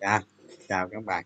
dạ 0.00 0.20
chào 0.68 0.88
các 0.88 1.04
bạn. 1.04 1.24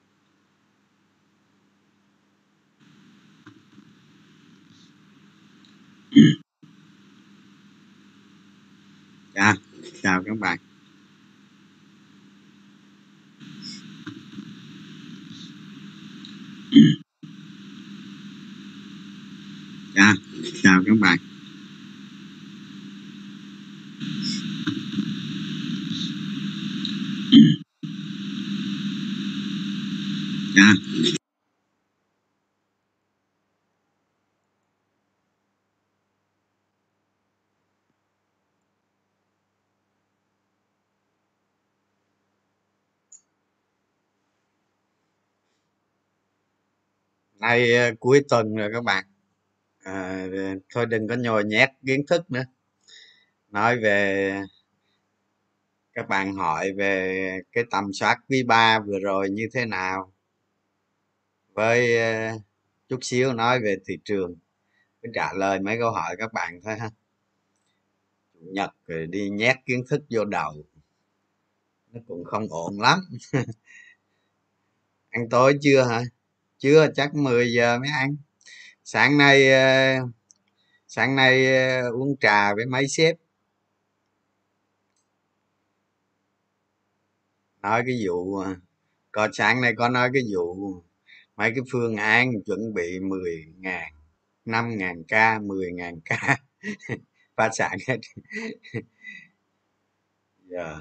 Dạ 9.34 9.54
chào 10.02 10.22
các 10.26 10.38
bạn. 10.40 10.58
Dạ 19.94 20.14
chào 20.62 20.82
các 20.86 20.94
bạn. 21.00 21.31
Nha 30.54 30.72
nay 47.40 47.74
ờ, 47.76 47.90
cuối 48.00 48.22
tuần 48.28 48.54
rồi 48.56 48.70
các 48.72 48.84
bạn. 48.84 49.04
À, 49.84 50.26
thôi 50.74 50.86
đừng 50.86 51.08
có 51.08 51.14
nhồi 51.16 51.44
nhét 51.44 51.70
kiến 51.86 52.00
thức 52.08 52.30
nữa. 52.30 52.44
Nói 53.50 53.78
về 53.80 54.42
các 55.94 56.08
bạn 56.08 56.34
hỏi 56.34 56.72
về 56.78 57.14
cái 57.52 57.64
tầm 57.70 57.84
soát 57.92 58.16
quý 58.28 58.42
ba 58.46 58.80
vừa 58.80 58.98
rồi 58.98 59.30
như 59.30 59.48
thế 59.54 59.64
nào? 59.66 60.12
Với 61.54 61.98
ờ, 61.98 62.38
chút 62.88 62.98
xíu 63.02 63.32
nói 63.32 63.60
về 63.60 63.76
thị 63.86 63.98
trường 64.04 64.34
cứ 65.02 65.08
trả 65.14 65.32
lời 65.32 65.60
mấy 65.60 65.78
câu 65.78 65.90
hỏi 65.92 66.16
các 66.18 66.32
bạn 66.32 66.60
thôi 66.64 66.76
ha. 66.78 66.90
Chủ 68.34 68.40
nhật 68.52 68.70
rồi 68.86 69.06
đi 69.06 69.30
nhét 69.30 69.56
kiến 69.66 69.84
thức 69.90 70.02
vô 70.10 70.24
đầu, 70.24 70.52
nó 71.92 72.00
cũng 72.08 72.24
không 72.24 72.46
ổn 72.50 72.80
lắm. 72.80 72.98
Ăn 75.10 75.28
tối 75.30 75.58
chưa 75.62 75.82
hả? 75.82 76.02
Chưa, 76.58 76.88
chắc 76.94 77.14
10 77.14 77.52
giờ 77.52 77.78
mới 77.78 77.90
ăn. 77.90 78.16
Sáng 78.84 79.18
nay 79.18 79.52
ờ, 79.52 80.06
sáng 80.88 81.16
nay 81.16 81.56
ờ, 81.56 81.90
uống 81.90 82.16
trà 82.20 82.54
với 82.54 82.66
mấy 82.66 82.88
sếp. 82.88 83.16
Nói 87.62 87.82
cái 87.86 87.96
vụ 88.06 88.36
coi 88.36 88.54
có, 89.12 89.28
sáng 89.32 89.60
nay 89.60 89.72
có 89.76 89.88
nói 89.88 90.10
cái 90.14 90.22
vụ 90.34 90.56
mấy 91.42 91.50
cái 91.50 91.64
phương 91.72 91.96
án 91.96 92.32
chuẩn 92.46 92.74
bị 92.74 93.00
10 93.00 93.44
ngàn 93.58 93.92
5 94.44 94.78
ngàn 94.78 95.04
ca 95.08 95.38
10 95.38 95.72
ngàn 95.72 96.00
ca. 96.04 96.36
Phá 97.36 97.50
sản 97.52 97.78
hết. 97.88 97.98
Yeah. 100.50 100.76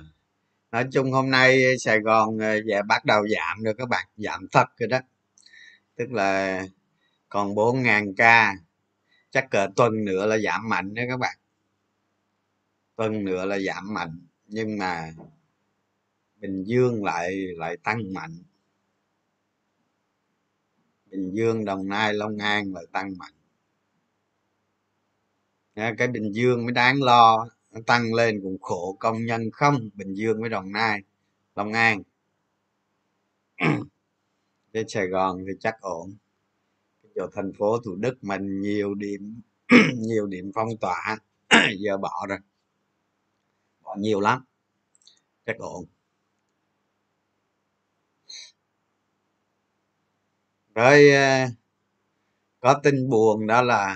nói 0.71 0.85
chung 0.91 1.11
hôm 1.11 1.31
nay 1.31 1.77
sài 1.79 1.99
gòn 1.99 2.37
ờ, 2.37 2.61
dạ 2.65 2.81
bắt 2.81 3.05
đầu 3.05 3.27
giảm 3.27 3.63
rồi 3.63 3.73
các 3.77 3.89
bạn, 3.89 4.07
giảm 4.17 4.47
thật 4.51 4.65
rồi 4.77 4.87
đó. 4.87 4.99
Tức 5.95 6.11
là 6.11 6.61
còn 7.29 7.55
4 7.55 7.83
ngàn 7.83 8.15
ca. 8.15 8.55
Chắc 9.31 9.49
cỡ 9.51 9.67
tuần 9.75 10.05
nữa 10.05 10.25
là 10.25 10.37
giảm 10.37 10.69
mạnh 10.69 10.93
đó 10.93 11.03
các 11.09 11.17
bạn. 11.17 11.37
Tuần 12.95 13.25
nữa 13.25 13.45
là 13.45 13.59
giảm 13.59 13.93
mạnh, 13.93 14.19
nhưng 14.47 14.77
mà 14.77 15.13
bình 16.37 16.63
dương 16.63 17.03
lại 17.03 17.31
lại 17.57 17.77
tăng 17.83 18.13
mạnh 18.13 18.43
bình 21.11 21.31
dương, 21.33 21.65
đồng 21.65 21.89
nai, 21.89 22.13
long 22.13 22.37
an 22.37 22.73
lại 22.73 22.85
tăng 22.91 23.13
mạnh. 23.17 23.33
Cái 25.97 26.07
bình 26.07 26.31
dương 26.31 26.65
mới 26.65 26.71
đáng 26.71 27.03
lo 27.03 27.47
nó 27.71 27.79
tăng 27.85 28.13
lên 28.13 28.39
cũng 28.43 28.57
khổ 28.61 28.97
công 28.99 29.25
nhân 29.25 29.51
không, 29.53 29.89
bình 29.93 30.13
dương 30.13 30.41
với 30.41 30.49
đồng 30.49 30.71
nai, 30.71 30.99
long 31.55 31.73
an. 31.73 32.01
Đến 34.71 34.89
sài 34.89 35.07
gòn 35.07 35.37
thì 35.47 35.53
chắc 35.59 35.81
ổn. 35.81 36.15
Chỗ 37.15 37.27
thành 37.35 37.51
phố 37.57 37.79
thủ 37.85 37.95
đức 37.95 38.23
mình 38.23 38.61
nhiều 38.61 38.93
điểm 38.93 39.41
nhiều 39.95 40.27
điểm 40.27 40.51
phong 40.55 40.77
tỏa, 40.81 41.17
giờ 41.79 41.97
bỏ 41.97 42.25
rồi. 42.29 42.37
Bỏ 43.81 43.95
nhiều 43.99 44.19
lắm. 44.19 44.45
Chắc 45.45 45.57
ổn. 45.57 45.85
Rồi 50.75 51.09
ờ, 51.11 51.47
có 52.59 52.79
tin 52.83 53.09
buồn 53.09 53.47
đó 53.47 53.61
là 53.61 53.95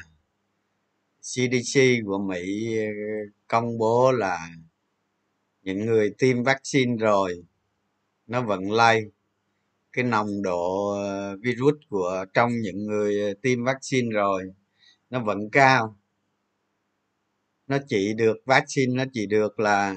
CDC 1.22 1.82
của 2.06 2.18
Mỹ 2.18 2.76
ờ, 2.78 2.86
công 3.48 3.78
bố 3.78 4.12
là 4.12 4.50
những 5.64 5.86
người 5.86 6.14
tiêm 6.18 6.44
vaccine 6.44 6.96
rồi, 6.98 7.44
nó 8.28 8.42
vẫn 8.42 8.72
lây. 8.72 9.12
Cái 9.94 10.06
nồng 10.06 10.42
độ 10.44 10.90
ờ, 10.90 11.38
virus 11.38 11.76
của 11.90 12.26
trong 12.34 12.52
những 12.62 12.86
người 12.86 13.36
tiêm 13.42 13.64
vaccine 13.64 14.10
rồi 14.14 14.44
nó 15.10 15.20
vẫn 15.24 15.50
cao. 15.52 15.98
Nó 17.68 17.78
chỉ 17.88 18.14
được, 18.14 18.38
vaccine 18.46 18.94
nó 18.96 19.04
chỉ 19.14 19.26
được 19.26 19.60
là 19.60 19.96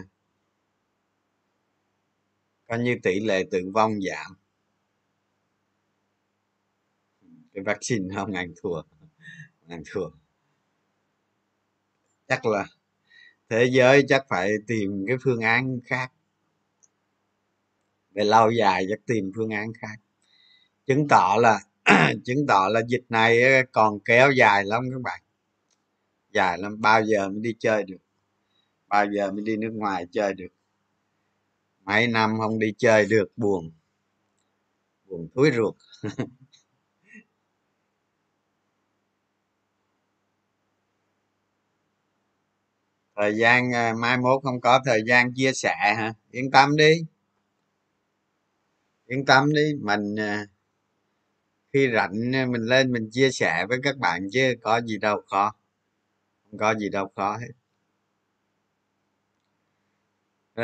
coi 2.68 2.78
như 2.78 2.96
tỷ 3.02 3.20
lệ 3.20 3.44
tử 3.50 3.58
vong 3.74 3.92
giảm. 4.00 4.36
Cái 7.58 7.74
vaccine 7.74 8.14
không 8.14 8.32
ăn 8.32 8.52
thua 8.62 8.82
ăn 9.68 9.82
thua. 9.92 10.10
Chắc 12.28 12.46
là 12.46 12.66
thế 13.48 13.68
giới 13.72 14.04
chắc 14.08 14.26
phải 14.28 14.52
tìm 14.66 15.04
cái 15.08 15.16
phương 15.24 15.40
án 15.40 15.80
khác. 15.84 16.12
Về 18.10 18.24
lâu 18.24 18.50
dài 18.50 18.86
chắc 18.90 18.98
tìm 19.06 19.32
phương 19.36 19.50
án 19.50 19.72
khác. 19.72 19.96
Chứng 20.86 21.08
tỏ 21.08 21.36
là, 21.40 21.60
chứng 22.24 22.46
tỏ 22.48 22.68
là 22.70 22.80
dịch 22.88 23.04
này 23.08 23.40
còn 23.72 24.00
kéo 24.00 24.30
dài 24.30 24.64
lắm 24.64 24.84
các 24.92 25.00
bạn. 25.02 25.22
Dài 26.32 26.58
lắm, 26.58 26.80
bao 26.80 27.04
giờ 27.04 27.28
mới 27.28 27.40
đi 27.40 27.54
chơi 27.58 27.82
được? 27.82 27.98
Bao 28.88 29.06
giờ 29.12 29.32
mới 29.32 29.42
đi 29.42 29.56
nước 29.56 29.70
ngoài 29.72 30.06
chơi 30.12 30.34
được? 30.34 30.48
Mấy 31.84 32.06
năm 32.06 32.38
không 32.40 32.58
đi 32.58 32.74
chơi 32.78 33.06
được, 33.06 33.32
buồn. 33.36 33.70
Buồn 35.04 35.28
thúi 35.34 35.50
ruột. 35.56 35.74
thời 43.18 43.36
gian 43.36 43.72
ờ, 43.72 43.94
mai 43.94 44.16
mốt 44.18 44.42
không 44.42 44.60
có 44.60 44.80
thời 44.84 45.02
gian 45.06 45.34
chia 45.34 45.52
sẻ 45.52 45.74
hả? 45.96 46.14
Yên 46.30 46.50
tâm 46.50 46.76
đi. 46.76 47.04
Yên 49.06 49.24
tâm 49.26 49.52
đi, 49.54 49.74
mình 49.80 50.16
ờ, 50.16 50.46
khi 51.72 51.88
rảnh 51.94 52.32
ờ, 52.34 52.46
mình 52.46 52.62
lên 52.62 52.92
mình 52.92 53.08
chia 53.12 53.30
sẻ 53.30 53.66
với 53.68 53.78
các 53.82 53.96
bạn 53.98 54.28
chứ 54.32 54.54
có 54.62 54.80
gì 54.80 54.98
đâu 54.98 55.22
khó. 55.26 55.52
Không 56.50 56.58
có 56.58 56.74
gì 56.74 56.88
đâu 56.88 57.12
khó 57.16 57.36
hết. 57.36 57.52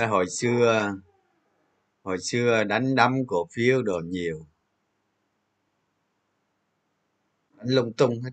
Hồi 0.07 0.31
xưa 0.31 0.95
hồi 2.03 2.19
xưa 2.19 2.65
đánh 2.65 2.95
đấm 2.95 3.27
cổ 3.27 3.49
phiếu 3.53 3.83
đồ 3.83 4.01
nhiều. 4.05 4.47
Đánh 7.57 7.69
lung 7.69 7.93
tung 7.93 8.23
hết. 8.23 8.31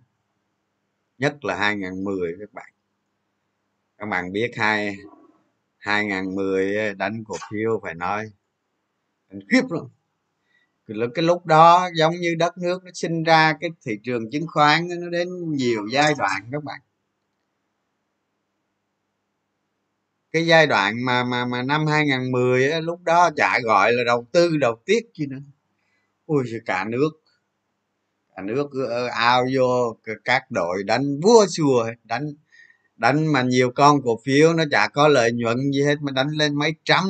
Nhất 1.17 1.45
là 1.45 1.55
2010 1.55 2.35
các 2.39 2.53
bạn 2.53 2.73
các 4.01 4.07
bạn 4.07 4.31
biết 4.31 4.51
hai 4.57 4.97
2010 5.77 6.93
đánh 6.93 7.23
cổ 7.27 7.35
phiếu 7.51 7.79
phải 7.83 7.95
nói 7.95 8.25
đánh 9.29 9.39
khiếp 9.51 9.61
luôn. 9.69 9.89
Cái 11.15 11.23
lúc 11.25 11.45
đó 11.45 11.89
giống 11.95 12.13
như 12.15 12.35
đất 12.35 12.57
nước 12.57 12.83
nó 12.83 12.91
sinh 12.93 13.23
ra 13.23 13.53
cái 13.59 13.69
thị 13.85 13.99
trường 14.03 14.31
chứng 14.31 14.47
khoán 14.47 14.87
nó 15.01 15.09
đến 15.09 15.29
nhiều 15.51 15.87
giai 15.91 16.13
đoạn 16.17 16.49
các 16.51 16.63
bạn. 16.63 16.79
Cái 20.31 20.45
giai 20.45 20.67
đoạn 20.67 21.05
mà 21.05 21.23
mà 21.23 21.45
mà 21.45 21.63
năm 21.63 21.87
2010 21.87 22.71
á, 22.71 22.79
lúc 22.79 23.01
đó 23.03 23.29
chả 23.35 23.59
gọi 23.63 23.93
là 23.93 24.03
đầu 24.05 24.25
tư 24.31 24.57
đầu 24.57 24.81
tiết 24.85 25.05
chi 25.13 25.25
nữa. 25.25 25.41
Ui 26.25 26.43
cả 26.65 26.85
nước 26.89 27.09
cả 28.35 28.41
nước 28.41 28.69
ao 29.13 29.45
vô 29.55 29.97
các 30.23 30.51
đội 30.51 30.83
đánh 30.83 31.19
vua 31.23 31.45
chùa 31.51 31.91
đánh 32.03 32.25
đánh 33.01 33.27
mà 33.33 33.41
nhiều 33.41 33.71
con 33.75 34.01
cổ 34.03 34.19
phiếu, 34.25 34.53
nó 34.53 34.63
chả 34.71 34.87
có 34.87 35.07
lợi 35.07 35.31
nhuận 35.31 35.57
gì 35.71 35.83
hết, 35.83 35.95
mà 36.01 36.11
đánh 36.11 36.29
lên 36.29 36.55
mấy 36.55 36.73
trăm. 36.83 37.05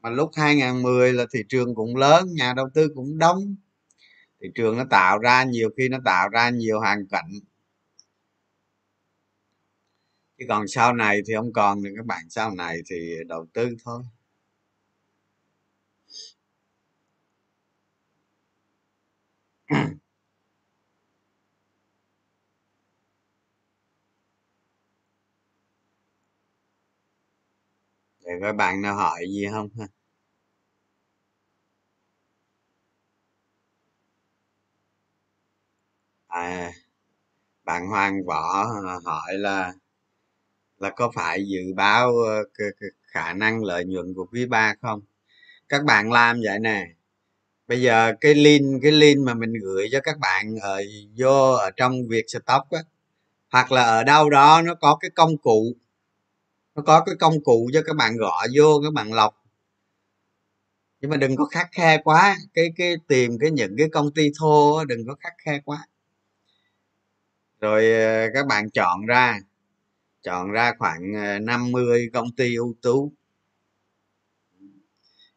Mà 0.00 0.10
lúc 0.10 0.30
2010 0.36 1.12
là 1.12 1.26
thị 1.32 1.40
trường 1.48 1.74
cũng 1.74 1.96
lớn, 1.96 2.28
nhà 2.34 2.54
đầu 2.56 2.68
tư 2.74 2.88
cũng 2.94 3.18
đông. 3.18 3.56
Thị 4.42 4.48
trường 4.54 4.76
nó 4.78 4.84
tạo 4.90 5.18
ra 5.18 5.44
nhiều 5.44 5.70
khi 5.76 5.88
nó 5.88 5.98
tạo 6.04 6.28
ra 6.28 6.50
nhiều 6.50 6.80
hàng 6.80 7.06
cạnh 7.10 7.30
chứ 10.38 10.46
còn 10.48 10.68
sau 10.68 10.94
này 10.94 11.20
thì 11.26 11.34
không 11.36 11.52
còn 11.52 11.82
nữa, 11.82 11.90
các 11.96 12.06
bạn, 12.06 12.30
sau 12.30 12.50
này 12.54 12.78
thì 12.90 13.14
đầu 13.28 13.46
tư 13.52 13.76
thôi. 13.84 14.02
Để 28.30 28.36
các 28.42 28.52
bạn 28.52 28.82
nào 28.82 28.94
hỏi 28.94 29.20
gì 29.30 29.46
không 29.52 29.68
ha? 29.80 29.86
À 36.28 36.72
bạn 37.64 37.88
hoàng 37.88 38.24
võ 38.26 38.64
à, 38.86 38.96
hỏi 39.04 39.34
là 39.38 39.72
là 40.78 40.90
có 40.90 41.10
phải 41.14 41.46
dự 41.48 41.60
báo 41.76 42.12
ờ, 42.18 42.44
khả 43.02 43.32
năng 43.32 43.64
lợi 43.64 43.84
nhuận 43.84 44.14
của 44.14 44.26
quý 44.32 44.46
ba 44.46 44.74
không? 44.82 45.00
Các 45.68 45.84
bạn 45.84 46.12
làm 46.12 46.40
vậy 46.44 46.58
nè. 46.60 46.86
Bây 47.68 47.82
giờ 47.82 48.12
cái 48.22 48.34
link 48.34 48.82
cái 48.82 48.92
link 48.92 49.26
mà 49.26 49.34
mình 49.34 49.52
gửi 49.62 49.88
cho 49.92 50.00
các 50.04 50.18
bạn 50.20 50.56
ở, 50.62 50.82
vô 51.18 51.52
ở 51.52 51.70
trong 51.76 52.08
việc 52.08 52.24
stock 52.28 52.70
á, 52.70 52.80
hoặc 53.52 53.72
là 53.72 53.82
ở 53.84 54.04
đâu 54.04 54.30
đó 54.30 54.62
nó 54.66 54.74
có 54.74 54.96
cái 55.00 55.10
công 55.10 55.38
cụ 55.38 55.74
nó 56.74 56.82
có 56.82 57.02
cái 57.06 57.14
công 57.20 57.44
cụ 57.44 57.70
cho 57.72 57.82
các 57.86 57.96
bạn 57.96 58.16
gõ 58.16 58.46
vô, 58.56 58.80
các 58.84 58.92
bạn 58.92 59.12
lọc. 59.12 59.34
Nhưng 61.00 61.10
mà 61.10 61.16
đừng 61.16 61.36
có 61.36 61.44
khắc 61.44 61.68
khe 61.72 61.98
quá, 62.04 62.36
cái 62.54 62.72
cái 62.76 62.94
tìm 63.08 63.38
cái 63.40 63.50
những 63.50 63.74
cái 63.78 63.88
công 63.92 64.10
ty 64.14 64.30
thô 64.38 64.84
đừng 64.84 65.06
có 65.06 65.14
khắc 65.20 65.32
khe 65.44 65.60
quá. 65.64 65.86
Rồi 67.60 67.92
ờ, 67.92 68.28
các 68.34 68.46
bạn 68.46 68.70
chọn 68.70 69.06
ra 69.06 69.38
chọn 70.22 70.50
ra 70.50 70.72
khoảng 70.78 71.14
ờ, 71.14 71.38
50 71.38 72.10
công 72.12 72.32
ty 72.32 72.54
ưu 72.56 72.74
tú. 72.82 73.12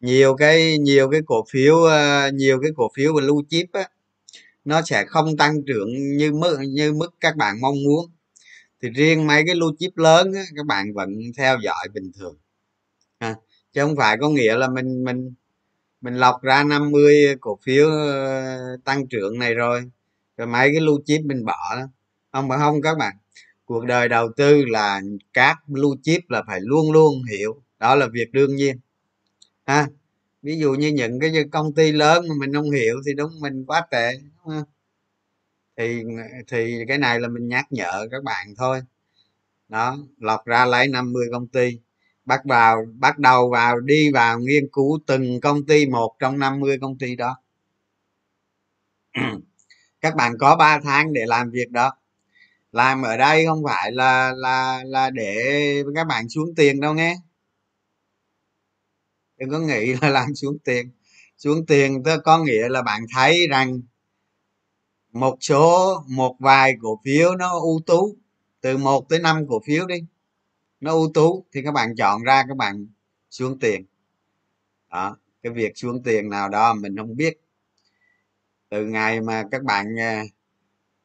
Nhiều 0.02 0.36
cái 0.36 0.78
nhiều 0.78 1.10
cái 1.12 1.22
cổ 1.26 1.46
phiếu 1.52 1.78
ờ, 1.84 2.32
nhiều 2.34 2.60
cái 2.62 2.72
cổ 2.76 2.92
phiếu 2.96 3.14
blue 3.14 3.46
chip 3.50 3.66
á, 3.74 3.90
nó 4.66 4.82
sẽ 4.82 5.06
không 5.08 5.38
tăng 5.38 5.64
trưởng 5.68 6.18
như 6.18 6.34
mức 6.34 6.58
như 6.70 6.94
mức 6.94 7.16
các 7.22 7.36
bạn 7.38 7.62
mong 7.62 7.76
muốn 7.86 8.12
thì 8.84 8.90
riêng 8.90 9.28
mấy 9.28 9.44
cái 9.48 9.56
lưu 9.56 9.74
chip 9.80 9.98
lớn 9.98 10.34
á, 10.34 10.44
các 10.58 10.68
bạn 10.68 10.94
vẫn 10.96 11.10
theo 11.38 11.60
dõi 11.64 11.90
bình 11.96 12.12
thường. 12.20 12.38
À, 13.20 13.36
chứ 13.74 13.82
không 13.82 13.96
phải 13.98 14.18
có 14.22 14.30
nghĩa 14.30 14.56
là 14.58 14.70
mình 14.70 15.04
mình 15.06 15.34
mình 16.02 16.16
lọc 16.16 16.44
ra 16.44 16.64
50 16.64 17.16
cổ 17.42 17.60
phiếu 17.64 17.90
ờ, 17.90 18.78
tăng 18.86 19.08
trưởng 19.08 19.40
này 19.40 19.56
rồi 19.56 19.84
rồi 20.38 20.48
mấy 20.48 20.70
cái 20.74 20.82
lưu 20.82 21.00
chip 21.06 21.22
mình 21.26 21.46
bỏ 21.46 21.76
đó. 21.78 21.84
Không 22.34 22.50
phải 22.50 22.60
không 22.60 22.82
các 22.82 22.98
bạn 23.00 23.16
cuộc 23.66 23.86
đời 23.86 24.10
đầu 24.10 24.30
tư 24.38 24.66
là 24.66 25.02
các 25.34 25.58
blue 25.68 25.98
chip 26.04 26.22
là 26.30 26.44
phải 26.48 26.60
luôn 26.64 26.92
luôn 26.92 27.24
hiểu 27.32 27.64
đó 27.80 27.96
là 27.96 28.08
việc 28.14 28.32
đương 28.34 28.56
nhiên. 28.56 28.78
Ha 29.66 29.88
ví 30.44 30.58
dụ 30.60 30.74
như 30.74 30.88
những 30.90 31.20
cái 31.20 31.32
công 31.52 31.74
ty 31.76 31.92
lớn 31.92 32.26
mà 32.30 32.36
mình 32.40 32.54
không 32.54 32.72
hiểu 32.72 32.96
thì 33.08 33.14
đúng 33.14 33.32
mình 33.42 33.66
quá 33.66 33.88
tệ 33.92 34.14
đúng 34.22 34.56
không? 34.56 34.73
Thì 35.78 36.04
thì 36.48 36.84
cái 36.88 36.98
này 36.98 37.20
là 37.20 37.28
mình 37.28 37.48
nhắc 37.48 37.66
nhở 37.70 38.08
các 38.12 38.24
bạn 38.24 38.48
thôi. 38.58 38.82
Đó, 39.70 39.98
lọc 40.18 40.46
ra 40.46 40.66
lấy 40.66 40.88
50 40.88 41.26
công 41.32 41.48
ty. 41.48 41.80
Bắt 42.26 42.42
vào, 42.46 42.86
bắt 42.94 43.20
đầu 43.20 43.50
vào, 43.50 43.80
đi 43.80 44.12
vào 44.14 44.40
nghiên 44.40 44.68
cứu 44.74 45.00
từng 45.08 45.42
công 45.42 45.66
ty 45.66 45.86
một 45.86 46.16
trong 46.20 46.40
50 46.40 46.78
công 46.82 46.98
ty 46.98 47.16
đó. 47.16 47.38
Các 50.02 50.16
bạn 50.16 50.34
có 50.40 50.56
3 50.56 50.80
tháng 50.84 51.14
để 51.14 51.22
làm 51.28 51.52
việc 51.52 51.72
đó. 51.72 51.98
Làm 52.72 53.02
ở 53.02 53.18
đây 53.18 53.46
không 53.46 53.64
phải 53.66 53.92
là 53.92 54.34
là 54.36 54.84
là 54.86 55.10
để 55.10 55.84
các 55.96 56.08
bạn 56.08 56.30
xuống 56.30 56.56
tiền 56.56 56.80
đâu 56.80 56.94
nghe. 56.94 57.18
Đừng 59.38 59.50
có 59.50 59.60
nghĩ 59.60 59.94
là 60.02 60.10
làm 60.10 60.36
xuống 60.36 60.58
tiền. 60.64 60.92
Xuống 61.38 61.66
tiền 61.66 62.04
có 62.24 62.40
nghĩa 62.40 62.70
là 62.70 62.82
bạn 62.82 63.02
thấy 63.16 63.48
rằng 63.48 63.82
một 65.14 65.38
số, 65.42 66.04
một 66.08 66.36
vài 66.40 66.74
cổ 66.82 67.00
phiếu 67.06 67.36
nó 67.36 67.60
ưu 67.60 67.82
tú. 67.86 68.16
Từ 68.62 68.78
1 68.78 69.10
tới 69.10 69.20
5 69.20 69.48
cổ 69.50 69.62
phiếu 69.66 69.88
đi. 69.88 69.96
Nó 70.82 70.92
ưu 70.92 71.12
tú 71.14 71.46
thì 71.54 71.62
các 71.64 71.72
bạn 71.72 71.96
chọn 71.96 72.24
ra 72.24 72.44
các 72.48 72.58
bạn 72.58 72.88
xuống 73.30 73.60
tiền. 73.60 73.86
Đó, 74.92 75.18
cái 75.44 75.54
việc 75.54 75.72
xuống 75.76 76.04
tiền 76.04 76.30
nào 76.30 76.50
đó 76.50 76.74
mình 76.74 76.98
không 76.98 77.16
biết. 77.16 77.40
Từ 78.70 78.86
ngày 78.86 79.22
mà 79.22 79.44
các 79.52 79.64
bạn 79.64 80.00
à, 80.00 80.24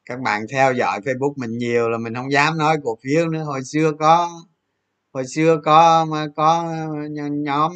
các 0.05 0.21
bạn 0.21 0.47
theo 0.53 0.73
dõi 0.73 1.01
facebook 1.01 1.35
mình 1.37 1.59
nhiều 1.59 1.89
là 1.89 1.99
mình 1.99 2.15
không 2.15 2.33
dám 2.33 2.59
nói 2.59 2.77
cổ 2.85 2.99
phiếu 3.03 3.29
nữa. 3.29 3.43
Hồi 3.43 3.65
xưa 3.65 3.93
có, 3.99 4.31
hồi 5.13 5.27
xưa 5.27 5.61
có 5.65 6.05
mà 6.05 6.27
có 6.37 6.75
nhóm 7.31 7.73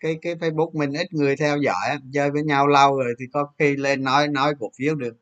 cái 0.00 0.18
cái 0.22 0.34
facebook 0.34 0.70
mình 0.72 0.92
ít 0.92 1.14
người 1.14 1.36
theo 1.36 1.56
dõi 1.58 1.98
chơi 2.12 2.30
với 2.30 2.42
nhau 2.42 2.66
lâu 2.66 2.96
rồi 2.96 3.14
thì 3.18 3.24
có 3.32 3.52
khi 3.58 3.76
lên 3.76 4.04
nói 4.04 4.28
nói 4.28 4.54
cổ 4.60 4.70
phiếu 4.78 4.94
được 4.94 5.16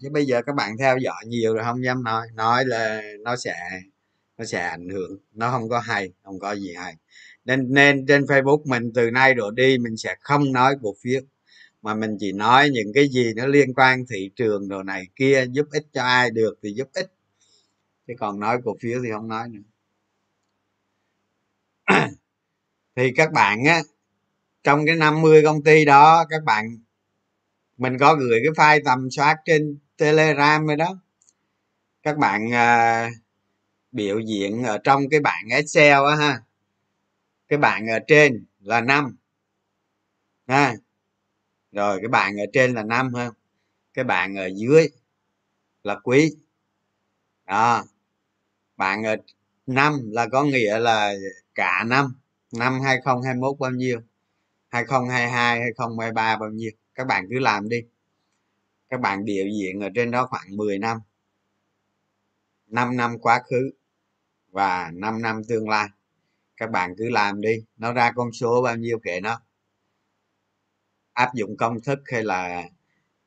chứ 0.00 0.08
bây 0.12 0.26
giờ 0.26 0.42
các 0.42 0.54
bạn 0.54 0.76
theo 0.78 0.98
dõi 0.98 1.24
nhiều 1.26 1.54
rồi 1.54 1.64
không 1.64 1.84
dám 1.84 2.04
nói. 2.04 2.26
Nói 2.34 2.64
là 2.66 3.02
nó 3.20 3.36
sẽ 3.36 3.54
nó 4.38 4.44
sẽ 4.44 4.60
ảnh 4.62 4.88
hưởng. 4.88 5.18
Nó 5.32 5.50
không 5.50 5.68
có 5.68 5.78
hay, 5.80 6.12
không 6.22 6.38
có 6.40 6.52
gì 6.52 6.74
hay. 6.74 6.94
Nên 7.44 7.74
nên 7.74 8.06
trên 8.06 8.22
facebook 8.22 8.62
mình 8.64 8.92
từ 8.94 9.10
nay 9.10 9.34
đổ 9.34 9.50
đi 9.50 9.78
mình 9.78 9.96
sẽ 9.96 10.16
không 10.20 10.52
nói 10.52 10.76
cổ 10.82 10.94
phiếu. 11.02 11.20
Mà 11.82 11.94
mình 11.94 12.16
chỉ 12.20 12.32
nói 12.32 12.70
những 12.70 12.92
cái 12.94 13.08
gì 13.08 13.32
nó 13.36 13.46
liên 13.46 13.74
quan 13.74 14.04
thị 14.10 14.30
trường 14.36 14.68
đồ 14.68 14.82
này 14.82 15.04
kia, 15.16 15.46
giúp 15.50 15.66
ích 15.72 15.86
cho 15.92 16.02
ai 16.02 16.30
được 16.30 16.58
thì 16.62 16.72
giúp 16.72 16.88
ích. 16.94 17.12
Chứ 18.06 18.14
còn 18.18 18.40
nói 18.40 18.58
cổ 18.64 18.76
phiếu 18.80 19.00
thì 19.04 19.10
không 19.12 19.28
nói 19.28 19.48
nữa. 19.48 19.60
Thì 22.96 23.12
các 23.16 23.32
bạn 23.32 23.64
á, 23.64 23.82
trong 24.64 24.86
cái 24.86 24.96
50 24.96 25.42
công 25.44 25.62
ty 25.62 25.84
đó, 25.84 26.24
các 26.30 26.44
bạn 26.44 26.78
mình 27.78 27.98
có 27.98 28.14
gửi 28.14 28.40
cái 28.44 28.52
file 28.52 28.82
tầm 28.84 29.10
soát 29.10 29.36
trên 29.44 29.78
telegram 29.96 30.66
rồi 30.66 30.76
đó. 30.76 30.98
Các 32.02 32.18
bạn 32.18 32.52
à, 32.54 33.10
biểu 33.92 34.20
diễn 34.20 34.62
ở 34.64 34.78
trong 34.84 35.08
cái 35.10 35.20
bảng 35.20 35.48
excel 35.50 35.98
á 36.10 36.16
ha. 36.16 36.42
Cái 37.48 37.58
bảng 37.58 37.86
ở 37.88 37.98
trên 38.08 38.46
là 38.60 38.80
năm 38.80 39.16
ha. 40.48 40.74
Rồi 41.72 41.98
cái 42.02 42.08
bảng 42.08 42.36
ở 42.38 42.44
trên 42.52 42.74
là 42.74 42.82
năm 42.82 43.14
ha. 43.14 43.30
Cái 43.94 44.04
bảng 44.04 44.36
ở 44.36 44.46
dưới 44.54 44.88
là 45.84 45.96
quý. 46.04 46.36
Đó. 47.46 47.84
Bạn 48.76 49.04
ở 49.04 49.16
năm 49.66 50.00
là 50.10 50.28
có 50.32 50.44
nghĩa 50.44 50.78
là 50.78 51.12
cả 51.54 51.84
năm. 51.86 52.14
Năm 52.52 52.80
2021 52.80 53.58
bao 53.58 53.70
nhiêu? 53.70 54.00
2022 54.68 55.60
2023 55.60 56.36
bao 56.36 56.50
nhiêu? 56.50 56.70
Các 56.98 57.06
bạn 57.06 57.26
cứ 57.30 57.38
làm 57.38 57.68
đi. 57.68 57.82
Các 58.88 59.00
bạn 59.00 59.24
biểu 59.24 59.46
diễn 59.58 59.80
ở 59.80 59.88
trên 59.94 60.10
đó 60.10 60.26
khoảng 60.26 60.56
10 60.56 60.78
năm. 60.78 60.98
5 62.66 62.96
năm 62.96 63.18
quá 63.18 63.42
khứ 63.50 63.70
và 64.50 64.90
5 64.94 65.22
năm 65.22 65.42
tương 65.48 65.68
lai. 65.68 65.88
Các 66.56 66.70
bạn 66.70 66.94
cứ 66.98 67.10
làm 67.10 67.40
đi. 67.40 67.64
Nó 67.76 67.92
ra 67.92 68.12
con 68.16 68.32
số 68.32 68.62
bao 68.62 68.76
nhiêu 68.76 68.98
kệ 68.98 69.20
nó. 69.20 69.40
Áp 71.12 71.34
dụng 71.34 71.56
công 71.56 71.80
thức 71.80 71.98
hay 72.12 72.24
là 72.24 72.64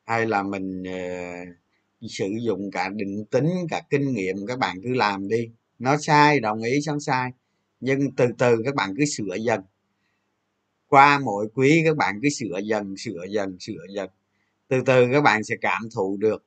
hay 0.04 0.26
là 0.26 0.42
mình 0.42 0.82
uh, 0.82 1.48
sử 2.10 2.28
dụng 2.42 2.70
cả 2.70 2.88
định 2.88 3.24
tính 3.30 3.50
cả 3.70 3.82
kinh 3.90 4.12
nghiệm 4.12 4.36
các 4.46 4.58
bạn 4.58 4.76
cứ 4.82 4.94
làm 4.94 5.28
đi. 5.28 5.50
Nó 5.78 5.96
sai 5.96 6.40
đồng 6.40 6.62
ý 6.62 6.80
xong 6.80 7.00
sai. 7.00 7.30
Nhưng 7.80 8.14
từ 8.16 8.26
từ 8.38 8.62
các 8.64 8.74
bạn 8.74 8.94
cứ 8.98 9.04
sửa 9.04 9.34
dần 9.34 9.60
qua 10.92 11.18
mỗi 11.18 11.48
quý 11.54 11.82
các 11.84 11.96
bạn 11.96 12.20
cứ 12.22 12.28
sửa 12.28 12.58
dần 12.64 12.94
sửa 12.98 13.24
dần 13.30 13.56
sửa 13.60 13.86
dần. 13.94 14.10
Từ 14.68 14.82
từ 14.86 15.08
các 15.12 15.20
bạn 15.20 15.44
sẽ 15.44 15.54
cảm 15.60 15.82
thụ 15.94 16.16
được. 16.20 16.44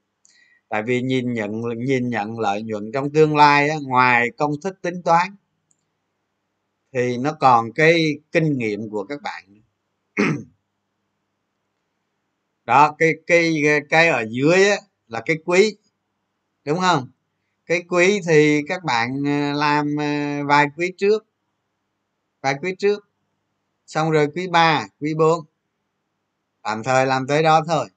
Tại 0.69 0.83
vì 0.83 1.01
nhìn 1.01 1.33
nhận 1.33 1.51
nhìn 1.77 2.09
nhận 2.09 2.39
lợi 2.39 2.63
nhuận 2.63 2.91
trong 2.93 3.11
tương 3.13 3.35
lai 3.35 3.69
á, 3.69 3.75
ngoài 3.83 4.29
công 4.37 4.51
thức 4.63 4.81
tính 4.81 5.01
toán 5.05 5.35
thì 6.93 7.17
nó 7.17 7.33
còn 7.39 7.73
cái 7.73 8.05
kinh 8.31 8.57
nghiệm 8.57 8.89
của 8.89 9.03
các 9.03 9.19
bạn. 9.21 9.43
Đó 12.65 12.95
cái 12.97 13.13
cái 13.27 13.53
cái 13.89 14.07
ở 14.07 14.25
dưới 14.29 14.69
á, 14.69 14.77
là 15.07 15.21
cái 15.25 15.37
quý 15.45 15.77
đúng 16.65 16.79
không? 16.79 17.11
Cái 17.65 17.83
quý 17.89 18.21
thì 18.27 18.61
các 18.67 18.83
bạn 18.83 19.23
ờ, 19.25 19.53
làm 19.53 19.95
ờ, 19.99 20.45
vài 20.47 20.65
quý 20.77 20.93
trước 20.97 21.25
vài 22.41 22.55
quý 22.61 22.75
trước 22.79 23.14
xong 23.86 24.12
rồi 24.12 24.27
quý 24.36 24.48
3 24.48 24.88
quý 25.00 25.13
4 25.13 25.46
tạm 26.65 26.84
thời 26.84 27.06
làm 27.06 27.27
tới 27.27 27.44
đó 27.44 27.63
thôi. 27.68 27.88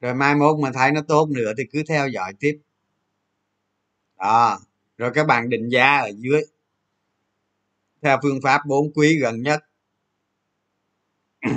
Rồi 0.00 0.14
mai 0.14 0.34
mốt 0.34 0.58
mà 0.58 0.70
thấy 0.74 0.92
nó 0.92 1.00
tốt 1.08 1.28
nữa 1.30 1.52
thì 1.58 1.64
cứ 1.72 1.82
theo 1.88 2.08
dõi 2.08 2.32
tiếp. 2.40 2.60
Đó, 4.18 4.58
rồi 4.98 5.10
các 5.14 5.26
bạn 5.26 5.48
định 5.50 5.68
giá 5.68 5.98
ở 5.98 6.10
dưới. 6.16 6.42
Theo 8.02 8.18
phương 8.22 8.40
pháp 8.42 8.66
bốn 8.66 8.92
quý 8.94 9.18
gần 9.18 9.42
nhất. 9.42 9.62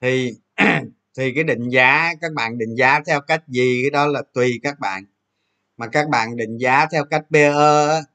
Thì 0.00 0.32
thì 1.16 1.32
cái 1.34 1.44
định 1.44 1.68
giá, 1.68 2.14
các 2.20 2.32
bạn 2.34 2.58
định 2.58 2.74
giá 2.74 3.00
theo 3.06 3.20
cách 3.20 3.48
gì, 3.48 3.80
cái 3.82 3.90
đó 3.90 4.06
là 4.06 4.22
tùy 4.32 4.60
các 4.62 4.78
bạn. 4.80 5.04
Mà 5.76 5.86
các 5.86 6.08
bạn 6.08 6.36
định 6.36 6.58
giá 6.58 6.86
theo 6.92 7.04
cách 7.04 7.24
PE 7.30 7.52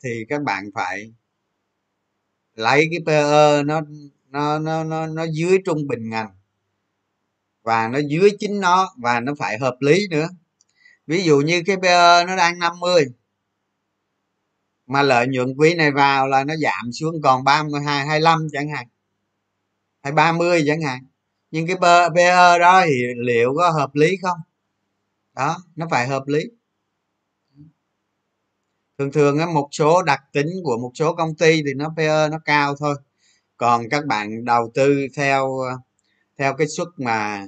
thì 0.03 0.25
các 0.29 0.43
bạn 0.43 0.69
phải 0.75 1.13
lấy 2.55 2.87
cái 2.91 2.99
PE 3.05 3.63
nó 3.63 3.81
nó 4.29 4.59
nó 4.59 4.83
nó 4.83 5.07
nó 5.07 5.23
dưới 5.23 5.57
trung 5.65 5.87
bình 5.87 6.09
ngành. 6.09 6.29
Và 7.63 7.87
nó 7.87 7.99
dưới 8.07 8.31
chính 8.39 8.59
nó, 8.59 8.93
và 8.97 9.19
nó 9.19 9.33
phải 9.39 9.57
hợp 9.57 9.77
lý 9.79 10.07
nữa. 10.09 10.29
Ví 11.07 11.23
dụ 11.23 11.41
như 11.41 11.63
cái 11.65 11.77
PE 11.77 12.25
nó 12.25 12.35
đang 12.35 12.59
50 12.59 13.05
mà 14.87 15.01
lợi 15.01 15.27
nhuận 15.27 15.55
quý 15.57 15.73
này 15.73 15.91
vào 15.91 16.27
là 16.27 16.43
nó 16.43 16.55
giảm 16.55 16.91
xuống 16.91 17.21
còn 17.23 17.43
32 17.43 18.05
25 18.05 18.47
chẳng 18.51 18.69
hạn, 18.69 18.87
hay 20.03 20.13
30 20.13 20.63
chẳng 20.67 20.81
hạn. 20.81 21.05
Nhưng 21.51 21.67
cái 21.67 21.77
PE 22.15 22.59
đó 22.59 22.83
thì 22.85 23.03
liệu 23.25 23.53
có 23.57 23.69
hợp 23.71 23.95
lý 23.95 24.17
không? 24.21 24.37
Đó, 25.35 25.57
nó 25.75 25.87
phải 25.91 26.07
hợp 26.07 26.23
lý 26.27 26.39
thường 28.97 29.11
thường 29.11 29.37
á 29.39 29.45
một 29.45 29.69
số 29.71 30.03
đặc 30.03 30.21
tính 30.33 30.47
của 30.63 30.77
một 30.77 30.91
số 30.95 31.15
công 31.15 31.35
ty 31.35 31.63
thì 31.65 31.73
nó 31.73 31.93
PE 31.97 32.07
ờ, 32.07 32.29
nó 32.29 32.39
cao 32.45 32.75
thôi. 32.79 32.95
Còn 33.57 33.89
các 33.89 34.05
bạn 34.05 34.45
đầu 34.45 34.71
tư 34.75 35.07
theo 35.15 35.57
ờ, 35.59 35.77
theo 36.37 36.55
cái 36.57 36.67
suất 36.67 36.87
mà 36.97 37.47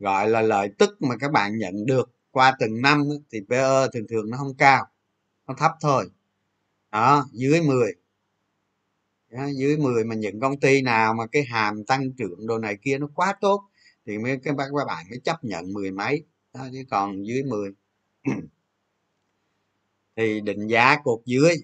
gọi 0.00 0.28
là 0.30 0.42
lợi 0.42 0.70
tức 0.78 1.02
mà 1.02 1.16
các 1.20 1.32
bạn 1.32 1.58
nhận 1.58 1.86
được 1.86 2.10
qua 2.30 2.56
từng 2.60 2.82
năm 2.82 3.04
thì 3.32 3.40
PE 3.50 3.86
thường 3.92 4.06
thường 4.10 4.30
nó 4.30 4.38
không 4.38 4.54
cao 4.58 4.86
nó 5.48 5.54
thấp 5.58 5.72
thôi. 5.80 6.10
Đó 6.92 7.26
dưới 7.32 7.62
10 7.62 7.92
đó, 9.30 9.46
dưới 9.56 9.76
10 9.76 10.04
mà 10.04 10.14
những 10.14 10.40
công 10.40 10.60
ty 10.60 10.82
nào 10.82 11.14
mà 11.14 11.26
cái 11.26 11.44
hàm 11.44 11.84
tăng 11.84 12.12
trưởng 12.18 12.46
đồ 12.46 12.58
này 12.58 12.78
kia 12.82 12.98
nó 12.98 13.08
quá 13.14 13.34
tốt 13.40 13.68
thì 14.06 14.18
mới 14.18 14.38
các 14.44 14.56
bạn 14.56 14.70
các 14.78 14.84
bạn 14.86 15.06
mới 15.10 15.20
chấp 15.24 15.44
nhận 15.44 15.72
mười 15.72 15.90
mấy. 15.90 16.24
Đó, 16.54 16.68
chứ 16.72 16.84
còn 16.90 17.26
dưới 17.26 17.42
10 17.42 17.70
thì 20.18 20.42
định 20.42 20.68
giá 20.68 20.96
cột 21.04 21.20
dưới. 21.26 21.54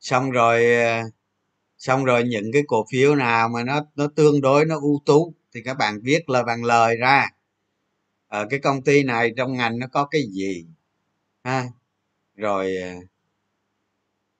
Xong 0.00 0.32
rồi 0.32 0.76
ờ, 0.76 1.02
xong 1.78 2.04
rồi 2.04 2.24
những 2.24 2.50
cái 2.52 2.62
cổ 2.68 2.86
phiếu 2.92 3.16
nào 3.16 3.48
mà 3.48 3.64
nó 3.64 3.80
nó 3.96 4.08
tương 4.16 4.40
đối, 4.42 4.64
nó 4.66 4.76
ưu 4.80 5.00
tú 5.06 5.34
thì 5.54 5.62
các 5.64 5.74
bạn 5.78 6.00
viết 6.04 6.30
lời 6.30 6.44
bằng 6.44 6.64
lời 6.64 6.96
ra. 6.96 7.28
Ở 8.28 8.46
cái 8.50 8.60
công 8.60 8.82
ty 8.82 9.02
này 9.04 9.32
trong 9.36 9.52
ngành 9.56 9.78
nó 9.78 9.86
có 9.92 10.04
cái 10.06 10.22
gì, 10.32 10.66
ha? 11.44 11.64
Rồi 12.36 12.76
ờ, 12.76 12.88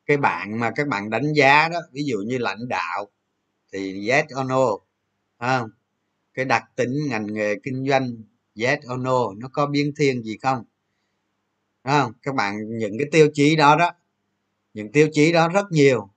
cái 0.06 0.16
bạn 0.16 0.60
mà 0.60 0.70
các 0.76 0.88
bạn 0.88 1.10
đánh 1.10 1.32
giá 1.32 1.68
đó, 1.68 1.78
ví 1.92 2.02
dụ 2.04 2.18
như 2.26 2.38
lãnh 2.38 2.68
đạo 2.68 3.08
thì 3.72 4.08
yes 4.10 4.24
or 4.40 4.46
no 4.48 4.66
không 5.40 5.70
cái 6.34 6.44
đặc 6.44 6.64
tính 6.76 6.92
ngành 7.10 7.26
nghề 7.34 7.56
kinh 7.64 7.86
doanh, 7.90 8.10
yes 8.62 8.78
or 8.94 9.00
no, 9.00 9.32
nó 9.38 9.48
có 9.54 9.66
biến 9.66 9.92
thiên 9.98 10.22
gì 10.24 10.38
không? 10.42 10.64
Không? 11.92 12.12
Các 12.22 12.34
bạn 12.34 12.78
những 12.78 12.98
cái 12.98 13.08
tiêu 13.12 13.28
chí 13.34 13.56
đó 13.56 13.76
đó 13.76 13.90
những 14.74 14.92
tiêu 14.92 15.08
chí 15.12 15.32
đó 15.32 15.48
rất 15.48 15.64
nhiều. 15.70 16.08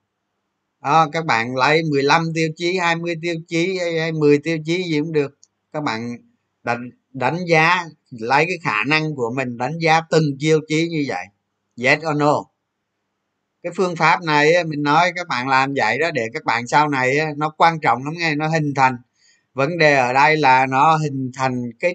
Đó, 0.82 1.08
các 1.12 1.24
bạn 1.26 1.56
lấy 1.56 1.82
15 1.90 2.32
tiêu 2.34 2.48
chí 2.56 2.78
20 2.78 3.14
tiêu 3.22 3.34
chí 3.48 3.78
hay 3.78 4.12
10 4.12 4.38
tiêu 4.38 4.58
chí 4.64 4.82
gì 4.82 5.00
cũng 5.00 5.12
được. 5.12 5.38
Các 5.72 5.82
bạn 5.82 6.16
đánh 6.62 6.90
đánh 7.12 7.38
giá 7.48 7.84
lấy 8.10 8.44
cái 8.46 8.58
khả 8.62 8.84
năng 8.84 9.14
của 9.14 9.32
mình 9.36 9.56
đánh 9.56 9.78
giá 9.78 10.00
từng 10.10 10.24
tiêu 10.40 10.60
chí 10.68 10.88
như 10.88 11.04
vậy. 11.08 11.24
Yes 11.82 11.98
or 12.10 12.16
no? 12.16 12.44
Cái 13.62 13.72
phương 13.76 13.96
pháp 13.96 14.22
này 14.22 14.64
mình 14.64 14.82
nói 14.82 15.12
các 15.16 15.28
bạn 15.28 15.48
làm 15.48 15.74
vậy 15.76 15.98
đó 15.98 16.10
để 16.10 16.26
các 16.34 16.44
bạn 16.44 16.66
sau 16.66 16.88
này 16.88 17.18
nó 17.36 17.50
quan 17.58 17.80
trọng 17.80 18.04
lắm 18.04 18.14
nghe 18.18 18.34
nó 18.34 18.48
hình 18.48 18.74
thành. 18.76 18.96
Vấn 19.54 19.78
đề 19.78 19.94
ở 19.94 20.12
đây 20.12 20.36
là 20.36 20.66
nó 20.66 20.96
hình 20.96 21.30
thành 21.34 21.62
cái 21.80 21.94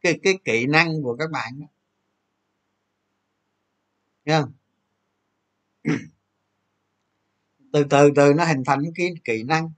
cái 0.00 0.20
cái 0.22 0.38
kỹ 0.44 0.66
năng 0.66 1.02
của 1.02 1.16
các 1.16 1.30
bạn 1.30 1.60
đó. 1.60 1.66
Nghe 4.24 4.40
không? 4.40 4.52
từ 7.72 7.84
từ 7.90 8.10
từ 8.16 8.32
nó 8.34 8.44
hình 8.44 8.64
thành 8.66 8.80
cái 8.94 9.08
kỹ 9.24 9.42
năng. 9.42 9.70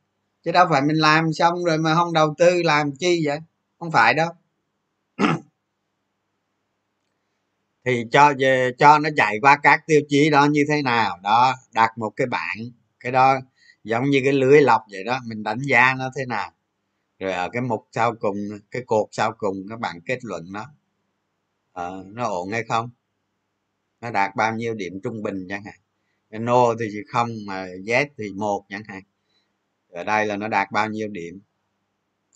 Chứ 0.45 0.52
đâu 0.52 0.67
phải 0.71 0.83
mình 0.83 0.97
làm 0.97 1.33
xong 1.33 1.64
rồi 1.64 1.79
mà 1.79 1.95
không 1.95 2.12
đầu 2.12 2.35
tư 2.38 2.62
làm 2.62 2.93
chi 2.97 3.23
vậy? 3.26 3.38
Không 3.79 3.91
phải 3.91 4.14
đâu. 4.14 4.29
Thì 7.85 8.05
cho 8.12 8.33
về, 8.38 8.73
cho 8.79 8.99
nó 8.99 9.11
chạy 9.17 9.38
qua 9.43 9.59
các 9.62 9.81
tiêu 9.87 10.00
chí 10.09 10.31
đó 10.31 10.45
như 10.45 10.64
thế 10.69 10.83
nào? 10.83 11.19
Đó, 11.23 11.55
đặt 11.73 11.99
một 11.99 12.11
cái 12.17 12.26
bảng. 12.26 12.57
Cái 13.00 13.12
đó 13.12 13.41
giống 13.85 14.11
như 14.11 14.21
cái 14.25 14.33
lưới 14.33 14.62
lọc 14.62 14.83
vậy 14.91 15.05
đó. 15.05 15.21
Mình 15.26 15.43
đánh 15.43 15.59
giá 15.59 15.95
nó 15.99 16.11
thế 16.17 16.26
nào? 16.26 16.52
Rồi 17.23 17.33
ở 17.33 17.49
cái 17.52 17.62
mục 17.62 17.88
sau 17.93 18.14
cùng 18.21 18.37
cái 18.71 18.83
cột 18.87 19.09
sau 19.12 19.33
cùng 19.38 19.57
các 19.69 19.81
bạn 19.81 20.00
kết 20.07 20.19
luận 20.25 20.45
nó 20.52 20.62
uh, 21.71 22.07
nó 22.07 22.25
ổn 22.25 22.50
hay 22.50 22.64
không? 22.64 22.91
Nó 24.00 24.11
đạt 24.11 24.37
bao 24.37 24.57
nhiêu 24.57 24.75
điểm 24.75 25.00
trung 25.02 25.23
bình 25.23 25.47
chẳng 25.49 25.64
hạn? 25.64 25.81
No 26.45 26.75
thì 26.75 26.87
không 27.09 27.29
mà 27.47 27.67
z 27.67 28.07
thì 28.19 28.25
một 28.37 28.64
chẳng 28.69 28.83
hạn? 28.88 29.02
Ở 29.88 30.05
đây 30.05 30.26
là 30.26 30.37
nó 30.37 30.49
đạt 30.49 30.69
bao 30.73 30.88
nhiêu 30.88 31.09
điểm? 31.09 31.41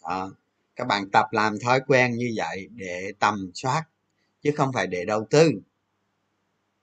Đó. 0.02 0.32
các 0.76 0.86
bạn 0.86 1.10
tập 1.10 1.26
làm 1.30 1.58
thói 1.64 1.80
quen 1.86 2.12
như 2.16 2.32
vậy 2.36 2.68
để 2.70 3.12
tầm 3.18 3.50
soát 3.54 3.82
chứ 4.42 4.50
không 4.56 4.72
phải 4.72 4.86
để 4.86 5.04
đầu 5.04 5.26
tư. 5.30 5.50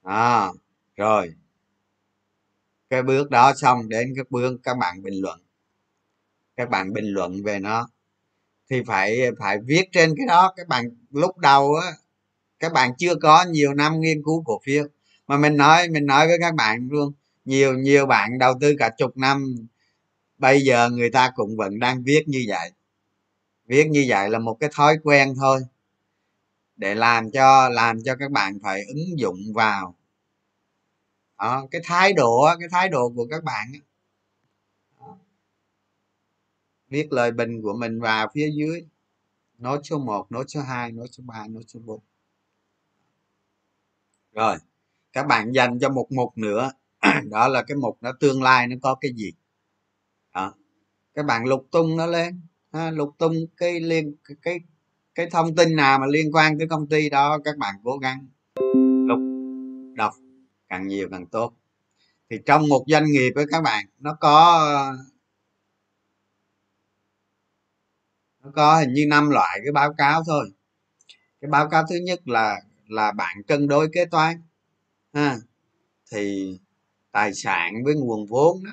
À, 0.03 0.49
rồi. 0.95 1.33
Cái 2.89 3.03
bước 3.03 3.29
đó 3.29 3.53
xong 3.55 3.89
đến 3.89 4.13
cái 4.15 4.25
bước 4.29 4.57
các 4.63 4.77
bạn 4.77 5.01
bình 5.03 5.21
luận. 5.21 5.39
Các 6.55 6.69
bạn 6.69 6.93
bình 6.93 7.05
luận 7.05 7.43
về 7.43 7.59
nó 7.59 7.89
thì 8.69 8.81
phải 8.87 9.21
phải 9.39 9.57
viết 9.65 9.83
trên 9.91 10.13
cái 10.17 10.25
đó 10.27 10.53
các 10.55 10.67
bạn 10.67 10.89
lúc 11.11 11.37
đầu 11.37 11.75
á 11.75 11.91
các 12.59 12.73
bạn 12.73 12.91
chưa 12.97 13.15
có 13.15 13.45
nhiều 13.49 13.73
năm 13.73 13.99
nghiên 13.99 14.23
cứu 14.23 14.43
cổ 14.45 14.61
phiếu. 14.65 14.83
Mà 15.27 15.37
mình 15.37 15.57
nói 15.57 15.87
mình 15.89 16.05
nói 16.05 16.27
với 16.27 16.37
các 16.41 16.55
bạn 16.55 16.87
luôn 16.91 17.13
nhiều 17.45 17.73
nhiều 17.73 18.05
bạn 18.05 18.39
đầu 18.39 18.53
tư 18.61 18.75
cả 18.79 18.89
chục 18.97 19.17
năm 19.17 19.67
bây 20.37 20.61
giờ 20.61 20.89
người 20.89 21.09
ta 21.09 21.31
cũng 21.35 21.57
vẫn 21.57 21.79
đang 21.79 22.03
viết 22.03 22.23
như 22.27 22.45
vậy. 22.47 22.71
Viết 23.67 23.87
như 23.89 24.05
vậy 24.07 24.29
là 24.29 24.39
một 24.39 24.57
cái 24.59 24.69
thói 24.73 24.97
quen 25.03 25.33
thôi 25.39 25.61
để 26.75 26.95
làm 26.95 27.31
cho 27.31 27.69
làm 27.69 28.03
cho 28.05 28.15
các 28.15 28.31
bạn 28.31 28.59
phải 28.63 28.81
ứng 28.87 29.19
dụng 29.19 29.39
vào. 29.55 29.95
Đó, 31.39 31.67
cái 31.71 31.81
thái 31.85 32.13
độ 32.13 32.47
cái 32.59 32.69
thái 32.71 32.89
độ 32.89 33.09
của 33.15 33.27
các 33.31 33.43
bạn 33.43 33.67
viết 36.93 37.13
lời 37.13 37.31
bình 37.31 37.61
của 37.61 37.73
mình 37.73 37.99
vào 37.99 38.27
phía 38.33 38.49
dưới. 38.53 38.85
Nốt 39.57 39.81
số 39.83 39.99
1, 39.99 40.31
nốt 40.31 40.43
số 40.47 40.61
2, 40.61 40.91
nốt 40.91 41.05
số 41.11 41.23
3, 41.27 41.47
nốt 41.47 41.61
số 41.67 41.79
4 41.85 41.99
rồi 44.33 44.57
các 45.13 45.27
bạn 45.27 45.51
dành 45.51 45.79
cho 45.79 45.89
một 45.89 46.11
mục 46.11 46.37
nữa. 46.37 46.71
Đó 47.29 47.47
là 47.47 47.63
cái 47.63 47.77
mục 47.77 47.97
nó 48.01 48.11
tương 48.19 48.43
lai 48.43 48.67
nó 48.67 48.75
có 48.81 48.95
cái 48.95 49.13
gì. 49.15 49.31
Đó. 50.35 50.53
các 51.13 51.25
bạn 51.25 51.45
lục 51.45 51.67
tung 51.71 51.97
nó 51.97 52.05
lên. 52.05 52.41
Ha, 52.73 52.91
lục 52.91 53.15
tung 53.17 53.33
cái 53.57 53.79
liên 53.79 54.15
cái, 54.23 54.37
cái 54.41 54.59
cái 55.15 55.29
thông 55.31 55.55
tin 55.55 55.75
nào 55.75 55.99
mà 55.99 56.05
liên 56.07 56.31
quan 56.31 56.57
tới 56.57 56.67
công 56.67 56.87
ty 56.87 57.09
đó 57.09 57.39
các 57.43 57.57
bạn 57.57 57.75
cố 57.83 57.97
gắng 57.97 58.27
lục 59.07 59.19
đọc. 59.95 60.13
Càng 60.69 60.87
nhiều 60.87 61.07
càng 61.11 61.25
tốt. 61.25 61.53
Thì 62.29 62.37
trong 62.45 62.69
một 62.69 62.83
doanh 62.87 63.05
nghiệp 63.11 63.31
với 63.35 63.45
các 63.51 63.61
bạn 63.63 63.85
nó 63.99 64.17
có 64.19 64.67
nó 68.43 68.51
có 68.55 68.79
hình 68.79 68.93
như 68.93 69.05
năm 69.09 69.29
loại 69.29 69.59
cái 69.63 69.71
báo 69.71 69.93
cáo 69.93 70.23
thôi. 70.27 70.51
Cái 71.41 71.49
báo 71.51 71.69
cáo 71.69 71.83
thứ 71.89 71.95
nhất 71.95 72.27
là 72.27 72.61
là 72.87 73.11
bạn 73.11 73.43
cân 73.47 73.67
đối 73.67 73.89
kế 73.93 74.05
toán 74.05 74.41
ha. 75.13 75.37
Thì 76.11 76.57
tài 77.11 77.33
sản 77.33 77.73
với 77.85 77.95
nguồn 77.95 78.27
vốn 78.27 78.63
đó 78.63 78.71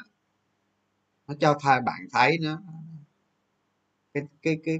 nó 1.26 1.34
cho 1.40 1.58
thay 1.60 1.80
bạn 1.80 2.00
thấy 2.12 2.38
nó 2.40 2.62
cái 4.14 4.22
cái 4.42 4.58
cái 4.64 4.78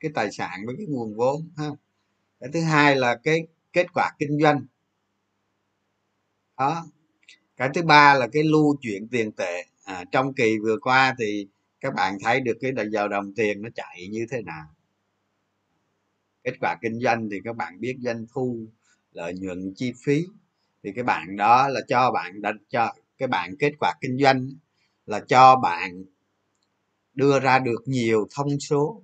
cái 0.00 0.10
tài 0.14 0.32
sản 0.32 0.60
với 0.66 0.74
cái 0.78 0.86
nguồn 0.86 1.16
vốn 1.16 1.50
ha. 1.56 1.70
Cái 2.40 2.50
thứ 2.52 2.60
hai 2.60 2.96
là 2.96 3.16
cái 3.24 3.46
kết 3.72 3.86
quả 3.94 4.10
kinh 4.18 4.38
doanh. 4.42 4.66
Đó. 6.58 6.86
Cái 7.56 7.68
thứ 7.74 7.82
ba 7.82 8.14
là 8.14 8.28
cái 8.32 8.42
lưu 8.42 8.76
chuyển 8.80 9.08
tiền 9.08 9.32
tệ. 9.32 9.64
À, 9.84 10.04
trong 10.12 10.34
kỳ 10.34 10.58
vừa 10.58 10.76
qua 10.82 11.14
thì 11.18 11.48
các 11.80 11.94
bạn 11.94 12.18
thấy 12.24 12.40
được 12.40 12.58
cái 12.60 12.72
giờ 12.92 13.08
đồng 13.08 13.34
tiền 13.34 13.62
nó 13.62 13.68
chạy 13.74 14.08
như 14.10 14.26
thế 14.30 14.42
nào? 14.42 14.66
Kết 16.44 16.52
quả 16.60 16.76
kinh 16.82 17.00
doanh 17.00 17.28
thì 17.30 17.36
các 17.44 17.56
bạn 17.56 17.80
biết 17.80 17.96
doanh 18.00 18.26
thu 18.34 18.66
lợi 19.12 19.34
nhuận 19.34 19.72
chi 19.76 19.92
phí. 20.04 20.24
Thì 20.82 20.90
cái 20.94 21.04
bạn 21.04 21.36
đó 21.36 21.68
là 21.68 21.80
cho 21.88 22.10
bạn 22.10 22.42
đặt 22.42 22.54
cho 22.68 22.94
cái 23.18 23.28
bạn 23.28 23.56
kết 23.58 23.72
quả 23.80 23.94
kinh 24.00 24.18
doanh 24.18 24.48
là 25.06 25.20
cho 25.20 25.56
bạn 25.56 26.04
đưa 27.14 27.40
ra 27.40 27.58
được 27.58 27.82
nhiều 27.86 28.28
thông 28.36 28.60
số. 28.60 29.02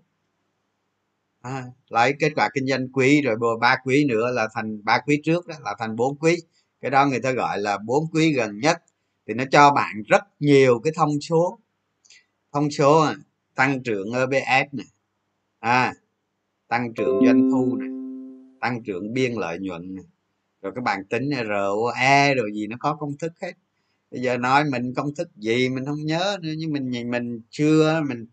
À, 1.41 1.65
lấy 1.89 2.15
kết 2.19 2.33
quả 2.37 2.49
kinh 2.55 2.67
doanh 2.67 2.89
quý 2.93 3.23
rồi 3.23 3.37
bồi 3.37 3.59
ba 3.61 3.77
quý 3.85 4.07
nữa 4.09 4.31
là 4.33 4.49
thành 4.55 4.85
ba 4.85 4.99
quý 5.07 5.21
trước 5.25 5.47
đó 5.47 5.55
là 5.65 5.75
thành 5.79 5.97
bốn 5.97 6.19
quý. 6.19 6.37
Cái 6.81 6.91
đó 6.91 7.07
người 7.07 7.21
ta 7.21 7.33
gọi 7.33 7.59
là 7.59 7.79
bốn 7.79 8.05
quý 8.13 8.33
gần 8.33 8.59
nhất. 8.59 8.83
Thì 9.27 9.35
nó 9.35 9.45
cho 9.51 9.71
bạn 9.71 10.03
rất 10.09 10.23
nhiều 10.41 10.81
cái 10.85 10.93
thông 10.97 11.21
số 11.21 11.59
thông 12.57 12.71
số 12.71 13.01
à, 13.01 13.15
tăng 13.55 13.83
trưởng 13.83 14.13
EPS 14.13 14.75
này 14.75 14.87
à 15.59 15.95
tăng 16.69 16.95
trưởng 16.95 17.21
doanh 17.27 17.51
thu 17.51 17.77
này 17.77 17.89
tăng 18.61 18.83
trưởng 18.83 19.13
biên 19.13 19.33
lợi 19.33 19.59
nhuận 19.59 19.97
rồi 20.63 20.73
các 20.75 20.85
bạn 20.85 21.05
tính 21.05 21.31
ROE 21.49 22.35
rồi 22.35 22.51
gì 22.55 22.67
nó 22.67 22.77
có 22.81 22.97
công 23.01 23.19
thức 23.19 23.33
hết. 23.43 23.53
Bây 24.11 24.21
giờ 24.21 24.37
nói 24.37 24.65
mình 24.65 24.95
công 24.95 25.15
thức 25.15 25.29
gì 25.37 25.69
mình 25.69 25.85
không 25.87 26.05
nhớ 26.05 26.39
nữa 26.43 26.53
nhưng 26.59 26.73
mình 26.73 26.91
nhìn 26.91 27.11
mình 27.11 27.41
chưa 27.51 28.01
mình 28.09 28.27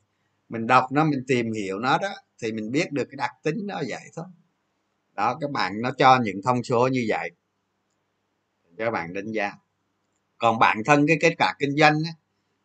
mình 0.49 0.67
đọc 0.67 0.91
nó 0.91 1.03
mình 1.03 1.23
tìm 1.27 1.51
hiểu 1.51 1.79
nó 1.79 1.97
đó 1.97 2.09
thì 2.41 2.51
mình 2.51 2.71
biết 2.71 2.91
được 2.91 3.05
cái 3.11 3.15
đặc 3.17 3.31
tính 3.43 3.57
nó 3.67 3.81
vậy 3.87 4.09
thôi. 4.15 4.25
Đó 5.13 5.37
các 5.41 5.51
bạn 5.51 5.81
nó 5.81 5.91
cho 5.97 6.19
những 6.23 6.41
thông 6.43 6.63
số 6.63 6.87
như 6.87 7.05
vậy. 7.07 7.29
Cho 8.77 8.85
các 8.85 8.91
bạn 8.91 9.13
đánh 9.13 9.31
giá. 9.31 9.51
Còn 10.37 10.59
bản 10.59 10.77
thân 10.85 11.07
cái 11.07 11.17
kết 11.21 11.35
quả 11.37 11.53
kinh 11.59 11.75
doanh 11.77 11.93
á, 12.05 12.11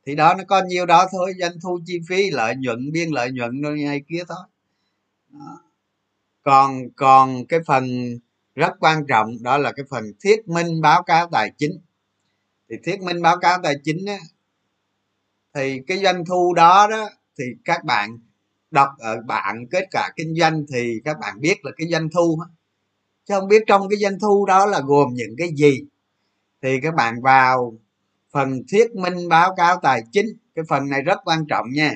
thì 0.09 0.15
đó 0.15 0.35
nó 0.38 0.45
có 0.49 0.62
nhiêu 0.62 0.87
đó 0.87 1.07
thôi 1.12 1.33
doanh 1.41 1.61
thu 1.62 1.79
chi 1.87 2.00
phí 2.09 2.31
lợi 2.31 2.55
nhuận 2.57 2.93
biên 2.93 3.11
lợi 3.11 3.31
nhuận 3.33 3.62
rồi 3.62 3.79
này 3.79 4.03
kia 4.09 4.23
thôi. 4.29 4.38
Đó. 5.29 5.61
còn 6.43 6.91
còn 6.97 7.47
cái 7.47 7.61
phần 7.67 7.85
rất 8.55 8.73
quan 8.81 9.07
trọng 9.07 9.43
đó 9.43 9.59
là 9.59 9.73
cái 9.73 9.85
phần 9.91 10.05
thuyết 10.23 10.49
minh 10.49 10.81
báo 10.81 11.03
cáo 11.03 11.29
tài 11.33 11.53
chính. 11.59 11.81
Thì 12.71 12.77
thuyết 12.85 13.00
minh 13.00 13.23
báo 13.23 13.38
cáo 13.38 13.59
tài 13.62 13.75
chính 13.85 14.07
á, 14.07 14.19
thì 15.55 15.81
cái 15.87 15.99
doanh 15.99 16.25
thu 16.25 16.55
đó 16.55 16.87
đó 16.91 17.09
thì 17.38 17.45
các 17.65 17.85
bạn 17.85 18.19
đọc 18.71 18.88
ở 18.99 19.17
bạn 19.27 19.67
kết 19.71 19.85
quả 19.93 20.11
kinh 20.17 20.35
doanh 20.35 20.65
thì 20.73 21.00
các 21.05 21.17
bạn 21.21 21.41
biết 21.41 21.65
là 21.65 21.71
cái 21.77 21.88
doanh 21.91 22.09
thu 22.11 22.38
chứ 23.25 23.35
không 23.35 23.49
biết 23.49 23.62
trong 23.67 23.88
cái 23.88 23.99
doanh 23.99 24.19
thu 24.21 24.47
đó 24.47 24.67
là 24.67 24.81
gồm 24.81 25.15
những 25.15 25.35
cái 25.38 25.49
gì. 25.57 25.81
Thì 26.62 26.81
các 26.83 26.95
bạn 26.95 27.23
vào 27.23 27.79
phần 28.33 28.63
thuyết 28.71 28.95
minh 28.95 29.29
báo 29.29 29.55
cáo 29.57 29.81
tài 29.83 30.03
chính 30.13 30.27
cái 30.55 30.65
phần 30.69 30.89
này 30.89 31.03
rất 31.03 31.19
quan 31.25 31.47
trọng 31.49 31.67
nha. 31.73 31.93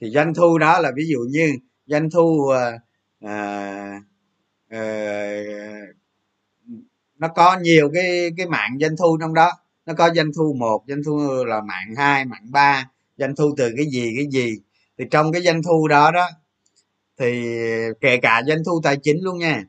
Thì 0.00 0.10
doanh 0.10 0.34
thu 0.34 0.58
đó 0.58 0.78
là 0.78 0.90
ví 0.96 1.04
dụ 1.12 1.18
như 1.30 1.52
doanh 1.86 2.10
thu 2.10 2.48
à, 3.20 4.00
à, 4.68 4.80
nó 7.18 7.28
có 7.28 7.58
nhiều 7.58 7.90
cái 7.94 8.30
cái 8.36 8.46
mạng 8.46 8.78
doanh 8.80 8.96
thu 8.96 9.18
trong 9.20 9.34
đó. 9.34 9.52
Nó 9.86 9.94
có 9.94 10.10
doanh 10.14 10.30
thu 10.36 10.54
một 10.58 10.84
doanh 10.88 11.02
thu 11.06 11.44
là 11.44 11.60
mạng 11.60 11.94
hai 11.96 12.24
mạng 12.24 12.46
ba 12.50 12.90
doanh 13.16 13.36
thu 13.36 13.54
từ 13.56 13.70
cái 13.76 13.86
gì 13.86 14.12
cái 14.16 14.26
gì. 14.30 14.58
Thì 14.98 15.04
trong 15.10 15.32
cái 15.32 15.42
doanh 15.42 15.62
thu 15.62 15.88
đó 15.88 16.10
đó 16.10 16.28
thì 17.18 17.44
kể 18.00 18.16
cả 18.22 18.42
doanh 18.46 18.64
thu 18.66 18.80
tài 18.82 18.96
chính 19.02 19.24
luôn 19.24 19.38
nha 19.38 19.64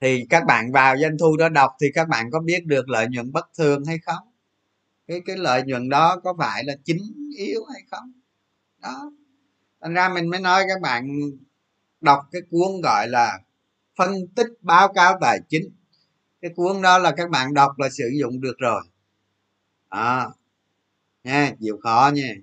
thì 0.00 0.26
các 0.30 0.44
bạn 0.46 0.72
vào 0.72 0.98
doanh 0.98 1.18
thu 1.18 1.36
đó 1.36 1.48
đọc 1.48 1.70
thì 1.80 1.86
các 1.94 2.08
bạn 2.08 2.30
có 2.30 2.40
biết 2.40 2.66
được 2.66 2.88
lợi 2.88 3.06
nhuận 3.10 3.32
bất 3.32 3.46
thường 3.58 3.84
hay 3.84 3.98
không? 3.98 4.28
Cái 5.06 5.20
cái 5.26 5.36
lợi 5.36 5.62
nhuận 5.62 5.88
đó 5.88 6.20
có 6.24 6.34
phải 6.38 6.64
là 6.64 6.74
chính 6.84 6.98
yếu 7.38 7.64
hay 7.72 7.82
không? 7.90 8.12
Đó. 8.82 9.12
Thành 9.80 9.94
ra 9.94 10.08
mình 10.08 10.30
mới 10.30 10.40
nói 10.40 10.64
các 10.68 10.80
bạn 10.80 11.08
đọc 12.00 12.20
cái 12.32 12.42
cuốn 12.50 12.80
gọi 12.82 13.08
là 13.08 13.38
phân 13.96 14.14
tích 14.36 14.46
báo 14.60 14.92
cáo 14.92 15.18
tài 15.20 15.38
chính. 15.48 15.70
Cái 16.42 16.50
cuốn 16.56 16.82
đó 16.82 16.98
là 16.98 17.12
các 17.16 17.30
bạn 17.30 17.54
đọc 17.54 17.78
là 17.78 17.88
sử 17.90 18.10
dụng 18.20 18.40
được 18.40 18.54
rồi. 18.58 18.82
À, 19.88 20.28
nha 21.24 21.54
chịu 21.60 21.78
khó 21.82 22.10
nha. 22.14 22.34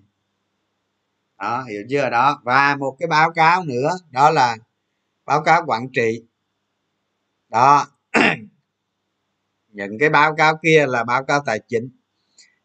Đó 1.38 1.64
hiểu 1.64 1.84
chưa 1.90 2.10
đó? 2.10 2.42
Và 2.44 2.76
một 2.76 2.96
cái 3.00 3.08
báo 3.08 3.32
cáo 3.32 3.64
nữa 3.64 3.90
đó 4.12 4.30
là 4.30 4.58
báo 5.26 5.43
cáo 5.43 5.63
quản 5.67 5.89
trị 5.93 6.24
đó. 7.50 7.88
Những 9.68 10.00
cái 10.00 10.10
báo 10.10 10.36
cáo 10.36 10.58
kia 10.64 10.86
là 10.88 11.04
báo 11.04 11.24
cáo 11.24 11.44
tài 11.46 11.60
chính. 11.68 11.90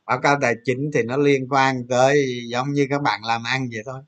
Báo 0.07 0.21
cáo 0.21 0.39
tài 0.41 0.55
chính 0.65 0.91
thì 0.95 1.03
nó 1.03 1.17
liên 1.17 1.49
quan 1.49 1.87
tới 1.89 2.41
giống 2.49 2.73
như 2.73 2.87
các 2.91 3.03
bạn 3.03 3.25
làm 3.25 3.43
ăn 3.45 3.69
vậy 3.73 3.83
thôi. 3.87 4.01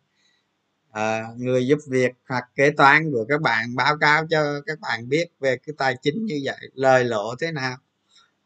À, 0.90 1.24
người 1.36 1.66
giúp 1.66 1.78
việc 1.88 2.12
hoặc 2.28 2.44
kế 2.54 2.70
toán 2.70 3.12
của 3.12 3.24
các 3.28 3.40
bạn 3.40 3.76
báo 3.76 3.98
cáo 3.98 4.26
cho 4.30 4.60
các 4.66 4.80
bạn 4.80 5.08
biết 5.08 5.26
về 5.40 5.56
cái 5.56 5.74
tài 5.78 5.96
chính 6.02 6.26
như 6.26 6.40
vậy 6.44 6.56
lời 6.74 7.04
lộ 7.04 7.34
thế 7.40 7.52
nào. 7.52 7.76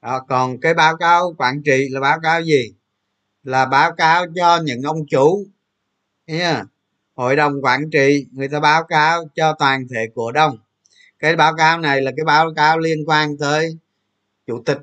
Đó, 0.03 0.25
còn 0.29 0.61
cái 0.61 0.75
báo 0.75 0.97
cáo 0.97 1.35
quản 1.39 1.63
trị 1.63 1.89
là 1.91 2.01
báo 2.01 2.21
cáo 2.23 2.43
gì? 2.43 2.75
Là 3.43 3.67
báo 3.67 3.95
cáo 3.95 4.27
cho 4.37 4.61
những 4.65 4.83
ông 4.83 5.07
chủ. 5.07 5.47
Yeah. 6.27 6.67
hội 7.15 7.37
đồng 7.37 7.63
quản 7.63 7.91
trị 7.91 8.27
người 8.33 8.49
ta 8.49 8.61
báo 8.61 8.85
cáo 8.85 9.29
cho 9.35 9.55
toàn 9.59 9.87
thể 9.89 10.07
cổ 10.15 10.33
đông 10.33 10.59
cái 11.19 11.37
báo 11.37 11.55
cáo 11.57 11.81
này 11.81 12.03
là 12.03 12.11
cái 12.17 12.25
báo 12.25 12.55
cáo 12.57 12.79
liên 12.79 12.99
quan 13.07 13.39
tới 13.39 13.79
chủ 14.47 14.63
tịch 14.67 14.79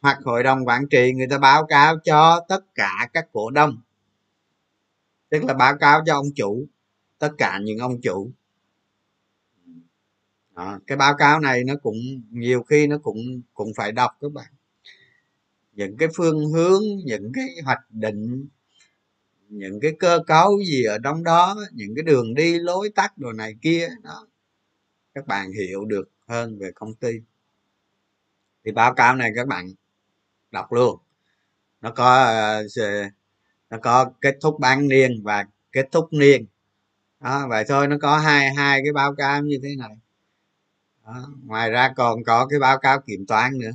hoặc 0.00 0.18
hội 0.24 0.42
đồng 0.42 0.64
quản 0.66 0.88
trị. 0.88 1.12
Người 1.12 1.26
ta 1.30 1.38
báo 1.38 1.66
cáo 1.66 1.98
cho 2.04 2.44
tất 2.48 2.74
cả 2.74 3.08
các 3.12 3.28
cổ 3.32 3.50
đông. 3.50 3.80
Tức 5.28 5.44
là 5.44 5.54
báo 5.54 5.76
cáo 5.80 6.02
cho 6.06 6.14
ông 6.14 6.26
chủ 6.34 6.66
tất 7.18 7.30
cả 7.38 7.58
những 7.62 7.78
ông 7.78 8.00
chủ. 8.00 8.30
Đó, 10.54 10.78
cái 10.86 10.96
báo 10.96 11.14
cáo 11.16 11.40
này 11.40 11.64
nó 11.64 11.74
cũng 11.82 11.96
nhiều 12.30 12.62
khi 12.62 12.86
nó 12.86 12.98
cũng 12.98 13.42
cũng 13.54 13.72
phải 13.76 13.92
đọc 13.92 14.10
các 14.20 14.32
bạn. 14.32 14.52
Những 15.72 15.96
cái 15.96 16.08
phương 16.16 16.52
hướng 16.52 16.82
những 17.04 17.32
cái 17.34 17.46
hoạch 17.64 17.90
định 17.90 18.48
những 19.48 19.80
cái 19.80 19.92
cơ 19.98 20.18
cấu 20.26 20.62
gì 20.62 20.84
ở 20.84 20.98
trong 21.04 21.24
đó 21.24 21.56
những 21.72 21.94
cái 21.96 22.02
đường 22.02 22.34
đi 22.34 22.58
lối 22.58 22.90
tắt 22.94 23.18
đồ 23.18 23.32
này 23.32 23.54
kia 23.62 23.88
đó 24.02 24.26
các 25.20 25.26
bạn 25.26 25.52
hiểu 25.52 25.84
được 25.84 26.10
hơn 26.28 26.58
về 26.58 26.70
công 26.74 26.94
ty. 26.94 27.20
Thì 28.64 28.72
báo 28.72 28.94
cáo 28.94 29.16
này 29.16 29.32
các 29.36 29.46
bạn 29.46 29.70
đọc 30.50 30.72
luôn. 30.72 30.98
Nó 31.80 31.90
có 31.90 32.24
ờ, 32.24 32.62
nó 33.70 33.78
có 33.82 34.10
kết 34.20 34.38
thúc 34.40 34.60
bán 34.60 34.88
niên 34.88 35.22
và 35.22 35.46
kết 35.72 35.88
thúc 35.92 36.08
niên. 36.12 36.46
Đó, 37.20 37.46
vậy 37.48 37.64
thôi, 37.68 37.88
nó 37.88 37.96
có 38.02 38.18
hai 38.18 38.54
hai 38.54 38.80
cái 38.84 38.92
báo 38.92 39.14
cáo 39.14 39.42
như 39.42 39.58
thế 39.62 39.76
này. 39.78 39.96
Đó. 41.06 41.28
ngoài 41.44 41.70
ra 41.70 41.92
còn 41.96 42.24
có 42.24 42.46
cái 42.46 42.60
báo 42.60 42.78
cáo 42.78 43.00
kiểm 43.00 43.26
toán 43.26 43.58
nữa. 43.58 43.72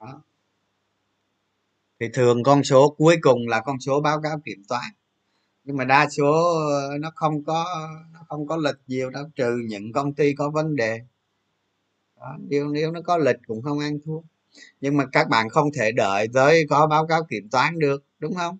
Đó. 0.00 0.22
thì 2.00 2.06
thường 2.12 2.42
con 2.42 2.64
số, 2.64 2.94
cuối 2.98 3.16
cùng 3.20 3.48
là 3.48 3.60
con 3.60 3.80
số 3.80 4.00
báo 4.00 4.20
cáo 4.22 4.40
kiểm 4.44 4.62
toán 4.68 4.90
nhưng 5.70 5.76
mà 5.76 5.84
đa 5.84 6.08
số 6.08 6.58
ờ, 6.68 6.98
nó 6.98 7.10
không 7.14 7.44
có, 7.44 7.64
nó 8.12 8.20
không 8.28 8.46
có 8.46 8.56
lịch 8.56 8.76
nhiều 8.86 9.10
đâu, 9.10 9.24
trừ 9.36 9.56
những 9.68 9.92
công 9.92 10.14
ty 10.14 10.34
có 10.34 10.50
vấn 10.50 10.76
đề. 10.76 11.00
Đó. 12.16 12.36
nếu 12.48 12.68
nếu 12.68 12.92
nó 12.92 13.00
có 13.02 13.18
lịch 13.18 13.36
cũng 13.46 13.62
không 13.62 13.78
ăn 13.78 13.98
thua. 14.04 14.20
Nhưng 14.80 14.96
mà 14.96 15.06
các 15.12 15.28
bạn 15.28 15.48
không 15.48 15.68
thể 15.78 15.92
đợi 15.92 16.28
tới 16.34 16.66
có 16.70 16.86
báo 16.86 17.06
cáo 17.06 17.24
kiểm 17.24 17.48
toán 17.50 17.78
được, 17.78 18.04
đúng 18.18 18.34
không? 18.34 18.58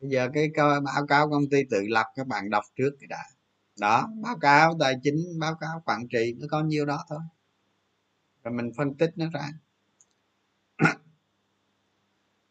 Bây 0.00 0.10
giờ 0.10 0.28
cái 0.34 0.50
báo 0.84 1.06
cáo 1.08 1.30
công 1.30 1.48
ty 1.50 1.64
tự 1.70 1.80
lập, 1.88 2.06
các 2.16 2.26
bạn 2.26 2.50
đọc 2.50 2.64
trước 2.76 2.90
cái 3.00 3.06
đã. 3.08 3.24
Đó, 3.80 4.08
báo 4.22 4.38
cáo 4.38 4.76
tài 4.80 4.94
chính, 5.02 5.16
báo 5.40 5.54
cáo 5.60 5.82
quản 5.86 6.08
trị, 6.08 6.34
nó 6.38 6.46
có 6.50 6.62
nhiêu 6.62 6.86
đó 6.86 7.04
thôi. 7.08 7.20
Rồi 8.44 8.54
mình 8.54 8.70
phân 8.76 8.94
tích 8.94 9.10
nó 9.16 9.26
ra 9.32 9.48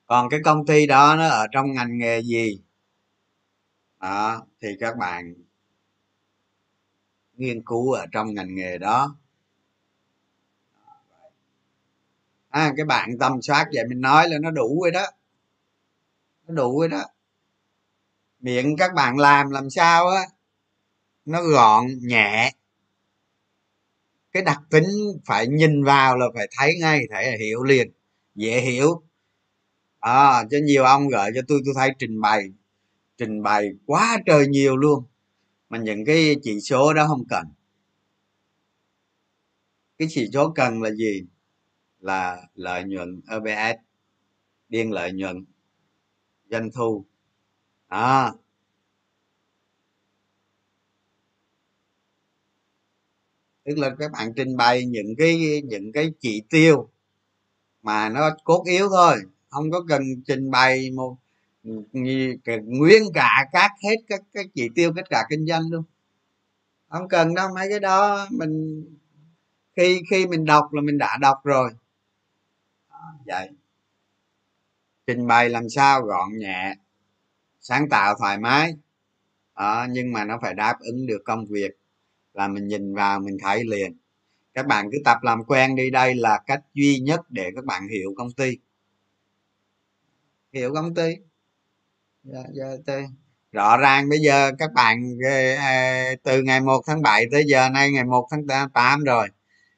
còn 0.08 0.30
cái 0.30 0.40
công 0.46 0.66
ty 0.66 0.88
đó 0.88 1.16
nó 1.16 1.28
ở 1.28 1.48
trong 1.52 1.74
ngành 1.74 1.98
nghề 1.98 2.22
gì? 2.22 2.62
Đó 4.00 4.46
thì 4.62 4.68
các 4.80 4.98
bạn 4.98 5.34
nghiên 7.34 7.62
cứu 7.66 7.92
ở 7.92 8.06
trong 8.12 8.34
ngành 8.34 8.56
nghề 8.56 8.78
đó. 8.78 9.16
À, 12.50 12.74
cái 12.78 12.86
bạn 12.86 13.18
tâm 13.20 13.42
soát 13.42 13.68
vậy 13.74 13.84
mình 13.90 14.02
nói 14.02 14.30
là 14.30 14.38
nó 14.42 14.52
đủ 14.52 14.82
rồi 14.82 14.92
đó. 14.92 15.06
Nó 16.48 16.54
đủ 16.54 16.80
rồi 16.80 16.90
đó. 16.90 17.04
Miệng 18.40 18.78
các 18.78 18.94
bạn 18.94 19.18
làm 19.18 19.50
làm 19.50 19.70
sao 19.70 20.08
á 20.08 20.24
nó 21.26 21.44
gọn 21.44 21.86
nhẹ. 22.02 22.54
Cái 24.32 24.44
đặc 24.44 24.60
tính 24.70 24.86
phải 25.26 25.48
nhìn 25.48 25.84
vào 25.84 26.18
là 26.18 26.26
phải 26.36 26.48
thấy 26.58 26.76
ngay 26.82 27.02
phải 27.12 27.38
hiểu 27.38 27.64
liền 27.64 27.92
dễ 28.36 28.62
hiểu 28.62 29.07
à, 30.00 30.44
cho 30.52 30.58
nhiều 30.64 30.84
ông 30.84 31.08
gửi 31.08 31.32
cho 31.36 31.42
tôi 31.48 31.62
tôi 31.66 31.74
thấy 31.78 31.90
trình 32.00 32.22
bày 32.22 32.50
trình 33.18 33.44
bày 33.44 33.70
quá 33.86 34.18
trời 34.26 34.48
nhiều 34.48 34.78
luôn. 34.78 35.04
Mà 35.70 35.78
những 35.78 36.06
cái 36.06 36.36
chỉ 36.44 36.60
số 36.60 36.94
đó 36.94 37.08
không 37.08 37.24
cần. 37.30 37.46
Cái 39.98 40.08
chỉ 40.12 40.30
số 40.34 40.52
cần 40.56 40.82
là 40.82 40.92
gì? 40.92 41.24
Là 42.00 42.42
lợi 42.56 42.84
nhuận 42.84 43.22
EPS 43.30 43.80
biên 44.70 44.90
lợi 44.90 45.12
nhuận 45.12 45.46
doanh 46.50 46.72
thu. 46.72 47.06
À, 47.88 48.32
tức 53.66 53.78
là 53.78 53.96
các 54.00 54.12
bạn 54.12 54.34
trình 54.36 54.58
bày 54.58 54.86
những 54.86 55.16
cái 55.18 55.62
những 55.66 55.92
cái 55.92 56.12
chỉ 56.20 56.44
tiêu 56.50 56.90
mà 57.82 58.10
nó 58.10 58.30
cốt 58.44 58.64
yếu 58.68 58.90
thôi 58.90 59.16
không 59.58 59.72
có 59.72 59.84
cần 59.90 60.02
trình 60.28 60.52
bày 60.52 60.92
một 60.92 61.16
nguyên 62.64 63.04
cả 63.14 63.46
các 63.52 63.72
hết 63.84 63.96
các 64.08 64.22
các 64.34 64.46
chỉ 64.54 64.70
tiêu 64.76 64.94
kết 64.96 65.06
quả 65.10 65.24
kinh 65.30 65.46
doanh 65.48 65.64
luôn. 65.70 65.84
Không 66.90 67.08
cần 67.08 67.34
đâu, 67.36 67.50
mấy 67.56 67.70
cái 67.70 67.80
đó 67.80 68.28
mình, 68.32 68.86
khi 69.76 70.02
khi 70.10 70.28
mình 70.28 70.46
đọc 70.46 70.74
là 70.74 70.82
mình 70.82 70.98
đã 70.98 71.18
đọc 71.22 71.38
rồi. 71.44 71.72
Vậy. 73.26 73.50
Trình 75.08 75.28
bày 75.28 75.50
làm 75.50 75.70
sao 75.70 76.02
gọn 76.02 76.38
nhẹ, 76.38 76.76
sáng 77.62 77.90
tạo 77.90 78.16
thoải 78.20 78.38
mái. 78.38 78.76
Đó, 79.56 79.88
nhưng 79.90 80.12
mà 80.14 80.26
nó 80.26 80.40
phải 80.42 80.54
đáp 80.54 80.80
ứng 80.80 81.08
được 81.08 81.22
công 81.26 81.46
việc 81.46 81.72
là 82.34 82.48
mình 82.48 82.68
nhìn 82.68 82.96
vào, 82.96 83.20
mình 83.20 83.38
thấy 83.42 83.64
liền. 83.64 83.98
Các 84.54 84.68
bạn 84.68 84.90
cứ 84.92 84.98
tập 85.06 85.18
làm 85.22 85.44
quen 85.44 85.76
đi, 85.76 85.90
đây 85.90 86.16
là 86.16 86.40
cách 86.46 86.62
duy 86.74 87.00
nhất 87.00 87.22
để 87.30 87.52
các 87.56 87.66
bạn 87.66 87.88
hiểu 87.88 88.14
công 88.18 88.32
ty 88.32 88.58
hiểu 90.58 90.74
công 90.74 90.94
ty. 90.94 91.16
Dạ, 92.24 92.44
dạ, 92.54 92.94
rõ 93.52 93.78
ràng 93.78 94.10
bây 94.10 94.20
giờ 94.20 94.52
các 94.60 94.74
bạn 94.74 95.04
từ 96.24 96.42
ngày 96.42 96.62
1 96.62 96.82
tháng 96.88 97.02
7 97.02 97.26
tới 97.32 97.44
giờ 97.48 97.70
nay 97.70 97.92
ngày 97.92 98.04
1 98.04 98.28
tháng 98.32 98.70
8 98.74 99.04
rồi. 99.04 99.28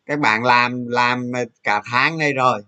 Các 0.05 0.19
bạn 0.19 0.43
làm 0.43 0.87
làm 0.87 1.31
cả 1.63 1.81
tháng 1.85 2.17
nay 2.17 2.33
rồi. 2.33 2.61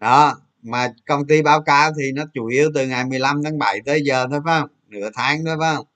Đó 0.00 0.40
mà 0.62 0.92
công 1.06 1.26
ty 1.26 1.42
báo 1.42 1.62
cáo 1.62 1.92
thì 1.98 2.12
nó 2.12 2.24
chủ 2.34 2.46
yếu 2.46 2.70
từ 2.74 2.86
ngày 2.86 3.04
15 3.04 3.42
tháng 3.44 3.58
7 3.58 3.80
tới 3.86 4.02
giờ 4.04 4.26
thôi 4.30 4.40
phải 4.44 4.60
không? 4.60 4.68
Nửa 4.88 5.10
tháng 5.14 5.44
thôi 5.44 5.56
phải 5.60 5.74
không? 5.76 5.86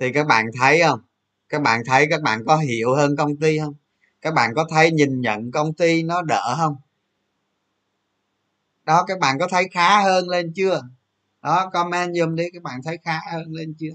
Thì 0.00 0.12
các 0.12 0.26
bạn 0.26 0.46
thấy 0.60 0.82
không? 0.86 1.00
Các 1.48 1.62
bạn 1.62 1.82
thấy 1.86 2.06
các 2.10 2.22
bạn 2.22 2.44
có 2.46 2.56
hiểu 2.56 2.94
hơn 2.94 3.16
công 3.16 3.36
ty 3.36 3.58
không? 3.58 3.74
Các 4.22 4.34
bạn 4.34 4.54
có 4.54 4.66
thấy 4.70 4.90
nhìn 4.90 5.20
nhận 5.20 5.50
công 5.50 5.74
ty 5.74 6.02
nó 6.02 6.22
đỡ 6.22 6.54
không? 6.58 6.76
Đó 8.86 9.04
các 9.06 9.18
bạn 9.18 9.38
có 9.38 9.48
thấy 9.50 9.68
khá 9.72 10.02
hơn 10.02 10.28
lên 10.28 10.52
chưa? 10.56 10.82
Đó 11.42 11.70
comment 11.72 12.14
giùm 12.14 12.34
đi 12.34 12.44
các 12.52 12.62
bạn 12.62 12.80
thấy 12.84 12.98
khá 13.02 13.20
hơn 13.32 13.52
lên 13.52 13.74
chưa? 13.78 13.92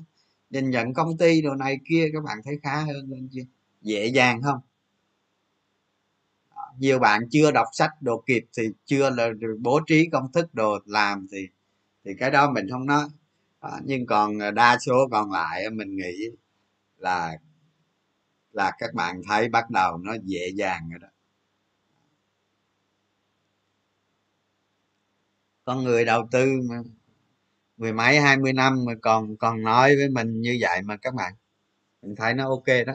Nhìn 0.49 0.69
nhận 0.69 0.93
công 0.93 1.17
ty 1.17 1.41
đồ 1.41 1.55
này 1.55 1.79
kia 1.89 2.09
các 2.13 2.23
bạn 2.23 2.37
thấy 2.45 2.59
khá 2.63 2.81
hơn 2.81 3.09
lên 3.11 3.29
chưa? 3.31 3.41
Dễ 3.81 4.07
dàng 4.07 4.41
không? 4.41 4.59
Nhiều 6.77 6.99
bạn 6.99 7.21
chưa 7.31 7.51
đọc 7.51 7.67
sách 7.73 7.91
đồ 8.01 8.23
kịp 8.25 8.45
thì 8.57 8.63
chưa 8.85 9.09
là 9.09 9.29
bố 9.59 9.79
trí 9.87 10.09
công 10.11 10.31
thức 10.31 10.53
đồ 10.53 10.79
làm 10.85 11.27
thì 11.31 11.47
thì 12.05 12.11
cái 12.19 12.31
đó 12.31 12.51
mình 12.51 12.67
không 12.71 12.85
nói. 12.85 13.07
Đó, 13.61 13.79
nhưng 13.83 14.05
còn 14.05 14.37
đa 14.55 14.77
số 14.79 15.07
còn 15.11 15.31
lại 15.31 15.69
mình 15.69 15.95
nghĩ 15.95 16.29
là 16.97 17.37
là 18.51 18.71
các 18.79 18.93
bạn 18.93 19.21
thấy 19.29 19.49
bắt 19.49 19.69
đầu 19.69 19.97
nó 19.97 20.15
dễ 20.23 20.51
dàng 20.55 20.89
rồi 20.89 20.99
đó. 20.99 21.07
Con 25.71 25.83
người 25.83 26.05
đầu 26.05 26.27
tư 26.31 26.45
mà 26.69 26.75
mười 27.77 27.93
mấy, 27.93 28.19
hai 28.19 28.37
mươi 28.37 28.53
năm 28.53 28.85
mà 28.85 28.93
còn 29.01 29.37
còn 29.37 29.63
nói 29.63 29.95
với 29.95 30.09
mình 30.09 30.41
như 30.41 30.57
vậy 30.61 30.81
mà 30.81 30.97
các 30.97 31.13
bạn, 31.15 31.33
mình 32.01 32.15
thấy 32.15 32.33
nó 32.33 32.49
ok 32.49 32.65
đó. 32.87 32.93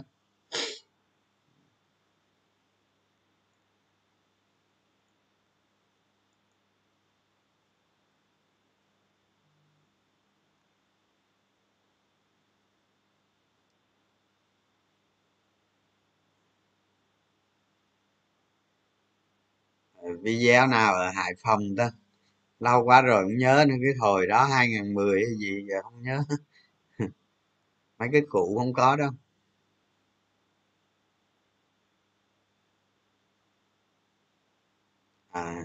Video 20.22 20.66
nào 20.66 20.94
ở 20.94 21.10
hải 21.10 21.32
phòng 21.42 21.60
ta? 21.78 21.90
Lâu 22.61 22.85
quá 22.85 23.03
rồi 23.03 23.23
không 23.25 23.37
nhớ 23.38 23.64
nữa, 23.69 23.75
cái 23.83 23.92
hồi 24.01 24.27
đó 24.27 24.45
2010 24.45 25.21
hay 25.27 25.37
gì 25.38 25.66
giờ 25.69 25.83
không 25.83 26.03
nhớ. 26.03 26.19
Mấy 27.99 28.09
cái 28.12 28.23
cụ 28.31 28.57
không 28.59 28.73
có 28.75 28.97
đâu. 28.97 29.11
À. 35.33 35.64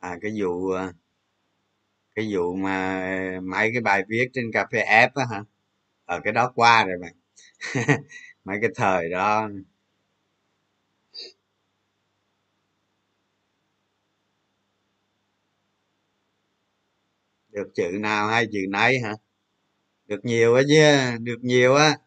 À 0.00 0.18
cái 0.22 0.32
vụ 0.40 0.70
à, 0.70 0.92
cái 2.14 2.28
vụ 2.34 2.54
mà 2.54 3.00
mấy 3.42 3.70
cái 3.72 3.80
bài 3.82 4.02
viết 4.08 4.28
trên 4.34 4.52
cà 4.52 4.66
phê 4.72 4.80
app 4.80 5.14
á 5.14 5.24
hả? 5.30 5.44
Ở 6.06 6.20
cái 6.24 6.32
đó 6.32 6.52
qua 6.56 6.84
rồi 6.84 6.96
bạn. 7.02 7.12
mấy 8.50 8.58
cái 8.62 8.70
thời 8.76 9.08
đó. 9.10 9.48
Được 17.48 17.68
chữ 17.74 17.90
nào 18.00 18.28
hay 18.28 18.46
chữ 18.52 18.58
nấy 18.70 18.98
hả? 18.98 19.12
Được 20.06 20.24
nhiều 20.24 20.54
á 20.54 20.62
chứ, 20.68 20.76
được 21.20 21.38
nhiều 21.42 21.74
á. 21.74 21.98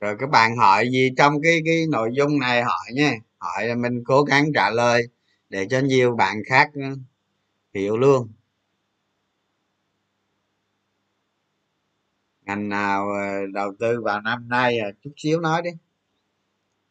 Rồi 0.00 0.16
các 0.18 0.30
bạn 0.30 0.56
hỏi 0.56 0.88
gì 0.92 1.10
trong 1.18 1.32
cái 1.42 1.58
cái 1.66 1.84
nội 1.90 2.10
dung 2.16 2.38
này 2.38 2.62
hỏi 2.62 2.86
nha 2.94 3.12
hỏi 3.46 3.68
là 3.68 3.74
mình 3.74 4.02
cố 4.06 4.22
gắng 4.22 4.52
trả 4.54 4.70
lời 4.70 5.02
để 5.48 5.66
cho 5.70 5.80
nhiều 5.80 6.16
bạn 6.16 6.42
khác 6.46 6.70
hiểu 7.74 7.96
luôn. 7.96 8.28
Ngành 12.42 12.68
nào 12.68 13.08
ờ, 13.10 13.46
đầu 13.52 13.74
tư 13.78 14.00
vào 14.02 14.20
năm 14.20 14.48
nay 14.48 14.78
à 14.78 14.88
chút 15.02 15.12
xíu 15.16 15.40
nói 15.40 15.62
đi. 15.62 15.70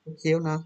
Chút 0.06 0.16
xíu 0.24 0.40
nói. 0.40 0.60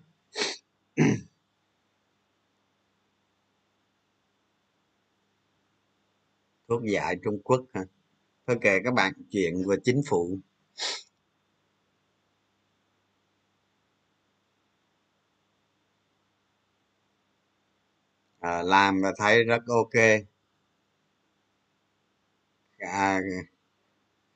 Thuốc 6.68 6.84
dạy 6.84 7.16
trung 7.24 7.42
quốc 7.44 7.66
hả? 7.74 7.82
Thôi 8.48 8.58
kệ 8.62 8.80
các 8.84 8.94
bạn 8.94 9.14
chuyện 9.32 9.64
của 9.66 9.76
chính 9.84 10.02
phủ. 10.08 10.40
À, 18.50 18.62
làm 18.64 19.02
và 19.02 19.14
thấy 19.18 19.44
rất 19.44 19.62
ok. 19.68 19.96
Khá, 22.80 23.20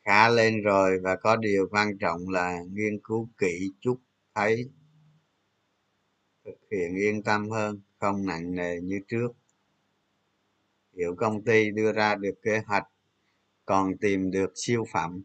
khá 0.06 0.30
lên 0.30 0.62
rồi 0.62 1.00
và 1.04 1.16
có 1.16 1.36
điều 1.36 1.68
quan 1.72 1.98
trọng 1.98 2.30
là 2.30 2.60
nghiên 2.72 3.00
cứu 3.04 3.30
kỹ 3.38 3.72
chút 3.82 3.98
thấy 4.36 4.70
thực 6.46 6.58
hiện 6.72 6.96
yên 6.96 7.24
tâm 7.24 7.50
hơn 7.50 7.82
không 8.00 8.26
nặng 8.26 8.56
nề 8.56 8.80
như 8.82 9.00
trước. 9.08 9.28
Hiểu 10.98 11.16
công 11.18 11.44
ty 11.44 11.72
đưa 11.72 11.92
ra 11.92 12.16
được 12.16 12.42
kế 12.44 12.62
hoạch 12.68 12.88
còn 13.66 13.98
tìm 13.98 14.32
được 14.32 14.52
siêu 14.56 14.86
phẩm. 14.94 15.24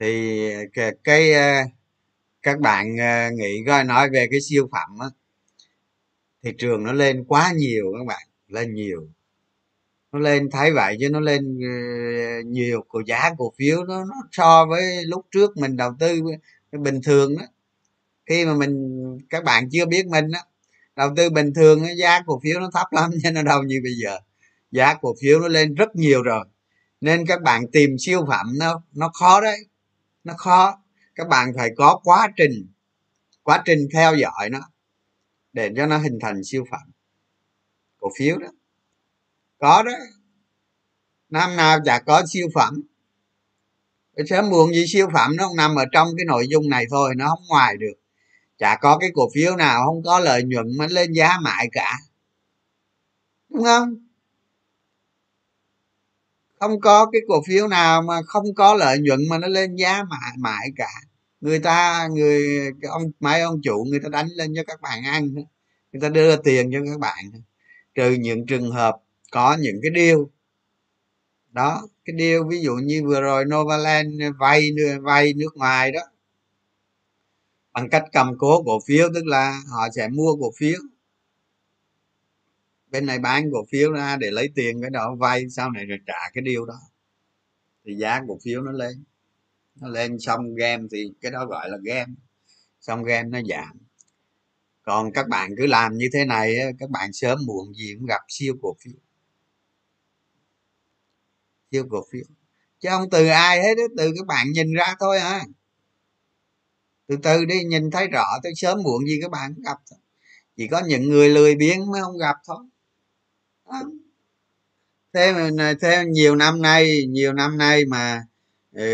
Thì 0.00 0.40
ờ, 0.52 0.60
cái, 0.72 0.92
cái 1.04 1.32
các 2.42 2.60
bạn 2.60 2.96
nghĩ 3.36 3.64
coi 3.66 3.84
nói 3.84 4.10
về 4.10 4.26
cái 4.30 4.40
siêu 4.40 4.68
phẩm 4.72 4.98
á 5.00 5.06
thị 6.42 6.52
trường 6.58 6.84
nó 6.84 6.92
lên 6.92 7.24
quá 7.24 7.52
nhiều 7.56 7.84
các 7.98 8.06
bạn 8.06 8.28
lên 8.48 8.74
nhiều. 8.74 9.08
Nó 10.12 10.18
lên 10.18 10.50
thấy 10.50 10.72
vậy 10.72 10.96
chứ 11.00 11.08
nó 11.10 11.20
lên 11.20 11.58
ờ, 11.62 11.68
nhiều 12.46 12.84
của 12.88 13.02
giá 13.06 13.30
cổ 13.38 13.52
phiếu 13.58 13.84
nó, 13.84 14.04
nó 14.04 14.14
so 14.32 14.66
với 14.66 15.04
lúc 15.06 15.26
trước 15.30 15.56
mình 15.56 15.76
đầu 15.76 15.90
tư 16.00 16.22
bình 16.72 17.00
thường 17.04 17.36
đó. 17.38 17.44
Khi 18.26 18.44
mà 18.44 18.54
mình 18.54 19.02
các 19.30 19.44
bạn 19.44 19.68
chưa 19.72 19.86
biết 19.86 20.06
mình 20.06 20.30
đó 20.30 20.40
đầu 20.96 21.10
tư 21.16 21.30
bình 21.30 21.52
thường 21.54 21.82
giá 21.98 22.20
cổ 22.26 22.40
phiếu 22.44 22.60
nó 22.60 22.70
thấp 22.74 22.86
lắm 22.92 23.10
cho 23.22 23.30
nó 23.30 23.42
đâu 23.42 23.62
như 23.62 23.80
bây 23.82 23.92
giờ. 24.02 24.18
Giá 24.70 24.94
cổ 24.94 25.14
phiếu 25.22 25.40
nó 25.40 25.48
lên 25.48 25.74
rất 25.74 25.96
nhiều 25.96 26.22
rồi 26.22 26.44
nên 27.00 27.26
các 27.26 27.42
bạn 27.42 27.70
tìm 27.72 27.96
siêu 27.98 28.26
phẩm 28.28 28.46
nó 28.58 28.82
nó 28.92 29.10
khó 29.14 29.40
đấy 29.40 29.58
nó 30.24 30.34
khó. 30.36 30.78
Các 31.14 31.28
bạn 31.28 31.52
phải 31.56 31.70
có 31.76 32.00
quá 32.04 32.28
trình 32.36 32.66
quá 33.42 33.62
trình 33.64 33.88
theo 33.92 34.14
dõi 34.14 34.50
nó 34.50 34.60
để 35.58 35.70
cho 35.76 35.86
nó 35.86 35.98
hình 35.98 36.18
thành 36.20 36.44
siêu 36.44 36.64
phẩm. 36.70 36.90
Cổ 38.00 38.08
phiếu 38.18 38.38
đó. 38.38 38.48
Có 39.58 39.82
đó. 39.82 39.92
Năm 41.28 41.56
nào 41.56 41.78
chả 41.84 42.00
có 42.00 42.22
siêu 42.28 42.48
phẩm. 42.54 42.82
Sớm 44.30 44.50
muộn 44.50 44.74
gì 44.74 44.84
siêu 44.86 45.08
phẩm 45.14 45.36
nó 45.36 45.46
không 45.46 45.56
nằm 45.56 45.74
ở 45.74 45.84
trong 45.92 46.08
cái 46.16 46.24
nội 46.24 46.48
dung 46.48 46.68
này 46.68 46.84
thôi, 46.90 47.14
nó 47.16 47.28
không 47.28 47.44
ngoài 47.48 47.76
được. 47.76 47.94
Chả 48.58 48.76
có 48.76 48.98
cái 48.98 49.10
cổ 49.14 49.30
phiếu 49.34 49.56
nào 49.56 49.86
không 49.86 50.02
có 50.02 50.18
lợi 50.18 50.42
nhuận 50.42 50.66
mà 50.78 50.86
lên 50.86 51.12
giá 51.12 51.38
mãi 51.42 51.68
cả. 51.72 51.94
Đúng 53.48 53.64
không? 53.64 53.94
Không 56.60 56.80
có 56.80 57.10
cái 57.12 57.20
cổ 57.28 57.42
phiếu 57.46 57.68
nào 57.68 58.02
mà 58.02 58.22
không 58.26 58.54
có 58.54 58.74
lợi 58.74 58.98
nhuận 58.98 59.20
mà 59.30 59.38
nó 59.38 59.48
lên 59.48 59.76
giá 59.76 60.02
mãi 60.02 60.32
mãi 60.38 60.68
cả 60.76 60.90
người 61.40 61.58
ta, 61.58 62.08
người 62.12 62.72
ông, 62.82 63.02
mấy 63.20 63.40
ông 63.40 63.60
chủ 63.62 63.84
người 63.90 64.00
ta 64.00 64.08
đánh 64.08 64.28
lên 64.36 64.52
cho 64.56 64.62
các 64.66 64.80
bạn 64.80 65.04
ăn 65.04 65.34
người 65.92 66.00
ta 66.02 66.08
đưa 66.08 66.36
tiền 66.36 66.70
cho 66.72 66.78
các 66.84 66.98
bạn 66.98 67.24
trừ 67.94 68.10
những 68.10 68.46
trường 68.46 68.70
hợp 68.70 68.96
có 69.30 69.56
những 69.60 69.76
cái 69.82 69.90
điều 69.90 70.30
đó, 71.50 71.88
cái 72.04 72.16
điều 72.16 72.48
ví 72.48 72.60
dụ 72.60 72.74
như 72.74 73.02
vừa 73.04 73.20
rồi 73.20 73.44
Novaland 73.44 74.22
vay 74.38 74.70
vay 75.02 75.32
nước 75.34 75.56
ngoài 75.56 75.92
đó. 75.92 76.00
Bằng 77.72 77.88
cách 77.90 78.04
cầm 78.12 78.38
cố 78.38 78.62
cổ 78.62 78.80
phiếu, 78.86 79.08
tức 79.14 79.26
là 79.26 79.62
họ 79.70 79.88
sẽ 79.96 80.08
mua 80.08 80.36
cổ 80.40 80.52
phiếu. 80.56 80.78
Bên 82.90 83.06
này 83.06 83.18
bán 83.18 83.50
cổ 83.52 83.64
phiếu 83.70 83.92
ra 83.92 84.16
để 84.16 84.30
lấy 84.30 84.48
tiền 84.54 84.80
cái 84.80 84.90
đó, 84.90 85.14
vay, 85.14 85.50
sau 85.50 85.70
này 85.70 85.84
rồi 85.84 85.98
trả 86.06 86.30
cái 86.34 86.42
điều 86.42 86.66
đó. 86.66 86.80
Thì 87.84 87.94
giá 87.94 88.20
cổ 88.28 88.38
phiếu 88.44 88.62
nó 88.62 88.72
lên 88.72 89.04
nó 89.80 89.88
lên 89.88 90.18
xong 90.18 90.54
game 90.54 90.82
thì 90.92 91.12
cái 91.20 91.32
đó 91.32 91.46
gọi 91.46 91.70
là 91.70 91.76
game 91.84 92.12
xong 92.80 93.04
game 93.04 93.28
nó 93.28 93.38
giảm. 93.48 93.78
Còn 94.82 95.12
các 95.12 95.28
bạn 95.28 95.50
cứ 95.58 95.66
làm 95.66 95.92
như 95.96 96.08
thế 96.12 96.24
này 96.24 96.56
các 96.78 96.90
bạn 96.90 97.12
sớm 97.12 97.38
muộn 97.46 97.74
gì 97.74 97.94
cũng 97.98 98.06
gặp 98.06 98.20
siêu 98.28 98.54
cổ 98.62 98.76
phiếu 98.80 98.94
siêu 101.72 101.84
cổ 101.90 102.04
phiếu 102.12 102.24
chứ 102.80 102.88
không 102.90 103.10
từ 103.10 103.26
ai 103.26 103.62
hết 103.62 103.74
từ 103.96 104.12
các 104.16 104.26
bạn 104.26 104.46
nhìn 104.52 104.72
ra 104.72 104.94
thôi 105.00 105.20
hả 105.20 105.44
từ 107.08 107.16
từ 107.22 107.44
đi, 107.44 107.64
nhìn 107.64 107.90
thấy 107.90 108.08
rõ, 108.08 108.24
tới 108.42 108.52
sớm 108.56 108.82
muộn 108.82 109.06
gì 109.06 109.18
các 109.22 109.30
bạn 109.30 109.54
cũng 109.54 109.64
gặp 109.64 109.78
thôi. 109.90 109.98
chỉ 110.56 110.68
có 110.68 110.82
những 110.86 111.08
người 111.08 111.28
lười 111.28 111.54
biếng 111.54 111.86
mới 111.90 112.00
không 112.00 112.18
gặp 112.18 112.36
thôi. 112.46 112.64
Đó. 113.66 113.82
thế 115.12 115.32
mà 115.32 115.74
theo 115.80 116.04
nhiều 116.04 116.36
năm 116.36 116.62
nay, 116.62 117.06
nhiều 117.08 117.32
năm 117.32 117.58
nay 117.58 117.84
mà 117.84 118.22
Ờ, 118.78 118.84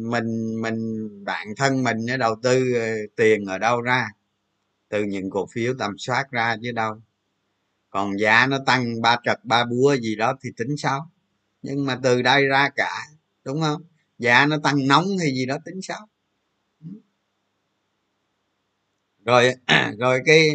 mình 0.00 0.60
mình 0.62 1.08
bản 1.24 1.46
thân 1.56 1.82
mình 1.84 2.06
đầu 2.18 2.36
tư 2.42 2.74
ờ, 2.74 2.86
tiền 3.16 3.44
ở 3.46 3.58
đâu 3.58 3.80
ra? 3.82 4.08
Từ 4.90 5.04
những 5.04 5.30
cổ 5.30 5.46
phiếu 5.52 5.74
tầm 5.78 5.92
soát 5.98 6.24
ra 6.32 6.56
chứ 6.62 6.72
đâu. 6.72 6.94
Còn 7.90 8.20
giá 8.20 8.46
nó 8.46 8.58
tăng 8.66 9.02
ba 9.02 9.16
trật 9.24 9.40
ba 9.44 9.64
búa 9.64 9.96
gì 9.96 10.16
đó 10.16 10.34
thì 10.44 10.50
tính 10.56 10.76
sao 10.78 11.10
nhưng 11.62 11.86
mà 11.86 12.00
từ 12.02 12.22
đây 12.22 12.46
ra 12.46 12.70
cả 12.76 12.92
đúng 13.44 13.62
không? 13.62 13.82
Giá 14.18 14.46
nó 14.46 14.58
tăng 14.64 14.88
nóng 14.88 15.06
hay 15.20 15.28
gì 15.34 15.46
đó 15.46 15.58
tính 15.66 15.82
sao 15.82 16.08
rồi 19.26 19.54
rồi 19.98 20.20
cái, 20.26 20.48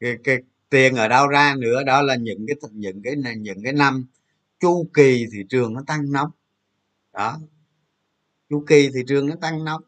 cái, 0.00 0.16
cái 0.24 0.38
tiền 0.70 0.96
ở 0.96 1.08
đâu 1.08 1.28
ra 1.28 1.54
nữa 1.58 1.82
đó 1.84 2.02
là 2.02 2.16
những 2.16 2.46
cái 2.48 2.56
những 2.72 3.02
cái 3.04 3.14
những 3.38 3.62
cái 3.64 3.72
năm 3.72 4.06
chu 4.60 4.86
kỳ 4.94 5.26
thị 5.32 5.38
trường 5.48 5.74
nó 5.74 5.82
tăng 5.86 6.12
nóng. 6.12 6.30
Đó 7.12 7.40
chu 8.52 8.64
kỳ 8.68 8.90
thị 8.94 9.00
trường 9.08 9.26
nó 9.26 9.36
tăng 9.40 9.64
nóng. 9.64 9.82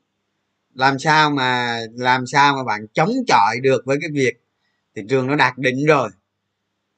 Làm 0.75 0.99
sao 0.99 1.31
mà, 1.31 1.81
làm 1.95 2.27
sao 2.27 2.57
mà 2.57 2.65
bạn 2.65 2.87
chống 2.95 3.13
chọi 3.27 3.61
được 3.63 3.83
với 3.87 3.99
cái 4.01 4.11
việc 4.13 4.45
thị 4.97 5.03
trường 5.09 5.27
nó 5.27 5.37
đạt 5.37 5.59
đỉnh 5.59 5.87
rồi. 5.87 6.11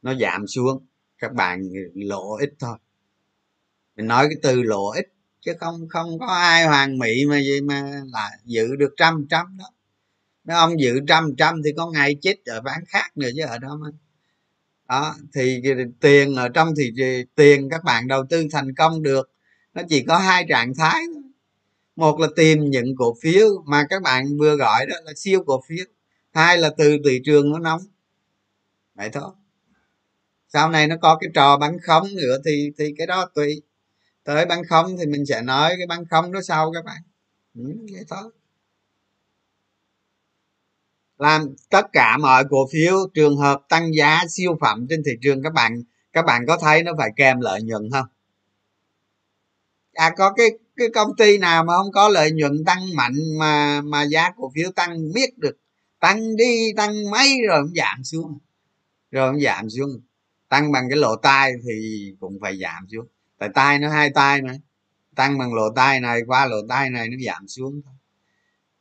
Nó 0.02 0.14
giảm 0.14 0.46
xuống. 0.46 0.86
Các 1.18 1.32
bạn 1.32 1.68
lỗ 1.94 2.36
ít 2.36 2.54
thôi. 2.58 2.78
Mình 3.96 4.06
nói 4.06 4.26
cái 4.28 4.36
từ 4.42 4.62
lỗ 4.62 4.90
ít 4.90 5.06
chứ 5.40 5.52
không 5.60 5.88
không 5.88 6.18
có 6.18 6.26
ai 6.26 6.66
hoàn 6.66 6.98
mỹ 6.98 7.26
mà 7.28 7.40
gì 7.40 7.60
mà 7.60 7.82
là 8.12 8.30
giữ 8.44 8.76
được 8.76 8.94
trăm 8.96 9.26
trăm 9.30 9.56
đó. 9.58 9.64
Nếu 10.44 10.56
ông 10.56 10.80
giữ 10.80 11.00
trăm 11.08 11.30
trăm 11.38 11.62
thì 11.64 11.70
có 11.76 11.90
ngày 11.90 12.16
chết 12.22 12.36
ở 12.46 12.60
bán 12.60 12.84
khác 12.88 13.16
nữa 13.16 13.28
chứ 13.36 13.42
ở 13.42 13.58
đó 13.58 13.78
mà. 13.80 13.88
Đó, 14.88 15.14
thì 15.34 15.62
tiền 16.00 16.34
ở 16.34 16.48
trong 16.48 16.74
thì 16.76 16.92
tiền 17.34 17.68
các 17.70 17.84
bạn 17.84 18.08
đầu 18.08 18.24
tư 18.30 18.46
thành 18.52 18.74
công 18.74 19.02
được. 19.02 19.30
Nó 19.74 19.82
chỉ 19.88 20.02
có 20.02 20.18
hai 20.18 20.46
trạng 20.48 20.74
thái 20.74 21.00
một 21.96 22.20
là 22.20 22.28
tìm 22.36 22.70
những 22.70 22.96
cổ 22.96 23.16
phiếu 23.22 23.46
mà 23.66 23.84
các 23.90 24.02
bạn 24.02 24.38
vừa 24.38 24.56
gọi 24.56 24.86
đó 24.86 24.96
là 25.04 25.12
siêu 25.16 25.44
cổ 25.46 25.62
phiếu. 25.68 25.84
Hai 26.32 26.58
là 26.58 26.70
từ 26.78 26.96
thị 27.04 27.20
trường 27.24 27.52
nó 27.52 27.58
nóng. 27.58 27.80
Vậy 28.94 29.10
thôi. 29.12 29.30
Sau 30.48 30.70
này 30.70 30.86
nó 30.86 30.96
có 31.02 31.18
cái 31.20 31.30
trò 31.34 31.56
bán 31.56 31.78
khống 31.82 32.08
nữa 32.16 32.38
thì 32.44 32.70
thì 32.78 32.94
cái 32.98 33.06
đó 33.06 33.30
tùy. 33.34 33.62
Tới 34.24 34.46
bán 34.46 34.62
khống 34.68 34.96
thì 34.98 35.06
mình 35.06 35.26
sẽ 35.26 35.42
nói 35.42 35.74
cái 35.78 35.86
bán 35.86 36.04
khống 36.10 36.32
đó 36.32 36.40
sau 36.42 36.72
các 36.72 36.84
bạn. 36.84 37.02
Ừ, 37.54 37.62
vậy 37.92 38.04
thôi. 38.08 38.32
Làm 41.18 41.54
tất 41.70 41.86
cả 41.92 42.16
mọi 42.16 42.44
cổ 42.50 42.68
phiếu 42.72 42.96
trường 43.14 43.36
hợp 43.36 43.60
tăng 43.68 43.94
giá 43.94 44.22
siêu 44.28 44.58
phẩm 44.60 44.86
trên 44.90 45.02
thị 45.04 45.12
trường 45.22 45.42
các 45.42 45.52
bạn 45.52 45.82
các 46.12 46.24
bạn 46.24 46.46
có 46.46 46.58
thấy 46.60 46.82
nó 46.82 46.92
phải 46.98 47.10
kèm 47.16 47.40
lợi 47.40 47.62
nhuận 47.62 47.90
không? 47.92 48.06
À 49.92 50.14
có 50.16 50.32
cái 50.32 50.46
cái 50.76 50.88
công 50.94 51.16
ty 51.16 51.38
nào 51.38 51.64
mà 51.64 51.76
không 51.76 51.92
có 51.92 52.08
lợi 52.08 52.30
nhuận 52.32 52.64
tăng 52.64 52.96
mạnh 52.96 53.38
mà 53.38 53.80
mà 53.80 54.02
giá 54.02 54.30
cổ 54.36 54.52
phiếu 54.54 54.70
tăng 54.70 55.12
biết 55.14 55.38
được. 55.38 55.56
Tăng 56.00 56.36
đi, 56.36 56.72
tăng 56.76 57.10
mấy 57.10 57.38
rồi 57.48 57.62
cũng 57.62 57.74
giảm 57.74 58.04
xuống. 58.04 58.38
Rồi 59.10 59.32
cũng 59.32 59.40
giảm 59.40 59.70
xuống. 59.70 60.00
Tăng 60.48 60.72
bằng 60.72 60.88
cái 60.88 60.98
lỗ 60.98 61.16
tai 61.16 61.52
thì 61.68 62.06
cũng 62.20 62.38
phải 62.40 62.58
giảm 62.58 62.86
xuống. 62.88 63.06
Tại 63.38 63.48
tai 63.54 63.78
nó 63.78 63.88
hai 63.90 64.10
tai 64.10 64.42
mà. 64.42 64.52
Tăng 65.14 65.38
bằng 65.38 65.54
lỗ 65.54 65.70
tai 65.76 66.00
này 66.00 66.20
qua 66.26 66.46
lỗ 66.46 66.56
tai 66.68 66.90
này 66.90 67.08
nó 67.08 67.16
giảm 67.26 67.48
xuống 67.48 67.80
thôi. 67.84 67.94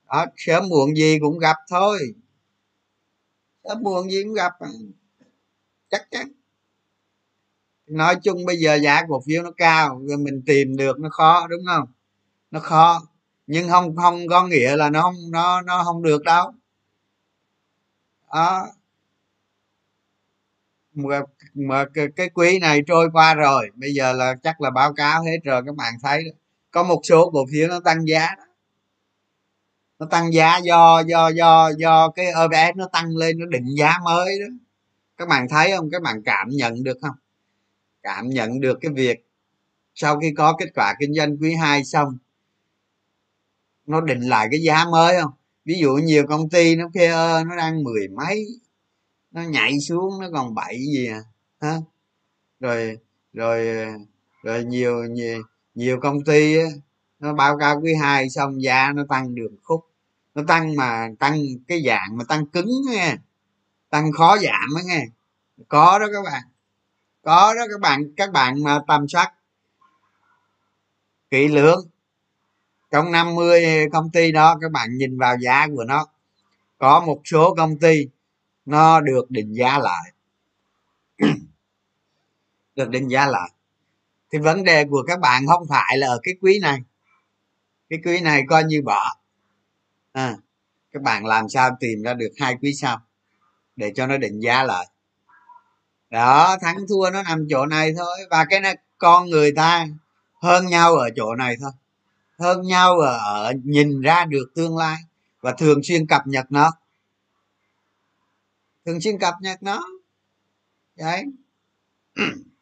Đó, 0.08 0.26
sớm 0.38 0.70
muộn 0.70 0.96
gì 0.96 1.20
cũng 1.20 1.40
gặp 1.40 1.56
thôi. 1.70 2.00
Sớm 3.64 3.84
muộn 3.84 4.12
gì 4.12 4.24
cũng 4.24 4.34
gặp. 4.34 4.54
Chắc 5.90 6.08
chắn 6.12 6.32
nói 7.88 8.16
chung 8.24 8.46
bây 8.46 8.58
giờ 8.58 8.76
giá 8.76 9.02
cổ 9.10 9.22
phiếu 9.28 9.44
nó 9.44 9.52
cao 9.58 10.02
rồi 10.08 10.18
mình 10.18 10.44
tìm 10.46 10.78
được 10.78 11.00
nó 11.00 11.10
khó 11.10 11.48
đúng 11.48 11.62
không? 11.68 11.88
Nó 12.52 12.60
khó 12.60 13.02
nhưng 13.48 13.70
không 13.70 13.96
không 13.96 14.28
có 14.30 14.48
nghĩa 14.48 14.76
là 14.76 14.90
nó 14.90 15.02
không 15.02 15.16
nó 15.32 15.62
nó 15.62 15.84
không 15.84 16.04
được 16.04 16.24
đâu. 16.24 16.52
Đó. 18.34 18.68
Mà, 20.94 21.22
mà 21.54 21.86
cái, 21.94 22.08
cái 22.16 22.30
quý 22.30 22.60
này 22.60 22.82
trôi 22.88 23.10
qua 23.14 23.34
rồi 23.34 23.70
bây 23.76 23.94
giờ 23.94 24.14
là 24.14 24.36
chắc 24.44 24.62
là 24.62 24.70
báo 24.70 24.94
cáo 24.94 25.24
hết 25.24 25.38
rồi 25.44 25.62
các 25.66 25.76
bạn 25.76 25.94
thấy 26.04 26.24
đó. 26.24 26.32
có 26.72 26.84
một 26.84 27.02
số 27.04 27.32
cổ 27.34 27.46
phiếu 27.52 27.68
nó 27.68 27.80
tăng 27.80 28.08
giá 28.08 28.28
đó. 28.38 28.44
nó 30.00 30.06
tăng 30.12 30.34
giá 30.34 30.58
do 30.58 31.00
do 31.08 31.28
do 31.30 31.72
do 31.78 32.10
cái 32.10 32.26
OBS 32.46 32.76
nó 32.76 32.88
tăng 32.94 33.10
lên 33.18 33.40
nó 33.40 33.46
định 33.46 33.66
giá 33.78 33.94
mới 34.04 34.40
đó. 34.40 34.46
Các 35.18 35.28
bạn 35.28 35.48
thấy 35.50 35.72
không? 35.78 35.90
Các 35.92 36.02
bạn 36.02 36.24
cảm 36.26 36.50
nhận 36.50 36.84
được 36.84 36.98
không? 37.02 37.16
Cảm 38.06 38.30
nhận 38.30 38.60
được 38.62 38.78
cái 38.82 38.92
việc 38.96 39.28
sau 39.96 40.20
khi 40.20 40.34
có 40.38 40.56
kết 40.60 40.70
quả 40.76 40.96
kinh 41.00 41.14
doanh 41.14 41.38
quý 41.38 41.54
2 41.56 41.84
xong 41.84 42.18
nó 43.86 44.02
định 44.02 44.22
lại 44.22 44.48
cái 44.52 44.62
giá 44.62 44.86
mới 44.92 45.22
không? 45.22 45.32
Ví 45.66 45.76
dụ 45.82 45.96
nhiều 45.96 46.28
công 46.28 46.50
ty 46.50 46.76
nó 46.76 46.90
kia 46.94 47.10
nó 47.48 47.56
đang 47.58 47.84
mười 47.84 48.08
mấy 48.08 48.46
nó 49.32 49.42
nhảy 49.42 49.80
xuống 49.80 50.22
nó 50.22 50.30
còn 50.34 50.56
bảy 50.56 50.78
gì 50.78 51.08
à? 51.08 51.22
Ha 51.62 51.78
rồi 52.60 52.98
rồi 53.34 53.66
rồi 54.44 54.64
nhiều 54.64 55.04
nhiều, 55.04 55.44
nhiều 55.76 56.00
công 56.02 56.24
ty 56.24 56.58
á, 56.58 56.66
nó 57.20 57.34
báo 57.34 57.58
cáo 57.58 57.82
quý 57.82 57.94
hai 58.02 58.30
xong 58.30 58.64
giá 58.64 58.92
nó 58.96 59.06
tăng 59.10 59.36
đường 59.36 59.56
khúc. 59.64 59.82
Nó 60.36 60.44
tăng 60.48 60.76
mà 60.76 61.10
tăng 61.20 61.40
cái 61.68 61.84
dạng 61.86 62.18
mà 62.18 62.24
tăng 62.28 62.46
cứng 62.46 62.70
nghe 62.90 63.16
tăng 63.90 64.12
khó 64.12 64.38
giảm 64.38 64.70
á 64.78 64.82
nghe. 64.86 65.06
Có 65.68 66.00
đó 66.00 66.08
các 66.14 66.32
bạn 66.32 66.44
có 67.26 67.54
đó 67.58 67.62
các 67.72 67.80
bạn 67.82 68.04
các 68.18 68.32
bạn 68.32 68.64
mà 68.64 68.80
tầm 68.88 69.08
soát 69.08 69.32
kỹ 71.32 71.48
lưỡng. 71.48 71.88
Trong 72.92 73.12
50 73.12 73.64
công 73.94 74.12
ty 74.12 74.32
đó 74.32 74.58
các 74.62 74.72
bạn 74.72 74.98
nhìn 74.98 75.18
vào 75.18 75.38
giá 75.40 75.68
của 75.76 75.84
nó 75.84 76.08
có 76.78 77.00
một 77.00 77.22
số 77.26 77.56
công 77.58 77.80
ty 77.80 78.08
nó 78.66 79.00
được 79.00 79.32
định 79.32 79.54
giá 79.54 79.78
lại. 79.78 80.12
Được 82.76 82.90
định 82.90 83.08
giá 83.08 83.26
lại. 83.26 83.52
Thì 84.32 84.40
vấn 84.40 84.64
đề 84.64 84.86
của 84.86 85.04
các 85.08 85.20
bạn 85.20 85.48
không 85.48 85.68
phải 85.70 85.98
là 85.98 86.08
ở 86.08 86.20
cái 86.24 86.34
quý 86.42 86.60
này. 86.62 86.80
Cái 87.90 88.00
quý 88.06 88.22
này 88.22 88.44
coi 88.50 88.64
như 88.64 88.82
bỏ. 88.86 89.16
À, 90.12 90.38
các 90.92 91.02
bạn 91.02 91.26
làm 91.26 91.50
sao 91.50 91.70
tìm 91.80 92.02
ra 92.02 92.14
được 92.14 92.32
hai 92.40 92.58
quý 92.62 92.74
sau 92.74 93.02
để 93.76 93.92
cho 93.96 94.08
nó 94.08 94.18
định 94.18 94.40
giá 94.40 94.64
lại? 94.64 94.88
Đó 96.16 96.58
thắng 96.62 96.88
thua 96.90 97.10
nó 97.14 97.24
nằm 97.24 97.48
chỗ 97.50 97.66
này 97.66 97.94
thôi. 97.98 98.18
Và 98.30 98.46
cái 98.50 98.60
này 98.60 98.78
con 98.98 99.30
người 99.30 99.52
ta 99.52 99.88
hơn 100.42 100.66
nhau 100.66 100.96
ở 100.96 101.10
chỗ 101.16 101.36
này 101.36 101.56
thôi. 101.62 101.72
Hơn 102.40 102.62
nhau 102.62 103.00
ở, 103.00 103.18
ở 103.18 103.54
nhìn 103.64 104.02
ra 104.02 104.26
được 104.26 104.46
tương 104.56 104.78
lai 104.78 104.98
và 105.42 105.52
thường 105.52 105.84
xuyên 105.84 106.08
cập 106.08 106.28
nhật 106.28 106.46
nó. 106.50 106.72
Thường 108.86 109.02
xuyên 109.02 109.20
cập 109.20 109.34
nhật 109.42 109.64
nó. 109.64 109.84
Đấy. 110.96 111.24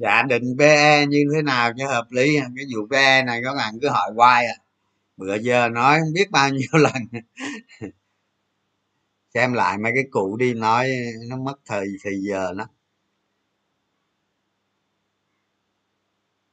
dạ 0.00 0.22
định 0.22 0.56
pe 0.58 1.06
như 1.06 1.24
thế 1.34 1.42
nào 1.42 1.72
cho 1.78 1.88
hợp 1.88 2.06
lý 2.10 2.36
à? 2.36 2.46
cái 2.56 2.64
vụ 2.74 2.86
pe 2.90 3.22
này 3.24 3.40
các 3.44 3.54
bạn 3.54 3.74
cứ 3.82 3.88
hỏi 3.88 4.10
hoài 4.16 4.46
à? 4.46 4.54
Bữa 5.16 5.36
giờ 5.36 5.68
nói 5.68 6.00
không 6.00 6.12
biết 6.12 6.30
bao 6.30 6.48
nhiêu 6.50 6.68
lần. 6.72 7.22
Xem 9.34 9.52
lại 9.52 9.78
mấy 9.78 9.92
cái 9.94 10.04
cụ 10.10 10.36
đi 10.36 10.54
nói, 10.54 10.90
nó 11.28 11.36
mất 11.36 11.54
thời 11.66 11.86
thời 12.04 12.14
giờ 12.20 12.52
nó 12.56 12.68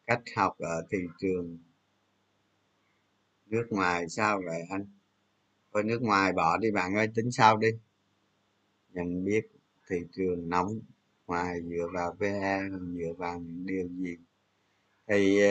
cách 0.08 0.22
học 0.36 0.56
ở 0.60 0.84
thị 0.92 0.98
trường 1.20 1.58
nước 3.46 3.68
ngoài 3.70 4.10
sao 4.10 4.42
vậy 4.46 4.62
anh? 4.70 4.86
Thôi 5.74 5.84
nước 5.84 6.02
ngoài 6.02 6.34
bỏ 6.34 6.58
đi 6.58 6.72
bạn 6.72 6.96
ơi, 6.96 7.08
tính 7.16 7.32
sao 7.32 7.58
đi. 7.58 7.68
Nhận 8.90 9.26
biết 9.26 9.42
thị 9.90 9.98
trường 10.16 10.50
nóng 10.50 10.80
ngoài 11.28 11.62
dựa 11.70 11.88
vào 11.94 12.16
pe 12.20 12.60
dựa 12.98 13.14
vào 13.18 13.40
những 13.40 13.66
điều 13.66 13.88
gì? 13.88 14.16
Thì 15.10 15.42
ờ, 15.42 15.50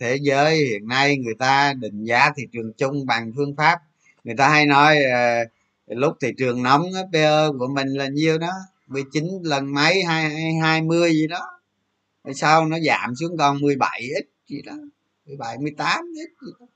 thế 0.00 0.18
giới 0.22 0.56
hiện 0.56 0.88
nay 0.88 1.16
người 1.18 1.34
ta 1.38 1.72
định 1.72 2.04
giá 2.04 2.30
thị 2.36 2.46
trường 2.52 2.72
chung 2.72 3.06
bằng 3.06 3.32
phương 3.36 3.56
pháp. 3.56 3.78
Người 4.24 4.34
ta 4.36 4.48
hay 4.48 4.66
nói 4.66 4.96
ờ, 5.04 5.44
lúc 5.86 6.16
thị 6.20 6.28
trường 6.38 6.62
nóng 6.62 6.82
PE 7.12 7.48
của 7.58 7.68
mình 7.68 7.88
là 7.88 8.08
nhiêu 8.08 8.38
đó? 8.38 8.52
19 8.86 9.24
lần 9.42 9.74
mấy? 9.74 10.02
hai 10.04 10.54
hai 10.62 10.82
mươi 10.82 11.12
gì 11.12 11.26
đó. 11.26 11.60
Rồi 12.24 12.34
sau 12.34 12.66
nó 12.66 12.78
giảm 12.80 13.14
xuống 13.16 13.36
còn 13.38 13.60
17 13.60 14.00
ít 14.00 14.26
gì 14.46 14.62
đó 14.62 14.74
17 15.26 15.58
18 15.58 16.04
ít 16.16 16.30
gì 16.46 16.52
đó. 16.60 16.66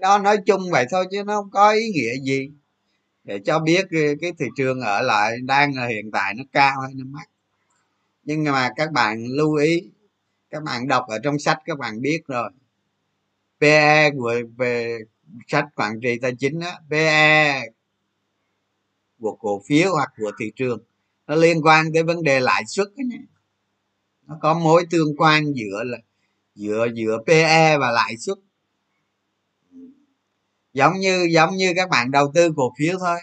Đó, 0.00 0.18
nói 0.18 0.36
chung 0.46 0.70
vậy 0.70 0.86
thôi 0.90 1.06
chứ 1.10 1.24
nó 1.24 1.36
không 1.36 1.50
có 1.50 1.72
ý 1.72 1.88
nghĩa 1.94 2.14
gì. 2.24 2.50
Để 3.24 3.40
cho 3.46 3.58
biết 3.58 3.86
ờ, 3.92 4.14
cái 4.20 4.32
thị 4.38 4.46
trường 4.56 4.80
ở 4.80 5.02
lại 5.02 5.36
đang 5.44 5.74
là 5.74 5.86
hiện 5.86 6.10
tại 6.12 6.34
nó 6.34 6.44
cao 6.52 6.80
hay 6.80 6.94
nó 6.94 7.04
mắc 7.06 7.28
nhưng 8.24 8.44
mà 8.44 8.70
các 8.76 8.92
bạn 8.92 9.24
lưu 9.26 9.54
ý, 9.54 9.90
các 10.50 10.62
bạn 10.62 10.88
đọc 10.88 11.04
ở 11.08 11.18
trong 11.18 11.38
sách 11.38 11.58
các 11.64 11.78
bạn 11.78 12.00
biết 12.00 12.22
rồi. 12.26 12.50
PE 13.60 14.10
của, 14.10 14.34
về 14.56 14.98
sách 15.46 15.64
quản 15.76 16.00
trị 16.00 16.18
tài 16.22 16.32
chính 16.38 16.60
á 16.60 16.80
PE 16.90 17.60
của 19.20 19.36
cổ 19.40 19.62
phiếu 19.66 19.92
hoặc 19.92 20.12
của 20.16 20.32
thị 20.38 20.52
trường, 20.56 20.78
nó 21.26 21.34
liên 21.34 21.62
quan 21.62 21.92
tới 21.94 22.02
vấn 22.02 22.22
đề 22.22 22.40
lãi 22.40 22.62
suất 22.66 22.88
nhé 22.96 23.18
nó 24.26 24.38
có 24.40 24.54
mối 24.54 24.86
tương 24.90 25.16
quan 25.16 25.52
giữa 25.52 25.82
là, 25.84 25.98
giữa 26.54 26.86
giữa 26.94 27.18
PE 27.26 27.78
và 27.78 27.90
lãi 27.90 28.16
suất. 28.16 28.38
Giống 30.72 30.92
như 30.98 31.28
giống 31.30 31.56
như 31.56 31.72
các 31.76 31.88
bạn 31.90 32.10
đầu 32.10 32.32
tư 32.34 32.52
cổ 32.56 32.72
phiếu 32.78 32.98
thôi. 32.98 33.18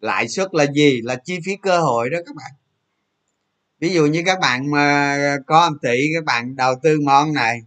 Lãi 0.00 0.28
suất 0.28 0.54
là 0.54 0.66
gì? 0.74 1.00
Là 1.02 1.20
chi 1.24 1.38
phí 1.46 1.56
cơ 1.62 1.80
hội 1.80 2.10
đó 2.10 2.18
các 2.26 2.36
bạn 2.36 2.50
ví 3.82 3.94
dụ 3.94 4.06
như 4.06 4.22
các 4.26 4.38
bạn 4.40 4.70
mà 4.70 5.16
có 5.46 5.70
một 5.70 5.76
tỷ 5.82 6.06
các 6.14 6.24
bạn 6.24 6.56
đầu 6.56 6.74
tư 6.82 7.00
món 7.00 7.32
này, 7.32 7.62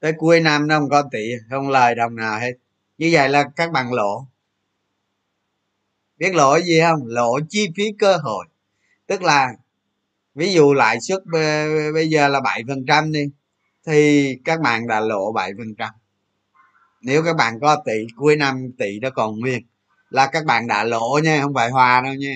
tới 0.00 0.12
cuối 0.18 0.40
năm 0.40 0.66
nó 0.66 0.78
không 0.78 0.88
có 0.88 1.02
tỷ 1.12 1.32
không 1.50 1.68
lời 1.68 1.94
đồng 1.94 2.16
nào 2.16 2.40
hết. 2.40 2.52
Như 2.98 3.08
vậy 3.12 3.28
là 3.28 3.44
các 3.56 3.72
bạn 3.72 3.92
lỗ. 3.92 4.26
Biết 6.18 6.34
lỗ 6.34 6.60
gì 6.60 6.80
không? 6.80 7.00
Lỗ 7.06 7.40
chi 7.48 7.68
phí 7.76 7.84
cơ 7.98 8.16
hội. 8.16 8.46
Tức 9.06 9.22
là, 9.22 9.48
ví 10.34 10.52
dụ 10.52 10.74
lãi 10.74 11.00
suất 11.00 11.22
bây 11.94 12.08
giờ 12.08 12.28
là 12.28 12.40
bảy 12.40 12.62
phần 12.68 12.84
trăm 12.86 13.12
đi, 13.12 13.30
thì 13.86 14.28
các 14.44 14.60
bạn 14.60 14.86
đã 14.86 15.00
lỗ 15.00 15.32
bảy 15.32 15.52
phần 15.58 15.74
trăm. 15.78 15.90
Nếu 17.02 17.22
các 17.22 17.36
bạn 17.36 17.60
có 17.60 17.82
tỷ 17.86 18.06
cuối 18.16 18.36
năm 18.36 18.70
tỷ 18.78 19.00
đó 19.00 19.10
còn 19.14 19.38
nguyên, 19.38 19.62
là 20.10 20.26
các 20.26 20.44
bạn 20.44 20.66
đã 20.66 20.84
lỗ 20.84 21.20
nha, 21.24 21.40
không 21.42 21.54
phải 21.54 21.70
hòa 21.70 22.00
đâu 22.00 22.14
nha 22.14 22.34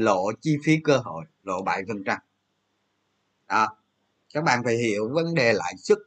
lộ 0.00 0.32
chi 0.40 0.56
phí 0.64 0.80
cơ 0.84 0.98
hội 0.98 1.24
lộ 1.42 1.62
7 1.62 1.82
phần 1.88 2.04
trăm. 2.04 2.18
Đó 3.48 3.76
các 4.34 4.44
bạn 4.44 4.60
phải 4.64 4.76
hiểu 4.76 5.08
vấn 5.12 5.34
đề 5.34 5.52
lãi 5.52 5.74
suất. 5.76 5.98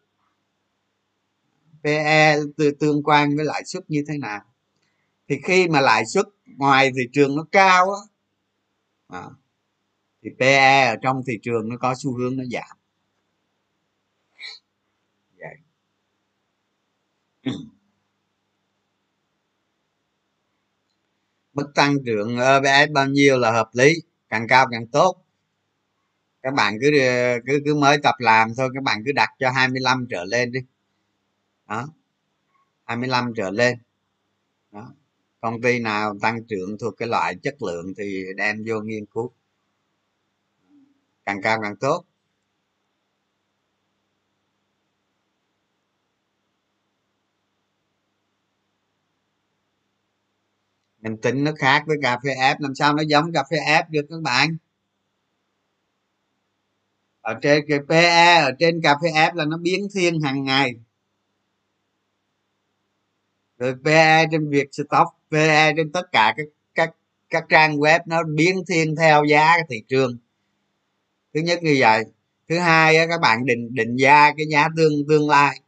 PE 1.84 2.38
tương 2.80 3.04
quan 3.04 3.36
với 3.36 3.46
lãi 3.46 3.64
suất 3.66 3.84
như 3.90 4.04
thế 4.08 4.18
nào. 4.18 4.42
Thì 5.28 5.40
khi 5.44 5.68
mà 5.68 5.82
lãi 5.82 6.06
suất 6.06 6.26
ngoài 6.46 6.92
thị 6.96 7.02
trường 7.14 7.36
nó 7.36 7.46
cao 7.52 7.92
á 7.92 8.00
à, 9.08 9.30
thì 10.22 10.30
PE 10.40 10.86
ở 10.86 10.96
trong 11.02 11.22
thị 11.28 11.34
trường 11.42 11.70
nó 11.70 11.78
có 11.78 11.96
xu 11.98 12.18
hướng 12.18 12.38
nó 12.38 12.44
giảm. 12.52 12.78
Vậy. 15.38 15.56
Mức 21.54 21.72
tăng 21.76 21.96
trưởng 22.06 22.38
ờ, 22.38 22.62
EPS 22.64 22.92
bao 22.92 23.08
nhiêu 23.08 23.38
là 23.38 23.52
hợp 23.52 23.70
lý, 23.74 23.94
càng 24.30 24.48
cao 24.48 24.68
càng 24.72 24.88
tốt. 24.88 25.16
Các 26.42 26.54
bạn 26.54 26.78
cứ 26.82 27.00
ờ, 27.00 27.40
cứ 27.48 27.60
cứ 27.66 27.76
mới 27.76 27.98
tập 28.04 28.16
làm 28.20 28.56
thôi, 28.58 28.70
các 28.74 28.84
bạn 28.84 29.04
cứ 29.06 29.12
đặt 29.12 29.30
cho 29.40 29.50
25 29.52 30.08
trở 30.10 30.24
lên 30.24 30.52
đi. 30.52 30.60
Đó. 31.70 31.88
25 32.86 33.34
trở 33.36 33.50
lên. 33.50 33.78
Đó. 34.72 34.94
Công 35.42 35.62
ty 35.62 35.80
nào 35.80 36.18
tăng 36.22 36.44
trưởng 36.44 36.78
thuộc 36.80 36.94
cái 36.98 37.08
loại 37.08 37.36
chất 37.44 37.62
lượng 37.62 37.94
thì 37.98 38.24
đem 38.38 38.64
vô 38.68 38.82
nghiên 38.82 39.06
cứu. 39.06 39.32
Càng 41.26 41.42
cao 41.42 41.60
càng 41.64 41.76
tốt. 41.76 42.04
Mình 51.04 51.18
tính 51.18 51.44
nó 51.44 51.52
khác 51.58 51.84
với 51.88 51.98
cà 52.02 52.20
phê 52.24 52.30
ép, 52.34 52.60
làm 52.60 52.76
sao 52.76 52.94
nó 52.94 53.04
giống 53.08 53.34
cà 53.34 53.44
phê 53.52 53.58
ép 53.58 53.90
được 53.90 54.06
các 54.10 54.22
bạn? 54.22 54.58
Ở 57.22 57.34
trên 57.42 57.66
cái 57.68 57.80
PE 57.90 58.36
ở 58.36 58.52
trên 58.60 58.82
cà 58.82 58.98
phê 59.04 59.10
ép 59.16 59.34
là 59.36 59.46
nó 59.46 59.58
biến 59.58 59.88
thiên 59.94 60.22
hàng 60.22 60.44
ngày. 60.44 60.74
Rồi 63.58 63.76
PE 63.86 64.26
trên 64.32 64.50
việc 64.50 64.68
stock 64.72 65.10
PE 65.32 65.74
trên 65.78 65.92
tất 65.92 66.12
cả 66.12 66.34
các 66.38 66.46
các 66.76 66.96
các 67.30 67.46
trang 67.50 67.78
web 67.78 68.00
nó 68.06 68.24
biến 68.24 68.64
thiên 68.68 68.96
theo 68.96 69.24
giá 69.24 69.58
thị 69.70 69.84
trường. 69.88 70.18
Thứ 71.34 71.40
nhất 71.40 71.60
như 71.64 71.76
vậy. 71.80 72.04
Thứ 72.50 72.60
hai 72.60 73.08
các 73.10 73.22
bạn 73.22 73.46
định 73.46 73.76
định 73.76 73.96
giá 73.96 74.32
cái 74.38 74.46
giá 74.50 74.68
tương 74.78 74.94
tương 75.10 75.30
lai. 75.30 75.60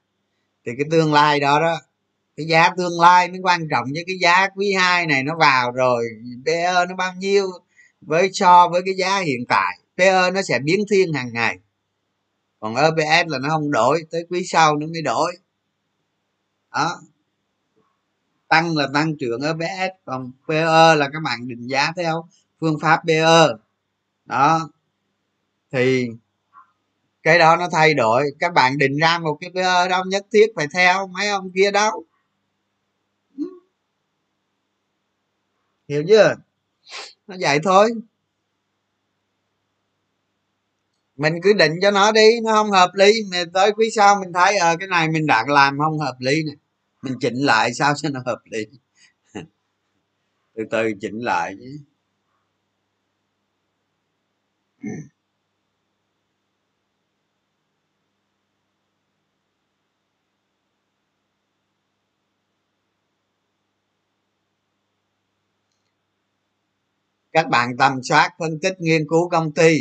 Thì 0.65 0.71
cái 0.77 0.85
tương 0.91 1.13
lai 1.13 1.39
đó 1.39 1.59
đó 1.59 1.81
cái 2.37 2.45
giá 2.45 2.69
tương 2.77 2.99
lai 2.99 3.27
nó 3.27 3.39
quan 3.43 3.67
trọng 3.71 3.85
với 3.93 4.03
cái 4.07 4.15
giá 4.21 4.47
quý 4.55 4.73
2 4.73 5.07
này 5.07 5.23
nó 5.23 5.35
vào 5.39 5.71
rồi 5.71 6.05
PE 6.45 6.85
nó 6.89 6.95
bao 6.95 7.13
nhiêu 7.13 7.47
với 8.01 8.29
so 8.33 8.67
với 8.67 8.81
cái 8.85 8.93
giá 8.95 9.19
hiện 9.19 9.45
tại 9.47 9.79
PE 9.97 10.31
nó 10.31 10.41
sẽ 10.41 10.59
biến 10.59 10.79
thiên 10.89 11.13
hàng 11.13 11.33
ngày. 11.33 11.59
Còn 12.59 12.75
EPS 12.75 13.29
là 13.29 13.39
nó 13.39 13.49
không 13.49 13.71
đổi, 13.71 14.03
tới 14.11 14.25
quý 14.29 14.43
sau 14.45 14.75
nó 14.75 14.87
mới 14.87 15.01
đổi. 15.01 15.37
Đó. 16.73 17.01
Tăng 18.47 18.77
là 18.77 18.87
tăng 18.93 19.17
trưởng 19.19 19.41
EPS 19.41 19.93
còn 20.05 20.31
PE 20.47 20.95
là 20.95 21.09
các 21.13 21.19
bạn 21.23 21.47
định 21.47 21.67
giá 21.67 21.91
theo 21.97 22.27
phương 22.59 22.79
pháp 22.81 23.01
PE 23.07 23.47
đó. 24.25 24.69
Thì 25.71 26.07
cái 27.23 27.39
đó 27.39 27.55
nó 27.55 27.69
thay 27.71 27.93
đổi. 27.93 28.23
Các 28.39 28.53
bạn 28.53 28.77
định 28.77 28.97
ra 28.97 29.19
một 29.19 29.37
cái 29.41 29.49
PE 29.55 29.87
đâu 29.89 30.03
nhất 30.05 30.25
thiết 30.33 30.45
phải 30.55 30.67
theo 30.73 31.07
mấy 31.07 31.29
ông 31.29 31.51
kia 31.55 31.71
đâu. 31.71 32.03
Hiểu 35.87 36.03
chưa? 36.07 36.35
Nó 37.27 37.35
vậy 37.39 37.59
thôi. 37.63 37.91
Mình 41.15 41.33
cứ 41.43 41.53
định 41.53 41.71
cho 41.81 41.91
nó 41.91 42.11
đi 42.11 42.39
nó 42.43 42.53
không 42.53 42.71
hợp 42.71 42.91
lý. 42.93 43.13
Mà 43.31 43.43
tới 43.53 43.71
quý 43.71 43.89
sau 43.95 44.15
mình 44.19 44.33
thấy 44.33 44.57
ờ 44.57 44.71
à, 44.71 44.75
cái 44.79 44.87
này 44.87 45.09
mình 45.09 45.25
đã 45.27 45.43
làm 45.47 45.79
không 45.79 45.99
hợp 45.99 46.15
lý 46.19 46.43
này 46.43 46.55
mình 47.01 47.13
chỉnh 47.19 47.35
lại 47.35 47.73
sao 47.73 47.93
cho 47.95 48.09
nó 48.09 48.21
hợp 48.25 48.39
lý. 48.45 48.65
Từ 50.55 50.63
từ 50.71 50.91
chỉnh 51.01 51.19
lại 51.19 51.55
chứ. 51.59 51.77
Các 67.35 67.49
bạn 67.49 67.77
tầm 67.77 68.03
soát 68.03 68.31
phân 68.39 68.59
tích 68.59 68.73
nghiên 68.79 69.07
cứu 69.09 69.29
công 69.29 69.51
ty. 69.51 69.79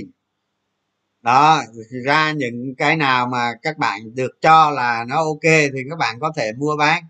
Đó, 1.22 1.62
ra 2.04 2.32
những 2.32 2.74
cái 2.78 2.96
nào 2.96 3.26
mà 3.26 3.52
các 3.62 3.78
bạn 3.78 4.14
được 4.14 4.30
cho 4.40 4.70
là 4.70 5.04
nó 5.08 5.16
ok 5.16 5.42
thì 5.42 5.78
các 5.90 5.98
bạn 5.98 6.20
có 6.20 6.32
thể 6.36 6.52
mua 6.58 6.76
bán. 6.76 7.02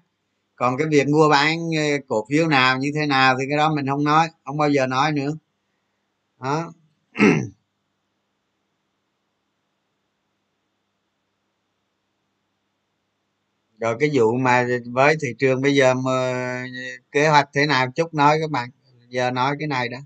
Còn 0.56 0.76
cái 0.78 0.86
việc 0.90 1.08
mua 1.08 1.28
bán 1.28 1.58
ờ, 1.78 1.84
cổ 2.08 2.26
phiếu 2.30 2.48
nào, 2.48 2.78
như 2.78 2.92
thế 2.94 3.06
nào 3.06 3.36
thì 3.40 3.44
cái 3.48 3.58
đó 3.58 3.74
mình 3.74 3.86
không 3.88 4.04
nói, 4.04 4.28
không 4.44 4.58
bao 4.58 4.70
giờ 4.70 4.86
nói 4.86 5.12
nữa. 5.12 5.30
Đó. 6.40 6.72
Rồi 13.80 13.96
cái 14.00 14.10
vụ 14.14 14.32
mà 14.32 14.66
với 14.92 15.16
thị 15.22 15.28
trường 15.38 15.62
bây 15.62 15.74
giờ 15.74 15.94
mà 15.94 16.10
ờ, 16.12 16.64
kế 17.12 17.28
hoạch 17.28 17.48
thế 17.54 17.66
nào, 17.66 17.86
chút 17.96 18.14
nói 18.14 18.38
các 18.40 18.50
bạn, 18.50 18.70
giờ 19.08 19.30
nói 19.30 19.56
cái 19.58 19.68
này 19.68 19.88
đó. 19.88 19.98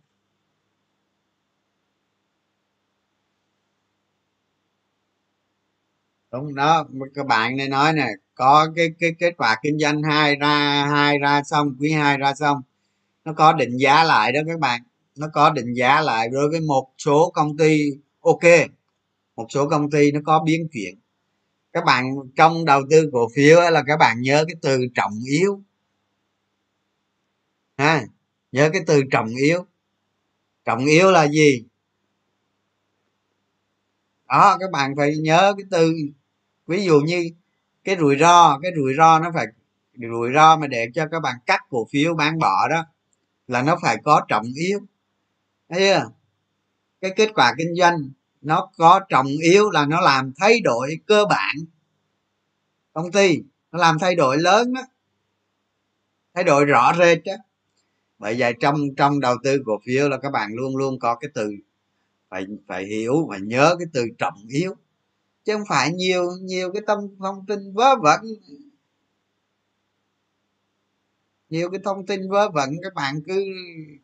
Đúng 6.33 6.55
đó 6.55 6.87
các 7.15 7.27
bạn 7.27 7.57
này 7.57 7.69
nói 7.69 7.93
nè, 7.93 8.09
có 8.35 8.69
cái 8.77 8.89
cái 8.99 9.15
kết 9.19 9.35
quả 9.37 9.57
kinh 9.63 9.79
doanh 9.79 10.03
hai 10.03 10.37
ra 10.37 10.87
hai 10.91 11.19
ra 11.19 11.43
xong, 11.43 11.77
quý 11.81 11.93
hai 11.93 12.19
ra 12.19 12.35
xong, 12.35 12.63
nó 13.25 13.33
có 13.33 13.53
định 13.53 13.77
giá 13.77 14.05
lại 14.05 14.33
đó 14.33 14.41
các 14.47 14.59
bạn. 14.61 14.83
Nó 15.17 15.29
có 15.33 15.51
định 15.51 15.75
giá 15.75 16.01
lại 16.01 16.29
đối 16.29 16.49
với 16.51 16.61
một 16.61 16.91
số 16.99 17.31
công 17.35 17.57
ty, 17.57 17.91
ok, 18.21 18.43
một 19.37 19.47
số 19.51 19.69
công 19.69 19.91
ty 19.91 20.13
nó 20.13 20.21
có 20.25 20.43
biến 20.47 20.69
chuyển. 20.73 20.99
Các 21.73 21.85
bạn 21.85 22.15
trong 22.37 22.65
đầu 22.65 22.83
tư 22.91 23.11
cổ 23.13 23.29
phiếu 23.35 23.61
là 23.71 23.83
các 23.87 23.97
bạn 23.97 24.21
nhớ 24.21 24.45
cái 24.49 24.57
từ 24.63 24.87
trọng 24.95 25.13
yếu. 25.31 25.63
Ha, 27.79 28.05
nhớ 28.53 28.71
cái 28.73 28.83
từ 28.87 29.03
trọng 29.11 29.29
yếu. 29.29 29.67
Trọng 30.65 30.87
yếu 30.87 31.11
là 31.11 31.29
gì? 31.29 31.65
Đó, 34.29 34.57
các 34.61 34.71
bạn 34.71 34.95
phải 34.97 35.17
nhớ 35.17 35.55
cái 35.57 35.65
từ 35.71 35.95
ví 36.69 36.85
dụ 36.85 37.01
như 37.01 37.31
cái 37.85 37.97
rủi 38.01 38.17
ro, 38.19 38.59
cái 38.63 38.73
rủi 38.77 38.95
ro 38.97 39.19
nó 39.19 39.31
phải, 39.35 39.47
rủi 40.11 40.33
ro 40.35 40.57
mà 40.57 40.67
để 40.67 40.87
cho 40.95 41.07
các 41.11 41.21
bạn 41.21 41.37
cắt 41.47 41.61
cổ 41.71 41.87
phiếu 41.91 42.15
bán 42.15 42.39
bỏ 42.39 42.69
đó 42.69 42.85
là 43.49 43.63
nó 43.63 43.79
phải 43.83 43.97
có 44.05 44.23
trọng 44.29 44.47
yếu. 44.57 44.81
Thấy 45.69 45.79
chưa? 45.81 46.11
Cái 47.01 47.11
kết 47.17 47.31
quả 47.35 47.55
kinh 47.59 47.75
doanh 47.75 48.11
nó 48.41 48.71
có 48.77 49.01
trọng 49.09 49.27
yếu 49.27 49.71
là 49.71 49.87
nó 49.87 50.01
làm 50.01 50.33
thay 50.37 50.61
đổi 50.61 50.97
cơ 51.07 51.25
bản. 51.31 51.57
Công 52.93 53.13
ty 53.13 53.43
nó 53.73 53.79
làm 53.79 53.99
thay 53.99 54.15
đổi 54.15 54.39
lớn 54.39 54.73
đó 54.73 54.83
thay 56.35 56.45
đổi 56.45 56.65
rõ 56.65 56.93
rệt 56.99 57.19
đó 57.25 57.33
bởi 58.19 58.37
vậy 58.39 58.55
trong 58.61 58.95
trong 58.97 59.21
đầu 59.21 59.37
tư 59.45 59.63
cổ 59.67 59.81
phiếu 59.87 60.09
là 60.09 60.17
các 60.19 60.31
bạn 60.31 60.51
luôn 60.55 60.77
luôn 60.77 60.99
có 60.99 61.15
cái 61.15 61.31
từ 61.35 61.53
phải 62.29 62.47
phải 62.67 62.87
hiểu 62.87 63.27
và 63.27 63.39
nhớ 63.39 63.77
cái 63.79 63.87
từ 63.93 64.07
trọng 64.19 64.35
yếu 64.49 64.75
chứ 65.45 65.53
không 65.53 65.67
phải 65.69 65.93
nhiều 65.93 66.31
nhiều 66.41 66.73
cái 66.73 66.83
thông 66.87 67.17
thông 67.19 67.47
tin 67.47 67.73
vớ 67.73 67.97
vẩn. 67.97 68.21
Nhiều 71.51 71.71
cái 71.71 71.81
thông 71.85 72.07
tin 72.07 72.31
vớ 72.31 72.51
vẩn 72.51 72.71
các 72.83 72.95
bạn 72.95 73.21
cứ 73.27 73.45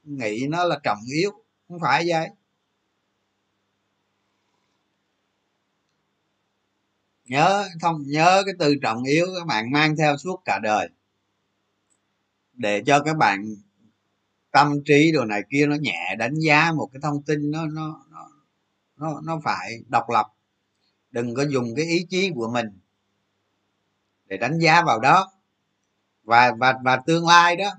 nghĩ 0.05 0.47
nó 0.49 0.65
là 0.65 0.81
trọng 0.83 0.99
yếu 1.15 1.31
không 1.69 1.81
phải 1.81 2.05
vậy. 2.09 2.29
Nhớ 7.25 7.69
không 7.83 8.03
nhớ 8.07 8.43
cái 8.47 8.55
từ 8.59 8.75
trọng 8.83 9.05
yếu 9.05 9.27
các 9.39 9.47
bạn 9.47 9.71
mang 9.73 9.97
theo 9.97 10.17
suốt 10.17 10.43
cả 10.45 10.59
đời. 10.63 10.89
Để 12.53 12.83
cho 12.87 13.01
các 13.01 13.17
bạn 13.17 13.55
tâm 14.51 14.85
trí 14.85 15.13
đồ 15.13 15.25
này 15.25 15.43
kia 15.51 15.67
nó 15.67 15.77
nhẹ 15.81 16.15
đánh 16.19 16.35
giá 16.35 16.73
một 16.73 16.89
cái 16.93 17.01
thông 17.03 17.23
tin 17.23 17.51
nó 17.51 17.67
nó 17.67 18.05
nó 18.11 18.31
nó, 18.97 19.21
nó 19.21 19.41
phải 19.45 19.83
độc 19.89 20.11
lập 20.11 20.27
đừng 21.15 21.35
có 21.35 21.43
dùng 21.43 21.75
cái 21.77 21.85
ý 21.85 22.07
chí 22.11 22.31
của 22.35 22.49
mình 22.49 22.67
để 24.27 24.37
đánh 24.37 24.59
giá 24.59 24.83
vào 24.83 25.01
đó. 25.01 25.33
Và 26.23 26.53
và 26.59 26.75
và 26.85 26.97
tương 27.07 27.27
lai 27.27 27.57
đó. 27.57 27.71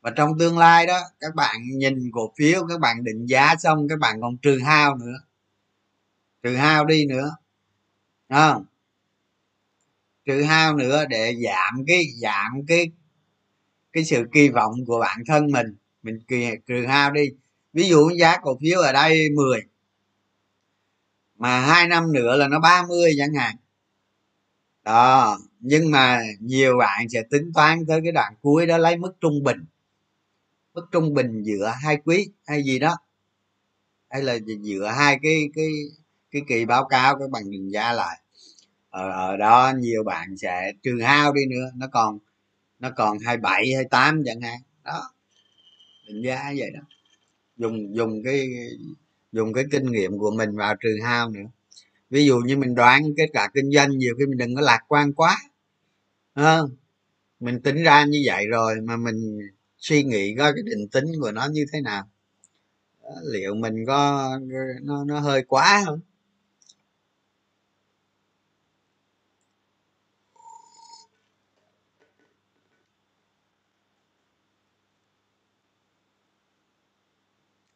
Và 0.00 0.10
trong 0.16 0.38
tương 0.38 0.58
lai 0.58 0.86
đó, 0.86 1.00
các 1.20 1.34
bạn 1.34 1.56
nhìn 1.62 2.10
cổ 2.12 2.32
phiếu, 2.38 2.66
các 2.68 2.80
bạn 2.80 3.04
định 3.04 3.26
giá 3.26 3.54
xong, 3.58 3.88
các 3.88 3.98
bạn 3.98 4.20
còn 4.20 4.36
trừ 4.36 4.58
hao 4.64 4.96
nữa. 4.96 5.16
Trừ 6.42 6.56
hao 6.56 6.84
đi 6.84 7.06
nữa. 7.06 7.36
Không? 8.28 8.64
Trừ 10.24 10.42
hao 10.42 10.76
nữa 10.76 11.04
để 11.08 11.34
giảm 11.44 11.84
cái 11.86 12.04
giảm 12.22 12.66
cái 12.68 12.90
cái 13.92 14.04
sự 14.04 14.24
kỳ 14.32 14.48
vọng 14.48 14.74
của 14.86 15.00
bản 15.00 15.18
thân 15.26 15.46
mình. 15.46 15.76
Mình 16.02 16.20
kỳ, 16.28 16.46
trừ 16.66 16.86
hao 16.86 17.10
đi. 17.10 17.30
Ví 17.72 17.88
dụ 17.88 18.10
giá 18.10 18.36
cổ 18.42 18.58
phiếu 18.60 18.80
ở 18.80 18.92
đây 18.92 19.28
10 19.36 19.60
mà 21.38 21.60
hai 21.60 21.88
năm 21.88 22.12
nữa 22.12 22.36
là 22.36 22.48
nó 22.48 22.60
30 22.60 23.12
chẳng 23.18 23.34
hạn. 23.34 23.56
Đó 24.84 25.38
nhưng 25.60 25.90
mà 25.90 26.22
nhiều 26.40 26.78
bạn 26.78 27.08
sẽ 27.08 27.22
tính 27.30 27.52
toán 27.54 27.86
tới 27.86 28.00
cái 28.02 28.12
đoạn 28.12 28.34
cuối 28.42 28.66
đó 28.66 28.78
lấy 28.78 28.96
mức 28.96 29.12
trung 29.20 29.42
bình. 29.44 29.64
Mức 30.74 30.86
trung 30.92 31.14
bình 31.14 31.42
giữa 31.42 31.72
hai 31.82 31.96
quý 32.04 32.28
hay 32.46 32.62
gì 32.62 32.78
đó. 32.78 32.96
Hay 34.10 34.22
là 34.22 34.38
giữa 34.62 34.88
hai 34.88 35.18
cái 35.22 35.48
cái 35.54 35.68
cái 36.30 36.42
kỳ 36.48 36.64
báo 36.64 36.84
cáo 36.84 37.18
các 37.18 37.30
bạn 37.30 37.50
định 37.50 37.72
giá 37.72 37.92
lại. 37.92 38.20
Ở, 38.90 39.10
ở 39.10 39.36
đó 39.36 39.72
nhiều 39.78 40.04
bạn 40.04 40.36
sẽ 40.36 40.72
trừ 40.82 41.00
hao 41.02 41.32
đi 41.32 41.46
nữa. 41.46 41.70
Nó 41.74 41.86
còn 41.92 42.18
nó 42.78 42.90
còn 42.96 43.18
27 43.18 43.72
28 43.74 44.22
chẳng 44.26 44.40
hạn. 44.40 44.58
Đó 44.84 45.10
định 46.06 46.22
giá 46.24 46.52
vậy 46.56 46.70
đó. 46.70 46.80
Dùng 47.56 47.96
dùng 47.96 48.22
cái 48.24 48.48
dùng 49.36 49.52
cái 49.52 49.64
kinh 49.70 49.92
nghiệm 49.92 50.18
của 50.18 50.30
mình 50.30 50.56
vào 50.56 50.74
trừ 50.80 50.98
hao 51.04 51.30
nữa. 51.30 51.46
Ví 52.10 52.26
dụ 52.26 52.38
như 52.38 52.56
mình 52.56 52.74
đoán 52.74 53.02
kết 53.16 53.26
quả 53.32 53.48
kinh 53.54 53.70
doanh 53.72 53.98
nhiều 53.98 54.14
khi 54.18 54.26
mình 54.26 54.38
đừng 54.38 54.54
có 54.54 54.60
lạc 54.60 54.80
quan 54.88 55.12
quá. 55.12 55.38
À, 56.34 56.60
mình 57.40 57.62
tính 57.62 57.82
ra 57.82 58.04
như 58.04 58.22
vậy 58.26 58.46
rồi 58.46 58.80
mà 58.80 58.96
mình 58.96 59.38
suy 59.78 60.04
nghĩ 60.04 60.34
coi 60.38 60.52
cái 60.52 60.62
định 60.62 60.88
tính 60.88 61.04
của 61.20 61.32
nó 61.32 61.46
như 61.52 61.66
thế 61.72 61.80
nào. 61.80 62.10
Ờ, 63.02 63.14
liệu 63.32 63.54
mình 63.54 63.86
có 63.86 64.30
nó 64.82 65.04
nó 65.04 65.20
hơi 65.20 65.42
quá 65.44 65.82
không? 65.86 66.00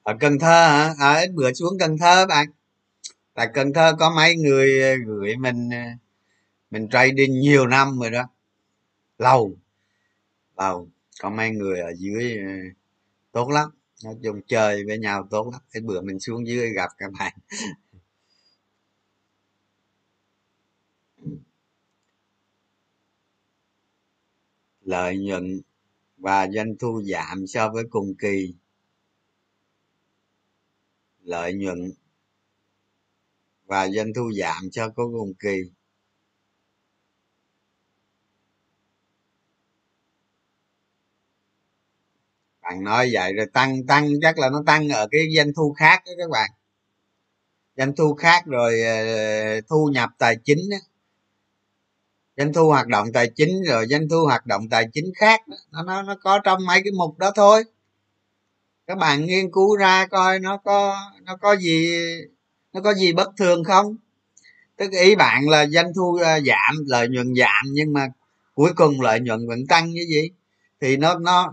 Ở 0.02 0.16
cần 0.20 0.38
thơ 0.38 0.48
hả? 0.68 0.94
À, 0.98 1.20
ít 1.20 1.30
bữa 1.34 1.52
xuống 1.52 1.78
cần 1.80 1.98
thơ 1.98 2.26
bạn. 2.26 2.46
Tại 3.34 3.48
cần 3.54 3.72
thơ 3.72 3.92
có 3.98 4.10
mấy 4.16 4.36
người 4.36 4.82
ờ, 4.82 4.94
gửi 5.06 5.36
mình 5.36 5.70
ờ, 5.70 5.82
mình 6.70 6.88
trading 6.90 7.40
nhiều 7.40 7.66
năm 7.66 7.98
rồi 8.00 8.10
đó. 8.10 8.24
Lâu. 9.18 9.56
Lâu. 10.58 10.88
Có 11.22 11.30
mấy 11.30 11.50
người 11.50 11.80
ở 11.80 11.92
dưới 11.98 12.38
tốt 13.32 13.50
lắm. 13.50 13.70
Nói 14.04 14.14
chung 14.22 14.40
chơi 14.48 14.84
với 14.86 14.98
nhau 14.98 15.28
tốt 15.30 15.50
lắm. 15.52 15.60
Cái 15.72 15.82
bữa 15.82 16.00
mình 16.00 16.20
xuống 16.20 16.46
dưới 16.46 16.70
gặp 16.70 16.90
các 16.98 17.12
bạn. 17.18 17.32
Lợi 24.82 25.18
nhuận 25.18 25.60
và 26.18 26.48
doanh 26.48 26.74
thu 26.78 27.02
giảm 27.02 27.46
so 27.46 27.68
với 27.68 27.84
cùng 27.90 28.14
kỳ 28.14 28.54
lợi 31.30 31.52
nhuận 31.52 31.92
và 33.66 33.88
doanh 33.88 34.14
thu 34.14 34.30
giảm 34.40 34.70
cho 34.72 34.88
có 34.88 35.04
cùng 35.18 35.34
kỳ 35.34 35.56
bạn 42.62 42.84
nói 42.84 43.10
vậy 43.12 43.32
rồi 43.32 43.46
tăng 43.52 43.86
tăng, 43.86 44.08
chắc 44.22 44.38
là 44.38 44.50
nó 44.50 44.62
tăng 44.66 44.88
ở 44.88 45.08
cái 45.10 45.20
doanh 45.36 45.52
thu 45.56 45.72
khác 45.72 46.02
đó 46.06 46.12
các 46.18 46.30
bạn 46.30 46.50
doanh 47.76 47.96
thu 47.96 48.14
khác 48.14 48.46
rồi 48.46 48.82
ờ, 48.82 49.60
thu 49.68 49.90
nhập 49.92 50.10
tài 50.18 50.36
chính 50.44 50.58
đó. 50.70 50.76
doanh 52.36 52.52
thu 52.52 52.68
hoạt 52.68 52.86
động 52.86 53.12
tài 53.12 53.30
chính 53.36 53.62
rồi 53.68 53.86
doanh 53.86 54.08
thu 54.08 54.24
hoạt 54.26 54.46
động 54.46 54.68
tài 54.70 54.84
chính 54.92 55.12
khác 55.16 55.48
đó. 55.48 55.56
nó 55.70 55.82
nó 55.82 56.02
nó 56.02 56.16
có 56.22 56.40
trong 56.44 56.66
mấy 56.66 56.80
cái 56.84 56.92
mục 56.92 57.18
đó 57.18 57.32
thôi 57.34 57.64
các 58.90 58.98
bạn 58.98 59.26
nghiên 59.26 59.50
cứu 59.50 59.76
ra 59.76 60.06
coi 60.06 60.38
nó 60.38 60.56
có 60.56 60.96
nó 61.22 61.36
có 61.36 61.56
gì 61.56 61.94
nó 62.72 62.80
có 62.80 62.94
gì 62.94 63.12
bất 63.12 63.28
thường 63.36 63.64
không? 63.64 63.96
Tức 64.76 64.90
ý 64.92 65.14
bạn 65.14 65.48
là 65.48 65.66
doanh 65.66 65.92
thu 65.96 66.18
à, 66.24 66.40
giảm 66.40 66.84
lợi 66.86 67.08
nhuận 67.08 67.34
giảm 67.36 67.64
nhưng 67.72 67.92
mà 67.92 68.08
cuối 68.54 68.72
cùng 68.76 69.00
lợi 69.00 69.20
nhuận 69.20 69.48
vẫn 69.48 69.66
tăng 69.66 69.90
như 69.90 70.00
gì? 70.08 70.30
Thì 70.80 70.96
nó 70.96 71.18
nó 71.18 71.52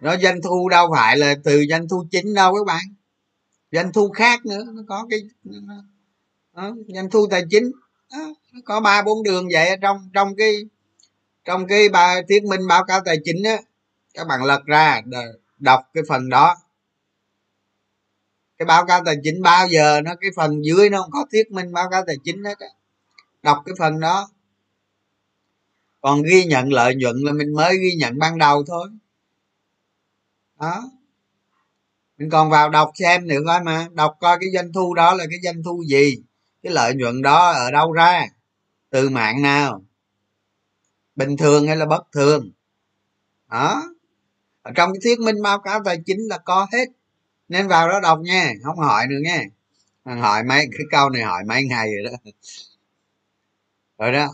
nó 0.00 0.16
doanh 0.16 0.42
thu 0.42 0.68
đâu 0.68 0.88
phải 0.96 1.16
là 1.16 1.34
từ 1.44 1.64
doanh 1.70 1.88
thu 1.88 2.04
chính 2.10 2.34
đâu 2.34 2.54
các 2.54 2.66
bạn. 2.66 2.84
Doanh 3.72 3.92
thu 3.92 4.10
khác 4.10 4.46
nữa 4.46 4.64
nó 4.74 4.82
có 4.88 5.06
cái 5.10 5.20
nó, 5.44 5.74
ờ, 6.52 6.74
doanh 6.94 7.10
thu 7.10 7.26
tài 7.30 7.42
chính. 7.50 7.72
Đó, 8.12 8.34
nó 8.52 8.60
có 8.64 8.80
ba 8.80 9.02
bốn 9.02 9.22
đường 9.22 9.48
vậy 9.52 9.76
trong 9.82 10.10
trong 10.14 10.36
cái 10.36 10.54
trong 11.44 11.66
cái 11.66 11.88
bài 11.88 12.22
thuyết 12.28 12.44
minh 12.44 12.66
báo 12.68 12.84
cáo 12.84 13.00
tài 13.04 13.16
chính 13.24 13.42
á 13.44 13.56
các 14.14 14.26
bạn 14.26 14.44
lật 14.44 14.64
ra 14.66 15.00
đọc 15.58 15.80
cái 15.94 16.04
phần 16.08 16.28
đó 16.28 16.56
cái 18.62 18.66
báo 18.66 18.86
cáo 18.86 19.02
tài 19.04 19.16
chính 19.22 19.42
bao 19.42 19.68
giờ 19.68 20.00
nó, 20.04 20.14
cái 20.20 20.30
phần 20.36 20.64
dưới 20.64 20.90
nó 20.90 21.02
không 21.02 21.10
có 21.10 21.26
thuyết 21.32 21.50
minh 21.50 21.72
báo 21.72 21.90
cáo 21.90 22.04
tài 22.06 22.16
chính 22.24 22.44
hết 22.44 22.58
á. 22.58 22.66
Đọc 23.42 23.62
cái 23.66 23.74
phần 23.78 24.00
đó. 24.00 24.28
Còn 26.00 26.22
ghi 26.22 26.44
nhận 26.44 26.72
lợi 26.72 26.94
nhuận 26.94 27.16
là 27.16 27.32
mình 27.32 27.54
mới 27.54 27.78
ghi 27.78 27.94
nhận 27.98 28.18
ban 28.18 28.38
đầu 28.38 28.64
thôi. 28.66 28.88
Đó. 30.60 30.90
Mình 32.18 32.30
còn 32.30 32.50
vào 32.50 32.70
đọc 32.70 32.90
xem 32.94 33.26
nữa 33.28 33.40
coi 33.46 33.62
mà. 33.62 33.88
Đọc 33.92 34.16
coi 34.20 34.38
cái 34.40 34.50
doanh 34.54 34.72
thu 34.72 34.94
đó 34.94 35.14
là 35.14 35.24
cái 35.30 35.38
doanh 35.44 35.62
thu 35.62 35.84
gì. 35.86 36.16
Cái 36.62 36.72
lợi 36.72 36.94
nhuận 36.94 37.22
đó 37.22 37.50
ở 37.50 37.70
đâu 37.70 37.92
ra? 37.92 38.26
Từ 38.90 39.08
mạng 39.08 39.42
nào? 39.42 39.82
Bình 41.16 41.36
thường 41.36 41.66
hay 41.66 41.76
là 41.76 41.86
bất 41.86 42.02
thường? 42.12 42.50
Đó. 43.50 43.82
Ở 44.62 44.72
trong 44.74 44.92
cái 44.92 45.00
thuyết 45.04 45.20
minh 45.20 45.42
báo 45.42 45.58
cáo 45.58 45.80
tài 45.84 45.98
chính 46.06 46.20
là 46.28 46.38
có 46.38 46.66
hết 46.72 46.88
nên 47.52 47.68
vào 47.68 47.88
đó 47.88 48.00
đọc 48.00 48.18
nha, 48.22 48.52
không 48.62 48.78
hỏi 48.78 49.06
nữa 49.06 49.18
nha. 49.22 49.42
Hỏi 50.04 50.44
mấy, 50.44 50.68
cái 50.78 50.86
câu 50.90 51.10
này 51.10 51.22
hỏi 51.22 51.44
mấy 51.48 51.64
ngày 51.64 51.88
rồi 51.94 52.12
đó. 52.12 52.30
Rồi 53.98 54.12
đó. 54.12 54.28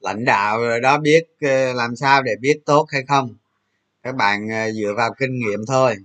Lãnh 0.00 0.24
đạo 0.24 0.58
rồi 0.58 0.80
đó 0.80 0.98
biết 0.98 1.24
ờ, 1.40 1.72
làm 1.72 1.96
sao 1.96 2.22
để 2.22 2.32
biết 2.40 2.60
tốt 2.66 2.86
hay 2.92 3.02
không? 3.08 3.34
Các 4.02 4.16
bạn 4.16 4.48
ờ, 4.50 4.72
dựa 4.72 4.94
vào 4.96 5.10
kinh 5.18 5.38
nghiệm 5.38 5.60
thôi. 5.68 5.96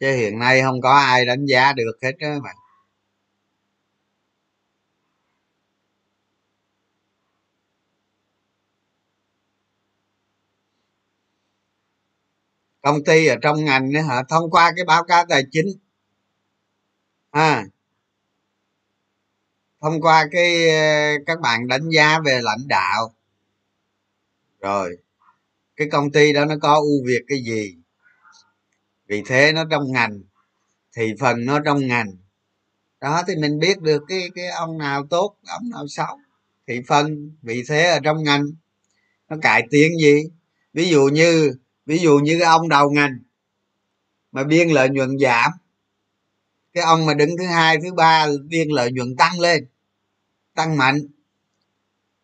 Chứ 0.00 0.12
hiện 0.12 0.38
nay 0.38 0.62
không 0.62 0.80
có 0.80 0.92
ai 0.94 1.26
đánh 1.26 1.46
giá 1.46 1.72
được 1.72 1.98
hết 2.02 2.12
các 2.20 2.40
bạn. 2.44 2.56
Công 12.86 13.04
ty 13.04 13.26
ở 13.26 13.36
trong 13.42 13.64
ngành 13.64 13.92
nữa 13.92 14.00
hả? 14.00 14.22
Thông 14.28 14.50
qua 14.50 14.72
cái 14.76 14.84
báo 14.84 15.04
cáo 15.04 15.24
tài 15.28 15.42
chính. 15.50 15.66
À. 17.30 17.64
Thông 19.80 20.00
qua 20.00 20.28
cái, 20.30 20.66
các 21.26 21.40
bạn 21.40 21.68
đánh 21.68 21.88
giá 21.88 22.18
về 22.24 22.40
lãnh 22.42 22.68
đạo. 22.68 23.14
Rồi. 24.60 24.96
Cái 25.76 25.88
công 25.92 26.10
ty 26.10 26.32
đó 26.32 26.44
nó 26.44 26.54
có 26.62 26.74
ưu 26.74 27.04
việt 27.06 27.22
cái 27.28 27.38
gì? 27.44 27.76
Vì 29.06 29.22
thế 29.26 29.52
nó 29.52 29.64
trong 29.70 29.92
ngành, 29.92 30.20
thì 30.92 31.14
phần 31.20 31.44
nó 31.44 31.60
trong 31.60 31.86
ngành. 31.86 32.16
Đó, 33.00 33.22
thì 33.28 33.36
mình 33.36 33.58
biết 33.58 33.80
được 33.80 34.02
cái 34.08 34.30
cái 34.34 34.46
ông 34.46 34.78
nào 34.78 35.06
tốt, 35.10 35.36
ông 35.46 35.70
nào 35.70 35.86
xấu. 35.88 36.18
Thị 36.66 36.80
phần 36.88 37.36
vị 37.42 37.62
thế 37.68 37.90
ở 37.90 38.00
trong 38.00 38.22
ngành, 38.22 38.44
nó 39.28 39.36
cải 39.42 39.66
tiến 39.70 39.92
gì? 39.98 40.22
Ví 40.72 40.88
dụ 40.88 41.08
như 41.12 41.52
ví 41.86 41.98
dụ 41.98 42.18
như 42.18 42.36
cái 42.40 42.48
ông 42.48 42.68
đầu 42.68 42.90
ngành 42.90 43.18
mà 44.32 44.44
biên 44.44 44.68
lợi 44.68 44.88
nhuận 44.88 45.18
giảm, 45.18 45.50
cái 46.72 46.84
ông 46.84 47.06
mà 47.06 47.14
đứng 47.14 47.30
thứ 47.38 47.44
hai, 47.44 47.76
thứ 47.82 47.92
ba 47.92 48.26
biên 48.48 48.68
lợi 48.68 48.92
nhuận 48.92 49.16
tăng 49.16 49.40
lên, 49.40 49.66
tăng 50.54 50.76
mạnh, 50.76 50.98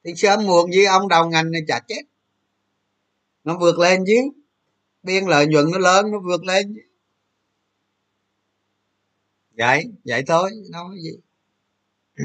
thì 0.04 0.12
sớm 0.16 0.46
muộn 0.46 0.72
gì 0.72 0.84
ông 0.84 1.08
đầu 1.08 1.28
ngành 1.30 1.50
này 1.50 1.62
chả 1.68 1.80
chết. 1.88 2.02
Nó 3.44 3.58
vượt 3.58 3.78
lên 3.78 4.04
chứ. 4.06 4.40
Biên 5.02 5.24
lợi 5.24 5.46
nhuận 5.46 5.70
nó 5.70 5.78
lớn, 5.78 6.10
nó 6.10 6.18
vượt 6.18 6.44
lên 6.44 6.74
chứ. 6.74 6.80
Vậy 9.58 9.84
vậy 10.04 10.22
thôi 10.26 10.50
nói 10.70 10.96
gì? 11.02 11.10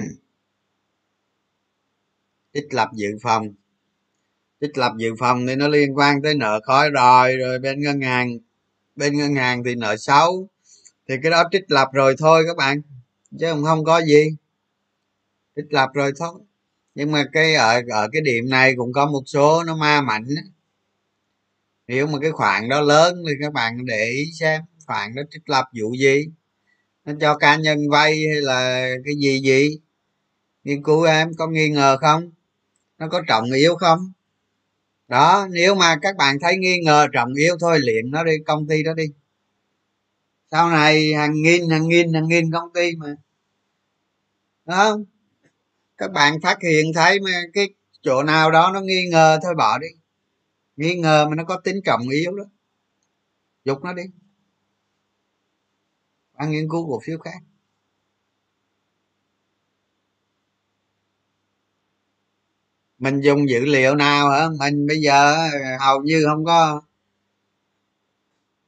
Trích 2.53 2.73
lập 2.73 2.89
dự 2.93 3.07
phòng 3.21 3.53
trích 4.61 4.77
lập 4.77 4.91
dự 4.97 5.09
phòng 5.19 5.47
thì 5.47 5.55
nó 5.55 5.67
liên 5.67 5.97
quan 5.97 6.21
tới 6.21 6.35
nợ 6.35 6.59
khói 6.63 6.89
rồi 6.89 7.37
rồi 7.37 7.59
bên 7.59 7.81
ngân 7.81 8.01
hàng. 8.01 8.37
Bên 8.95 9.17
ngân 9.17 9.35
hàng 9.35 9.63
thì 9.63 9.75
nợ 9.75 9.97
xấu. 9.97 10.47
Thì 11.09 11.15
cái 11.23 11.31
đó 11.31 11.43
trích 11.51 11.71
lập 11.71 11.89
rồi 11.93 12.15
thôi 12.19 12.43
các 12.47 12.57
bạn, 12.57 12.81
chứ 13.39 13.47
không 13.51 13.63
không 13.63 13.83
có 13.85 14.01
gì. 14.01 14.35
Trích 15.55 15.73
lập 15.73 15.89
rồi 15.93 16.11
thôi. 16.19 16.39
Nhưng 16.95 17.11
mà 17.11 17.23
cái 17.31 17.55
ở 17.55 17.81
ở 17.89 18.09
cái 18.11 18.21
điểm 18.21 18.49
này 18.49 18.73
cũng 18.77 18.93
có 18.93 19.05
một 19.05 19.23
số 19.25 19.63
nó 19.63 19.75
ma 19.75 20.01
mạnh 20.01 20.27
nếu 21.87 22.07
mà 22.07 22.19
cái 22.21 22.31
khoản 22.31 22.69
đó 22.69 22.81
lớn 22.81 23.23
thì 23.27 23.33
các 23.41 23.53
bạn 23.53 23.85
để 23.85 24.05
ý 24.05 24.31
xem, 24.39 24.61
khoản 24.85 25.15
đó 25.15 25.21
trích 25.31 25.49
lập 25.49 25.65
vụ 25.81 25.95
gì. 25.95 26.25
Nó 27.05 27.13
cho 27.21 27.37
cá 27.37 27.55
nhân 27.55 27.89
vay 27.89 28.11
hay 28.33 28.41
là 28.41 28.89
cái 29.05 29.15
gì 29.15 29.39
gì. 29.39 29.79
Nghiên 30.63 30.83
cứu 30.83 31.03
em 31.03 31.33
có 31.37 31.47
nghi 31.47 31.69
ngờ 31.69 31.97
không? 32.01 32.31
Nó 32.97 33.07
có 33.07 33.21
trọng 33.27 33.51
yếu 33.51 33.75
không? 33.75 34.11
Đó, 35.07 35.47
nếu 35.51 35.75
mà 35.75 35.95
các 36.01 36.15
bạn 36.17 36.37
thấy 36.41 36.57
nghi 36.57 36.79
ngờ, 36.85 37.07
trọng 37.13 37.33
yếu 37.33 37.57
thôi, 37.59 37.79
liền 37.79 38.11
nó 38.11 38.23
đi, 38.23 38.31
công 38.45 38.67
ty 38.67 38.83
đó 38.83 38.93
đi. 38.93 39.05
Sau 40.51 40.69
này 40.69 41.13
hàng 41.13 41.33
nghìn 41.41 41.69
hàng 41.69 41.87
nghìn 41.87 42.13
hàng 42.13 42.27
nghìn 42.27 42.51
công 42.51 42.73
ty 42.73 42.95
mà. 42.95 43.15
Đó 44.65 44.97
các 45.97 46.11
bạn 46.11 46.41
phát 46.41 46.57
hiện 46.61 46.93
thấy 46.95 47.19
mà 47.19 47.31
cái 47.53 47.69
chỗ 48.01 48.23
nào 48.23 48.51
đó 48.51 48.71
nó 48.73 48.81
nghi 48.81 49.07
ngờ 49.11 49.39
thôi, 49.43 49.55
bỏ 49.57 49.77
đi. 49.77 49.87
Nghi 50.75 50.95
ngờ 50.95 51.25
mà 51.29 51.35
nó 51.35 51.43
có 51.43 51.61
tính 51.63 51.81
trọng 51.85 52.09
yếu 52.09 52.35
đó. 52.35 52.43
Dục 53.65 53.83
nó 53.83 53.93
đi. 53.93 54.03
Bạn 56.33 56.51
nghiên 56.51 56.69
cứu 56.69 56.87
cổ 56.87 56.99
phiếu 57.03 57.17
khác. 57.17 57.39
Mình 62.99 63.21
dùng 63.21 63.49
dữ 63.49 63.65
liệu 63.65 63.95
nào 63.95 64.29
hả? 64.29 64.47
Mình 64.59 64.87
bây 64.87 64.97
giờ 65.01 65.37
hầu 65.79 66.01
như 66.01 66.23
không 66.25 66.45
có 66.45 66.81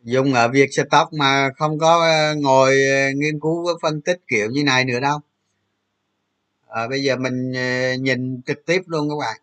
dùng 0.04 0.34
ở 0.34 0.48
việc 0.48 0.70
stock 0.74 1.14
mà 1.14 1.50
không 1.58 1.80
có 1.80 2.02
ờ, 2.02 2.36
ngồi 2.36 2.84
ờ, 2.90 3.12
nghiên 3.16 3.40
cứu 3.40 3.66
ờ, 3.68 3.74
phân 3.82 4.02
tích 4.02 4.22
kiểu 4.28 4.50
như 4.52 4.64
này 4.64 4.86
nữa 4.86 5.00
đâu. 5.00 5.20
À, 6.68 6.88
bây 6.88 7.04
giờ 7.04 7.16
mình 7.16 7.52
nhìn 8.02 8.42
trực 8.46 8.66
tiếp 8.66 8.82
luôn 8.88 9.10
các 9.10 9.16
bạn. 9.20 9.42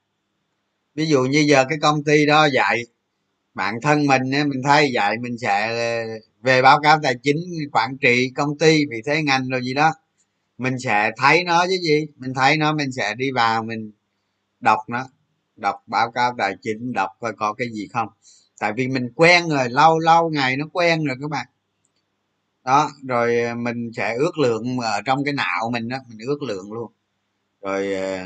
Ví 0.95 1.07
dụ 1.07 1.22
như 1.24 1.39
giờ 1.41 1.64
cái 1.68 1.78
công 1.82 2.05
ty 2.05 2.26
đó 2.26 2.47
dạy 2.47 2.82
bản 3.55 3.80
thân 3.82 4.07
mình 4.07 4.22
mình 4.30 4.62
thấy 4.64 4.91
vậy 4.95 5.16
mình 5.20 5.39
sẽ 5.39 5.74
về 6.43 6.62
báo 6.62 6.80
cáo 6.82 6.99
tài 7.03 7.14
chính 7.22 7.37
quản 7.72 7.97
trị 7.99 8.30
công 8.37 8.59
ty 8.59 8.84
vì 8.91 9.03
thế 9.07 9.22
ngành 9.22 9.49
rồi 9.49 9.61
gì 9.64 9.74
đó. 9.74 9.93
Mình 10.59 10.78
sẽ 10.78 11.11
thấy 11.16 11.45
nó 11.45 11.66
chứ 11.66 11.76
gì? 11.82 12.07
Mình 12.16 12.34
thấy 12.34 12.57
nó 12.57 12.72
mình 12.72 12.93
sẽ 12.93 13.14
đi 13.14 13.30
vào 13.30 13.62
mình 13.62 13.93
đọc 14.61 14.79
nó, 14.89 15.09
đọc 15.57 15.83
báo 15.87 16.11
cáo 16.11 16.35
tài 16.39 16.55
chính, 16.63 16.93
đọc 16.93 17.11
coi 17.21 17.33
có 17.33 17.53
cái 17.53 17.69
gì 17.73 17.89
không. 17.93 18.09
Tại 18.59 18.73
vì 18.73 18.89
mình 18.89 19.13
quen 19.15 19.49
rồi, 19.49 19.71
lâu 19.71 19.99
lâu 19.99 20.31
ngày 20.31 20.57
nó 20.57 20.67
quen 20.73 21.05
rồi 21.05 21.17
các 21.21 21.31
bạn. 21.31 21.47
Đó, 22.65 22.91
rồi 23.09 23.41
ờ, 23.41 23.55
mình 23.55 23.91
sẽ 23.97 24.15
ước 24.15 24.39
lượng 24.39 24.79
ở 24.79 25.03
trong 25.05 25.25
cái 25.25 25.35
não 25.35 25.71
mình 25.73 25.89
đó, 25.89 25.99
mình 26.09 26.19
ước 26.27 26.43
lượng 26.43 26.73
luôn. 26.73 26.93
Rồi 27.63 27.95
ờ, 27.95 28.25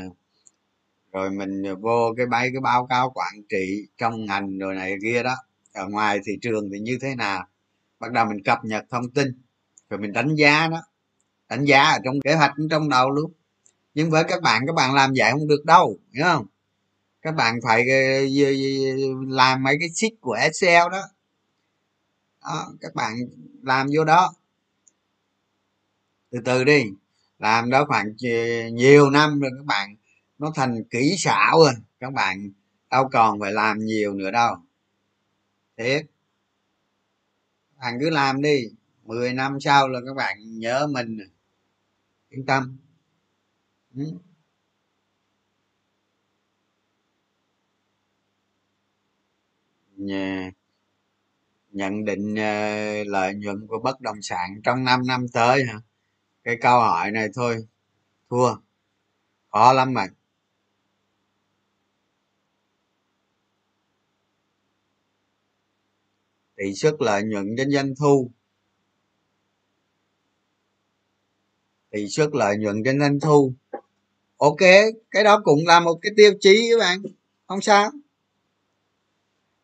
rồi 1.11 1.31
mình 1.31 1.63
vô 1.81 2.13
cái 2.17 2.25
bay 2.25 2.49
cái 2.53 2.61
báo 2.61 2.87
cáo 2.87 3.11
quản 3.15 3.33
trị 3.49 3.87
trong 3.97 4.25
ngành 4.25 4.57
rồi 4.57 4.75
này 4.75 4.95
kia 5.01 5.23
đó. 5.23 5.35
Ở 5.73 5.87
ngoài 5.87 6.19
thị 6.25 6.33
trường 6.41 6.69
thì 6.73 6.79
như 6.79 6.97
thế 7.01 7.15
nào? 7.15 7.47
Bắt 7.99 8.11
đầu 8.11 8.25
mình 8.25 8.43
cập 8.43 8.65
nhật 8.65 8.85
thông 8.89 9.09
tin, 9.09 9.27
rồi 9.89 9.99
mình 9.99 10.13
đánh 10.13 10.35
giá 10.35 10.67
nó, 10.71 10.81
đánh 11.49 11.65
giá 11.65 11.83
ở 11.83 11.99
trong 12.05 12.15
kế 12.23 12.35
hoạch 12.35 12.53
trong 12.69 12.89
đầu 12.89 13.09
luôn 13.09 13.31
nhưng 13.93 14.09
với 14.09 14.23
các 14.23 14.41
bạn 14.41 14.63
các 14.67 14.73
bạn 14.75 14.93
làm 14.93 15.13
vậy 15.17 15.31
không 15.31 15.47
được 15.47 15.65
đâu 15.65 15.97
hiểu 16.13 16.23
không? 16.25 16.45
Các 17.21 17.35
bạn 17.35 17.59
phải 17.63 17.85
ờ, 17.89 18.21
làm 19.27 19.63
mấy 19.63 19.77
cái 19.79 19.89
sheet 19.95 20.11
của 20.21 20.33
excel 20.33 20.91
đó, 20.91 21.01
đó 22.41 22.73
các 22.81 22.95
bạn 22.95 23.15
làm 23.63 23.87
vô 23.95 24.03
đó. 24.03 24.33
Từ 26.31 26.39
từ 26.45 26.63
đi 26.63 26.83
làm 27.39 27.69
đó 27.69 27.85
khoảng 27.85 28.13
ờ, 28.23 28.69
nhiều 28.69 29.09
năm 29.09 29.39
rồi 29.39 29.51
các 29.57 29.65
bạn 29.65 29.95
nó 30.37 30.51
thành 30.55 30.83
kỹ 30.83 31.15
xảo 31.17 31.59
rồi 31.59 31.73
các 31.99 32.13
bạn 32.13 32.51
đâu 32.91 33.09
còn 33.11 33.39
phải 33.39 33.51
làm 33.51 33.79
nhiều 33.79 34.13
nữa 34.13 34.31
đâu. 34.31 34.55
Thiệt. 35.77 36.05
Bạn 37.77 37.97
cứ 37.99 38.09
làm 38.09 38.41
đi 38.41 38.69
10 39.03 39.33
năm 39.33 39.59
sau 39.59 39.87
là 39.89 39.99
các 40.05 40.13
bạn 40.15 40.59
nhớ 40.59 40.87
mình 40.87 41.17
yên 42.29 42.45
tâm 42.45 42.77
ừ. 43.95 44.03
nhận 51.71 52.05
định 52.05 52.35
ờ, 52.35 53.03
lợi 53.03 53.33
nhuận 53.35 53.67
của 53.67 53.79
bất 53.83 54.01
động 54.01 54.21
sản 54.21 54.61
trong 54.63 54.83
5 54.83 55.01
năm 55.07 55.25
tới 55.33 55.63
hả? 55.65 55.79
Cái 56.43 56.57
câu 56.61 56.79
hỏi 56.79 57.11
này 57.11 57.27
thôi. 57.35 57.67
Thua. 58.29 58.55
Khó 59.51 59.73
lắm 59.73 59.93
mà. 59.93 60.07
Tỷ 66.57 66.73
suất 66.73 66.93
lợi 66.99 67.23
nhuận 67.23 67.45
trên 67.57 67.71
doanh 67.71 67.93
thu. 67.99 68.31
Tỷ 71.91 72.07
suất 72.07 72.29
lợi 72.33 72.57
nhuận 72.57 72.83
trên 72.85 72.99
doanh 72.99 73.19
thu. 73.19 73.53
Ok, 74.37 74.59
cái 75.11 75.23
đó 75.23 75.41
cũng 75.43 75.67
là 75.67 75.79
một 75.79 75.99
cái 76.01 76.11
tiêu 76.17 76.33
chí 76.39 76.69
các 76.71 76.79
bạn. 76.79 77.01
Không 77.47 77.61
sao. 77.61 77.91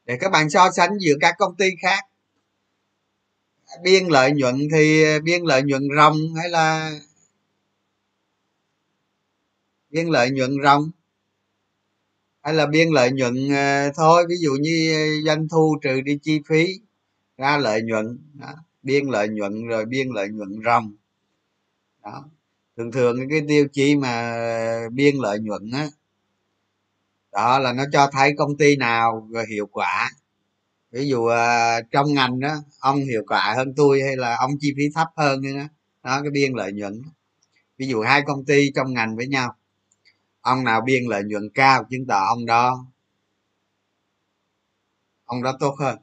Để 0.05 0.17
các 0.19 0.31
bạn 0.31 0.49
so 0.49 0.71
sánh 0.71 0.97
giữa 0.99 1.15
các 1.21 1.35
công 1.37 1.55
ty 1.55 1.65
khác. 1.81 2.03
Biên 3.83 4.07
lợi 4.07 4.31
nhuận 4.31 4.55
thì 4.73 5.03
biên 5.19 5.43
lợi 5.43 5.63
nhuận 5.63 5.87
ròng 5.97 6.17
hay 6.35 6.49
là 6.49 6.91
biên 9.89 10.07
lợi 10.07 10.31
nhuận 10.31 10.51
ròng? 10.63 10.91
Hay 12.41 12.53
là 12.53 12.65
biên 12.65 12.89
lợi 12.89 13.11
nhuận 13.11 13.51
à, 13.51 13.91
thôi, 13.95 14.25
ví 14.29 14.35
dụ 14.39 14.51
như 14.61 14.93
à, 14.93 15.01
doanh 15.25 15.47
thu 15.47 15.77
trừ 15.81 16.01
đi 16.01 16.19
chi 16.23 16.41
phí, 16.47 16.67
ra 17.37 17.57
lợi 17.57 17.81
nhuận, 17.81 18.19
đó. 18.33 18.53
biên 18.83 19.07
lợi 19.07 19.27
nhuận 19.27 19.67
rồi 19.67 19.85
biên 19.85 20.07
lợi 20.09 20.27
nhuận 20.29 20.49
ròng 20.65 20.95
đó. 22.11 22.25
Thường 22.77 22.91
thường 22.91 23.29
cái 23.29 23.41
tiêu 23.47 23.67
chí 23.73 23.95
mà 23.95 24.39
biên 24.93 25.15
lợi 25.15 25.39
nhuận 25.39 25.71
á 25.73 25.87
đó 27.31 27.59
là 27.59 27.73
nó 27.73 27.83
cho 27.91 28.09
thấy 28.11 28.33
công 28.37 28.57
ty 28.57 28.75
nào 28.75 29.29
hiệu 29.49 29.67
quả. 29.71 30.11
Ví 30.91 31.07
dụ 31.07 31.25
à, 31.25 31.81
trong 31.91 32.13
ngành 32.13 32.39
đó 32.39 32.55
ông 32.79 32.97
hiệu 32.97 33.23
quả 33.27 33.53
hơn 33.57 33.73
tôi 33.75 34.01
hay 34.01 34.15
là 34.17 34.37
ông 34.37 34.51
chi 34.59 34.73
phí 34.77 34.83
thấp 34.95 35.07
hơn 35.17 35.41
đó, 35.41 35.63
đó 36.03 36.21
cái 36.21 36.31
biên 36.31 36.53
lợi 36.53 36.73
nhuận. 36.73 37.01
Ví 37.77 37.87
dụ 37.87 38.01
hai 38.01 38.21
công 38.27 38.45
ty 38.45 38.71
trong 38.75 38.93
ngành 38.93 39.15
với 39.15 39.27
nhau 39.27 39.55
ông 40.41 40.63
nào 40.63 40.81
biên 40.81 41.03
lợi 41.05 41.23
nhuận 41.23 41.49
cao 41.53 41.83
chứng 41.89 42.05
tỏ 42.07 42.25
ông 42.27 42.45
đó 42.45 42.85
ông 45.25 45.43
đó 45.43 45.57
tốt 45.59 45.75
hơn 45.79 45.97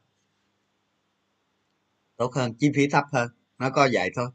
tốt 2.17 2.33
hơn 2.35 2.55
chi 2.55 2.73
phí 2.75 2.89
thấp 2.89 3.05
hơn 3.13 3.29
nó 3.59 3.71
có 3.71 3.89
vậy 3.93 4.11
thôi. 4.15 4.29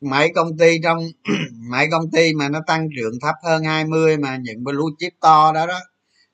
Mấy 0.00 0.32
công 0.34 0.58
ty 0.58 0.78
trong 0.82 0.98
mấy 1.70 1.88
công 1.90 2.10
ty 2.10 2.34
mà 2.34 2.48
nó 2.48 2.60
tăng 2.66 2.88
trưởng 2.96 3.20
thấp 3.20 3.34
hơn 3.44 3.64
20 3.64 4.16
mà 4.16 4.36
những 4.36 4.64
blue 4.64 4.94
chip 4.98 5.12
to 5.20 5.52
đó 5.52 5.66
đó 5.66 5.80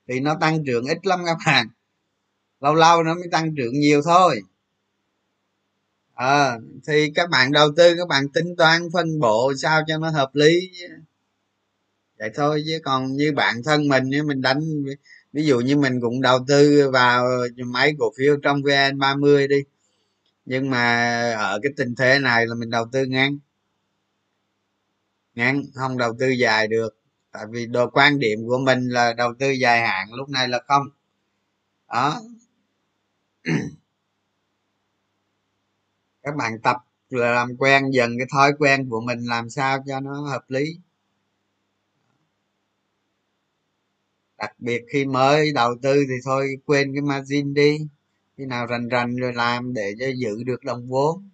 thì 0.07 0.19
nó 0.19 0.35
tăng 0.41 0.65
trưởng 0.65 0.85
ít 0.85 1.05
lắm 1.05 1.19
các 1.25 1.37
bạn. 1.45 1.67
Lâu 2.61 2.73
lâu 2.73 3.03
nó 3.03 3.15
mới 3.15 3.27
tăng 3.31 3.55
trưởng 3.55 3.79
nhiều 3.79 4.01
thôi. 4.05 4.41
À, 6.13 6.57
thì 6.87 7.11
các 7.15 7.29
bạn 7.29 7.51
đầu 7.51 7.69
tư 7.77 7.95
các 7.97 8.07
bạn 8.07 8.29
tính 8.29 8.55
toán 8.57 8.81
phân 8.93 9.19
bổ 9.19 9.53
sao 9.57 9.81
cho 9.87 9.97
nó 9.97 10.09
hợp 10.09 10.35
lý 10.35 10.71
vậy 12.19 12.29
thôi 12.35 12.63
chứ 12.67 12.79
còn 12.83 13.13
như 13.13 13.31
bạn 13.35 13.63
thân 13.65 13.87
mình 13.87 14.09
mình 14.27 14.41
đánh 14.41 14.59
ví 15.33 15.45
dụ 15.45 15.59
như 15.59 15.77
mình 15.77 16.01
cũng 16.01 16.21
đầu 16.21 16.39
tư 16.47 16.89
vào 16.91 17.27
mấy 17.65 17.93
cổ 17.99 18.11
phiếu 18.17 18.37
trong 18.43 18.61
vn 18.63 18.99
30 18.99 19.47
đi 19.47 19.63
nhưng 20.45 20.69
mà 20.69 21.31
ở 21.33 21.59
cái 21.63 21.71
tình 21.77 21.95
thế 21.95 22.19
này 22.19 22.47
là 22.47 22.55
mình 22.55 22.69
đầu 22.69 22.85
tư 22.91 23.05
ngắn. 23.05 23.37
Ngắn, 25.35 25.63
không 25.75 25.97
đầu 25.97 26.13
tư 26.19 26.29
dài 26.29 26.67
được. 26.67 26.89
Tại 27.31 27.45
vì 27.49 27.65
đồ 27.65 27.89
quan 27.89 28.19
điểm 28.19 28.39
của 28.47 28.57
mình 28.57 28.89
là 28.89 29.13
đầu 29.13 29.33
tư 29.39 29.49
dài 29.49 29.81
hạn 29.81 30.13
lúc 30.13 30.29
này 30.29 30.47
là 30.47 30.59
không. 30.67 30.83
Đó. 31.87 32.21
Các 36.23 36.35
bạn 36.35 36.61
tập 36.63 36.77
là 37.09 37.31
làm 37.33 37.57
quen, 37.57 37.91
dần 37.91 38.11
cái 38.17 38.27
thói 38.31 38.51
quen 38.59 38.89
của 38.89 39.01
mình 39.01 39.19
làm 39.19 39.49
sao 39.49 39.83
cho 39.87 39.99
nó 39.99 40.21
hợp 40.21 40.43
lý. 40.47 40.79
Đặc 44.37 44.51
biệt 44.59 44.81
khi 44.93 45.05
mới 45.05 45.51
đầu 45.53 45.75
tư 45.81 46.05
thì 46.07 46.13
thôi, 46.25 46.55
quên 46.65 46.93
cái 46.93 47.01
margin 47.01 47.53
đi 47.53 47.77
khi 48.37 48.45
nào 48.45 48.65
rành 48.65 48.87
rành 48.89 49.15
rồi 49.15 49.33
làm 49.33 49.73
để 49.73 49.93
cho 49.99 50.05
giữ 50.15 50.43
được 50.43 50.63
đồng 50.63 50.87
vốn. 50.89 51.29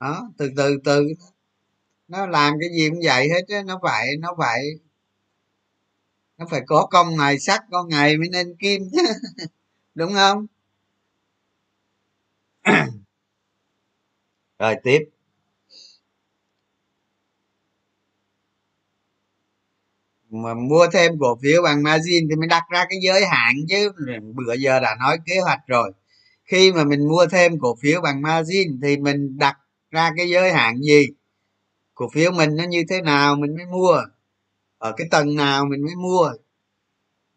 Đó, 0.00 0.30
từ 0.38 0.50
từ 0.56 0.78
từ. 0.84 1.08
Nó 2.08 2.26
làm 2.26 2.54
cái 2.60 2.68
gì 2.72 2.88
cũng 2.90 3.00
vậy 3.04 3.28
hết 3.28 3.42
á 3.48 3.62
nó 3.66 3.80
phải 3.82 4.16
nó 4.20 4.34
phải 4.38 4.62
nó 6.38 6.46
phải 6.50 6.60
có 6.66 6.86
công 6.90 7.16
ngày 7.16 7.38
sắt 7.38 7.60
có 7.70 7.84
ngày 7.84 8.16
mới 8.18 8.28
nên 8.28 8.56
kim. 8.56 8.82
Chứ 8.92 9.02
đúng 9.94 10.12
không? 10.14 10.46
Rồi, 14.58 14.76
tiếp. 14.82 14.98
Mà 20.30 20.54
mua 20.54 20.86
thêm 20.92 21.12
cổ 21.20 21.38
phiếu 21.42 21.62
bằng 21.62 21.82
margin 21.82 22.28
thì 22.30 22.36
mới 22.36 22.48
đặt 22.48 22.62
ra 22.70 22.86
cái 22.90 22.98
giới 23.02 23.26
hạn 23.26 23.54
chứ. 23.68 23.92
Bữa 24.34 24.54
giờ 24.54 24.80
đã 24.80 24.96
nói 25.00 25.18
kế 25.26 25.40
hoạch 25.40 25.60
rồi 25.66 25.92
khi 26.48 26.72
mà 26.72 26.84
mình 26.84 27.08
mua 27.08 27.26
thêm 27.26 27.58
cổ 27.60 27.76
phiếu 27.80 28.00
bằng 28.00 28.22
margin 28.22 28.80
thì 28.82 28.96
mình 28.96 29.38
đặt 29.38 29.56
ra 29.90 30.10
cái 30.16 30.30
giới 30.30 30.52
hạn 30.52 30.80
gì? 30.82 31.06
Cổ 31.94 32.08
phiếu 32.12 32.32
mình 32.32 32.56
nó 32.56 32.64
như 32.64 32.84
thế 32.88 33.02
nào 33.02 33.36
mình 33.36 33.56
mới 33.56 33.66
mua? 33.66 34.02
Ở 34.78 34.92
cái 34.96 35.06
tầng 35.10 35.36
nào 35.36 35.64
mình 35.64 35.82
mới 35.82 35.94
mua? 35.96 36.32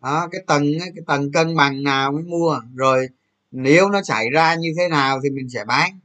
Đó, 0.01 0.27
cái 0.31 0.41
tầng 0.47 0.63
cái 0.79 1.03
tầng 1.07 1.31
cân 1.31 1.55
bằng 1.55 1.83
nào 1.83 2.11
mới 2.11 2.23
mua? 2.23 2.59
Rồi 2.75 3.07
nếu 3.51 3.89
nó 3.89 4.01
xảy 4.03 4.29
ra 4.29 4.55
như 4.55 4.69
thế 4.77 4.89
nào 4.89 5.19
thì 5.23 5.29
mình 5.29 5.49
sẽ 5.49 5.65
bán. 5.65 5.99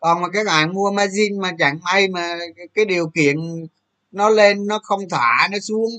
Còn 0.00 0.22
mà 0.22 0.28
các 0.28 0.46
bạn 0.46 0.74
mua 0.74 0.90
margin 0.90 1.40
mà 1.40 1.52
chẳng 1.58 1.78
may 1.84 2.08
mà 2.08 2.38
cái 2.74 2.84
điều 2.84 3.10
kiện 3.14 3.36
nó 4.12 4.28
lên, 4.28 4.66
nó 4.66 4.78
không 4.82 5.08
thả 5.10 5.48
nó 5.52 5.58
xuống, 5.58 5.90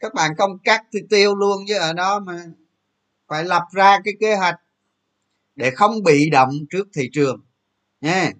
các 0.00 0.14
bạn 0.14 0.30
không 0.38 0.58
cắt 0.64 0.82
thì 0.92 1.00
tiêu 1.10 1.34
luôn 1.34 1.64
chứ 1.68 1.74
ở 1.74 1.92
đó 1.92 2.20
mà 2.20 2.44
phải 3.28 3.44
lập 3.44 3.62
ra 3.72 3.98
cái 4.04 4.14
kế 4.20 4.34
hoạch 4.34 4.54
để 5.58 5.70
không 5.70 6.02
bị 6.02 6.30
động 6.30 6.50
trước 6.70 6.88
thị 6.94 7.10
trường. 7.12 7.40
Nha. 8.00 8.32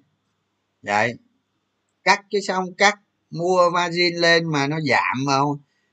Vậy 0.83 1.14
cắt 2.05 2.21
chứ 2.31 2.41
xong 2.49 2.75
cắt? 2.79 3.01
Mua 3.31 3.71
margin 3.71 4.16
lên 4.16 4.53
mà 4.53 4.66
nó 4.66 4.79
giảm 4.81 5.25
mà 5.27 5.39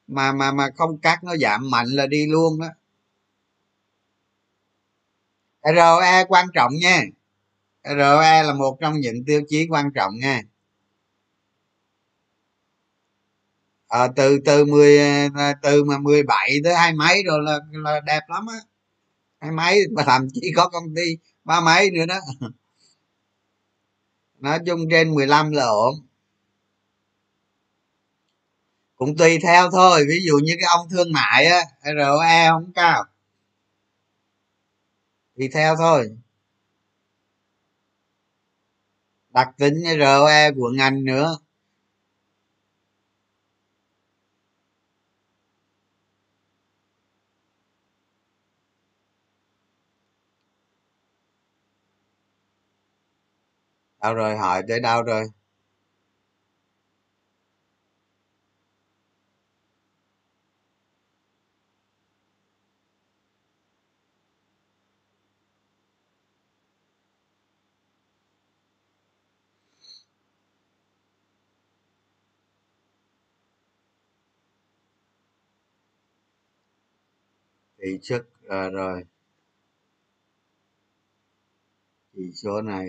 mà 0.07 0.33
mà 0.33 0.51
mà 0.51 0.69
không 0.75 0.97
cắt 1.01 1.23
nó 1.23 1.37
giảm 1.37 1.69
mạnh 1.71 1.87
là 1.87 2.07
đi 2.07 2.27
luôn 2.27 2.59
đó. 2.59 2.67
ROE 5.75 6.25
quan 6.27 6.47
trọng 6.53 6.71
nha. 6.81 7.01
ROE 7.83 8.43
là 8.43 8.53
một 8.53 8.77
trong 8.81 8.99
những 8.99 9.25
tiêu 9.27 9.41
chí 9.49 9.67
quan 9.69 9.91
trọng 9.95 10.15
nha. 10.21 10.41
À, 13.87 14.07
từ 14.15 14.39
từ 14.45 14.65
mười 14.65 14.97
ờ, 15.35 15.53
từ 15.61 15.83
mà 15.83 15.97
mười 15.97 16.23
bảy 16.23 16.49
tới 16.63 16.75
hai 16.75 16.93
mấy 16.93 17.23
rồi 17.23 17.39
là 17.43 17.59
là 17.71 18.01
đẹp 18.05 18.21
lắm 18.27 18.45
á 18.47 18.59
hai 19.45 19.51
mấy 19.51 19.79
mà 19.91 20.03
thậm 20.03 20.27
chí 20.33 20.51
có 20.55 20.69
công 20.69 20.95
ty 20.95 21.17
ba 21.43 21.61
mấy 21.61 21.91
nữa 21.91 22.05
đó. 22.05 22.19
Nói 24.39 24.59
chung 24.65 24.79
trên 24.91 25.13
15 25.13 25.51
là 25.51 25.65
ổn. 25.65 25.95
Cũng 28.95 29.17
tùy 29.17 29.37
theo 29.43 29.71
thôi, 29.71 30.05
ví 30.09 30.19
dụ 30.25 30.37
như 30.43 30.55
cái 30.59 30.69
ông 30.77 30.89
thương 30.89 31.13
mại 31.13 31.45
á 31.45 31.61
ROE 31.83 32.49
không 32.49 32.71
cao. 32.75 33.03
Tùy 35.37 35.49
theo 35.53 35.75
thôi. 35.75 36.17
Đặc 39.29 39.47
tính 39.57 39.83
ROE 39.99 40.51
của 40.51 40.69
ngành 40.75 41.03
nữa. 41.03 41.37
Đâu 54.05 54.13
rồi 54.13 54.37
hỏi 54.37 54.63
tới 54.67 54.79
đâu 54.79 55.03
rồi. 55.03 55.25
Thì 77.77 77.99
trước 78.01 78.25
à, 78.47 78.69
rồi. 78.69 79.03
Chỉ 82.13 82.31
số 82.33 82.61
này. 82.61 82.87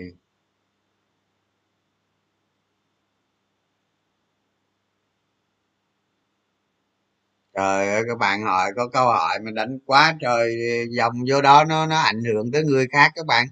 Trời 7.57 7.87
ơi, 7.89 8.03
các 8.07 8.17
bạn 8.19 8.43
hỏi 8.43 8.71
có 8.75 8.87
câu 8.93 9.05
hỏi 9.07 9.39
mà 9.45 9.51
đánh 9.51 9.79
quá 9.85 10.15
trời 10.21 10.55
dòng 10.91 11.13
vô 11.29 11.41
đó, 11.41 11.63
nó 11.65 11.85
nó 11.87 11.97
ảnh 11.99 12.23
hưởng 12.23 12.51
tới 12.51 12.63
người 12.63 12.87
khác 12.93 13.11
các 13.15 13.25
bạn. 13.25 13.47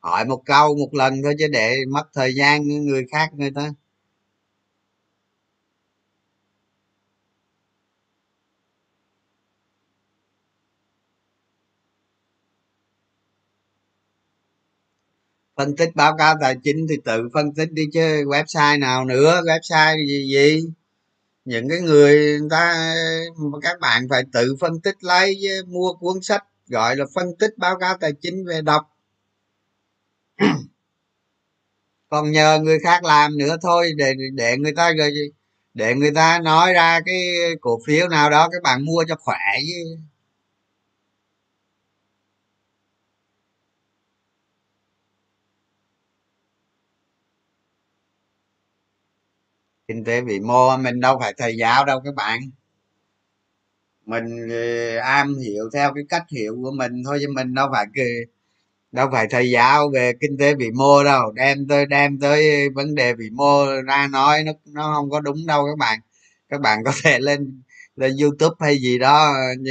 Hỏi 0.00 0.26
một 0.26 0.42
câu 0.46 0.76
một 0.76 0.90
lần 0.94 1.22
thôi 1.24 1.34
chứ 1.40 1.46
để 1.52 1.76
mất 1.90 2.04
thời 2.14 2.34
gian 2.36 2.68
người 2.86 3.06
khác 3.12 3.30
người 3.34 3.50
ta 3.56 3.70
phân 15.56 15.76
tích 15.76 15.90
báo 15.94 16.16
cáo 16.18 16.34
tài 16.40 16.56
chính 16.64 16.86
thì 16.90 16.96
tự 17.04 17.28
phân 17.34 17.54
tích 17.54 17.72
đi 17.72 17.82
chứ, 17.92 18.00
website 18.24 18.78
nào 18.80 19.04
nữa? 19.04 19.40
Website 19.46 20.06
gì 20.08 20.28
gì? 20.34 20.60
Những 21.46 21.68
cái 21.68 21.80
người 21.80 22.40
ta, 22.50 22.94
các 23.62 23.80
bạn 23.80 24.06
phải 24.10 24.22
tự 24.32 24.56
phân 24.60 24.80
tích 24.80 24.96
lấy 25.00 25.40
mua 25.66 25.92
cuốn 25.92 26.22
sách 26.22 26.44
gọi 26.68 26.96
là 26.96 27.04
phân 27.14 27.36
tích 27.38 27.58
báo 27.58 27.78
cáo 27.78 27.96
tài 28.00 28.12
chính 28.20 28.44
về 28.46 28.62
đọc. 28.62 28.82
Còn 32.08 32.32
nhờ 32.32 32.58
người 32.62 32.78
khác 32.84 33.04
làm 33.04 33.38
nữa 33.38 33.56
thôi, 33.62 33.92
để 33.96 34.14
để 34.34 34.56
người 34.56 34.72
ta 34.76 34.92
để 35.74 35.94
người 35.94 36.10
ta 36.10 36.38
nói 36.38 36.72
ra 36.72 37.00
cái 37.06 37.24
cổ 37.60 37.78
phiếu 37.86 38.08
nào 38.08 38.30
đó, 38.30 38.48
các 38.52 38.62
bạn 38.62 38.84
mua 38.84 39.04
cho 39.08 39.16
khỏe 39.18 39.38
chứ. 39.66 39.96
Kinh 49.88 50.04
tế 50.04 50.20
vĩ 50.20 50.40
mô, 50.40 50.76
mình 50.76 51.00
đâu 51.00 51.18
phải 51.20 51.34
thầy 51.38 51.56
giáo 51.56 51.84
đâu 51.84 52.00
các 52.04 52.14
bạn. 52.14 52.40
Mình 54.06 54.48
ờ, 54.50 54.98
am 54.98 55.34
hiểu 55.38 55.64
theo 55.74 55.94
cái 55.94 56.04
cách 56.08 56.24
hiểu 56.30 56.56
của 56.62 56.70
mình 56.72 56.92
thôi 57.04 57.18
chứ 57.20 57.26
mình 57.34 57.54
đâu 57.54 57.68
phải 57.72 57.86
đâu 58.92 59.08
phải 59.12 59.26
thầy 59.30 59.50
giáo 59.50 59.90
về 59.94 60.12
kinh 60.20 60.36
tế 60.38 60.54
vĩ 60.54 60.70
mô 60.70 61.04
đâu. 61.04 61.32
Đem 61.32 61.68
tới 61.68 61.86
đem 61.86 62.20
tới 62.20 62.68
vấn 62.70 62.94
đề 62.94 63.14
vĩ 63.14 63.30
mô 63.30 63.66
ra 63.86 64.06
nói, 64.06 64.44
nó 64.44 64.52
nó 64.66 64.94
không 64.94 65.10
có 65.10 65.20
đúng 65.20 65.46
đâu 65.46 65.66
các 65.66 65.78
bạn. 65.78 66.00
Các 66.48 66.60
bạn 66.60 66.84
có 66.84 66.92
thể 67.04 67.18
lên 67.20 67.62
lên 67.96 68.16
youtube 68.22 68.56
hay 68.60 68.78
gì 68.78 68.98
đó 68.98 69.32
ờ, 69.34 69.68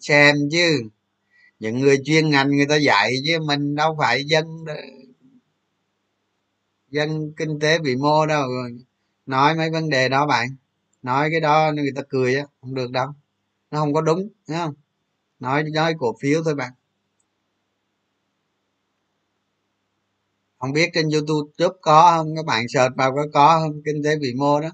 xem 0.00 0.36
chứ. 0.52 0.82
Những 1.60 1.80
người 1.80 1.98
chuyên 2.04 2.30
ngành 2.30 2.50
người 2.50 2.66
ta 2.66 2.76
dạy 2.76 3.14
chứ 3.26 3.38
mình 3.46 3.74
đâu 3.74 3.96
phải 4.00 4.24
dân 4.24 4.46
dân 6.90 7.32
kinh 7.36 7.58
tế 7.60 7.78
vĩ 7.78 7.96
mô 7.96 8.26
đâu 8.26 8.48
nói 9.32 9.54
mấy 9.54 9.70
vấn 9.70 9.88
đề 9.88 10.08
đó 10.08 10.26
bạn. 10.26 10.48
Nói 11.02 11.28
cái 11.30 11.40
đó 11.40 11.72
người 11.74 11.92
ta 11.96 12.02
cười 12.08 12.34
á, 12.34 12.46
không 12.60 12.74
được 12.74 12.90
đâu. 12.90 13.08
Nó 13.70 13.80
không 13.80 13.94
có 13.94 14.00
đúng 14.00 14.18
đúng 14.48 14.58
không? 14.58 14.74
Nói 15.40 15.64
nói 15.64 15.94
cổ 15.98 16.16
phiếu 16.20 16.42
thôi 16.44 16.54
bạn. 16.54 16.72
Không 20.58 20.72
biết 20.72 20.90
trên 20.94 21.10
youtube 21.10 21.52
có 21.80 22.12
không? 22.16 22.36
Các 22.36 22.46
bạn 22.46 22.68
search 22.68 22.96
vào 22.96 23.12
có 23.16 23.26
có 23.32 23.60
không? 23.60 23.82
Kinh 23.84 24.02
tế 24.04 24.16
vĩ 24.16 24.34
mô 24.38 24.60
đó. 24.60 24.68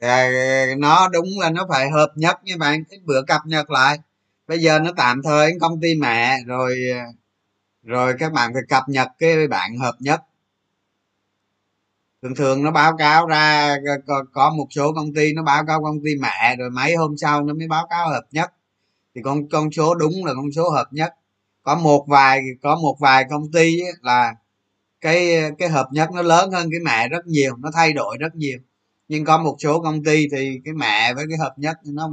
À, 0.00 0.28
nó 0.78 1.08
đúng 1.08 1.28
là 1.40 1.50
nó 1.50 1.66
phải 1.68 1.90
hợp 1.90 2.12
nhất 2.14 2.44
nha 2.44 2.56
bạn 2.58 2.84
cái 2.84 2.98
bữa 3.04 3.22
cập 3.22 3.40
nhật 3.46 3.70
lại. 3.70 3.98
Bây 4.46 4.58
giờ 4.58 4.78
nó 4.78 4.90
tạm 4.96 5.22
thời 5.24 5.52
công 5.60 5.80
ty 5.80 5.94
mẹ 5.94 6.38
rồi 6.46 6.78
rồi 7.82 8.14
các 8.18 8.32
bạn 8.32 8.52
phải 8.54 8.62
cập 8.68 8.88
nhật 8.88 9.08
cái 9.18 9.48
bạn 9.48 9.78
hợp 9.78 9.94
nhất. 10.00 10.20
Thường 12.22 12.34
thường 12.34 12.64
nó 12.64 12.70
báo 12.70 12.96
cáo 12.96 13.26
ra 13.26 13.76
có, 14.06 14.24
có 14.32 14.50
một 14.50 14.66
số 14.70 14.92
công 14.92 15.14
ty 15.14 15.32
nó 15.32 15.42
báo 15.42 15.64
cáo 15.66 15.82
công 15.82 15.98
ty 16.04 16.10
mẹ 16.20 16.56
rồi 16.58 16.70
mấy 16.70 16.94
hôm 16.94 17.16
sau 17.16 17.42
nó 17.42 17.54
mới 17.54 17.68
báo 17.68 17.86
cáo 17.90 18.08
hợp 18.08 18.24
nhất. 18.30 18.52
Thì 19.14 19.22
con 19.24 19.48
con 19.48 19.72
số 19.72 19.94
đúng 19.94 20.24
là 20.24 20.34
con 20.34 20.52
số 20.56 20.70
hợp 20.70 20.86
nhất. 20.92 21.14
Có 21.62 21.74
một 21.76 22.06
vài 22.08 22.42
có 22.62 22.76
một 22.76 22.96
vài 23.00 23.24
công 23.30 23.52
ty 23.52 23.78
là 24.02 24.34
cái 25.00 25.42
cái 25.58 25.68
hợp 25.68 25.88
nhất 25.92 26.10
nó 26.14 26.22
lớn 26.22 26.50
hơn 26.52 26.68
cái 26.70 26.80
mẹ 26.84 27.08
rất 27.08 27.26
nhiều 27.26 27.56
nó 27.56 27.70
thay 27.74 27.92
đổi 27.92 28.16
rất 28.20 28.34
nhiều 28.36 28.58
nhưng 29.10 29.24
có 29.24 29.38
một 29.38 29.56
số 29.60 29.80
công 29.82 30.04
ty 30.04 30.26
thì 30.32 30.60
cái 30.64 30.74
mẹ 30.74 31.14
với 31.14 31.24
cái 31.28 31.38
hợp 31.38 31.54
nhất 31.56 31.76
nó 31.84 32.10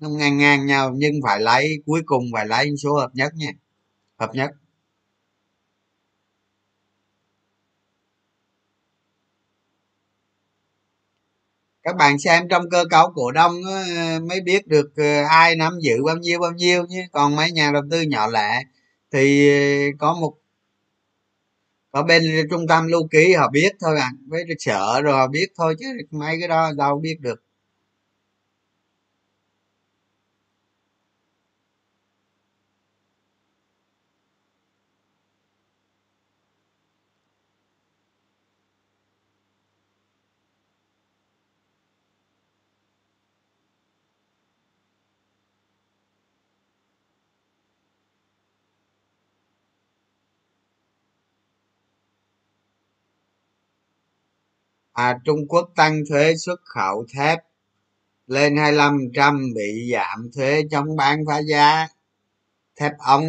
nó 0.00 0.08
ngang 0.08 0.38
ngang 0.38 0.66
nhau, 0.66 0.92
nhưng 0.96 1.12
phải 1.24 1.40
lấy, 1.40 1.68
cuối 1.86 2.02
cùng 2.06 2.24
phải 2.34 2.46
lấy 2.46 2.70
số 2.84 2.94
hợp 2.96 3.10
nhất 3.14 3.32
nha. 3.36 3.50
Hợp 4.18 4.30
nhất. 4.34 4.50
Các 11.82 11.96
bạn 11.96 12.18
xem 12.18 12.48
trong 12.50 12.70
cơ 12.70 12.84
cấu 12.90 13.12
cổ 13.14 13.30
đông 13.32 13.52
mới 14.28 14.40
biết 14.40 14.66
được 14.68 14.92
ờ, 14.96 15.22
ai 15.30 15.56
nắm 15.56 15.72
giữ 15.82 16.02
bao 16.06 16.16
nhiêu 16.16 16.38
bao 16.40 16.52
nhiêu 16.52 16.86
chứ 16.90 17.00
còn 17.12 17.36
mấy 17.36 17.50
nhà 17.52 17.70
đầu 17.72 17.82
tư 17.90 18.02
nhỏ 18.02 18.26
lẻ 18.28 18.62
thì 19.12 19.48
ờ, 19.50 19.96
có 19.98 20.14
một 20.14 20.34
ở 21.94 22.02
bên 22.02 22.22
trung 22.50 22.66
tâm 22.68 22.86
lưu 22.86 23.08
ký 23.10 23.32
họ 23.34 23.50
biết 23.52 23.70
thôi 23.80 23.96
à 24.00 24.10
với 24.28 24.44
sở 24.58 25.00
rồi 25.02 25.12
họ 25.14 25.28
biết 25.28 25.46
thôi 25.58 25.74
chứ 25.80 25.86
mấy 26.10 26.36
cái 26.40 26.48
đó 26.48 26.72
đâu 26.76 27.00
biết 27.00 27.16
được. 27.20 27.43
À, 54.94 55.18
Trung 55.24 55.48
Quốc 55.48 55.70
tăng 55.76 56.02
thuế 56.08 56.34
xuất 56.36 56.60
khẩu 56.64 57.06
thép 57.14 57.38
lên 58.26 58.54
25% 58.54 59.54
bị 59.54 59.92
giảm 59.92 60.30
thuế 60.34 60.62
chống 60.70 60.96
bán 60.96 61.24
phá 61.26 61.38
giá. 61.38 61.88
Thép 62.76 62.92
ống 62.98 63.24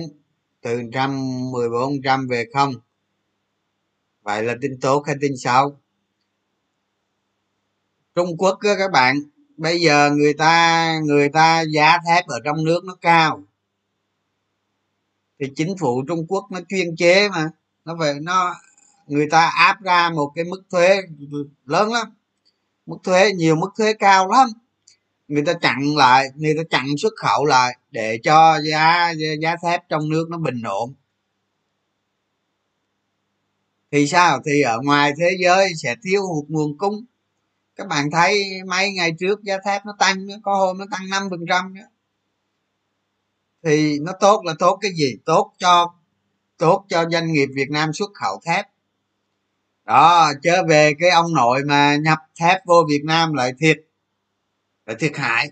từ 0.61 0.77
114% 0.77 2.27
về 2.29 2.45
không. 2.53 2.73
Vậy 4.21 4.43
là 4.43 4.55
tin 4.61 4.79
tốt 4.81 5.03
hay 5.07 5.15
tin 5.21 5.37
xấu? 5.37 5.77
Trung 8.15 8.37
Quốc 8.37 8.59
đó 8.63 8.75
các 8.77 8.91
bạn 8.91 9.15
bây 9.57 9.79
giờ 9.79 10.11
người 10.11 10.33
ta 10.33 10.99
người 11.05 11.29
ta 11.29 11.61
giá 11.61 11.97
thép 12.07 12.27
ở 12.27 12.39
trong 12.45 12.63
nước 12.63 12.85
nó 12.85 12.95
cao. 13.01 13.43
Thì 15.39 15.51
chính 15.55 15.77
phủ 15.77 16.03
Trung 16.07 16.25
Quốc 16.27 16.47
nó 16.51 16.59
chuyên 16.69 16.95
chế 16.95 17.29
mà 17.29 17.49
nó 17.85 17.95
về 17.95 18.13
nó 18.21 18.55
người 19.07 19.27
ta 19.31 19.51
áp 19.57 19.81
ra 19.81 20.09
một 20.09 20.31
cái 20.35 20.45
mức 20.45 20.61
thuế 20.71 21.01
lớn 21.65 21.93
lắm. 21.93 22.07
Mức 22.85 22.97
thuế, 23.03 23.31
nhiều 23.31 23.55
mức 23.55 23.69
thuế 23.77 23.93
cao 23.93 24.27
lắm. 24.27 24.49
Người 25.27 25.43
ta 25.45 25.53
chặn 25.53 25.95
lại, 25.95 26.27
người 26.35 26.53
ta 26.57 26.63
chặn 26.69 26.85
xuất 26.97 27.13
khẩu 27.17 27.45
lại 27.45 27.77
để 27.91 28.19
cho 28.23 28.59
giá 28.71 29.13
giá 29.41 29.55
thép 29.63 29.89
trong 29.89 30.09
nước 30.09 30.27
nó 30.29 30.37
bình 30.37 30.61
ổn. 30.61 30.93
Thì 33.91 34.07
sao? 34.07 34.39
Thì 34.45 34.61
ở 34.61 34.79
ngoài 34.83 35.11
thế 35.17 35.37
giới 35.43 35.73
sẽ 35.75 35.95
thiếu 36.03 36.21
hụt 36.27 36.45
nguồn 36.49 36.77
cung. 36.77 37.05
Các 37.75 37.87
bạn 37.87 38.11
thấy 38.11 38.43
mấy 38.67 38.91
ngày 38.91 39.11
trước 39.19 39.43
giá 39.43 39.57
thép 39.65 39.85
nó 39.85 39.95
tăng, 39.99 40.27
có 40.43 40.55
hôm 40.55 40.77
nó 40.77 40.85
tăng 40.91 41.09
năm 41.09 41.27
phần 41.29 41.45
trăm 41.49 41.73
thì 43.65 43.99
nó 43.99 44.11
tốt 44.19 44.41
là 44.45 44.53
tốt 44.59 44.77
cái 44.81 44.91
gì? 44.95 45.17
Tốt 45.25 45.53
cho 45.57 45.93
tốt 46.57 46.85
cho 46.89 47.05
doanh 47.11 47.33
nghiệp 47.33 47.49
việt 47.55 47.69
nam 47.69 47.93
xuất 47.93 48.09
khẩu 48.13 48.41
thép 48.45 48.65
đó 49.85 50.31
chớ 50.43 50.63
về 50.69 50.93
cái 50.99 51.09
ông 51.09 51.33
nội 51.33 51.61
mà 51.65 51.95
nhập 51.95 52.19
thép 52.39 52.65
vô 52.65 52.85
việt 52.89 53.01
nam 53.05 53.33
lại 53.33 53.51
thiệt 53.59 53.77
lại 54.85 54.95
thiệt 54.99 55.17
hại. 55.17 55.47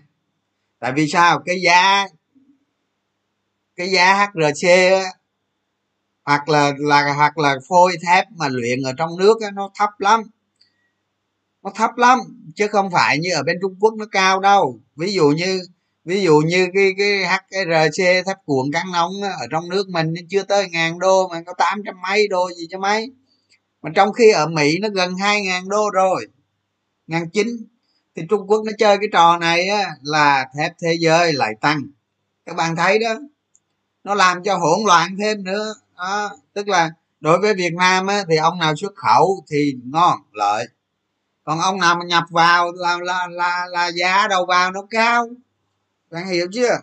Tại 0.80 0.92
vì 0.92 1.08
sao? 1.08 1.42
Cái 1.46 1.60
giá 1.64 2.06
cái 3.76 3.90
giá 3.90 4.26
hrc 4.34 4.68
hoặc 6.24 6.48
là 6.48 6.72
là 6.78 7.12
hoặc 7.12 7.38
là 7.38 7.56
phôi 7.68 7.96
thép 8.06 8.24
mà 8.30 8.48
luyện 8.48 8.82
ở 8.82 8.92
trong 8.92 9.18
nước 9.18 9.42
á, 9.42 9.50
nó 9.50 9.70
thấp 9.74 9.90
lắm. 9.98 10.22
Nó 11.62 11.70
thấp 11.74 11.90
lắm 11.96 12.18
chứ 12.54 12.68
không 12.68 12.90
phải 12.90 13.18
như 13.18 13.34
ở 13.34 13.42
bên 13.42 13.58
trung 13.62 13.76
quốc 13.80 13.94
nó 13.94 14.06
cao 14.10 14.40
đâu. 14.40 14.80
Ví 14.96 15.12
dụ 15.12 15.28
như 15.28 15.60
ví 16.04 16.22
dụ 16.22 16.42
như 16.46 16.68
cái 16.74 16.90
cái 16.98 17.24
hrc 17.24 17.98
thép 18.26 18.36
cuộn 18.44 18.72
cán 18.72 18.92
nóng 18.92 19.22
á, 19.22 19.28
ở 19.40 19.46
trong 19.50 19.68
nước 19.68 19.88
mình 19.88 20.14
chưa 20.28 20.42
tới 20.42 20.68
ngàn 20.70 20.98
đô 20.98 21.28
mà 21.28 21.42
có 21.46 21.52
tám 21.58 21.82
trăm 21.86 21.94
mấy 22.02 22.28
đô 22.28 22.50
gì 22.52 22.66
cho 22.70 22.78
mấy 22.78 23.10
mà 23.84 23.90
trong 23.94 24.12
khi 24.12 24.30
ở 24.30 24.46
mỹ 24.46 24.78
nó 24.78 24.88
gần 24.88 25.16
hai 25.16 25.42
ngàn 25.42 25.68
đô 25.68 25.90
rồi 25.90 26.26
ngàn 27.06 27.30
chín 27.30 27.46
thì 28.16 28.22
trung 28.30 28.46
quốc 28.46 28.62
nó 28.66 28.72
chơi 28.78 28.96
cái 28.98 29.08
trò 29.12 29.38
này 29.38 29.68
á, 29.68 29.90
là 30.02 30.48
thép 30.58 30.72
thế 30.82 30.96
giới 31.00 31.32
lại 31.32 31.54
tăng. 31.60 31.82
Các 32.46 32.56
bạn 32.56 32.76
thấy 32.76 32.98
đó 32.98 33.14
nó 34.04 34.14
làm 34.14 34.42
cho 34.42 34.56
hỗn 34.56 34.78
loạn 34.86 35.16
thêm 35.18 35.44
nữa. 35.44 35.74
Đó. 35.96 36.30
tức 36.52 36.68
là 36.68 36.90
đối 37.20 37.38
với 37.38 37.54
việt 37.54 37.74
nam 37.74 38.06
á, 38.06 38.24
thì 38.28 38.36
ông 38.36 38.58
nào 38.58 38.76
xuất 38.76 38.94
khẩu 38.94 39.44
thì 39.50 39.76
ngon 39.84 40.18
lợi. 40.32 40.66
Còn 41.44 41.60
ông 41.60 41.80
nào 41.80 41.94
mà 41.96 42.04
nhập 42.04 42.24
vào 42.30 42.72
là 42.72 42.98
là 43.02 43.26
là, 43.30 43.66
là 43.70 43.90
giá 43.94 44.28
đầu 44.28 44.46
vào 44.46 44.72
nó 44.72 44.80
cao. 44.90 45.28
Bạn 46.10 46.26
hiểu 46.26 46.46
chưa? 46.52 46.78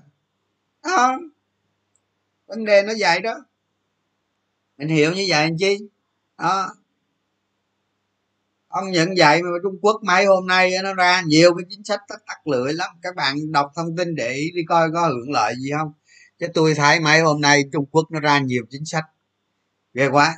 Đó 0.83 1.19
vấn 2.47 2.65
đề 2.65 2.83
nó 2.83 2.93
vậy 2.99 3.19
đó. 3.19 3.45
Mình 4.77 4.87
hiểu 4.87 5.11
như 5.11 5.25
vậy 5.29 5.41
anh 5.41 5.57
chi? 5.57 5.77
Đó 6.37 6.69
ông 8.71 8.91
nhận 8.91 9.09
vậy 9.17 9.43
mà 9.43 9.49
trung 9.63 9.79
quốc 9.81 10.01
mấy 10.03 10.25
hôm 10.25 10.47
nay 10.47 10.71
nó 10.83 10.93
ra 10.93 11.21
nhiều 11.21 11.55
cái 11.55 11.65
chính 11.69 11.83
sách 11.83 11.99
tắt 12.07 12.21
tắc 12.27 12.47
lưỡi 12.47 12.73
lắm. 12.73 12.89
Các 13.01 13.15
bạn 13.15 13.51
đọc 13.51 13.71
thông 13.75 13.97
tin 13.97 14.15
để 14.15 14.33
ý 14.33 14.51
đi 14.55 14.61
coi 14.67 14.91
có 14.93 15.07
hưởng 15.07 15.31
lợi 15.31 15.53
gì 15.57 15.71
không. 15.77 15.93
Chứ 16.39 16.47
tôi 16.53 16.73
thấy 16.73 16.99
mấy 16.99 17.19
hôm 17.19 17.41
nay 17.41 17.63
trung 17.71 17.85
quốc 17.85 18.11
nó 18.11 18.19
ra 18.19 18.39
nhiều 18.39 18.63
chính 18.69 18.85
sách. 18.85 19.03
Ghê 19.93 20.07
quá. 20.07 20.35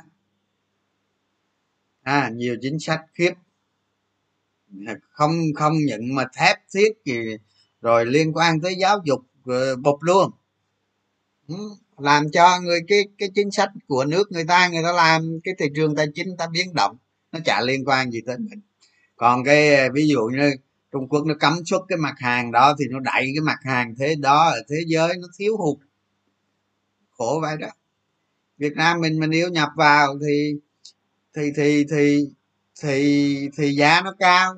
À 2.02 2.30
nhiều 2.34 2.56
chính 2.62 2.80
sách 2.80 3.00
khiếp. 3.14 3.32
Không 5.10 5.32
không 5.54 5.72
nhận 5.84 6.14
mà 6.14 6.24
thép 6.36 6.56
thiết 6.74 6.88
gì, 7.04 7.36
rồi 7.80 8.06
liên 8.06 8.32
quan 8.32 8.60
tới 8.60 8.74
giáo 8.74 8.98
dục 9.04 9.20
ờ, 9.46 9.76
bục 9.76 10.02
luôn. 10.02 10.30
Ừ, 11.48 11.54
làm 11.98 12.30
cho 12.30 12.60
người, 12.60 12.80
cái 12.88 13.04
cái 13.18 13.28
chính 13.34 13.50
sách 13.50 13.70
của 13.88 14.04
nước 14.04 14.32
người 14.32 14.44
ta 14.44 14.68
người 14.68 14.82
ta 14.82 14.92
làm 14.92 15.40
cái 15.44 15.54
thị 15.58 15.66
trường 15.76 15.96
tài 15.96 16.06
chính 16.14 16.36
ta 16.36 16.46
biến 16.52 16.74
động 16.74 16.96
nó 17.34 17.40
chả 17.44 17.60
liên 17.60 17.84
quan 17.84 18.10
gì 18.10 18.20
tới 18.26 18.38
mình. 18.38 18.60
Còn 19.16 19.44
cái 19.44 19.76
ờ, 19.76 19.88
ví 19.94 20.08
dụ 20.08 20.20
như 20.20 20.52
trung 20.92 21.08
quốc 21.08 21.26
nó 21.26 21.34
cấm 21.40 21.64
xuất 21.64 21.82
cái 21.88 21.98
mặt 21.98 22.14
hàng 22.18 22.52
đó 22.52 22.74
thì 22.78 22.84
nó 22.90 23.00
đẩy 23.00 23.22
cái 23.34 23.40
mặt 23.42 23.58
hàng 23.62 23.94
thế 23.98 24.14
đó 24.14 24.50
ở 24.50 24.62
thế 24.68 24.76
giới 24.86 25.08
nó 25.16 25.28
thiếu 25.38 25.56
hụt. 25.56 25.78
Khổ 27.10 27.38
vậy 27.42 27.56
đó. 27.56 27.68
Việt 28.58 28.72
nam 28.76 29.00
mình 29.00 29.20
mình 29.20 29.30
yêu 29.30 29.48
nhập 29.48 29.68
vào 29.76 30.18
thì 30.26 30.54
thì 31.36 31.52
thì 31.56 31.84
thì 31.90 32.28
thì 32.82 33.48
thì 33.56 33.74
giá 33.74 34.00
nó 34.04 34.14
cao. 34.18 34.54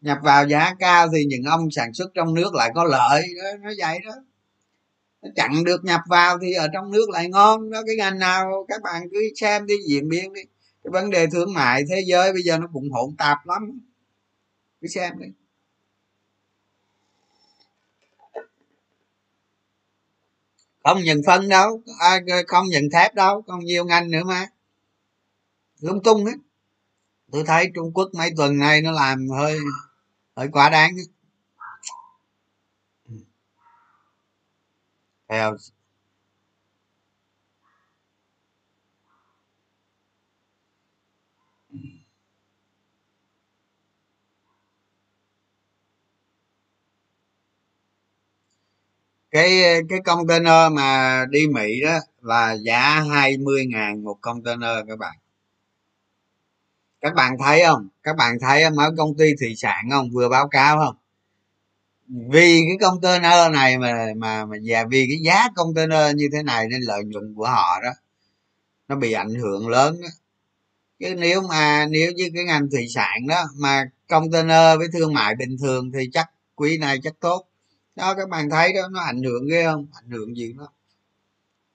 Nhập 0.00 0.18
vào 0.22 0.48
giá 0.48 0.74
cao 0.78 1.08
thì 1.14 1.24
những 1.24 1.44
ông 1.44 1.70
sản 1.70 1.94
xuất 1.94 2.10
trong 2.14 2.34
nước 2.34 2.54
lại 2.54 2.70
có 2.74 2.84
lợi. 2.84 3.22
Đó, 3.42 3.50
nó 3.62 3.70
vậy 3.78 3.98
đó. 4.06 4.12
Nó 5.22 5.28
chặn 5.36 5.64
được 5.64 5.84
nhập 5.84 6.00
vào 6.08 6.38
thì 6.42 6.52
ở 6.52 6.68
trong 6.72 6.90
nước 6.90 7.10
lại 7.10 7.28
ngon. 7.28 7.70
Đó 7.70 7.82
cái 7.86 7.96
ngành 7.96 8.18
nào 8.18 8.66
các 8.68 8.82
bạn 8.82 9.02
cứ 9.12 9.18
xem 9.36 9.66
đi 9.66 9.74
diễn 9.88 10.08
biến 10.08 10.32
đi 10.32 10.42
cái 10.92 11.02
vấn 11.02 11.10
đề 11.10 11.26
thương 11.26 11.54
mại 11.54 11.84
thế 11.88 12.04
giới 12.06 12.32
bây 12.32 12.42
giờ 12.42 12.58
nó 12.58 12.66
cũng 12.72 12.90
hỗn 12.90 13.16
tạp 13.16 13.46
lắm. 13.46 13.80
Cứ 14.80 14.88
xem 14.88 15.18
đi. 15.18 15.26
Không 20.84 21.02
nhận 21.04 21.20
phân 21.26 21.48
đâu 21.48 21.82
à, 22.00 22.20
không 22.46 22.66
nhận 22.68 22.82
thép 22.92 23.14
đâu 23.14 23.42
còn 23.42 23.60
nhiều 23.60 23.84
ngành 23.84 24.10
nữa 24.10 24.24
mà. 24.26 24.46
Lung 25.80 26.02
tung 26.02 26.24
hết 26.24 26.36
tôi 27.32 27.44
thấy 27.46 27.70
trung 27.74 27.92
quốc 27.94 28.08
mấy 28.14 28.30
tuần 28.36 28.58
nay 28.58 28.82
nó 28.82 28.92
làm 28.92 29.28
hơi 29.28 29.58
hơi 30.36 30.48
quá 30.52 30.70
đáng. 30.70 30.90
Ấy. 30.96 31.06
theo 35.28 35.56
cái 49.38 49.82
cái 49.88 50.00
container 50.00 50.72
mà 50.72 51.24
đi 51.30 51.46
mỹ 51.48 51.80
đó 51.82 51.98
là 52.22 52.52
giá 52.52 53.00
20 53.00 53.66
ngàn 53.66 54.04
một 54.04 54.18
container 54.20 54.70
các 54.88 54.98
bạn. 54.98 55.16
Các 57.00 57.14
bạn 57.14 57.36
thấy 57.38 57.62
không? 57.66 57.88
Các 58.02 58.16
bạn 58.16 58.38
thấy 58.40 58.64
không 58.64 58.78
ở 58.78 58.90
công 58.98 59.14
ty 59.16 59.24
thủy 59.40 59.54
sản 59.56 59.88
không? 59.90 60.10
Vừa 60.10 60.28
báo 60.28 60.48
cáo 60.48 60.78
không? 60.78 60.96
Vì 62.08 62.60
cái 62.68 62.78
container 62.90 63.52
này 63.52 63.78
mà 63.78 64.06
mà 64.16 64.44
mà, 64.44 64.56
và 64.64 64.84
vì 64.90 65.06
cái 65.10 65.18
giá 65.24 65.48
container 65.56 66.16
như 66.16 66.28
thế 66.32 66.42
này 66.42 66.68
nên 66.68 66.82
lợi 66.82 67.04
nhuận 67.04 67.34
của 67.36 67.46
họ 67.46 67.80
đó, 67.82 67.90
nó 68.88 68.96
bị 68.96 69.12
ảnh 69.12 69.34
hưởng 69.34 69.68
lớn 69.68 70.00
đó. 70.02 70.08
chứ 71.00 71.14
nếu 71.14 71.42
mà, 71.42 71.86
nếu 71.90 72.12
như 72.12 72.30
cái 72.34 72.44
ngành 72.44 72.70
thủy 72.70 72.86
sản 72.94 73.26
đó 73.28 73.44
mà 73.56 73.84
container 74.08 74.78
với 74.78 74.88
thương 74.92 75.14
mại 75.14 75.34
bình 75.34 75.56
thường 75.60 75.92
thì 75.92 76.10
chắc 76.12 76.30
quý 76.54 76.78
này 76.78 76.98
chắc 77.02 77.14
tốt 77.20 77.47
đó, 77.98 78.14
các 78.14 78.28
bạn 78.28 78.50
thấy 78.50 78.72
đó, 78.72 78.88
nó 78.92 79.00
ảnh 79.00 79.22
hưởng 79.22 79.48
ghê 79.50 79.64
không 79.64 79.86
ảnh 79.92 80.10
hưởng 80.10 80.36
gì 80.36 80.52
đó 80.58 80.68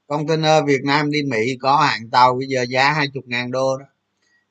container 0.08 0.64
việt 0.68 0.82
nam 0.86 1.12
đi 1.12 1.24
mỹ 1.24 1.58
có 1.62 1.78
hàng 1.78 2.10
tàu 2.10 2.36
bây 2.36 2.48
giờ 2.48 2.66
giá 2.70 2.94
hai 2.94 3.08
chục 3.14 3.24
ngàn 3.28 3.52
đô 3.52 3.78
đó 3.78 3.86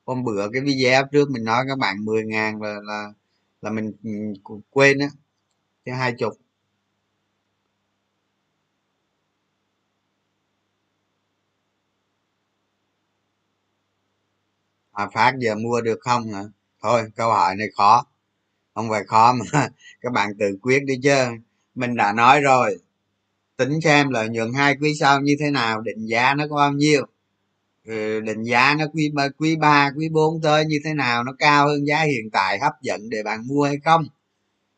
hôm 0.05 0.23
bữa 0.23 0.49
cái 0.53 0.61
video 0.61 1.03
trước 1.11 1.29
mình 1.31 1.43
nói 1.43 1.65
các 1.67 1.77
bạn 1.79 2.05
10 2.05 2.23
ngàn 2.25 2.61
là 2.61 2.79
là 2.83 3.13
là 3.61 3.69
mình 3.69 3.93
quên 4.71 4.99
á, 4.99 5.07
chứ 5.85 5.91
hai 5.91 6.13
chục 6.19 6.33
Hòa 14.91 15.09
Phát 15.13 15.33
giờ 15.39 15.55
mua 15.55 15.81
được 15.81 15.99
không 16.01 16.33
hả? 16.33 16.43
Thôi, 16.81 17.03
câu 17.15 17.31
hỏi 17.31 17.55
này 17.55 17.67
khó. 17.77 18.05
Không 18.75 18.89
phải 18.89 19.03
khó 19.07 19.33
mà 19.33 19.45
các 20.01 20.13
bạn 20.13 20.29
tự 20.39 20.57
quyết 20.61 20.83
đi 20.85 20.95
chứ. 21.03 21.15
Mình 21.75 21.95
đã 21.95 22.13
nói 22.13 22.41
rồi. 22.41 22.77
Tính 23.57 23.81
xem 23.81 24.09
lợi 24.09 24.29
nhuận 24.29 24.53
hai 24.53 24.75
quý 24.81 24.93
sau 24.99 25.21
như 25.21 25.35
thế 25.39 25.51
nào, 25.51 25.81
định 25.81 26.05
giá 26.05 26.33
nó 26.33 26.47
có 26.49 26.55
bao 26.55 26.71
nhiêu. 26.71 27.05
Ừ, 27.85 28.19
định 28.19 28.43
giá 28.43 28.75
nó 28.79 28.85
quý 28.93 29.11
ba 29.13 29.29
quý 29.37 29.55
ba 29.55 29.91
quý 29.97 30.09
bốn 30.09 30.41
tới 30.41 30.65
như 30.65 30.77
thế 30.85 30.93
nào 30.93 31.23
nó 31.23 31.33
cao 31.39 31.67
hơn 31.67 31.87
giá 31.87 32.01
hiện 32.01 32.29
tại 32.33 32.59
hấp 32.59 32.73
dẫn 32.81 33.09
để 33.09 33.23
bạn 33.23 33.47
mua 33.47 33.63
hay 33.65 33.77
không 33.85 34.05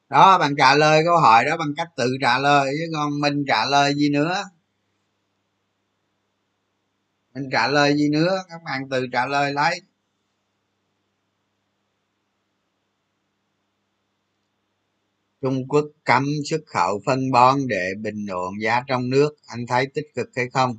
đó 0.09 0.37
bạn 0.37 0.55
trả 0.57 0.75
lời 0.75 1.01
câu 1.05 1.17
hỏi 1.17 1.45
đó 1.45 1.57
bằng 1.57 1.73
cách 1.77 1.87
tự 1.95 2.17
trả 2.21 2.39
lời 2.39 2.71
chứ 2.79 2.91
còn 2.93 3.21
mình 3.21 3.45
trả 3.47 3.65
lời 3.65 3.95
gì 3.95 4.09
nữa 4.09 4.43
mình 7.33 7.49
trả 7.51 7.67
lời 7.67 7.95
gì 7.97 8.09
nữa 8.09 8.43
các 8.49 8.63
bạn 8.65 8.89
tự 8.89 9.07
trả 9.11 9.25
lời 9.25 9.53
lấy 9.53 9.81
trung 15.45 15.67
quốc 15.67 15.85
cấm 16.03 16.25
xuất 16.49 16.61
khẩu 16.65 17.01
phân 17.05 17.31
bón 17.31 17.59
để 17.67 17.89
bình 18.01 18.25
ổn 18.25 18.53
giá 18.61 18.81
trong 18.87 19.09
nước. 19.09 19.35
Anh 19.47 19.67
thấy 19.67 19.87
tích 19.93 20.05
cực 20.15 20.29
hay 20.35 20.49
không? 20.49 20.77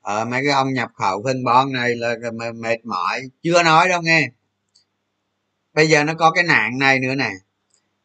Ờ 0.00 0.24
mấy 0.24 0.40
cái 0.44 0.52
ông 0.52 0.72
nhập 0.72 0.90
khẩu 0.94 1.22
phân 1.24 1.44
bón 1.44 1.72
này 1.72 1.94
là 1.94 2.14
mệt 2.54 2.84
mỏi. 2.84 3.20
Chưa 3.42 3.62
nói 3.62 3.88
đâu 3.88 4.02
nghe. 4.02 4.28
Bây 5.74 5.88
giờ 5.88 6.04
nó 6.04 6.14
có 6.14 6.30
cái 6.30 6.44
nạn 6.44 6.78
này 6.78 6.98
nữa 6.98 7.14
nè. 7.14 7.30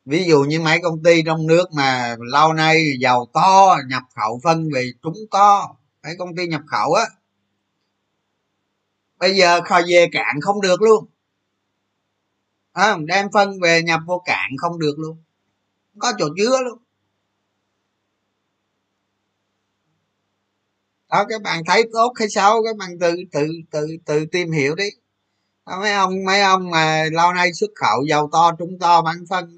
Ví 0.06 0.26
dụ 0.26 0.44
như 0.44 0.60
mấy 0.60 0.80
công 0.82 1.04
ty 1.04 1.22
trong 1.26 1.48
nước 1.48 1.66
mà 1.74 2.16
lâu 2.20 2.54
nay 2.54 2.84
giàu 3.00 3.28
to 3.34 3.78
nhập 3.90 4.04
khẩu 4.16 4.40
phân 4.44 4.70
về 4.74 4.92
trúng 5.04 5.18
to. 5.32 5.76
Mấy 6.04 6.16
công 6.18 6.36
ty 6.36 6.48
nhập 6.48 6.62
khẩu 6.68 6.94
á. 6.94 7.06
Bây 9.20 9.36
giờ 9.36 9.62
kho 9.62 9.82
về 9.88 10.08
cạn 10.12 10.42
không 10.42 10.62
được 10.62 10.82
luôn. 10.82 11.06
À, 12.74 12.98
đem 13.06 13.28
phân 13.34 13.60
về 13.62 13.82
nhập 13.82 14.00
vô 14.08 14.24
cạn 14.26 14.52
không 14.58 14.80
được 14.80 15.00
luôn 15.00 15.18
có 16.00 16.14
chỗ 16.20 16.26
chứa 16.38 16.62
luôn 16.64 16.80
đó 21.10 21.26
các 21.30 21.42
bạn 21.42 21.64
thấy 21.68 21.84
tốt 21.94 22.14
hay 22.20 22.30
xấu 22.30 22.64
các 22.64 22.78
bạn 22.78 23.00
tự 23.00 23.16
tự 23.32 23.48
tự 23.72 23.88
tự 24.06 24.26
tìm 24.32 24.52
hiểu 24.52 24.76
đi. 24.76 24.90
Đó, 25.66 25.80
mấy 25.82 25.94
ông 25.94 26.26
mấy 26.26 26.42
ông 26.42 26.70
mà 26.70 27.06
lâu 27.12 27.34
nay 27.34 27.54
xuất 27.54 27.70
khẩu 27.76 28.06
giàu 28.10 28.30
to 28.32 28.52
trúng 28.60 28.80
to 28.80 29.02
bán 29.02 29.26
phân 29.30 29.58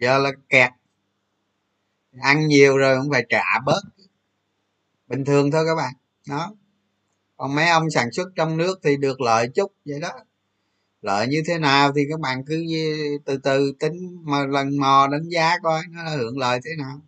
giờ 0.00 0.18
là 0.18 0.30
kẹt. 0.48 0.70
Ăn 2.20 2.46
nhiều 2.46 2.76
rồi 2.76 2.96
cũng 3.02 3.10
phải 3.12 3.26
trả 3.28 3.44
bớt. 3.64 3.80
Bình 5.06 5.24
thường 5.24 5.50
thôi 5.50 5.64
các 5.66 5.74
bạn. 5.74 5.94
Đó. 6.28 6.54
Còn 7.36 7.54
mấy 7.54 7.68
ông 7.68 7.90
sản 7.90 8.12
xuất 8.12 8.28
trong 8.36 8.56
nước 8.56 8.78
thì 8.82 8.96
được 8.96 9.20
lợi 9.20 9.48
chút 9.54 9.72
vậy 9.84 10.00
đó 10.00 10.12
lợi 11.04 11.26
như 11.28 11.42
thế 11.46 11.58
nào 11.58 11.92
thì 11.96 12.02
các 12.10 12.20
bạn 12.20 12.44
cứ 12.46 12.64
từ 13.24 13.36
từ 13.38 13.72
tính 13.80 14.20
mà 14.24 14.46
lần 14.46 14.78
mò 14.80 15.08
đánh 15.12 15.28
giá 15.28 15.58
coi 15.62 15.82
nó 15.90 16.10
hưởng 16.10 16.38
lợi 16.38 16.60
thế 16.64 16.70
nào. 16.78 17.00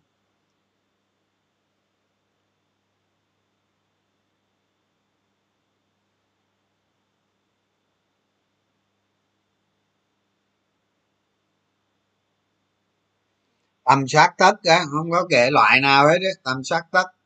Tầm 13.85 14.07
soát 14.07 14.33
tất 14.37 14.53
á, 14.63 14.79
không 14.91 15.11
có 15.11 15.27
kệ 15.29 15.49
loại 15.51 15.81
nào 15.81 16.07
hết 16.07 16.17
á, 16.21 16.31
tầm 16.43 16.63
soát 16.63 16.83
tất. 16.91 17.16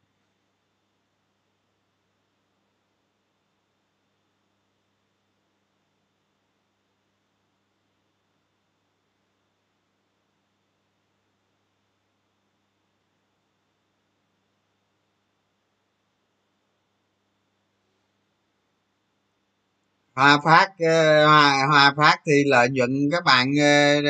Hòa 20.13 20.39
phát 20.43 20.69
ờ, 20.79 21.25
hòa, 21.27 21.65
hòa 21.67 21.93
phát 21.97 22.17
thì 22.25 22.43
lợi 22.45 22.69
nhuận 22.69 22.89
các 23.11 23.23
bạn 23.25 23.51
ờ, 23.59 24.01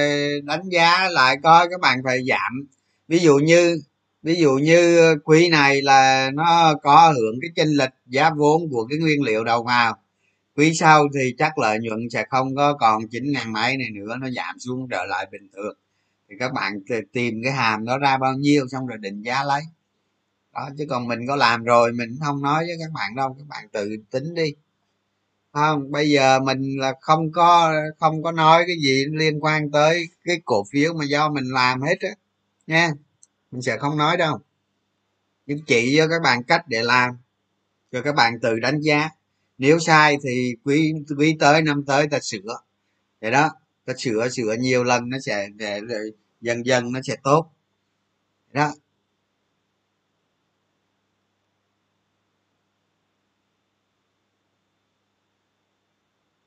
đánh 0.43 0.69
giá 0.71 1.09
lại 1.09 1.37
coi 1.43 1.67
các 1.69 1.81
bạn 1.81 2.01
phải 2.03 2.19
giảm. 2.29 2.67
Ví 3.07 3.19
dụ 3.19 3.37
như 3.37 3.81
ví 4.23 4.35
dụ 4.35 4.51
như 4.51 5.15
quý 5.23 5.49
này 5.49 5.81
là 5.81 6.31
nó 6.33 6.73
có 6.83 7.13
hưởng 7.17 7.35
cái 7.41 7.49
chênh 7.55 7.69
lệch 7.77 7.93
giá 8.05 8.29
vốn 8.29 8.69
của 8.71 8.85
cái 8.89 8.99
nguyên 8.99 9.23
liệu 9.23 9.43
đầu 9.43 9.63
vào. 9.63 9.97
Quý 10.55 10.73
sau 10.73 11.07
thì 11.15 11.35
chắc 11.37 11.57
lợi 11.57 11.79
nhuận 11.81 12.09
sẽ 12.09 12.25
không 12.29 12.55
có 12.55 12.73
còn 12.73 13.07
chín 13.07 13.31
ngàn 13.31 13.53
mấy 13.53 13.77
này 13.77 13.89
nữa 13.89 14.15
nó 14.21 14.29
giảm 14.29 14.59
xuống 14.59 14.87
trở 14.91 15.05
lại 15.05 15.27
bình 15.31 15.49
thường. 15.55 15.77
Thì 16.29 16.35
các 16.39 16.53
bạn 16.53 16.73
tìm 17.13 17.41
cái 17.43 17.53
hàm 17.53 17.85
đó 17.85 17.97
ra 17.97 18.17
bao 18.17 18.33
nhiêu 18.33 18.67
xong 18.67 18.87
rồi 18.87 18.97
định 18.97 19.21
giá 19.21 19.43
lấy. 19.43 19.61
Đó 20.53 20.69
chứ 20.77 20.85
còn 20.89 21.07
mình 21.07 21.27
có 21.27 21.35
làm 21.35 21.63
rồi 21.63 21.91
mình 21.91 22.17
không 22.25 22.41
nói 22.41 22.65
với 22.67 22.75
các 22.79 22.91
bạn 22.93 23.15
đâu 23.15 23.35
các 23.39 23.47
bạn 23.47 23.69
tự 23.71 23.89
tính 24.11 24.33
đi 24.35 24.53
không 25.51 25.91
bây 25.91 26.09
giờ 26.09 26.39
mình 26.39 26.79
là 26.79 26.93
không 27.01 27.31
có 27.31 27.73
không 27.99 28.23
có 28.23 28.31
nói 28.31 28.63
cái 28.67 28.75
gì 28.83 29.05
liên 29.11 29.39
quan 29.39 29.71
tới 29.71 30.03
cái 30.23 30.41
cổ 30.45 30.63
phiếu 30.71 30.93
mà 30.93 31.05
do 31.05 31.29
mình 31.29 31.43
làm 31.53 31.81
hết 31.81 31.95
á 31.99 32.09
nha. 32.67 32.91
Mình 33.51 33.61
sẽ 33.61 33.77
không 33.77 33.97
nói 33.97 34.17
đâu. 34.17 34.39
Nhưng 35.45 35.59
chỉ 35.67 35.95
cho 35.97 36.07
các 36.07 36.21
bạn 36.23 36.43
cách 36.43 36.67
để 36.67 36.83
làm 36.83 37.17
cho 37.91 38.01
các 38.01 38.15
bạn 38.15 38.39
tự 38.39 38.59
đánh 38.59 38.79
giá. 38.81 39.09
Nếu 39.57 39.79
sai 39.79 40.17
thì 40.23 40.55
quý 40.63 40.93
quý 41.17 41.35
tới 41.39 41.61
năm 41.61 41.83
tới 41.87 42.07
ta 42.07 42.19
sửa. 42.21 42.57
Vậy 43.21 43.31
đó 43.31 43.49
ta 43.85 43.93
sửa 43.97 44.29
sửa 44.29 44.55
nhiều 44.59 44.83
lần 44.83 45.09
nó 45.09 45.19
sẽ 45.19 45.47
để, 45.55 45.81
để 45.87 45.97
dần 46.41 46.65
dần 46.65 46.91
nó 46.91 46.99
sẽ 47.03 47.15
tốt. 47.23 47.51
Đó. 48.53 48.73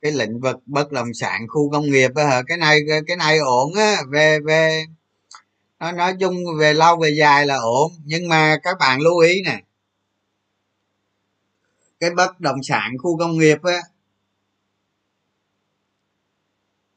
Cái 0.04 0.12
lĩnh 0.12 0.40
vực 0.40 0.56
bất 0.66 0.92
động 0.92 1.14
sản, 1.14 1.46
khu 1.48 1.70
công 1.70 1.90
nghiệp 1.90 2.10
á 2.14 2.42
cái 2.46 2.58
này 2.58 2.80
cái 3.06 3.16
này 3.16 3.38
ổn 3.38 3.74
á, 3.74 3.96
về 4.10 4.40
về, 4.40 4.84
nó, 5.80 5.92
nói 5.92 6.14
chung 6.20 6.34
về 6.58 6.74
lâu 6.74 6.96
về 6.96 7.10
dài 7.18 7.46
là 7.46 7.56
ổn. 7.56 7.92
Nhưng 8.04 8.28
mà 8.28 8.56
các 8.62 8.76
bạn 8.80 9.00
lưu 9.00 9.18
ý 9.18 9.42
nè, 9.44 9.62
cái 12.00 12.10
bất 12.10 12.40
động 12.40 12.62
sản, 12.62 12.92
khu 12.98 13.18
công 13.18 13.38
nghiệp 13.38 13.58
á, 13.62 13.80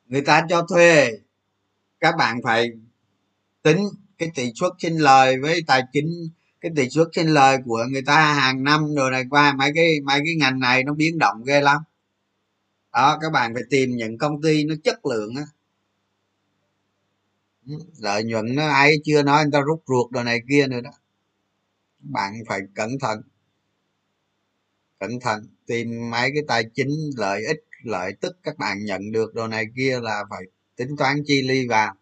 người 0.05 0.21
ta 0.21 0.45
cho 0.49 0.65
thuê, 0.69 1.11
các 1.99 2.15
bạn 2.17 2.39
phải 2.43 2.69
tính 3.63 3.89
cái 4.17 4.29
tỷ 4.35 4.51
suất 4.55 4.71
sinh 4.79 4.97
lời 4.97 5.39
với 5.41 5.61
tài 5.67 5.83
chính, 5.93 6.29
cái 6.61 6.71
tỷ 6.75 6.89
suất 6.89 7.07
sinh 7.15 7.27
lời 7.27 7.57
của 7.65 7.85
người 7.91 8.01
ta 8.01 8.33
hàng 8.33 8.63
năm 8.63 8.95
rồi 8.95 9.11
này 9.11 9.23
qua. 9.29 9.53
Mấy 9.53 9.71
cái 9.75 9.99
mấy 10.03 10.19
cái 10.25 10.35
ngành 10.35 10.59
này 10.59 10.83
nó 10.83 10.93
biến 10.93 11.17
động 11.17 11.43
ghê 11.45 11.61
lắm 11.61 11.77
đó, 12.93 13.17
các 13.21 13.29
bạn 13.29 13.53
phải 13.53 13.63
tìm 13.69 13.89
những 13.95 14.17
công 14.17 14.41
ty 14.41 14.63
nó 14.63 14.75
chất 14.83 15.05
lượng 15.05 15.35
á. 15.35 15.43
Ừ, 17.67 17.73
lợi 17.99 18.23
nhuận 18.23 18.55
nó 18.55 18.67
ai 18.67 18.95
chưa 19.03 19.23
nói 19.23 19.43
người 19.43 19.51
ta 19.51 19.61
rút 19.61 19.83
ruột 19.87 20.11
đồ 20.11 20.23
này 20.23 20.39
kia 20.49 20.67
nữa 20.67 20.81
đó. 20.81 20.91
Bạn 21.99 22.33
phải 22.47 22.61
cẩn 22.75 22.99
thận. 22.99 23.21
Cẩn 24.99 25.19
thận, 25.19 25.47
tìm 25.65 26.09
mấy 26.11 26.31
cái 26.33 26.43
tài 26.47 26.63
chính 26.73 26.89
lợi 27.17 27.45
ích, 27.45 27.63
lợi 27.83 28.13
tức 28.21 28.37
các 28.43 28.57
bạn 28.57 28.85
nhận 28.85 29.11
được 29.11 29.33
đồ 29.33 29.47
này 29.47 29.65
kia 29.75 29.99
là 30.01 30.23
phải 30.29 30.43
tính 30.75 30.95
toán 30.97 31.17
chi 31.25 31.41
ly 31.41 31.67
vào. 31.67 31.95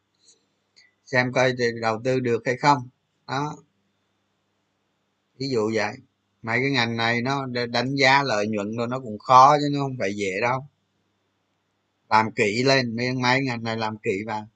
Xem 1.05 1.31
coi 1.33 1.53
thì 1.59 1.65
đầu 1.81 2.01
tư 2.03 2.19
được 2.19 2.41
hay 2.45 2.57
không. 2.57 2.89
Đó. 3.27 3.57
Ví 5.39 5.49
dụ 5.49 5.71
vậy. 5.73 5.93
Mấy 6.41 6.59
cái 6.59 6.71
ngành 6.71 6.97
này 6.97 7.21
nó 7.21 7.45
đánh 7.71 7.95
giá 7.95 8.23
lợi 8.23 8.47
nhuận 8.47 8.77
rồi 8.77 8.87
nó 8.87 8.99
cũng 8.99 9.19
khó 9.19 9.57
chứ 9.59 9.69
nó 9.71 9.79
không 9.79 9.95
phải 9.99 10.15
dễ 10.15 10.41
đâu 10.41 10.67
làm 12.09 12.31
kỹ 12.31 12.63
lên, 12.63 12.95
mấy 12.95 13.13
mấy 13.13 13.41
ngành 13.41 13.63
này 13.63 13.77
làm 13.77 13.97
kỹ 13.97 14.23
vào. 14.27 14.47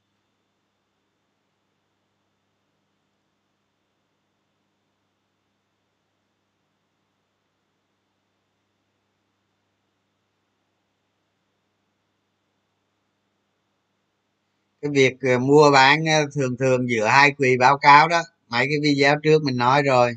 Cái 14.82 14.92
việc 14.96 15.14
ờ, 15.22 15.40
mua 15.40 15.72
bán 15.72 16.06
ờ, 16.06 16.26
thường 16.36 16.58
thường 16.58 16.90
giữa 16.90 17.08
hai 17.08 17.32
quỹ 17.32 17.58
báo 17.60 17.78
cáo 17.78 18.08
đó, 18.08 18.22
mấy 18.50 18.66
cái 18.68 18.78
video 18.84 19.16
trước 19.24 19.44
mình 19.44 19.58
nói 19.58 19.82
rồi. 19.84 20.14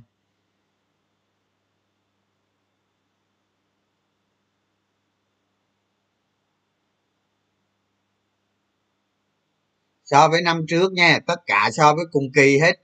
So 10.12 10.28
với 10.28 10.42
năm 10.42 10.64
trước 10.68 10.92
nha, 10.92 11.18
tất 11.26 11.40
cả 11.46 11.70
so 11.72 11.94
với 11.94 12.04
cùng 12.12 12.32
kỳ 12.34 12.58
hết. 12.58 12.80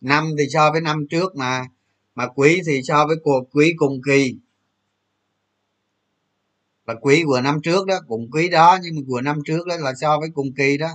Năm 0.00 0.30
thì 0.38 0.44
so 0.52 0.70
với 0.72 0.80
năm 0.80 1.06
trước 1.10 1.36
mà 1.36 1.66
mà 2.14 2.28
quý 2.34 2.62
thì 2.66 2.80
so 2.84 3.06
với 3.06 3.16
cuộc 3.24 3.44
quý 3.52 3.74
cùng 3.76 4.00
kỳ. 4.06 4.34
Là 6.86 6.94
quý 7.00 7.22
của 7.26 7.40
năm 7.40 7.60
trước 7.62 7.86
đó 7.86 7.98
cùng 8.08 8.30
quý 8.32 8.48
đó, 8.48 8.78
nhưng 8.82 8.96
mà 8.96 9.02
của 9.08 9.20
năm 9.20 9.38
trước 9.46 9.66
đó 9.66 9.76
là 9.78 9.92
so 10.00 10.20
với 10.20 10.28
cùng 10.34 10.52
kỳ 10.56 10.76
đó. 10.76 10.88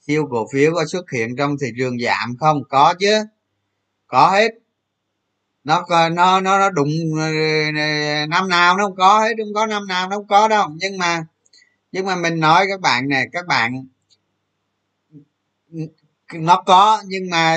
Siêu 0.00 0.26
cổ 0.30 0.46
phiếu 0.52 0.74
có 0.74 0.84
xuất 0.86 1.10
hiện 1.10 1.36
trong 1.36 1.56
thị 1.60 1.66
trường 1.78 1.98
giảm 1.98 2.36
không? 2.40 2.62
Có 2.68 2.94
chứ. 3.00 3.14
Có 4.06 4.30
hết. 4.30 4.54
Nó 5.64 5.84
nó 5.90 6.40
nó 6.40 6.58
nó 6.58 6.70
đụng 6.70 6.90
ờ, 7.18 7.30
năm 8.28 8.48
nào 8.48 8.76
nó 8.76 8.84
không 8.84 8.96
có 8.96 9.20
hết, 9.20 9.34
không 9.38 9.54
có 9.54 9.66
năm 9.66 9.86
nào 9.86 10.08
nó 10.08 10.16
không 10.16 10.26
có 10.26 10.48
đâu. 10.48 10.68
Nhưng 10.76 10.98
mà 10.98 11.26
nhưng 11.92 12.06
mà 12.06 12.16
mình 12.16 12.40
nói 12.40 12.66
các 12.70 12.80
bạn 12.80 13.08
nè, 13.08 13.24
các 13.32 13.46
bạn, 13.46 13.86
nó 16.34 16.62
có 16.66 17.02
nhưng 17.06 17.30
mà 17.30 17.56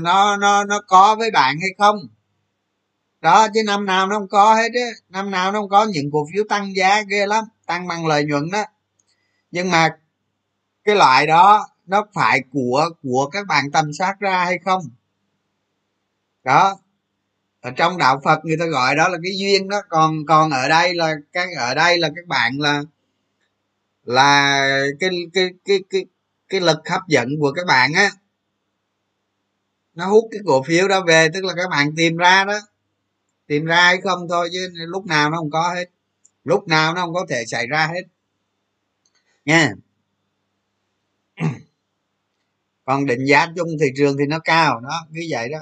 nó 0.00 0.36
nó 0.36 0.64
nó 0.64 0.80
có 0.86 1.16
với 1.16 1.30
bạn 1.30 1.56
hay 1.60 1.70
không? 1.78 1.96
Đó, 3.20 3.48
chứ 3.54 3.60
năm 3.66 3.86
nào 3.86 4.06
nó 4.06 4.18
không 4.18 4.28
có 4.28 4.54
hết 4.54 4.68
á. 4.74 4.86
Năm 5.08 5.30
nào 5.30 5.52
nó 5.52 5.60
không 5.60 5.68
có, 5.68 5.84
những 5.84 6.10
cổ 6.12 6.26
phiếu 6.32 6.44
tăng 6.48 6.76
giá 6.76 7.02
ghê 7.02 7.26
lắm, 7.26 7.44
tăng 7.66 7.86
bằng 7.86 8.06
lợi 8.06 8.24
nhuận 8.24 8.50
đó. 8.50 8.64
Nhưng 9.50 9.70
mà 9.70 9.88
cái 10.84 10.96
loại 10.96 11.26
đó, 11.26 11.68
nó 11.86 12.04
phải 12.14 12.40
của 12.52 12.90
của 13.02 13.28
các 13.32 13.46
bạn 13.46 13.70
tầm 13.70 13.92
soát 13.92 14.20
ra 14.20 14.44
hay 14.44 14.58
không? 14.58 14.82
Đó. 16.44 16.78
Ở 17.60 17.70
trong 17.70 17.98
đạo 17.98 18.20
phật 18.24 18.44
người 18.44 18.56
ta 18.60 18.66
gọi 18.66 18.96
đó 18.96 19.08
là 19.08 19.18
cái 19.22 19.32
duyên 19.38 19.68
đó. 19.68 19.82
Còn 19.88 20.26
còn 20.26 20.50
ở 20.50 20.68
đây 20.68 20.94
là, 20.94 21.14
cái, 21.32 21.46
ở 21.58 21.74
đây 21.74 21.98
là 21.98 22.08
các 22.16 22.26
bạn 22.26 22.60
là 22.60 22.82
là 24.08 24.68
cái 25.00 25.10
cái 25.32 25.50
cái 25.64 25.84
cái 25.90 26.04
cái 26.48 26.60
lực 26.60 26.78
hấp 26.90 27.00
dẫn 27.08 27.28
của 27.40 27.52
các 27.52 27.66
bạn 27.66 27.92
á. 27.92 28.10
Nó 29.94 30.06
hút 30.06 30.28
cái 30.30 30.40
cổ 30.46 30.62
phiếu 30.62 30.88
đó 30.88 31.04
về, 31.06 31.28
tức 31.34 31.44
là 31.44 31.54
các 31.56 31.68
bạn 31.70 31.94
tìm 31.96 32.16
ra 32.16 32.44
đó. 32.44 32.60
Tìm 33.46 33.64
ra 33.64 33.82
hay 33.82 34.00
không 34.00 34.28
thôi, 34.28 34.48
chứ 34.52 34.70
lúc 34.74 35.06
nào 35.06 35.30
nó 35.30 35.36
không 35.36 35.50
có 35.50 35.74
hết. 35.74 35.84
Lúc 36.44 36.68
nào 36.68 36.94
nó 36.94 37.00
không 37.00 37.14
có 37.14 37.26
thể 37.28 37.44
xảy 37.46 37.66
ra 37.66 37.86
hết. 37.86 38.02
Nha. 39.44 39.72
Còn 42.84 43.06
định 43.06 43.24
giá 43.24 43.46
chung 43.56 43.68
thị 43.80 43.86
trường 43.96 44.16
thì 44.18 44.24
nó 44.26 44.38
cao 44.38 44.80
đó 44.80 45.06
như 45.10 45.26
vậy 45.30 45.48
đó. 45.48 45.58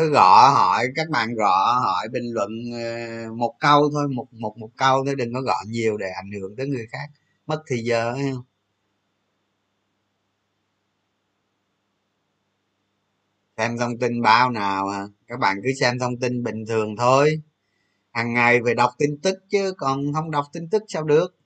Cứ 0.00 0.10
gõ 0.10 0.50
hỏi, 0.50 0.86
các 0.96 1.10
bạn 1.10 1.34
gõ 1.34 1.80
hỏi, 1.84 2.08
bình 2.12 2.24
luận 2.34 2.50
ờ, 2.72 3.32
một 3.34 3.54
câu 3.60 3.90
thôi, 3.92 4.08
một 4.08 4.26
một 4.32 4.54
một 4.58 4.70
câu 4.76 5.04
thôi, 5.06 5.14
đừng 5.16 5.32
có 5.34 5.40
gõ 5.40 5.56
nhiều 5.68 5.96
để 5.96 6.06
ảnh 6.10 6.30
hưởng 6.40 6.56
tới 6.56 6.66
người 6.66 6.86
khác. 6.92 7.08
Mất 7.46 7.62
thì 7.70 7.76
giờ 7.78 8.12
không? 8.14 8.42
Xem 13.56 13.78
thông 13.78 13.98
tin 13.98 14.22
báo 14.22 14.50
nào 14.50 14.88
à 14.88 15.06
các 15.28 15.36
bạn 15.40 15.56
cứ 15.64 15.68
xem 15.80 15.98
thông 15.98 16.18
tin 16.20 16.42
bình 16.42 16.64
thường 16.68 16.96
thôi. 16.96 17.40
Hàng 18.12 18.34
ngày 18.34 18.60
phải 18.64 18.74
đọc 18.76 18.90
tin 18.98 19.10
tức 19.22 19.36
chứ, 19.50 19.74
còn 19.78 20.14
không 20.14 20.30
đọc 20.30 20.46
tin 20.54 20.70
tức 20.70 20.82
sao 20.88 21.04
được 21.04 21.36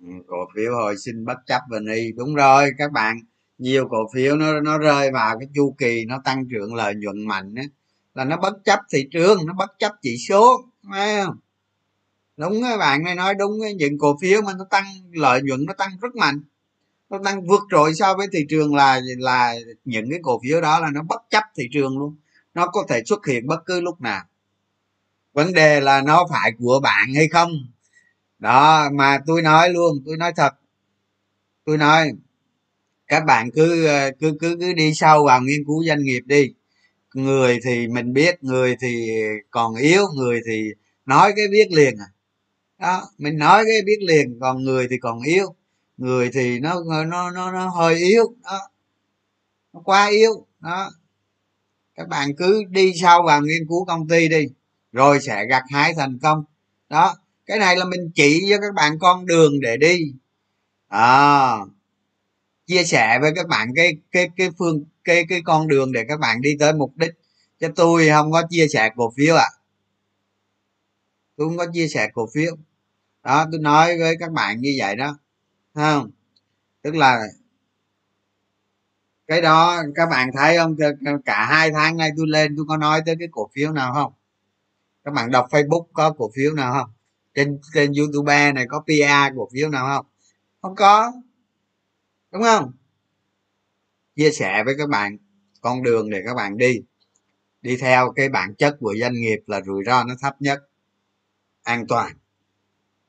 ừ, 0.00 0.06
cổ 0.36 0.46
phiếu 0.56 0.74
hồi 0.74 0.96
sinh 0.96 1.24
bất 1.24 1.38
chấp 1.46 1.60
và 1.68 1.80
ni. 1.80 2.12
Đúng 2.16 2.34
rồi, 2.34 2.70
các 2.78 2.92
bạn. 2.92 3.16
Nhiều 3.58 3.88
cổ 3.90 4.08
phiếu 4.14 4.36
nó 4.36 4.60
nó 4.60 4.78
rơi 4.78 5.10
vào 5.10 5.38
cái 5.38 5.48
chu 5.54 5.74
kỳ 5.78 6.04
nó 6.04 6.20
tăng 6.24 6.48
trưởng 6.50 6.74
lợi 6.74 6.94
nhuận 6.94 7.26
mạnh 7.26 7.54
á. 7.56 7.62
Là 8.14 8.24
nó 8.24 8.36
bất 8.36 8.54
chấp 8.64 8.80
thị 8.92 9.08
trường, 9.12 9.46
nó 9.46 9.52
bất 9.52 9.70
chấp 9.78 9.92
chỉ 10.02 10.16
số, 10.28 10.64
phải 10.90 11.24
không? 11.24 11.36
Đúng 12.36 12.62
các 12.62 12.76
bạn 12.76 13.02
này 13.02 13.14
nói 13.14 13.34
đúng 13.34 13.52
những 13.76 13.98
cổ 13.98 14.16
phiếu 14.20 14.42
mà 14.42 14.52
nó 14.58 14.64
tăng, 14.70 14.84
lợi 15.12 15.42
nhuận 15.42 15.66
nó 15.66 15.74
tăng 15.74 15.90
rất 16.00 16.16
mạnh. 16.16 16.40
Nó 17.10 17.18
tăng 17.24 17.46
vượt 17.46 17.62
trội 17.70 17.94
so 17.94 18.14
với 18.14 18.26
thị 18.32 18.46
trường 18.48 18.74
là 18.74 19.00
là 19.18 19.54
những 19.84 20.10
cái 20.10 20.18
cổ 20.22 20.40
phiếu 20.44 20.60
đó 20.60 20.80
là 20.80 20.90
nó 20.90 21.02
bất 21.02 21.22
chấp 21.30 21.42
thị 21.56 21.68
trường 21.72 21.98
luôn. 21.98 22.16
Nó 22.54 22.66
có 22.66 22.84
thể 22.88 23.02
xuất 23.06 23.26
hiện 23.26 23.46
bất 23.46 23.66
cứ 23.66 23.80
lúc 23.80 24.00
nào. 24.00 24.24
Vấn 25.32 25.52
đề 25.52 25.80
là 25.80 26.02
nó 26.02 26.26
phải 26.30 26.52
của 26.58 26.80
bạn 26.82 27.14
hay 27.14 27.28
không? 27.28 27.50
Đó, 28.38 28.90
mà 28.92 29.18
tôi 29.26 29.42
nói 29.42 29.70
luôn, 29.70 30.02
tôi 30.06 30.16
nói 30.16 30.32
thật. 30.36 30.54
Tôi 31.64 31.78
nói, 31.78 32.12
các 33.06 33.24
bạn 33.26 33.50
cứ 33.50 33.86
ờ, 33.86 34.10
cứ 34.20 34.36
cứ 34.40 34.56
cứ 34.60 34.72
đi 34.72 34.94
sâu 34.94 35.24
vào 35.26 35.40
nghiên 35.42 35.64
cứu 35.66 35.84
doanh 35.84 36.02
nghiệp 36.02 36.20
đi. 36.26 36.54
Người 37.14 37.58
thì 37.64 37.88
mình 37.88 38.12
biết, 38.12 38.44
người 38.44 38.76
thì 38.80 39.10
còn 39.50 39.74
yếu, 39.76 40.02
người 40.16 40.40
thì 40.46 40.70
nói 41.06 41.32
cái 41.36 41.48
biết 41.48 41.68
liền 41.72 41.98
à. 41.98 42.06
Đó, 42.78 43.02
mình 43.18 43.38
nói 43.38 43.64
cái 43.64 43.82
biết 43.86 43.98
liền, 44.02 44.40
còn 44.40 44.64
người 44.64 44.88
thì 44.90 44.98
còn 44.98 45.22
yếu. 45.22 45.54
Người 45.96 46.30
thì 46.32 46.60
nó 46.60 46.74
nó 47.06 47.30
nó 47.30 47.52
nó 47.52 47.68
hơi 47.68 47.94
yếu, 47.96 48.34
đó. 48.44 48.60
Nó 49.72 49.80
quá 49.84 50.06
yếu, 50.06 50.46
đó. 50.60 50.90
Các 51.94 52.08
bạn 52.08 52.36
cứ 52.36 52.64
đi 52.70 52.92
sâu 52.94 53.22
vào 53.22 53.40
nghiên 53.42 53.68
cứu 53.68 53.84
công 53.84 54.08
ty 54.08 54.28
đi, 54.28 54.46
rồi 54.92 55.20
sẽ 55.20 55.46
gặt 55.46 55.62
hái 55.72 55.94
thành 55.94 56.18
công, 56.22 56.44
đó 56.88 57.16
cái 57.46 57.58
này 57.58 57.76
là 57.76 57.84
mình 57.84 58.10
chỉ 58.14 58.46
cho 58.50 58.56
các 58.60 58.74
bạn 58.74 58.98
con 58.98 59.26
đường 59.26 59.60
để 59.60 59.76
đi. 59.76 60.12
À, 60.88 61.56
chia 62.66 62.84
sẻ 62.84 63.18
với 63.20 63.32
các 63.36 63.48
bạn 63.48 63.68
cái 63.76 63.96
cái 64.12 64.28
cái 64.36 64.50
phương 64.58 64.84
cái 65.04 65.26
cái 65.28 65.42
con 65.44 65.68
đường 65.68 65.92
để 65.92 66.04
các 66.08 66.20
bạn 66.20 66.40
đi 66.42 66.56
tới 66.60 66.72
mục 66.72 66.92
đích. 66.96 67.12
Cho 67.60 67.68
tôi 67.76 68.08
không 68.08 68.32
có 68.32 68.42
chia 68.50 68.66
sẻ 68.68 68.90
cổ 68.96 69.12
phiếu 69.16 69.36
à 69.36 69.48
tôi 71.36 71.48
không 71.48 71.56
có 71.56 71.66
chia 71.72 71.88
sẻ 71.88 72.10
cổ 72.14 72.28
phiếu. 72.34 72.56
Đó 73.22 73.46
tôi 73.52 73.60
nói 73.60 73.98
với 73.98 74.16
các 74.20 74.32
bạn 74.32 74.60
như 74.60 74.74
vậy 74.78 74.96
đó. 74.96 75.18
Không? 75.74 76.10
Tức 76.82 76.94
là 76.94 77.22
cái 79.26 79.40
đó 79.42 79.82
các 79.94 80.06
bạn 80.10 80.30
thấy 80.34 80.56
không? 80.56 80.76
Cả 81.24 81.46
hai 81.46 81.70
tháng 81.72 81.96
nay 81.96 82.10
tôi 82.16 82.26
lên 82.28 82.56
tôi 82.56 82.66
có 82.68 82.76
nói 82.76 83.02
tới 83.06 83.16
cái 83.18 83.28
cổ 83.32 83.50
phiếu 83.54 83.72
nào 83.72 83.94
không? 83.94 84.12
Các 85.04 85.14
bạn 85.14 85.30
đọc 85.30 85.46
facebook 85.50 85.86
có 85.92 86.12
cổ 86.12 86.30
phiếu 86.36 86.52
nào 86.52 86.72
không? 86.72 86.95
Trên 87.36 87.58
trên 87.74 87.92
youtube 87.92 88.52
này 88.52 88.66
có 88.68 88.84
pa 88.88 89.30
cổ 89.36 89.48
phiếu 89.52 89.68
nào 89.68 89.86
không? 89.96 90.06
Không 90.62 90.74
có. 90.74 91.12
Đúng 92.32 92.42
không? 92.42 92.72
Chia 94.16 94.30
sẻ 94.30 94.62
với 94.64 94.74
các 94.78 94.88
bạn 94.88 95.18
con 95.60 95.82
đường 95.82 96.10
để 96.10 96.22
các 96.26 96.34
bạn 96.34 96.56
đi. 96.56 96.82
Đi 97.62 97.76
theo 97.76 98.12
cái 98.16 98.28
bản 98.28 98.54
chất 98.54 98.76
của 98.80 98.94
doanh 99.00 99.12
nghiệp 99.12 99.38
là 99.46 99.60
rủi 99.66 99.84
ro 99.86 100.04
nó 100.04 100.14
thấp 100.20 100.42
nhất. 100.42 100.58
An 101.62 101.86
toàn. 101.88 102.12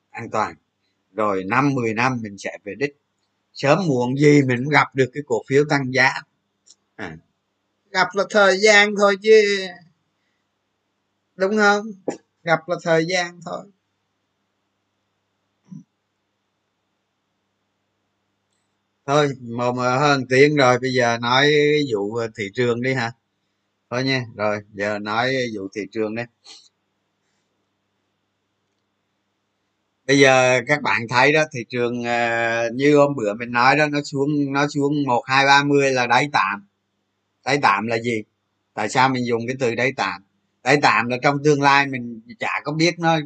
An 0.09 0.29
toàn. 0.31 0.55
Rồi 1.13 1.43
năm 1.43 1.73
10 1.73 1.93
năm 1.93 2.19
mình 2.21 2.37
sẽ 2.37 2.57
về 2.63 2.75
đích. 2.75 2.97
Sớm 3.53 3.87
muộn 3.87 4.17
gì 4.17 4.41
mình 4.41 4.57
cũng 4.63 4.69
gặp 4.69 4.95
được 4.95 5.09
cái 5.13 5.23
cổ 5.27 5.43
phiếu 5.47 5.63
tăng 5.69 5.93
giá. 5.93 6.13
À, 6.95 7.17
gặp 7.91 8.07
là 8.13 8.23
thời 8.29 8.57
gian 8.57 8.95
thôi 8.97 9.15
chứ. 9.21 9.67
Đúng 11.35 11.57
không? 11.57 11.85
Gặp 12.43 12.59
là 12.67 12.75
thời 12.83 13.05
gian 13.05 13.39
thôi. 13.45 13.65
Thôi, 19.07 19.29
một 19.41 19.73
hơn 19.73 20.25
tiếng 20.29 20.55
rồi, 20.55 20.79
bây 20.79 20.93
giờ 20.93 21.17
nói 21.21 21.51
vụ 21.93 22.19
thị 22.37 22.43
trường 22.53 22.81
đi 22.81 22.93
hả? 22.93 23.11
Thôi 23.91 24.03
nha, 24.03 24.25
rồi, 24.35 24.59
giờ 24.73 24.99
nói 24.99 25.35
vụ 25.55 25.67
thị 25.75 25.81
trường 25.91 26.15
đi. 26.15 26.23
Bây 30.07 30.19
giờ 30.19 30.61
các 30.67 30.81
bạn 30.81 31.01
thấy 31.09 31.33
đó, 31.33 31.43
thị 31.53 31.65
trường 31.69 32.03
ờ, 32.03 32.69
như 32.73 32.97
hôm 32.97 33.15
bữa 33.15 33.33
mình 33.33 33.51
nói 33.51 33.75
đó, 33.77 33.87
nó 33.87 34.01
xuống 34.01 34.53
nó 34.53 34.67
xuống 34.67 34.93
một, 35.07 35.21
hai, 35.25 35.45
ba 35.45 35.63
mươi 35.63 35.91
là 35.91 36.07
đáy 36.07 36.29
tạm. 36.33 36.67
Đáy 37.45 37.59
tạm 37.61 37.87
là 37.87 37.99
gì? 37.99 38.23
Tại 38.73 38.89
sao 38.89 39.09
mình 39.09 39.25
dùng 39.27 39.47
cái 39.47 39.55
từ 39.59 39.75
đáy 39.75 39.93
tạm? 39.97 40.21
Đáy 40.63 40.77
tạm 40.81 41.07
là 41.09 41.17
trong 41.23 41.37
tương 41.43 41.61
lai 41.61 41.87
mình 41.87 42.21
chả 42.39 42.61
có 42.63 42.71
biết 42.73 42.99
nó 42.99 43.17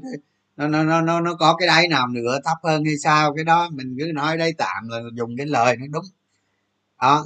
nó 0.68 0.84
nó 0.84 0.84
nó 0.84 1.02
nó, 1.02 1.22
nó 1.22 1.36
có 1.36 1.56
cái 1.56 1.68
đáy 1.68 1.88
nào 1.88 2.08
nữa 2.08 2.40
thấp 2.46 2.58
hơn 2.64 2.86
hay 2.86 2.98
sao? 2.98 3.34
Cái 3.36 3.46
đó 3.46 3.70
mình 3.72 3.96
cứ 4.00 4.12
nói 4.16 4.38
đây 4.38 4.54
tạm 4.58 4.88
là 4.90 5.00
dùng 5.14 5.38
cái 5.38 5.46
lời 5.46 5.78
nó 5.78 5.86
đúng. 5.90 6.06
Đó. 7.02 7.26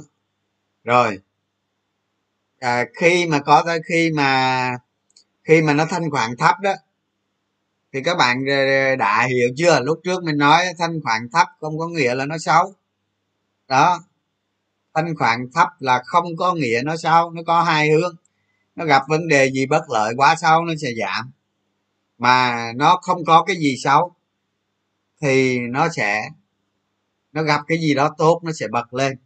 Rồi. 0.84 1.18
À, 2.60 2.84
khi 3.00 3.26
mà 3.26 3.38
có 3.40 3.62
tới 3.66 3.80
khi 3.88 4.10
mà 4.16 4.70
khi 5.44 5.62
mà 5.62 5.72
nó 5.72 5.86
thanh 5.86 6.10
khoản 6.10 6.36
thấp 6.36 6.60
đó 6.60 6.74
thì 7.92 8.02
các 8.02 8.16
bạn 8.16 8.44
đã 8.98 9.26
hiểu 9.26 9.48
chưa? 9.56 9.80
Lúc 9.80 10.00
trước 10.04 10.24
mình 10.24 10.38
nói 10.38 10.64
thanh 10.78 11.00
khoản 11.02 11.28
thấp 11.32 11.48
không 11.60 11.78
có 11.78 11.88
nghĩa 11.88 12.14
là 12.14 12.26
nó 12.26 12.38
xấu. 12.38 12.74
Đó. 13.68 14.00
Thanh 14.94 15.16
khoản 15.16 15.48
thấp 15.54 15.68
là 15.80 16.02
không 16.06 16.36
có 16.36 16.54
nghĩa 16.54 16.82
nó 16.84 16.96
xấu 16.96 17.30
nó 17.30 17.42
có 17.46 17.62
hai 17.62 17.90
hướng. 17.90 18.16
Nó 18.76 18.84
gặp 18.84 19.02
vấn 19.08 19.28
đề 19.28 19.50
gì 19.50 19.66
bất 19.66 19.90
lợi 19.90 20.14
quá 20.16 20.36
xấu 20.36 20.64
nó 20.64 20.72
sẽ 20.82 20.88
giảm 21.00 21.30
mà 22.18 22.72
nó 22.76 22.98
không 23.02 23.24
có 23.24 23.42
cái 23.42 23.56
gì 23.56 23.76
xấu, 23.84 24.14
thì 25.20 25.58
nó 25.58 25.88
sẽ, 25.88 26.22
nó 27.32 27.42
gặp 27.42 27.60
cái 27.66 27.78
gì 27.78 27.94
đó 27.94 28.14
tốt, 28.18 28.40
nó 28.44 28.52
sẽ 28.52 28.68
bật 28.68 28.94
lên. 28.94 29.16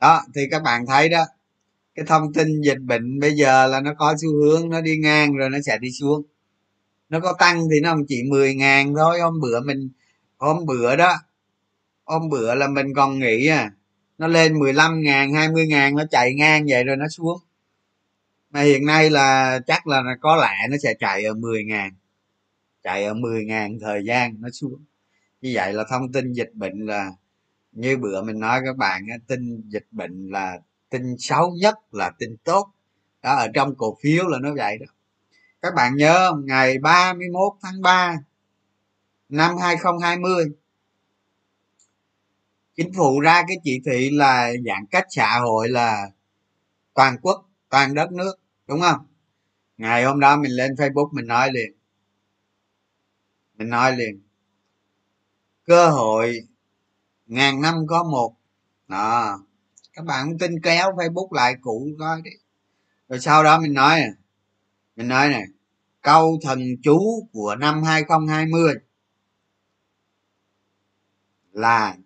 Đó, 0.00 0.22
thì 0.34 0.40
các 0.50 0.62
bạn 0.62 0.86
thấy 0.86 1.08
đó, 1.08 1.24
cái 1.94 2.04
thông 2.06 2.32
tin 2.32 2.60
dịch 2.60 2.78
bệnh 2.80 3.20
bây 3.20 3.32
giờ 3.34 3.66
là 3.66 3.80
nó 3.80 3.94
có 3.98 4.14
xu 4.22 4.28
hướng 4.28 4.70
nó 4.70 4.80
đi 4.80 4.96
ngang 4.98 5.36
rồi 5.36 5.50
nó 5.50 5.58
sẽ 5.66 5.78
đi 5.78 5.92
xuống. 5.92 6.22
Nó 7.08 7.20
có 7.20 7.34
tăng 7.38 7.68
thì 7.70 7.80
nó 7.80 7.90
không 7.90 8.06
chỉ 8.08 8.22
10 8.30 8.54
ngàn 8.54 8.94
thôi. 8.96 9.20
Hôm 9.20 9.40
bữa 9.40 9.60
mình, 9.60 9.90
hôm 10.38 10.66
bữa 10.66 10.96
đó, 10.96 11.14
hôm 12.04 12.28
bữa 12.28 12.54
là 12.54 12.68
mình 12.68 12.94
còn 12.94 13.18
nghĩ 13.18 13.46
à 13.46 13.72
nó 14.18 14.26
lên 14.26 14.58
15 14.58 15.00
ngàn 15.02 15.32
20 15.32 15.66
ngàn, 15.66 15.96
nó 15.96 16.04
chạy 16.10 16.34
ngang 16.34 16.66
vậy 16.68 16.84
rồi 16.84 16.96
nó 16.96 17.08
xuống 17.08 17.38
mà 18.50 18.60
hiện 18.60 18.86
nay 18.86 19.10
là 19.10 19.60
chắc 19.66 19.86
là 19.86 20.02
có 20.20 20.36
lẽ 20.36 20.68
nó 20.70 20.76
sẽ 20.82 20.94
chạy 21.00 21.24
ở 21.24 21.34
10 21.34 21.64
ngàn, 21.64 21.92
chạy 22.82 23.04
ở 23.04 23.14
10 23.14 23.44
ngàn 23.44 23.78
thời 23.80 24.04
gian 24.04 24.34
nó 24.40 24.48
xuống. 24.50 24.84
Như 25.40 25.50
vậy 25.54 25.72
là 25.72 25.84
thông 25.90 26.12
tin 26.12 26.32
dịch 26.32 26.50
bệnh 26.54 26.86
là, 26.86 27.10
như 27.72 27.96
bữa 27.96 28.22
mình 28.22 28.40
nói 28.40 28.60
các 28.64 28.76
bạn 28.76 29.06
tin 29.26 29.62
dịch 29.68 29.86
bệnh 29.90 30.28
là 30.30 30.58
tin 30.90 31.16
xấu 31.18 31.50
nhất 31.60 31.74
là 31.92 32.10
tin 32.18 32.36
tốt. 32.44 32.72
Đó, 33.22 33.34
ở 33.34 33.48
trong 33.54 33.74
cổ 33.74 33.96
phiếu 34.02 34.28
là 34.28 34.38
nó 34.38 34.54
vậy 34.56 34.78
đó. 34.78 34.86
Các 35.62 35.74
bạn 35.74 35.96
nhớ 35.96 36.32
ngày 36.44 36.78
31 36.78 37.52
tháng 37.62 37.82
3 37.82 38.16
năm 39.28 39.56
2020 39.58 40.44
chính 42.76 42.92
phủ 42.94 43.20
ra 43.20 43.42
cái 43.48 43.56
chỉ 43.64 43.80
thị 43.86 44.10
là 44.10 44.52
giãn 44.66 44.86
cách 44.90 45.06
xã 45.10 45.38
hội 45.38 45.68
là 45.68 46.06
toàn 46.94 47.16
quốc 47.22 47.49
toàn 47.70 47.94
đất 47.94 48.12
nước, 48.12 48.34
đúng 48.66 48.80
không? 48.80 49.06
Ngày 49.78 50.04
hôm 50.04 50.20
đó 50.20 50.36
mình 50.36 50.52
lên 50.52 50.74
facebook 50.74 51.10
mình 51.12 51.26
nói 51.26 51.52
liền. 51.52 51.72
Mình 53.54 53.70
nói 53.70 53.96
liền. 53.96 54.22
Cơ 55.64 55.90
hội, 55.90 56.48
ngàn 57.26 57.60
năm 57.60 57.86
có 57.86 58.02
một. 58.04 58.36
Đó. 58.88 59.38
Các 59.92 60.04
bạn 60.04 60.26
không 60.26 60.38
tin 60.38 60.60
kéo 60.62 60.92
facebook 60.92 61.32
lại 61.32 61.54
cũ 61.60 61.88
coi 61.98 62.22
đi. 62.22 62.30
Rồi 63.08 63.20
sau 63.20 63.44
đó 63.44 63.60
mình 63.60 63.74
nói 63.74 64.00
mình 64.96 65.08
nói 65.08 65.28
này 65.28 65.44
câu 66.02 66.38
thần 66.42 66.58
chú 66.82 67.28
của 67.32 67.56
năm 67.56 67.82
2020 67.82 68.74
là 71.52 71.96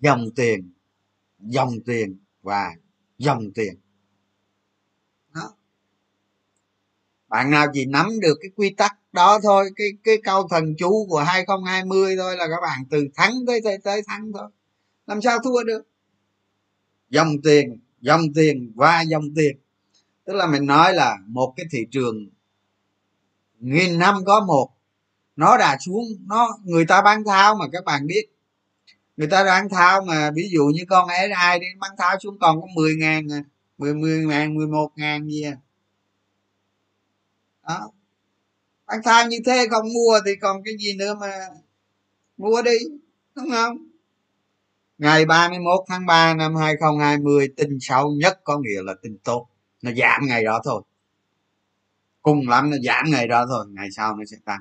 dòng 0.00 0.24
tiền 0.36 0.72
dòng 1.38 1.72
tiền 1.86 2.18
và 2.42 2.74
dòng 3.18 3.52
tiền 3.54 3.74
đó 5.34 5.54
bạn 7.30 7.50
nào 7.50 7.66
chỉ 7.72 7.86
nắm 7.86 8.20
được 8.20 8.38
cái 8.42 8.50
quy 8.56 8.70
tắc 8.70 8.96
đó 9.12 9.40
thôi 9.42 9.70
cái 9.76 9.88
cái 10.04 10.16
câu 10.24 10.48
thần 10.48 10.74
chú 10.78 11.06
của 11.08 11.18
2020 11.18 12.16
thôi 12.16 12.36
là 12.36 12.46
các 12.48 12.60
bạn 12.62 12.84
từ 12.90 13.08
thắng 13.16 13.32
tới 13.46 13.60
tới, 13.64 13.78
tới 13.84 14.02
thắng 14.06 14.32
thôi. 14.32 14.48
Làm 15.06 15.22
sao 15.22 15.38
thua 15.44 15.62
được? 15.62 15.82
Dòng 17.10 17.42
tiền 17.44 17.78
dòng 18.00 18.22
tiền 18.34 18.72
và 18.74 19.00
dòng 19.00 19.24
tiền. 19.36 19.56
Tức 20.24 20.32
là 20.32 20.46
mình 20.46 20.66
nói 20.66 20.94
là 20.94 21.16
một 21.26 21.54
cái 21.56 21.66
thị 21.70 21.86
trường 21.90 22.28
nghìn 23.60 23.98
năm 23.98 24.24
có 24.26 24.40
một 24.40 24.70
nó 25.36 25.56
đã 25.56 25.76
xuống 25.86 26.04
nó 26.26 26.58
người 26.64 26.86
ta 26.86 27.02
bán 27.02 27.24
tháo 27.24 27.54
mà 27.54 27.64
các 27.72 27.84
bạn 27.84 28.06
biết. 28.06 28.26
Người 29.16 29.28
ta 29.28 29.44
bán 29.44 29.68
tháo 29.68 30.02
mà 30.02 30.30
ví 30.34 30.48
dụ 30.52 30.64
như 30.74 30.84
con 30.88 31.08
ai 31.36 31.58
đi 31.58 31.66
bán 31.78 31.90
tháo 31.98 32.16
xuống 32.22 32.38
còn 32.40 32.60
có 32.60 32.66
10 32.74 32.94
ngàn 32.96 33.32
à, 33.32 33.42
10 33.78 33.94
10 33.94 34.26
ngàn 34.26 34.54
11 34.54 34.90
ngàn 34.96 35.26
gì 35.26 35.42
à 35.42 35.56
đó. 37.78 37.90
Bán 38.86 39.00
tham 39.04 39.28
như 39.28 39.38
thế 39.46 39.66
không 39.70 39.92
mua 39.94 40.20
thì 40.26 40.36
còn 40.40 40.62
cái 40.64 40.74
gì 40.78 40.96
nữa 40.96 41.14
mà 41.20 41.30
mua 42.36 42.62
đi, 42.62 42.78
đúng 43.34 43.50
không? 43.50 43.76
Ngày 44.98 45.24
31 45.24 45.80
tháng 45.88 46.06
3 46.06 46.34
năm 46.34 46.56
2020 46.56 47.48
tin 47.56 47.78
xấu 47.80 48.10
nhất 48.10 48.40
có 48.44 48.58
nghĩa 48.58 48.82
là 48.82 48.94
tin 49.02 49.18
tốt. 49.18 49.46
Nó 49.82 49.90
giảm 49.92 50.26
ngày 50.26 50.44
đó 50.44 50.60
thôi. 50.64 50.82
Cùng 52.22 52.48
lắm 52.48 52.70
nó 52.70 52.76
giảm 52.84 53.10
ngày 53.10 53.28
đó 53.28 53.46
thôi, 53.48 53.66
ngày 53.70 53.88
sau 53.96 54.16
nó 54.16 54.24
sẽ 54.24 54.36
tăng. 54.44 54.60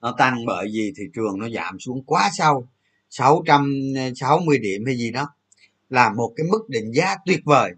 Nó 0.00 0.14
tăng 0.18 0.46
bởi 0.46 0.66
vì 0.72 0.92
thị 0.96 1.04
trường 1.14 1.38
nó 1.38 1.48
giảm 1.48 1.78
xuống 1.78 2.04
quá 2.04 2.30
sâu. 2.32 2.68
660 3.10 4.58
điểm 4.58 4.82
hay 4.86 4.96
gì 4.96 5.10
đó 5.10 5.34
là 5.90 6.12
một 6.12 6.32
cái 6.36 6.46
mức 6.50 6.68
định 6.68 6.92
giá 6.94 7.16
tuyệt 7.26 7.40
vời. 7.44 7.72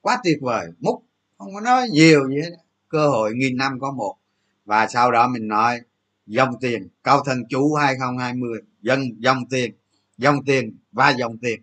Quá 0.00 0.20
tuyệt 0.24 0.38
vời. 0.40 0.66
Múc, 0.80 1.02
không 1.38 1.54
có 1.54 1.60
nói 1.60 1.88
nhiều 1.88 2.28
gì 2.28 2.36
hết 2.36 2.56
cơ 2.94 3.08
hội 3.08 3.32
nghìn 3.34 3.56
năm 3.56 3.80
có 3.80 3.90
một. 3.90 4.16
Và 4.64 4.86
sau 4.86 5.10
đó 5.10 5.28
mình 5.28 5.48
nói, 5.48 5.80
dòng 6.26 6.54
tiền, 6.60 6.88
cao 7.04 7.24
thần 7.24 7.44
chú 7.48 7.74
2020 7.74 8.60
dân, 8.82 9.00
dòng 9.18 9.48
tiền 9.50 9.74
dòng 10.18 10.44
tiền 10.44 10.76
và 10.92 11.10
dòng 11.10 11.38
tiền. 11.38 11.60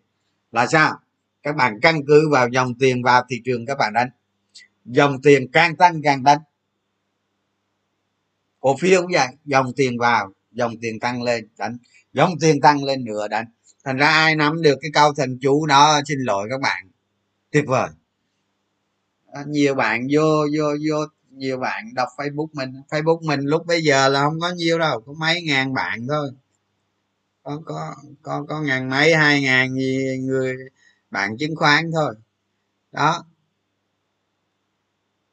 Là 0.51 0.67
sao? 0.67 0.99
Các 1.43 1.55
bạn 1.55 1.79
căn 1.81 2.05
cứ 2.07 2.29
vào 2.29 2.47
dòng 2.49 2.73
tiền 2.79 3.03
vào 3.03 3.25
thị 3.29 3.41
trường 3.45 3.65
các 3.65 3.77
bạn 3.77 3.93
đánh. 3.93 4.09
Dòng 4.85 5.21
tiền 5.21 5.51
càng 5.51 5.75
tăng 5.75 6.01
càng 6.01 6.23
đánh. 6.23 6.39
Cổ 8.59 8.77
phiếu 8.77 9.01
cũng 9.01 9.11
vậy, 9.13 9.27
dòng 9.45 9.73
tiền 9.75 9.97
vào, 9.97 10.33
dòng 10.51 10.73
tiền 10.81 10.99
tăng 10.99 11.21
lên, 11.23 11.47
đánh. 11.57 11.77
Dòng 12.13 12.39
tiền 12.39 12.61
tăng 12.61 12.83
lên 12.83 13.05
nữa, 13.05 13.27
đánh. 13.27 13.45
Thành 13.83 13.97
ra 13.97 14.07
ai 14.07 14.35
nắm 14.35 14.61
được 14.61 14.77
cái 14.81 14.91
câu 14.93 15.13
thần 15.13 15.37
chú 15.41 15.65
đó, 15.65 16.01
xin 16.05 16.19
lỗi 16.19 16.47
các 16.49 16.61
bạn. 16.61 16.89
Tuyệt 17.51 17.63
vời. 17.67 17.89
Nhiều 19.47 19.75
bạn 19.75 20.07
vô 20.11 20.45
vô 20.57 20.75
vô 20.89 21.05
nhiều 21.41 21.57
bạn 21.57 21.93
đọc 21.93 22.09
facebook 22.17 22.47
mình. 22.53 22.69
Facebook 22.89 23.21
mình 23.25 23.39
lúc 23.41 23.65
bây 23.65 23.81
giờ 23.83 24.09
là 24.09 24.23
không 24.23 24.39
có 24.39 24.49
nhiêu 24.49 24.79
đâu, 24.79 25.01
có 25.05 25.13
mấy 25.13 25.41
ngàn 25.43 25.73
bạn 25.73 26.07
thôi. 26.09 26.29
Có 27.43 27.61
có 27.65 27.95
có 28.21 28.45
có 28.49 28.61
ngàn 28.61 28.89
mấy, 28.89 29.15
hai 29.15 29.41
ngàn 29.41 29.73
gì 29.73 30.17
người 30.21 30.55
bạn 31.11 31.37
chứng 31.37 31.55
khoán 31.55 31.91
thôi. 31.93 32.15
Đó. 32.91 33.25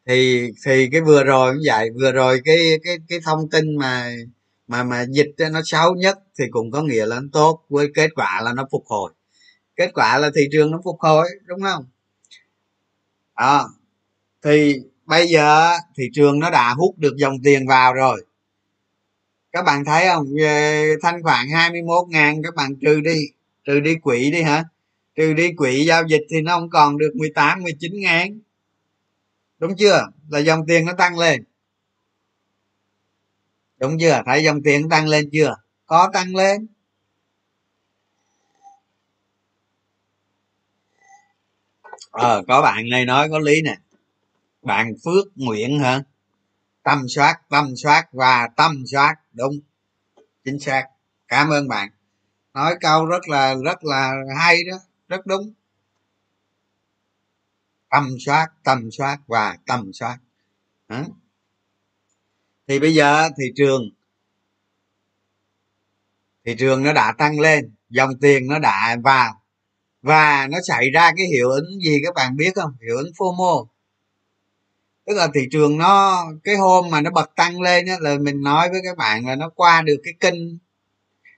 Thì 0.07 0.51
thì 0.67 0.89
cái 0.93 1.01
vừa 1.01 1.25
rồi 1.25 1.55
cũng 1.55 1.63
vậy, 1.67 1.91
vừa 2.01 2.13
rồi 2.13 2.41
cái 2.45 2.59
cái 2.85 2.97
cái 3.09 3.21
thông 3.25 3.51
tin 3.51 3.77
mà 3.77 4.15
mà 4.69 4.85
mà 4.85 5.05
dịch 5.11 5.35
nó 5.53 5.61
xấu 5.65 5.95
nhất 5.95 6.19
thì 6.39 6.45
cũng 6.51 6.71
có 6.71 6.83
nghĩa 6.83 7.07
là 7.07 7.21
nó 7.21 7.29
tốt, 7.33 7.65
với 7.69 7.89
kết 7.95 8.11
quả 8.15 8.41
là 8.45 8.53
nó 8.53 8.67
phục 8.73 8.85
hồi. 8.87 9.13
Kết 9.77 9.91
quả 9.95 10.19
là 10.19 10.31
thị 10.37 10.43
trường 10.53 10.71
nó 10.71 10.81
phục 10.85 10.97
hồi, 11.01 11.29
đúng 11.47 11.63
không? 11.63 11.87
Đó. 13.37 13.71
Thì 14.43 14.81
bây 15.09 15.29
giờ 15.29 15.73
thị 15.97 16.05
trường 16.13 16.39
nó 16.41 16.51
đã 16.51 16.75
hút 16.75 16.99
được 16.99 17.17
dòng 17.17 17.35
tiền 17.45 17.67
vào 17.67 17.95
rồi. 17.95 18.25
Các 19.53 19.63
bạn 19.63 19.85
thấy 19.85 20.07
không? 20.09 20.27
Thanh 21.03 21.23
khoản 21.23 21.49
21 21.55 22.09
ngàn, 22.09 22.43
các 22.43 22.55
bạn 22.55 22.77
trừ 22.77 23.01
đi 23.01 23.21
trừ 23.65 23.81
đi 23.81 23.95
quỹ 23.95 24.31
đi 24.31 24.43
hả? 24.43 24.65
Trừ 25.15 25.33
đi 25.33 25.53
quỹ 25.53 25.85
giao 25.85 26.07
dịch 26.07 26.23
thì 26.31 26.41
nó 26.41 26.59
không 26.59 26.71
còn 26.71 26.99
được 26.99 27.13
18 27.17 27.63
19 27.63 28.01
ngàn. 28.01 28.39
Đúng 29.59 29.77
chưa? 29.77 30.07
Là 30.29 30.39
dòng 30.39 30.67
tiền 30.67 30.87
nó 30.87 30.93
tăng 30.93 31.19
lên. 31.19 31.45
Đúng 33.79 33.99
chưa? 34.01 34.23
Thấy 34.27 34.45
dòng 34.45 34.63
tiền 34.63 34.89
tăng 34.89 35.09
lên 35.09 35.29
chưa? 35.33 35.57
Có 35.87 36.11
tăng 36.13 36.37
lên. 36.37 36.67
Ờ 42.11 42.43
có 42.49 42.63
bạn 42.63 42.89
này 42.89 43.05
nói 43.05 43.29
có 43.31 43.39
lý 43.39 43.63
nè 43.63 43.77
bạn 44.69 44.95
phước 45.05 45.27
nguyện 45.35 45.79
hả? 45.79 46.03
Tâm 46.83 47.09
soát 47.09 47.41
tâm 47.49 47.77
soát 47.77 48.09
và 48.13 48.49
tâm 48.57 48.83
soát, 48.87 49.15
đúng. 49.33 49.53
Chính 50.45 50.61
xác. 50.61 50.85
Cảm 51.29 51.49
ơn 51.49 51.69
bạn. 51.69 51.89
Nói 52.55 52.77
câu 52.81 53.07
rất 53.07 53.29
là 53.29 53.55
rất 53.65 53.85
là 53.85 54.13
hay 54.39 54.65
đó. 54.71 54.79
Rất 55.09 55.27
đúng. 55.27 55.53
Tâm 57.91 58.17
soát 58.27 58.47
tâm 58.65 58.91
soát 58.93 59.19
và 59.27 59.57
tâm 59.67 59.93
soát. 59.93 60.19
Hả? 60.89 61.05
thì 62.69 62.79
bây 62.79 62.95
giờ 62.95 63.29
thị 63.39 63.45
trường 63.57 63.83
thị 66.45 66.55
trường 66.59 66.83
nó 66.83 66.93
đã 66.93 67.13
tăng 67.19 67.41
lên, 67.41 67.75
dòng 67.89 68.11
tiền 68.21 68.47
nó 68.49 68.59
đã 68.59 68.97
vào. 69.05 69.43
Và 70.03 70.49
nó 70.51 70.59
xảy 70.69 70.91
ra 70.91 71.13
cái 71.17 71.27
hiệu 71.27 71.51
ứng 71.51 71.81
gì 71.85 71.99
các 72.05 72.15
bạn 72.15 72.37
biết 72.37 72.55
không? 72.55 72.71
Hiệu 72.87 72.97
ứng 72.97 73.13
fomo 73.19 73.67
tức 75.09 75.15
là 75.15 75.29
thị 75.35 75.41
trường 75.51 75.79
nó 75.79 76.25
cái 76.45 76.57
hôm 76.57 76.91
mà 76.91 77.01
nó 77.01 77.11
bật 77.11 77.35
tăng 77.37 77.61
lên 77.61 77.87
á 77.87 77.97
là 78.01 78.19
mình 78.19 78.43
nói 78.43 78.69
với 78.71 78.81
các 78.85 78.97
bạn 78.97 79.27
là 79.27 79.37
nó 79.37 79.51
qua 79.55 79.83
được 79.83 80.01
cái 80.05 80.15
kênh 80.21 80.59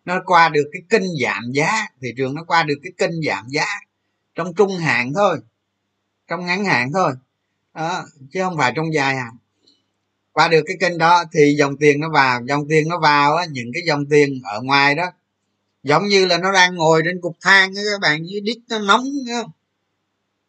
nó 0.04 0.22
qua 0.26 0.48
được 0.48 0.70
cái 0.72 0.82
kênh 0.88 1.08
giảm 1.22 1.52
giá 1.52 1.86
thị 2.02 2.08
trường 2.16 2.34
nó 2.34 2.44
qua 2.44 2.62
được 2.62 2.78
cái 2.82 2.92
kênh 2.98 3.22
giảm 3.26 3.48
giá 3.48 3.66
trong 4.34 4.54
trung 4.54 4.76
hạn 4.76 5.12
thôi 5.14 5.38
trong 6.28 6.46
ngắn 6.46 6.64
hạn 6.64 6.92
thôi. 6.92 7.12
Đó, 7.74 8.04
chứ 8.32 8.40
không 8.42 8.56
phải 8.56 8.72
trong 8.76 8.94
dài 8.94 9.16
hạn. 9.16 9.36
Qua 10.32 10.48
được 10.48 10.62
cái 10.66 10.76
kênh 10.80 10.98
đó 10.98 11.24
thì 11.32 11.54
dòng 11.58 11.76
tiền 11.76 12.00
nó 12.00 12.10
vào 12.10 12.40
dòng 12.48 12.68
tiền 12.68 12.88
nó 12.88 12.98
vào 12.98 13.36
á 13.36 13.44
những 13.50 13.70
cái 13.74 13.82
dòng 13.86 14.06
tiền 14.06 14.40
ở 14.44 14.60
ngoài 14.62 14.94
đó 14.94 15.12
giống 15.82 16.04
như 16.06 16.26
là 16.26 16.38
nó 16.38 16.52
đang 16.52 16.74
ngồi 16.74 17.02
trên 17.04 17.20
cục 17.20 17.36
than 17.40 17.74
các 17.74 18.00
bạn 18.00 18.26
dưới 18.26 18.40
đít 18.40 18.58
nó 18.68 18.78
nóng 18.78 19.04
không? 19.32 19.50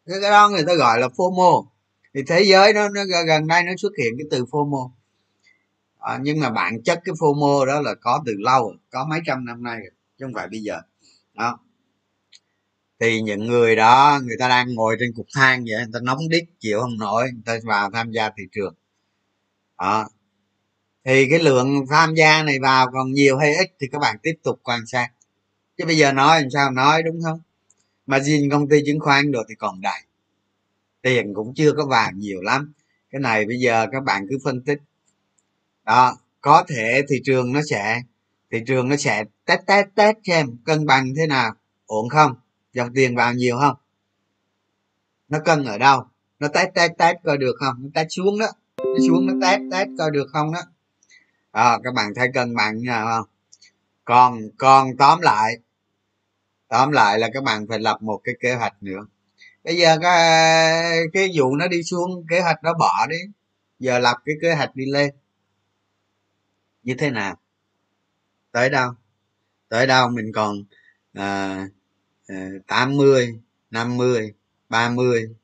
Cái 0.06 0.30
đó 0.30 0.48
người 0.48 0.64
ta 0.66 0.74
gọi 0.74 1.00
là 1.00 1.08
fomo 1.08 1.71
thì 2.14 2.22
thế 2.26 2.42
giới 2.42 2.72
nó, 2.72 2.88
nó 2.88 3.02
gần 3.26 3.46
đây 3.46 3.62
nó 3.62 3.72
xuất 3.78 3.92
hiện 3.98 4.12
cái 4.18 4.26
từ 4.30 4.44
fomo. 4.44 4.90
À, 5.98 6.18
nhưng 6.22 6.40
mà 6.40 6.50
bản 6.50 6.82
chất 6.82 7.00
cái 7.04 7.14
fomo 7.14 7.64
đó 7.64 7.80
là 7.80 7.94
có 7.94 8.22
từ 8.26 8.32
lâu 8.38 8.74
có 8.90 9.06
mấy 9.10 9.20
trăm 9.26 9.44
năm 9.44 9.62
nay 9.62 9.76
rồi 9.80 9.90
chứ 10.18 10.24
không 10.24 10.34
phải 10.34 10.48
bây 10.48 10.60
giờ. 10.60 10.80
Đó. 11.34 11.58
Thì 13.00 13.20
những 13.22 13.46
người 13.46 13.76
đó 13.76 14.20
người 14.24 14.36
ta 14.38 14.48
đang 14.48 14.74
ngồi 14.74 14.96
trên 15.00 15.12
cục 15.12 15.26
than 15.34 15.64
vậy 15.64 15.74
người 15.76 15.92
ta 15.92 16.00
nóng 16.02 16.28
đít 16.28 16.44
chịu 16.60 16.80
không 16.80 16.98
nổi 16.98 17.22
người 17.32 17.42
ta 17.44 17.58
vào 17.64 17.90
tham 17.90 18.10
gia 18.10 18.30
thị 18.30 18.42
trường. 18.52 18.74
Đó. 19.78 20.08
Thì 21.04 21.26
cái 21.30 21.38
lượng 21.38 21.86
tham 21.90 22.14
gia 22.14 22.42
này 22.42 22.58
vào 22.62 22.90
còn 22.92 23.12
nhiều 23.12 23.38
hay 23.38 23.56
ít 23.56 23.72
thì 23.80 23.86
các 23.92 23.98
bạn 23.98 24.16
tiếp 24.22 24.34
tục 24.42 24.60
quan 24.62 24.86
sát. 24.86 25.08
Chứ 25.78 25.84
bây 25.84 25.96
giờ 25.96 26.12
nói 26.12 26.40
làm 26.40 26.50
sao 26.50 26.70
nói 26.70 27.02
đúng 27.02 27.20
không? 27.24 27.40
Mà 28.06 28.18
riêng 28.18 28.50
công 28.50 28.68
ty 28.68 28.82
chứng 28.86 29.00
khoán 29.00 29.32
được 29.32 29.42
thì 29.48 29.54
còn 29.54 29.80
đầy 29.80 30.00
tiền 31.02 31.34
cũng 31.34 31.54
chưa 31.54 31.72
có 31.72 31.86
vàng 31.86 32.18
nhiều 32.18 32.42
lắm. 32.42 32.72
Cái 33.10 33.20
này 33.20 33.44
bây 33.46 33.58
giờ 33.58 33.86
các 33.92 34.00
bạn 34.04 34.26
cứ 34.30 34.38
phân 34.44 34.62
tích. 34.62 34.78
Đó 35.84 36.16
có 36.40 36.64
thể 36.68 37.02
thị 37.08 37.20
trường 37.24 37.52
nó 37.52 37.60
sẽ 37.70 38.02
thị 38.50 38.58
trường 38.66 38.88
nó 38.88 38.96
sẽ 38.96 39.24
test 39.44 39.60
test 39.66 39.86
test 39.94 40.16
xem 40.24 40.56
cân 40.64 40.86
bằng 40.86 41.12
thế 41.16 41.26
nào. 41.26 41.54
Ổn 41.86 42.08
không? 42.08 42.34
Dòng 42.72 42.94
tiền 42.94 43.16
vào 43.16 43.34
nhiều 43.34 43.58
không? 43.60 43.76
Nó 45.28 45.38
cân 45.44 45.64
ở 45.64 45.78
đâu? 45.78 46.04
Nó 46.38 46.48
test 46.48 46.68
test 46.74 46.92
test 46.98 47.16
coi 47.24 47.38
được 47.38 47.54
không? 47.58 47.74
Nó 47.78 47.88
test 47.94 48.06
xuống 48.10 48.38
đó. 48.38 48.46
Nó 48.76 48.98
xuống 49.08 49.26
nó 49.26 49.32
test 49.46 49.60
test 49.72 49.88
coi 49.98 50.10
được 50.10 50.26
không 50.32 50.52
đó. 50.52 50.60
À, 51.50 51.78
các 51.84 51.94
bạn 51.94 52.12
thấy 52.14 52.28
cân 52.34 52.54
bằng 52.54 52.78
như 52.78 52.86
nào 52.86 53.06
không? 53.06 53.28
Còn 54.04 54.38
còn 54.58 54.96
tóm 54.96 55.20
lại 55.20 55.54
tóm 56.72 56.92
lại 56.92 57.18
là 57.18 57.30
các 57.34 57.42
bạn 57.42 57.66
phải 57.68 57.78
lập 57.78 58.02
một 58.02 58.20
cái 58.24 58.34
kế 58.40 58.54
hoạch 58.54 58.82
nữa 58.82 59.06
bây 59.64 59.76
giờ 59.76 59.98
cái 60.02 61.00
cái 61.12 61.30
vụ 61.34 61.56
nó 61.56 61.68
đi 61.68 61.82
xuống 61.82 62.26
kế 62.30 62.40
hoạch 62.40 62.64
nó 62.64 62.74
bỏ 62.74 63.06
đi. 63.10 63.16
Giờ 63.78 63.98
lập 63.98 64.16
cái 64.24 64.34
kế 64.42 64.54
hoạch 64.54 64.76
đi 64.76 64.84
lên. 64.92 65.14
Như 66.82 66.94
thế 66.98 67.10
nào? 67.10 67.36
Tới 68.52 68.70
đâu? 68.70 68.92
Tới 69.68 69.86
đâu 69.86 70.08
mình 70.08 70.32
còn 70.34 70.64
à, 71.12 71.66
80 72.66 73.40
50 73.70 74.32
30 74.68 75.34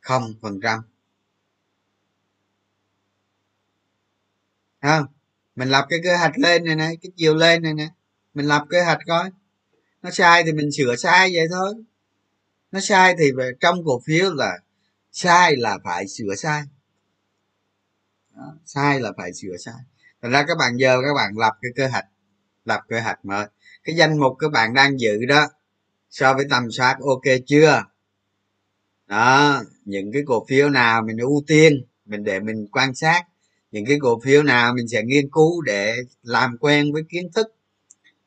không 0.00 0.34
phần 0.42 0.60
trăm. 0.62 0.80
Không? 4.82 5.06
Mình 5.56 5.68
lập 5.68 5.86
cái 5.88 5.98
kế 6.04 6.16
hoạch 6.16 6.38
lên 6.38 6.64
này 6.64 6.76
này 6.76 6.96
cái 7.02 7.12
chiều 7.16 7.34
lên 7.34 7.62
này 7.62 7.74
nè. 7.74 7.88
Mình 8.34 8.46
lập 8.46 8.64
kế 8.70 8.82
hoạch 8.82 8.98
coi. 9.06 9.30
Nó 10.02 10.10
sai 10.10 10.42
thì 10.44 10.52
mình 10.52 10.72
sửa 10.72 10.96
sai 10.96 11.30
vậy 11.34 11.46
thôi 11.50 11.74
nó 12.72 12.80
sai 12.80 13.14
thì 13.18 13.32
về 13.36 13.52
trong 13.60 13.84
cổ 13.84 14.00
phiếu 14.06 14.34
là 14.34 14.58
sai 15.12 15.56
là 15.56 15.78
phải 15.84 16.08
sửa 16.08 16.34
sai. 16.36 16.62
Đó, 18.36 18.54
sai 18.64 19.00
là 19.00 19.12
phải 19.16 19.32
sửa 19.32 19.56
sai. 19.64 19.80
Thành 20.22 20.30
ra 20.30 20.44
các 20.48 20.58
bạn 20.58 20.76
giờ 20.76 20.98
các 21.02 21.14
bạn 21.14 21.38
lập 21.38 21.52
cái 21.62 21.70
kế 21.76 21.88
hoạch 21.88 22.04
lập 22.64 22.80
kế 22.88 23.00
hoạch 23.00 23.24
mới 23.24 23.46
cái 23.84 23.96
danh 23.96 24.18
mục 24.18 24.36
các 24.38 24.52
bạn 24.52 24.74
đang 24.74 25.00
giữ 25.00 25.26
đó 25.28 25.48
so 26.10 26.34
với 26.34 26.44
tầm 26.50 26.70
soát 26.70 26.96
ok 27.00 27.36
chưa? 27.46 27.84
Đó 29.06 29.62
những 29.84 30.12
cái 30.12 30.22
cổ 30.26 30.46
phiếu 30.48 30.68
nào 30.68 31.02
mình 31.02 31.18
ưu 31.18 31.44
tiên 31.46 31.84
mình 32.04 32.24
để 32.24 32.40
mình 32.40 32.66
quan 32.72 32.94
sát. 32.94 33.22
Những 33.70 33.84
cái 33.86 33.98
cổ 34.00 34.20
phiếu 34.20 34.42
nào 34.42 34.74
mình 34.74 34.88
sẽ 34.88 35.02
nghiên 35.02 35.30
cứu 35.30 35.62
để 35.62 35.96
làm 36.22 36.58
quen 36.58 36.92
với 36.92 37.02
kiến 37.08 37.32
thức 37.34 37.46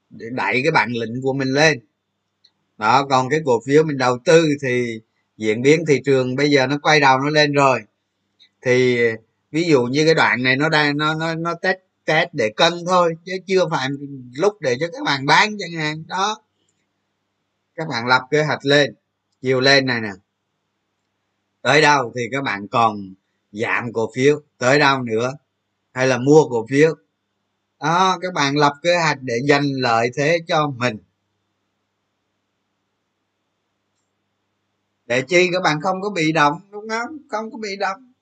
để 0.09 0.25
đẩy 0.31 0.61
cái 0.63 0.71
bản 0.71 0.91
lĩnh 0.91 1.21
của 1.21 1.33
mình 1.33 1.47
lên 1.47 1.79
đó, 2.79 3.05
còn 3.09 3.29
cái 3.29 3.39
cổ 3.45 3.59
phiếu 3.65 3.83
mình 3.83 3.97
đầu 3.97 4.17
tư 4.25 4.47
thì 4.61 5.01
diễn 5.37 5.61
biến 5.61 5.85
thị 5.87 6.01
trường 6.05 6.35
bây 6.35 6.49
giờ 6.51 6.67
nó 6.67 6.77
quay 6.81 6.99
đầu 6.99 7.19
nó 7.19 7.29
lên 7.29 7.53
rồi. 7.53 7.79
Thì, 8.61 8.99
ví 9.51 9.63
dụ 9.63 9.83
như 9.83 10.05
cái 10.05 10.15
đoạn 10.15 10.43
này 10.43 10.55
nó 10.55 10.69
đang, 10.69 10.97
nó 10.97 11.13
nó 11.15 11.35
nó 11.35 11.53
test 11.53 11.77
test 12.05 12.29
để 12.33 12.49
cân 12.55 12.73
thôi, 12.87 13.15
chứ 13.25 13.33
chưa 13.47 13.69
phải 13.71 13.87
lúc 14.35 14.61
để 14.61 14.77
cho 14.79 14.87
các 14.93 15.03
bạn 15.05 15.25
bán 15.25 15.57
chẳng 15.59 15.81
hạn. 15.81 16.03
Đó. 16.07 16.41
Các 17.75 17.87
bạn 17.87 18.07
lập 18.07 18.21
kế 18.31 18.43
hoạch 18.43 18.65
lên, 18.65 18.95
chiều 19.41 19.61
lên 19.61 19.85
này 19.85 20.01
nè. 20.01 20.11
Tới 21.61 21.81
đâu 21.81 22.11
thì 22.15 22.21
các 22.31 22.43
bạn 22.43 22.67
còn 22.67 23.13
giảm 23.51 23.93
cổ 23.93 24.11
phiếu, 24.15 24.41
tới 24.57 24.79
đâu 24.79 25.03
nữa? 25.03 25.33
Hay 25.93 26.07
là 26.07 26.17
mua 26.17 26.49
cổ 26.49 26.65
phiếu? 26.69 26.95
Đó, 27.81 28.17
các 28.21 28.33
bạn 28.33 28.57
lập 28.57 28.73
kế 28.83 28.97
hoạch 28.97 29.21
để 29.21 29.33
giành 29.49 29.71
lợi 29.75 30.09
thế 30.17 30.39
cho 30.47 30.67
mình. 30.67 30.97
Để 35.09 35.21
chi? 35.21 35.49
Các 35.53 35.61
bạn 35.63 35.81
không 35.81 36.01
có 36.01 36.09
bị 36.09 36.31
động 36.31 36.53
đúng 36.71 36.89
không? 36.89 37.17
Không 37.29 37.51
có 37.51 37.57
bị 37.57 37.75
động. 37.79 38.13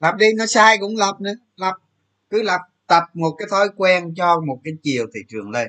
Lập 0.00 0.14
đi 0.18 0.26
nó 0.36 0.46
sai 0.46 0.78
cũng 0.78 0.96
lập 0.96 1.20
nữa. 1.20 1.34
Lập 1.56 1.74
cứ 2.30 2.42
lập 2.42 2.60
tập 2.86 3.02
một 3.14 3.34
cái 3.38 3.48
thói 3.50 3.68
quen 3.76 4.14
cho 4.16 4.40
một 4.40 4.60
cái 4.64 4.74
chiều 4.82 5.06
thị 5.14 5.20
trường 5.28 5.50
lên. 5.50 5.68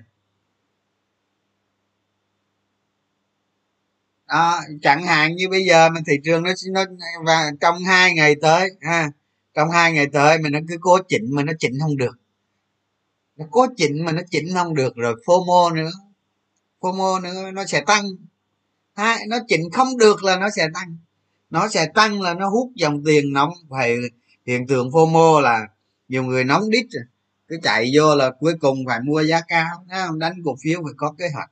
À, 4.25 4.61
chẳng 4.81 5.03
hạn 5.03 5.35
như 5.35 5.49
bây 5.49 5.65
giờ 5.65 5.89
mình 5.89 6.03
thị 6.07 6.13
trường 6.23 6.43
nó 6.43 6.51
nó 6.71 6.85
và 7.25 7.51
trong 7.61 7.83
hai 7.83 8.13
ngày 8.13 8.35
tới 8.41 8.69
ha 8.81 9.11
trong 9.53 9.71
hai 9.71 9.91
ngày 9.93 10.07
tới 10.13 10.37
mình 10.37 10.51
nó 10.51 10.59
cứ 10.67 10.77
cố 10.81 10.97
chỉnh 11.07 11.23
mà 11.35 11.43
nó 11.43 11.53
chỉnh 11.59 11.73
không 11.81 11.97
được. 11.97 12.15
Nó 13.35 13.45
cố 13.51 13.67
chỉnh 13.77 14.05
mà 14.05 14.11
nó 14.11 14.21
chỉnh 14.31 14.53
không 14.53 14.75
được 14.75 14.95
rồi 14.95 15.15
fomo 15.25 15.75
nữa. 15.75 15.91
Fomo 16.79 17.21
nữa 17.21 17.51
nó 17.51 17.65
sẽ 17.65 17.83
tăng 17.87 18.05
hai 18.99 19.27
nó 19.27 19.37
chỉnh 19.47 19.71
không 19.73 19.97
được 19.97 20.23
là 20.23 20.37
nó 20.37 20.49
sẽ 20.55 20.67
tăng. 20.73 20.97
Nó 21.49 21.67
sẽ 21.67 21.85
tăng 21.93 22.21
là 22.21 22.33
nó 22.33 22.49
hút 22.49 22.71
dòng 22.75 23.03
tiền 23.05 23.33
nóng. 23.33 23.53
Phải, 23.69 23.95
hiện 24.45 24.67
tượng 24.67 24.89
fomo 24.89 25.39
là 25.39 25.67
nhiều 26.07 26.23
người 26.23 26.43
nóng 26.43 26.69
đít 26.69 26.85
rồi. 26.91 27.03
Cứ 27.47 27.57
chạy 27.63 27.91
vô 27.95 28.15
là 28.15 28.31
cuối 28.39 28.53
cùng 28.61 28.85
phải 28.87 28.99
mua 29.01 29.21
giá 29.21 29.41
cao. 29.47 29.85
Không? 29.91 30.19
Đánh 30.19 30.33
cổ 30.45 30.55
phiếu 30.61 30.81
phải 30.83 30.93
có 30.97 31.15
kế 31.17 31.29
hoạch. 31.33 31.51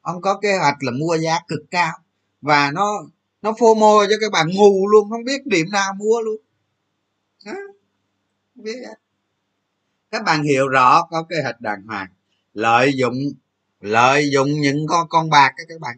Ông 0.00 0.20
có 0.20 0.38
kế 0.42 0.58
hoạch 0.58 0.82
là 0.82 0.92
mua 0.92 1.16
giá 1.16 1.38
cực 1.48 1.60
cao. 1.70 1.92
Và 2.40 2.70
nó 2.70 3.02
nó 3.42 3.52
fomo 3.52 4.06
cho 4.10 4.16
các 4.20 4.32
bạn 4.32 4.48
ngu 4.54 4.88
luôn. 4.88 5.10
Không 5.10 5.24
biết 5.24 5.46
điểm 5.46 5.66
nào 5.72 5.94
mua 5.94 6.20
luôn. 6.20 6.40
Đó. 7.44 7.52
biết 8.54 8.78
các 10.10 10.24
bạn 10.24 10.42
hiểu 10.42 10.68
rõ 10.68 11.06
có 11.10 11.22
kế 11.22 11.36
hoạch 11.42 11.60
đàng 11.60 11.82
hoàng. 11.86 12.08
Lợi 12.54 12.92
dụng 12.96 13.14
lợi 13.80 14.30
dụng 14.30 14.48
những 14.60 14.86
con 14.86 15.08
con 15.08 15.30
bạc 15.30 15.52
các 15.68 15.80
bạn 15.80 15.96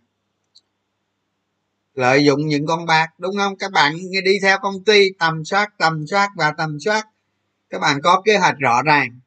lợi 1.99 2.25
dụng 2.25 2.47
những 2.47 2.67
con 2.67 2.87
bạc, 2.87 3.07
đúng 3.19 3.37
không? 3.37 3.57
Các 3.57 3.73
bạn 3.73 3.95
đi 4.25 4.39
theo 4.43 4.59
công 4.63 4.85
ty, 4.85 5.11
tầm 5.19 5.45
soát 5.45 5.79
tầm 5.79 6.07
soát 6.07 6.29
và 6.37 6.53
tầm 6.59 6.79
soát. 6.81 7.07
Các 7.71 7.79
bạn 7.79 8.01
có 8.03 8.23
kế 8.25 8.39
hoạch 8.39 8.59
rõ 8.59 8.83
ràng 8.83 9.21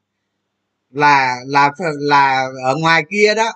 là 0.90 1.36
là 1.46 1.70
là 1.98 2.48
ở 2.64 2.76
ngoài 2.76 3.04
kia 3.10 3.34
đó. 3.34 3.52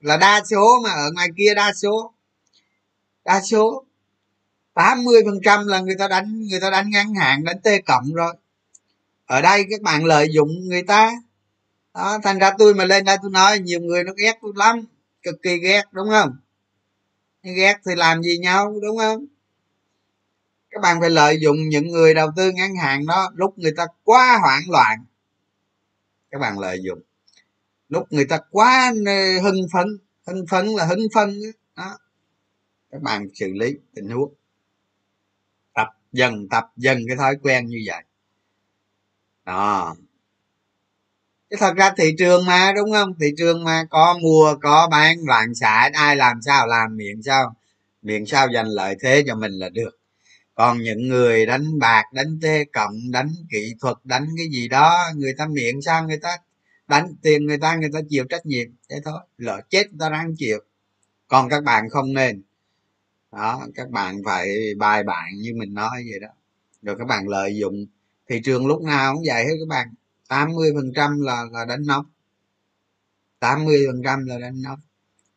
Là 0.00 0.16
đa 0.16 0.42
số 0.50 0.80
mà, 0.84 0.90
ở 0.90 1.10
ngoài 1.14 1.28
kia 1.36 1.54
đa 1.54 1.72
số. 1.72 2.12
Đa 3.24 3.40
số. 3.40 3.84
80 4.74 5.22
phần 5.24 5.40
trăm 5.44 5.66
là 5.66 5.80
người 5.80 5.96
ta 5.98 6.08
đánh, 6.08 6.40
người 6.50 6.60
ta 6.60 6.70
đánh 6.70 6.90
ngắn 6.90 7.14
hạn, 7.14 7.44
đánh 7.44 7.60
tê 7.62 7.78
cộng 7.78 8.14
rồi. 8.14 8.34
Ở 9.26 9.40
đây 9.40 9.64
các 9.70 9.82
bạn 9.82 10.04
lợi 10.04 10.28
dụng 10.32 10.68
người 10.68 10.82
ta. 10.82 11.12
Đó, 11.94 12.18
thành 12.22 12.38
ra 12.38 12.50
tôi 12.58 12.74
mà 12.74 12.84
lên 12.84 13.04
đây 13.04 13.16
tôi 13.22 13.30
nói, 13.30 13.58
nhiều 13.58 13.80
người 13.80 14.04
nó 14.04 14.12
ghét 14.16 14.38
tôi 14.42 14.52
lắm, 14.56 14.84
cực 15.22 15.42
kỳ 15.42 15.56
ghét, 15.58 15.82
đúng 15.92 16.08
không? 16.08 16.36
Ghét 17.42 17.74
thì 17.86 17.94
làm 17.96 18.22
gì 18.22 18.38
nhau, 18.38 18.74
đúng 18.82 18.98
không? 18.98 19.26
Các 20.70 20.80
bạn 20.82 21.00
phải 21.00 21.10
lợi 21.10 21.40
dụng 21.40 21.56
những 21.68 21.88
người 21.88 22.14
đầu 22.14 22.30
tư 22.36 22.52
ngắn 22.52 22.76
hạn 22.76 23.06
đó, 23.06 23.30
lúc 23.34 23.58
người 23.58 23.72
ta 23.76 23.86
quá 24.04 24.38
hoảng 24.42 24.62
loạn. 24.68 25.04
Các 26.30 26.38
bạn 26.38 26.58
lợi 26.58 26.80
dụng. 26.82 27.00
Lúc 27.88 28.12
người 28.12 28.24
ta 28.24 28.38
quá 28.50 28.92
ờ, 29.06 29.40
hưng 29.42 29.66
phấn 29.72 29.98
hưng 30.26 30.46
phấn 30.46 30.66
là 30.66 30.86
hưng 30.86 31.08
phấn 31.14 31.40
đó. 31.76 31.98
Các 32.90 33.02
bạn 33.02 33.28
xử 33.34 33.52
lý 33.52 33.74
tình 33.94 34.08
huống. 34.08 34.34
Tập 35.74 35.88
dần 36.12 36.48
tập 36.48 36.72
dần 36.76 36.98
cái 37.08 37.16
thói 37.16 37.36
quen 37.42 37.66
như 37.66 37.78
vậy. 37.86 38.04
Đó 39.44 39.94
chứ 41.50 41.56
thật 41.60 41.76
ra 41.76 41.90
thị 41.96 42.14
trường 42.18 42.46
mà, 42.46 42.72
đúng 42.76 42.92
không? 42.92 43.14
Thị 43.20 43.26
trường 43.38 43.64
mà, 43.64 43.84
có 43.90 44.18
mua, 44.22 44.54
có 44.62 44.88
bán, 44.90 45.16
loạn 45.26 45.54
xạ, 45.54 45.90
ai 45.92 46.16
làm 46.16 46.42
sao 46.42 46.66
làm, 46.66 46.96
miệng 46.96 47.22
sao 47.22 47.54
miệng 48.02 48.26
sao 48.26 48.48
giành 48.54 48.68
lợi 48.68 48.96
thế 49.00 49.24
cho 49.26 49.34
mình 49.34 49.52
là 49.52 49.68
được. 49.68 49.98
Còn 50.54 50.78
những 50.78 51.08
người 51.08 51.46
đánh 51.46 51.78
bạc, 51.78 52.04
đánh 52.12 52.38
tê 52.42 52.64
cộng, 52.64 53.10
đánh 53.10 53.30
kỹ 53.50 53.74
thuật, 53.80 53.96
đánh 54.04 54.28
cái 54.36 54.46
gì 54.50 54.68
đó, 54.68 55.10
người 55.16 55.34
ta 55.38 55.46
miệng 55.46 55.82
sao 55.82 56.06
người 56.06 56.18
ta 56.18 56.36
đánh 56.88 57.14
tiền 57.22 57.46
người 57.46 57.58
ta 57.58 57.76
người 57.76 57.90
ta 57.92 58.00
chịu 58.08 58.24
trách 58.28 58.46
nhiệm, 58.46 58.68
thế 58.90 58.96
thôi. 59.04 59.20
Lỡ 59.38 59.60
chết 59.70 59.90
người 59.90 59.98
ta 60.00 60.08
đang 60.08 60.34
chịu. 60.36 60.58
Còn 61.28 61.48
các 61.48 61.64
bạn 61.64 61.88
không 61.90 62.14
nên. 62.14 62.42
Đó, 63.32 63.66
các 63.74 63.90
bạn 63.90 64.22
phải 64.24 64.48
bài 64.78 65.02
bản 65.02 65.28
như 65.42 65.52
mình 65.54 65.74
nói 65.74 66.04
vậy 66.10 66.20
đó. 66.20 66.28
Rồi 66.82 66.96
các 66.98 67.04
bạn 67.04 67.28
lợi 67.28 67.56
dụng. 67.56 67.86
Thị 68.28 68.40
trường 68.44 68.66
lúc 68.66 68.82
nào 68.82 69.14
cũng 69.14 69.22
vậy 69.26 69.44
hết 69.44 69.54
các 69.60 69.68
bạn. 69.68 69.88
80 70.30 70.72
phần 70.74 70.92
trăm 70.96 71.20
là 71.20 71.44
là 71.52 71.64
đánh 71.64 71.82
nóng. 71.86 72.06
80 73.38 73.84
phần 73.86 74.02
trăm 74.04 74.26
là 74.26 74.38
đánh 74.38 74.62
nóng. 74.62 74.80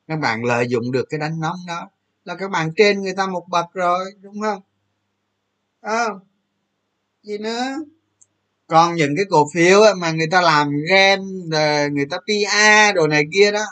Các 0.08 0.20
bạn 0.20 0.44
lợi 0.44 0.68
dụng 0.70 0.92
được 0.92 1.06
cái 1.10 1.20
đánh 1.20 1.40
nóng 1.40 1.58
đó 1.68 1.90
là 2.26 2.36
các 2.36 2.52
bạn 2.52 2.74
trên 2.78 3.02
người 3.02 3.14
ta 3.18 3.28
một 3.28 3.46
bậc 3.50 3.66
rồi 3.74 4.06
đúng 4.22 4.42
không? 4.42 4.62
À, 5.82 6.08
gì 7.24 7.38
nữa? 7.38 7.64
Còn 8.68 8.96
những 8.96 9.16
cái 9.16 9.26
cổ 9.30 9.46
phiếu 9.54 9.82
mà 9.98 10.12
người 10.12 10.28
ta 10.32 10.42
làm 10.42 10.72
game 10.90 11.24
người 11.92 12.06
ta 12.10 12.18
pa 12.28 12.92
đồ 12.92 13.08
này 13.08 13.24
kia 13.34 13.52
đó 13.52 13.66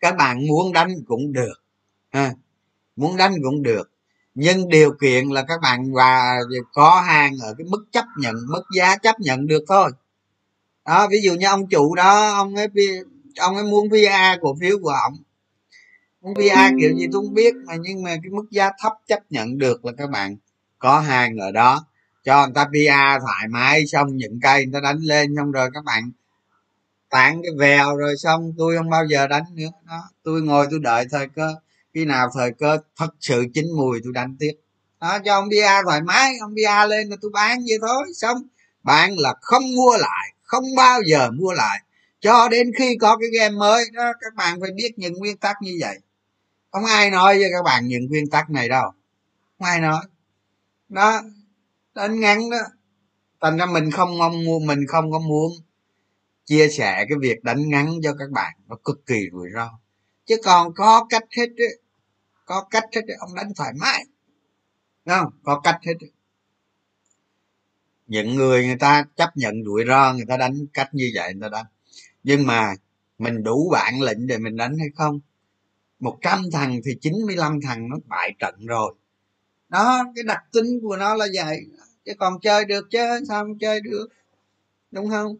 các 0.00 0.16
bạn 0.16 0.46
muốn 0.46 0.72
đánh 0.72 0.94
cũng 1.06 1.32
được 1.32 1.54
à, 2.10 2.34
muốn 2.96 3.16
đánh 3.16 3.34
cũng 3.42 3.62
được 3.62 3.93
nhưng 4.34 4.68
điều 4.68 4.92
kiện 5.00 5.28
là 5.28 5.44
các 5.48 5.60
bạn 5.62 5.92
và 5.92 6.38
có 6.72 7.00
hàng 7.06 7.32
ở 7.42 7.54
cái 7.58 7.64
mức 7.70 7.84
chấp 7.92 8.04
nhận, 8.18 8.34
mức 8.48 8.62
giá 8.76 8.96
chấp 8.96 9.20
nhận 9.20 9.46
được 9.46 9.64
thôi. 9.68 9.90
Đó, 10.86 11.08
ví 11.10 11.18
dụ 11.22 11.34
như 11.34 11.46
ông 11.46 11.66
chủ 11.68 11.94
đó, 11.94 12.32
ông 12.34 12.54
ấy 12.54 12.68
ông 13.38 13.54
ấy 13.54 13.64
muốn 13.64 13.88
va 13.90 14.36
cổ 14.40 14.56
phiếu 14.60 14.78
của 14.82 14.94
ông. 15.04 15.14
Muốn 16.22 16.34
va 16.36 16.70
kiểu 16.80 16.94
gì 16.96 17.06
tôi 17.12 17.22
không 17.24 17.34
biết, 17.34 17.54
mà 17.66 17.74
nhưng 17.80 18.02
mà 18.02 18.10
cái 18.22 18.30
mức 18.30 18.44
giá 18.50 18.70
thấp 18.82 18.92
chấp 19.06 19.20
nhận 19.30 19.58
được 19.58 19.84
là 19.84 19.92
các 19.98 20.10
bạn 20.10 20.36
có 20.78 21.00
hàng 21.00 21.36
ở 21.36 21.52
đó, 21.52 21.86
cho 22.24 22.46
người 22.46 22.54
ta 22.54 22.64
va 22.64 23.18
thoải 23.20 23.48
mái 23.50 23.86
xong 23.86 24.16
những 24.16 24.40
cây 24.42 24.64
người 24.64 24.72
ta 24.72 24.80
đánh 24.80 24.98
lên 24.98 25.34
xong 25.36 25.52
rồi 25.52 25.70
các 25.74 25.84
bạn 25.84 26.10
tán 27.10 27.42
cái 27.42 27.52
vèo 27.58 27.96
rồi 27.96 28.14
xong, 28.16 28.52
tôi 28.58 28.76
không 28.76 28.90
bao 28.90 29.04
giờ 29.10 29.26
đánh 29.26 29.44
nữa. 29.54 29.68
Đó, 29.86 30.02
tôi 30.22 30.42
ngồi 30.42 30.66
tôi 30.70 30.80
đợi 30.82 31.06
thời 31.10 31.28
cơ 31.28 31.54
khi 31.94 32.04
nào 32.04 32.30
thời 32.34 32.52
cơ 32.58 32.78
thật 32.96 33.10
sự 33.20 33.44
chín 33.54 33.64
mùi 33.76 34.00
tôi 34.04 34.12
đánh 34.12 34.36
tiếp. 34.38 34.52
Đó 35.00 35.18
cho 35.24 35.34
ông 35.34 35.48
bia 35.48 35.68
thoải 35.84 36.02
mái 36.02 36.32
ông 36.40 36.54
bia 36.54 36.86
lên 36.88 37.08
là 37.08 37.16
tôi 37.20 37.30
bán 37.34 37.58
vậy 37.68 37.78
thôi 37.80 38.12
xong. 38.14 38.42
Bạn 38.82 39.18
là 39.18 39.34
không 39.40 39.62
mua 39.76 39.96
lại 39.96 40.34
không 40.54 40.64
bao 40.76 41.00
giờ 41.06 41.30
mua 41.30 41.52
lại. 41.52 41.80
Cho 42.20 42.48
đến 42.48 42.72
khi 42.78 42.96
có 43.00 43.16
cái 43.16 43.28
game 43.40 43.54
mới 43.58 43.84
đó 43.92 44.12
các 44.20 44.34
bạn 44.34 44.60
phải 44.60 44.70
biết 44.76 44.92
những 44.96 45.12
nguyên 45.14 45.36
tắc 45.36 45.56
như 45.62 45.76
vậy. 45.80 45.98
Không 46.70 46.84
ai 46.84 47.10
nói 47.10 47.38
với 47.38 47.48
các 47.52 47.62
bạn 47.64 47.86
những 47.86 48.06
nguyên 48.08 48.30
tắc 48.30 48.50
này 48.50 48.68
đâu. 48.68 48.90
Không 49.58 49.66
ai 49.66 49.80
nói. 49.80 50.04
Đó 50.88 51.22
đánh 51.94 52.20
ngắn 52.20 52.50
đó. 52.50 52.58
Thành 53.40 53.56
ra 53.56 53.66
mình 53.66 53.90
không 53.90 54.18
mong 54.18 54.44
mua 54.44 54.58
mình 54.58 54.86
không 54.88 55.12
có 55.12 55.18
muốn 55.18 55.52
chia 56.46 56.68
sẻ 56.68 57.04
cái 57.08 57.18
việc 57.20 57.44
đánh 57.44 57.68
ngắn 57.68 57.94
cho 58.02 58.14
các 58.18 58.30
bạn. 58.30 58.52
Nó 58.68 58.76
cực 58.84 59.06
kỳ 59.06 59.28
rủi 59.32 59.48
ro. 59.54 59.70
Chứ 60.26 60.36
còn 60.44 60.74
có 60.74 61.06
cách 61.10 61.24
hết 61.36 61.48
ấy, 61.58 61.78
có 62.44 62.64
cách 62.70 62.84
hết 62.94 63.02
ông 63.18 63.34
đánh 63.34 63.52
thoải 63.56 63.72
mái. 63.80 64.04
Đúng 65.04 65.16
không? 65.18 65.32
Có 65.42 65.60
cách 65.60 65.78
hết 65.86 65.94
những 68.06 68.34
người 68.34 68.66
người 68.66 68.76
ta 68.76 69.04
chấp 69.16 69.36
nhận 69.36 69.64
rủi 69.64 69.84
ro, 69.88 70.12
người 70.12 70.26
ta 70.28 70.36
đánh 70.36 70.66
cách 70.72 70.88
như 70.92 71.10
vậy, 71.14 71.34
người 71.34 71.42
ta 71.42 71.48
đánh. 71.48 71.66
Nhưng 72.22 72.46
mà 72.46 72.74
mình 73.18 73.42
đủ 73.42 73.70
bản 73.72 74.02
lĩnh 74.02 74.26
để 74.26 74.38
mình 74.38 74.56
đánh 74.56 74.78
hay 74.78 74.88
không? 74.96 75.20
Một 76.00 76.18
trăm 76.22 76.42
thằng 76.52 76.80
thì 76.84 76.94
95 77.00 77.60
thằng 77.62 77.88
nó 77.88 77.96
bại 78.06 78.34
trận 78.38 78.66
rồi. 78.66 78.94
Đó, 79.68 80.04
cái 80.14 80.24
đặc 80.24 80.44
tính 80.52 80.80
của 80.82 80.96
nó 80.96 81.14
là 81.14 81.26
vậy. 81.34 81.66
Chứ 82.04 82.12
còn 82.18 82.40
chơi 82.40 82.64
được 82.64 82.86
chứ, 82.90 82.98
sao 83.28 83.44
không 83.44 83.58
chơi 83.58 83.80
được? 83.80 84.06
Đúng 84.90 85.10
không? 85.10 85.36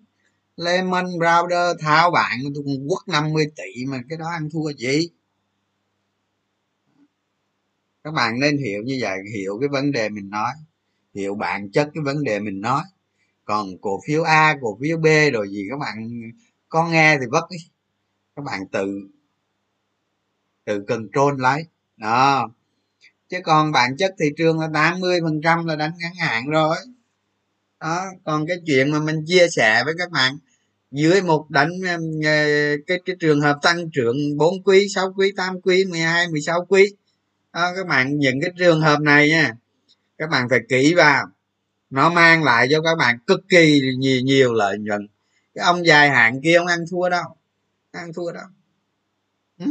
Lemon 0.56 1.06
Browser 1.06 1.74
thao 1.78 2.10
bạn 2.10 2.38
tôi 2.54 2.64
còn 2.66 2.88
quất 2.88 3.08
50 3.08 3.46
tỷ 3.56 3.86
mà 3.86 4.00
cái 4.08 4.18
đó 4.18 4.26
ăn 4.30 4.48
thua 4.52 4.72
gì? 4.72 5.08
Các 8.04 8.10
bạn 8.14 8.40
nên 8.40 8.58
hiểu 8.58 8.82
như 8.82 8.98
vậy, 9.00 9.18
hiểu 9.34 9.58
cái 9.60 9.68
vấn 9.68 9.92
đề 9.92 10.08
mình 10.08 10.30
nói, 10.30 10.52
hiểu 11.14 11.34
bản 11.34 11.70
chất 11.70 11.88
cái 11.94 12.02
vấn 12.04 12.24
đề 12.24 12.40
mình 12.40 12.60
nói. 12.60 12.82
Còn 13.44 13.78
cổ 13.80 14.00
phiếu 14.06 14.22
a, 14.22 14.56
cổ 14.60 14.78
phiếu 14.82 14.96
b 14.96 15.06
rồi 15.32 15.48
gì, 15.50 15.66
các 15.70 15.78
bạn 15.78 16.10
có 16.68 16.88
nghe 16.88 17.18
thì 17.20 17.26
vất 17.30 17.44
ý 17.48 17.58
các 18.36 18.44
bạn 18.44 18.60
tự 18.72 19.08
tự 20.64 20.84
control 20.88 21.40
lấy. 21.40 21.64
Đó. 21.96 22.50
Chứ 23.28 23.38
còn 23.44 23.72
bản 23.72 23.96
chất 23.96 24.14
thị 24.20 24.26
trường 24.36 24.60
là 24.60 24.68
80 24.74 25.20
phần 25.22 25.40
trăm 25.42 25.66
là 25.66 25.76
đánh 25.76 25.92
ngắn 25.98 26.12
hạn 26.14 26.50
rồi. 26.50 26.76
Đó, 27.80 28.04
còn 28.24 28.46
cái 28.46 28.56
chuyện 28.66 28.90
mà 28.90 28.98
mình 28.98 29.24
chia 29.26 29.46
sẻ 29.48 29.82
với 29.84 29.94
các 29.98 30.10
bạn, 30.10 30.38
dưới 30.90 31.22
một 31.22 31.50
đánh 31.50 31.70
ờ, 32.24 32.46
cái 32.86 33.00
cái 33.04 33.16
trường 33.20 33.40
hợp 33.40 33.58
tăng 33.62 33.90
trưởng 33.92 34.16
4 34.36 34.62
quý 34.64 34.86
6 34.94 35.12
quý 35.16 35.32
8 35.36 35.60
quý 35.60 35.84
12 35.84 36.28
16 36.28 36.66
quý 36.68 36.84
đó, 37.54 37.72
các 37.76 37.86
bạn 37.86 38.18
những 38.18 38.40
cái 38.40 38.50
trường 38.58 38.80
hợp 38.80 39.00
này 39.00 39.28
nha. 39.28 39.52
Các 40.18 40.30
bạn 40.30 40.48
phải 40.48 40.60
kỹ 40.68 40.94
vào. 40.94 41.26
Nó 41.90 42.10
mang 42.10 42.44
lại 42.44 42.68
cho 42.70 42.82
các 42.82 42.94
bạn 42.98 43.18
cực 43.26 43.40
kỳ 43.48 43.80
nhiều 43.98 44.20
nhiều 44.20 44.52
lợi 44.52 44.78
nhuận. 44.78 45.08
Cái 45.54 45.64
ông 45.64 45.86
dài 45.86 46.10
hạn 46.10 46.40
kia 46.42 46.54
ông 46.56 46.66
ăn 46.66 46.78
thua 46.90 47.08
đâu? 47.08 47.24
Ăn 47.92 48.12
thua 48.12 48.32
đâu? 48.32 48.44
Ừ? 49.58 49.66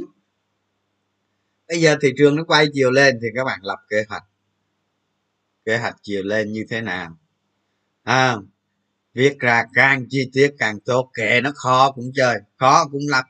bây 1.68 1.82
giờ 1.82 1.98
thị 2.02 2.14
trường 2.18 2.36
nó 2.36 2.44
quay 2.44 2.68
chiều 2.74 2.92
lên 2.92 3.20
thì 3.22 3.28
các 3.36 3.44
bạn 3.44 3.60
lập 3.64 3.80
kế 3.90 4.06
hoạch. 4.10 4.24
Kế 5.66 5.78
hoạch 5.78 5.96
chiều 6.02 6.24
lên 6.24 6.52
như 6.52 6.66
thế 6.70 6.82
nào? 6.82 7.18
À, 8.04 8.36
viết 9.14 9.40
ra 9.40 9.66
càng 9.74 10.06
chi 10.10 10.30
tiết 10.34 10.56
càng 10.60 10.80
tốt 10.80 11.12
kệ 11.14 11.42
nó 11.42 11.52
khó 11.56 11.92
cũng 11.92 12.12
chơi 12.16 12.40
khó 12.58 12.86
cũng 12.92 13.02
lập. 13.10 13.26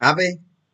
Đó 0.00 0.14
đi 0.18 0.26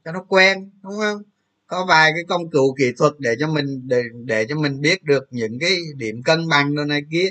cho 0.04 0.12
nó 0.12 0.24
quen 0.28 0.70
đúng 0.82 0.98
không? 1.00 1.22
Có 1.66 1.86
vài 1.88 2.12
cái 2.14 2.24
công 2.28 2.50
cụ 2.50 2.74
kỹ 2.78 2.92
thuật 2.98 3.12
để 3.18 3.36
cho 3.40 3.48
mình 3.48 3.88
để 3.88 4.02
để 4.24 4.46
cho 4.48 4.56
mình 4.56 4.80
biết 4.80 5.02
được 5.04 5.26
những 5.30 5.58
cái 5.60 5.76
điểm 5.96 6.22
cân 6.22 6.48
bằng 6.48 6.74
đồ 6.74 6.84
này 6.84 7.02
kia. 7.10 7.30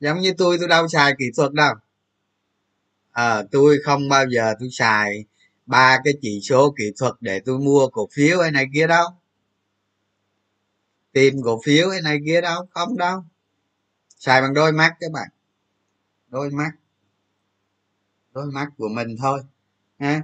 Giống 0.00 0.18
như 0.18 0.32
tôi 0.38 0.58
tôi 0.58 0.68
đâu 0.68 0.88
xài 0.88 1.14
kỹ 1.18 1.24
thuật 1.36 1.52
đâu. 1.52 1.74
À, 3.12 3.42
tôi 3.50 3.78
không 3.84 4.08
bao 4.08 4.24
giờ 4.28 4.54
tôi 4.60 4.68
xài 4.72 5.24
ba 5.66 5.98
cái 6.04 6.14
chỉ 6.22 6.40
số 6.42 6.74
kỹ 6.78 6.84
thuật 6.98 7.14
để 7.20 7.40
tôi 7.40 7.58
mua 7.58 7.88
cổ 7.88 8.08
phiếu 8.12 8.40
hay 8.40 8.50
này 8.50 8.66
kia 8.74 8.86
đâu. 8.86 9.06
Tìm 11.12 11.34
cổ 11.44 11.60
phiếu 11.64 11.90
hay 11.90 12.00
này 12.02 12.18
kia 12.26 12.40
đâu 12.40 12.66
không 12.70 12.96
đâu. 12.96 13.24
Xài 14.18 14.42
bằng 14.42 14.54
đôi 14.54 14.72
mắt 14.72 14.94
các 15.00 15.12
bạn. 15.12 15.28
Đôi 16.28 16.50
mắt. 16.50 16.70
Đôi 18.32 18.46
mắt 18.46 18.68
của 18.76 18.88
mình 18.88 19.16
thôi 19.18 19.40
ha 19.98 20.22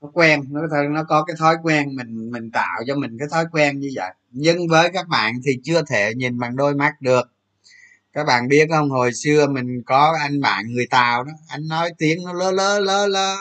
nó 0.00 0.10
quen, 0.14 0.40
nó 0.50 0.82
nó 0.90 1.04
có 1.04 1.24
cái 1.24 1.36
thói 1.38 1.56
quen 1.62 1.96
mình 1.96 2.30
mình 2.30 2.50
tạo 2.50 2.80
cho 2.86 2.94
mình 2.96 3.18
cái 3.18 3.28
thói 3.30 3.44
quen 3.52 3.80
như 3.80 3.90
vậy. 3.94 4.10
Nhưng 4.30 4.68
với 4.68 4.90
các 4.94 5.08
bạn 5.08 5.34
thì 5.44 5.52
chưa 5.64 5.82
thể 5.82 6.12
nhìn 6.16 6.38
bằng 6.38 6.56
đôi 6.56 6.74
mắt 6.74 7.00
được. 7.00 7.30
Các 8.12 8.24
bạn 8.24 8.48
biết 8.48 8.68
không, 8.70 8.90
hồi 8.90 9.14
xưa 9.14 9.46
mình 9.46 9.82
có 9.86 10.16
anh 10.20 10.40
bạn 10.40 10.72
người 10.72 10.86
tàu 10.86 11.24
đó, 11.24 11.32
anh 11.48 11.68
nói 11.68 11.90
tiếng 11.98 12.24
nó 12.24 12.32
lơ 12.32 12.50
lơ 12.50 12.78
lơ 12.80 13.06
lơ 13.06 13.36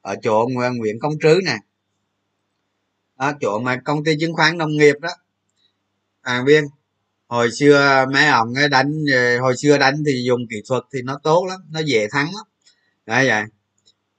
ở 0.00 0.16
chỗ 0.22 0.48
nguyễn 0.76 0.98
công 1.00 1.12
trứ 1.22 1.40
nè. 1.44 1.56
Ở 3.16 3.32
chỗ 3.40 3.58
mà 3.58 3.76
công 3.84 4.04
ty 4.04 4.12
chứng 4.20 4.34
khoán 4.34 4.58
nông 4.58 4.70
nghiệp 4.70 4.96
đó. 5.00 5.10
À 6.22 6.42
viên, 6.46 6.64
hồi 7.26 7.50
xưa 7.52 8.06
mấy 8.12 8.26
ông 8.26 8.54
ấy 8.54 8.68
đánh, 8.68 9.04
hồi 9.40 9.56
xưa 9.56 9.78
đánh 9.78 10.02
thì 10.06 10.24
dùng 10.26 10.40
kỹ 10.50 10.62
thuật 10.68 10.82
thì 10.92 11.02
nó 11.02 11.20
tốt 11.22 11.46
lắm, 11.48 11.60
nó 11.70 11.80
dễ 11.80 12.08
thắng 12.10 12.26
lắm. 12.26 12.46
Đấy 13.06 13.28
vậy 13.28 13.42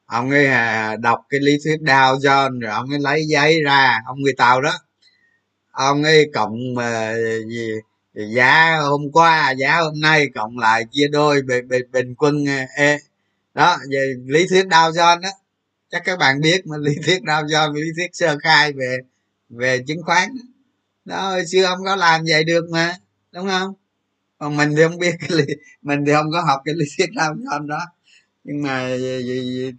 ông 0.09 0.29
ấy 0.29 0.47
à, 0.47 0.95
đọc 0.95 1.19
cái 1.29 1.39
lý 1.39 1.57
thuyết 1.63 1.77
Dow 1.81 2.17
Jones 2.19 2.59
rồi 2.59 2.71
ông 2.71 2.89
ấy 2.89 2.99
lấy 2.99 3.25
giấy 3.27 3.63
ra 3.63 4.01
ông 4.05 4.21
người 4.21 4.33
tàu 4.37 4.61
đó. 4.61 4.73
Ông 5.71 6.03
ấy 6.03 6.29
cộng 6.33 6.73
mà 6.75 7.13
gì 7.47 7.71
giá 8.13 8.77
hôm 8.81 9.11
qua 9.11 9.51
giá 9.51 9.79
hôm 9.81 9.99
nay 9.99 10.29
cộng 10.35 10.57
lại 10.57 10.85
chia 10.91 11.07
đôi 11.07 11.41
bình, 11.41 11.67
bình, 11.67 11.91
bình 11.91 12.15
quân 12.15 12.45
ê, 12.75 12.97
đó 13.53 13.77
về 13.91 14.13
lý 14.25 14.47
thuyết 14.47 14.65
Dow 14.65 14.91
Jones 14.91 15.21
đó. 15.21 15.29
Chắc 15.91 16.01
các 16.05 16.19
bạn 16.19 16.41
biết 16.41 16.67
mà 16.67 16.77
lý 16.81 16.95
thuyết 17.05 17.21
Dow 17.21 17.45
Jones 17.45 17.73
lý 17.73 17.89
thuyết 17.95 18.09
sơ 18.13 18.37
khai 18.43 18.73
về 18.73 18.97
về 19.49 19.83
chứng 19.87 20.03
khoán. 20.03 20.29
Đó 21.05 21.29
hồi 21.29 21.45
xưa 21.45 21.63
ông 21.63 21.79
có 21.85 21.95
làm 21.95 22.21
vậy 22.27 22.43
được 22.43 22.65
mà 22.71 22.95
đúng 23.31 23.47
không? 23.47 23.73
Còn 24.37 24.57
mình 24.57 24.73
thì 24.77 24.83
không 24.83 24.99
biết 24.99 25.15
cái 25.19 25.29
lý, 25.37 25.45
mình 25.81 26.05
thì 26.05 26.13
không 26.13 26.31
có 26.31 26.41
học 26.41 26.61
cái 26.65 26.75
lý 26.77 26.85
thuyết 26.97 27.09
Dow 27.09 27.35
Jones 27.35 27.67
đó 27.67 27.79
nhưng 28.43 28.61
mà 28.61 28.89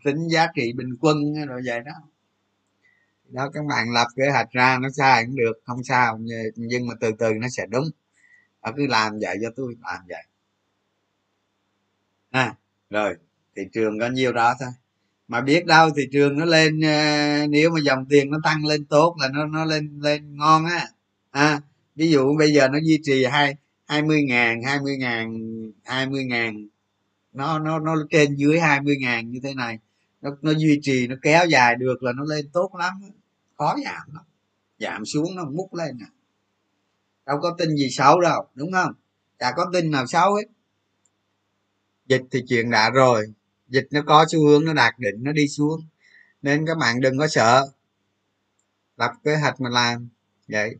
tính 0.05 0.29
giá 0.29 0.47
trị 0.55 0.73
bình 0.73 0.97
quân 1.01 1.47
rồi 1.49 1.63
vậy 1.67 1.81
đó. 1.81 1.93
Đó 3.29 3.51
các 3.55 3.65
bạn 3.65 3.93
lập 3.93 4.07
kế 4.17 4.31
hoạch 4.31 4.51
ra 4.51 4.79
nó 4.83 4.89
sai 4.91 5.25
cũng 5.27 5.37
được 5.37 5.53
không 5.67 5.85
sao. 5.85 6.21
Nhưng 6.57 6.87
mà 6.87 6.95
từ 7.01 7.13
từ 7.19 7.33
nó 7.35 7.49
sẽ 7.49 7.67
đúng. 7.71 7.91
Họ 8.61 8.73
cứ 8.77 8.87
làm 8.87 9.19
vậy 9.21 9.37
cho 9.43 9.51
tôi 9.57 9.75
làm 9.83 10.01
vậy. 10.09 10.25
À 12.31 12.55
rồi 12.91 13.15
thị 13.57 13.63
trường 13.73 13.99
có 14.01 14.09
nhiêu 14.09 14.33
đó 14.33 14.55
thôi. 14.61 14.69
Mà 15.29 15.41
biết 15.41 15.67
đâu 15.67 15.91
thị 15.97 16.03
trường 16.13 16.39
nó 16.39 16.45
lên 16.45 16.81
ờ, 16.81 17.47
nếu 17.47 17.71
mà 17.71 17.81
dòng 17.81 18.07
tiền 18.07 18.31
nó 18.31 18.39
tăng 18.45 18.67
lên 18.67 18.85
tốt 18.85 19.17
là 19.21 19.29
nó 19.29 19.47
nó 19.47 19.65
lên 19.65 20.01
lên 20.03 20.37
ngon 20.37 20.65
á. 20.65 20.89
À, 21.31 21.61
ví 21.97 22.11
dụ 22.11 22.37
bây 22.39 22.53
giờ 22.53 22.69
nó 22.69 22.79
duy 22.83 23.01
trì 23.03 23.25
hai 23.25 23.57
hai 23.87 24.03
mươi 24.03 24.23
ngàn 24.23 24.63
hai 24.63 24.81
mươi 24.81 24.97
ngàn 24.97 25.37
hai 25.85 26.07
mươi 26.07 26.25
ngàn 26.25 26.69
nó 27.33 27.59
nó 27.59 27.79
nó 27.79 27.97
trên 28.11 28.35
dưới 28.35 28.61
hai 28.61 28.81
mươi 28.81 28.97
ngàn 29.01 29.31
như 29.31 29.41
thế 29.43 29.55
này. 29.55 29.79
Nó 30.23 30.31
nó 30.43 30.53
duy 30.53 30.79
trì 30.83 31.07
nó 31.07 31.17
kéo 31.23 31.47
dài 31.47 31.77
được 31.77 32.03
là 32.03 32.13
nó 32.13 32.25
lên 32.25 32.49
tốt 32.53 32.71
lắm. 32.79 32.93
Khó 33.59 33.77
giảm 33.85 34.15
lắm. 34.15 34.25
Giảm 34.79 35.05
xuống 35.05 35.37
nó 35.37 35.45
múc 35.45 35.75
lên 35.75 35.99
nè. 35.99 36.07
Đâu 37.27 37.39
có 37.43 37.55
tin 37.59 37.77
gì 37.77 37.91
xấu 37.91 38.21
đâu 38.21 38.47
đúng 38.55 38.73
không? 38.73 38.93
Chả 39.39 39.53
có 39.57 39.71
tin 39.73 39.91
nào 39.91 40.07
xấu 40.07 40.35
hết. 40.35 40.45
Dịch 42.07 42.23
thì 42.31 42.45
chuyện 42.49 42.71
đã 42.71 42.91
rồi. 42.91 43.33
Dịch 43.69 43.89
nó 43.91 44.03
có 44.07 44.27
xu 44.29 44.47
hướng 44.47 44.65
nó 44.65 44.73
đạt 44.73 44.99
đỉnh 44.99 45.25
nó 45.25 45.33
đi 45.33 45.49
xuống. 45.49 45.81
Nên 46.43 46.67
các 46.67 46.79
bạn 46.79 47.01
đừng 47.01 47.19
có 47.19 47.29
sợ. 47.29 47.67
Lập 48.97 49.13
kế 49.25 49.37
hoạch 49.37 49.61
mà 49.61 49.71
làm. 49.71 50.09
Vậy. 50.49 50.77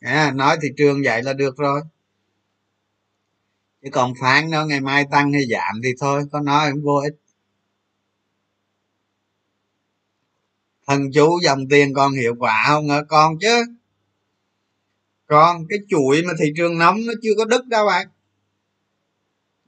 À, 0.00 0.32
nói 0.34 0.58
thị 0.62 0.68
trường 0.76 1.02
vậy 1.04 1.22
là 1.22 1.32
được 1.32 1.56
rồi 1.56 1.82
chứ 3.82 3.88
còn 3.92 4.12
phán 4.20 4.50
nó 4.50 4.66
ngày 4.66 4.80
mai 4.80 5.04
tăng 5.10 5.32
hay 5.32 5.42
giảm 5.50 5.80
thì 5.84 5.94
thôi, 6.00 6.24
có 6.32 6.40
nói 6.40 6.70
cũng 6.72 6.82
vô 6.82 6.96
ích. 6.96 7.14
Thần 10.86 11.12
chú 11.14 11.40
dòng 11.42 11.68
tiền 11.70 11.94
còn 11.94 12.12
hiệu 12.12 12.34
quả 12.38 12.64
không 12.68 12.88
hả? 12.88 13.02
Con 13.08 13.38
chứ. 13.40 13.64
Còn 15.26 15.66
cái 15.68 15.78
chuỗi 15.88 16.22
mà 16.22 16.32
thị 16.38 16.52
trường 16.56 16.78
nóng 16.78 17.06
nó 17.06 17.12
chưa 17.22 17.32
có 17.38 17.44
đứt 17.44 17.66
đâu 17.66 17.86
bạn. 17.86 18.08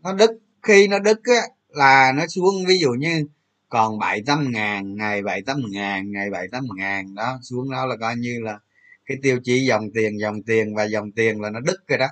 Nó 0.03 0.13
đứt, 0.13 0.31
khi 0.63 0.89
nó 0.89 0.99
đứt 0.99 1.21
á, 1.25 1.43
là 1.69 2.13
nó 2.17 2.27
xuống, 2.27 2.55
ví 2.67 2.79
dụ 2.79 2.91
như 2.91 3.27
còn 3.69 3.99
bảy 3.99 4.23
tám 4.27 4.51
ngàn, 4.53 4.97
ngày 4.97 5.23
bảy 5.23 5.43
tám 5.43 5.63
ngàn, 5.71 6.13
ngày 6.13 6.31
bảy 6.31 6.49
tám 6.53 6.65
ngàn, 6.77 7.15
đó, 7.15 7.39
xuống 7.43 7.71
đó 7.71 7.87
là 7.87 7.97
coi 7.97 8.17
như 8.17 8.41
là 8.43 8.59
cái 9.07 9.17
tiêu 9.23 9.41
chí 9.45 9.65
dòng 9.67 9.91
tiền 9.95 10.21
dòng 10.21 10.43
tiền 10.43 10.75
và 10.75 10.85
dòng 10.85 11.13
tiền 11.13 11.41
là 11.41 11.51
nó 11.51 11.61
đứt 11.61 11.89
rồi 11.89 11.99
đó. 11.99 12.09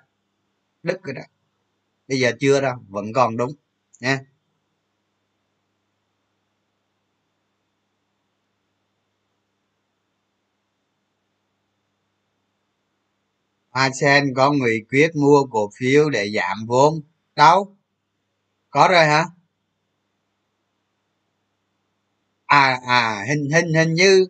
Đứt 0.82 1.02
rồi 1.02 1.14
đó 1.14 1.22
bây 2.08 2.20
giờ 2.20 2.32
chưa 2.40 2.60
đâu, 2.60 2.74
vẫn 2.88 3.12
còn 3.12 3.36
đúng, 3.36 3.52
nha. 4.00 4.20
Hoa 13.70 13.90
sen 14.00 14.34
có 14.36 14.52
nghị 14.52 14.80
quyết 14.90 15.16
mua 15.16 15.44
cổ 15.50 15.70
phiếu 15.78 16.10
để 16.10 16.30
giảm 16.34 16.66
vốn. 16.66 17.00
Đâu? 17.36 17.76
Có 18.70 18.88
rồi 18.88 19.04
hả? 19.04 19.24
À 22.46 22.80
à 22.86 23.24
hình 23.28 23.50
hình 23.50 23.74
hình 23.74 23.94
như 23.94 24.26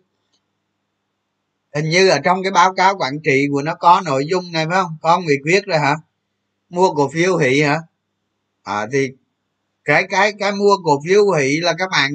hình 1.75 1.89
như 1.89 2.09
ở 2.09 2.19
trong 2.19 2.43
cái 2.43 2.51
báo 2.51 2.73
cáo 2.73 2.95
quản 2.99 3.13
trị 3.23 3.45
của 3.51 3.61
nó 3.61 3.75
có 3.75 4.01
nội 4.05 4.25
dung 4.29 4.51
này 4.51 4.65
phải 4.69 4.81
không? 4.83 4.97
Có 5.01 5.19
nghị 5.19 5.35
quyết 5.43 5.65
rồi 5.65 5.79
hả? 5.79 5.95
Mua 6.73 6.93
cổ 6.93 7.09
phiếu 7.09 7.37
hủy 7.37 7.63
hả? 7.63 7.79
À 8.63 8.87
thì 8.91 9.09
cái 9.85 10.03
cái 10.09 10.33
cái 10.39 10.51
mua 10.51 10.77
cổ 10.83 11.01
phiếu 11.05 11.25
hủy 11.25 11.61
là 11.61 11.73
các 11.77 11.89
bạn 11.91 12.11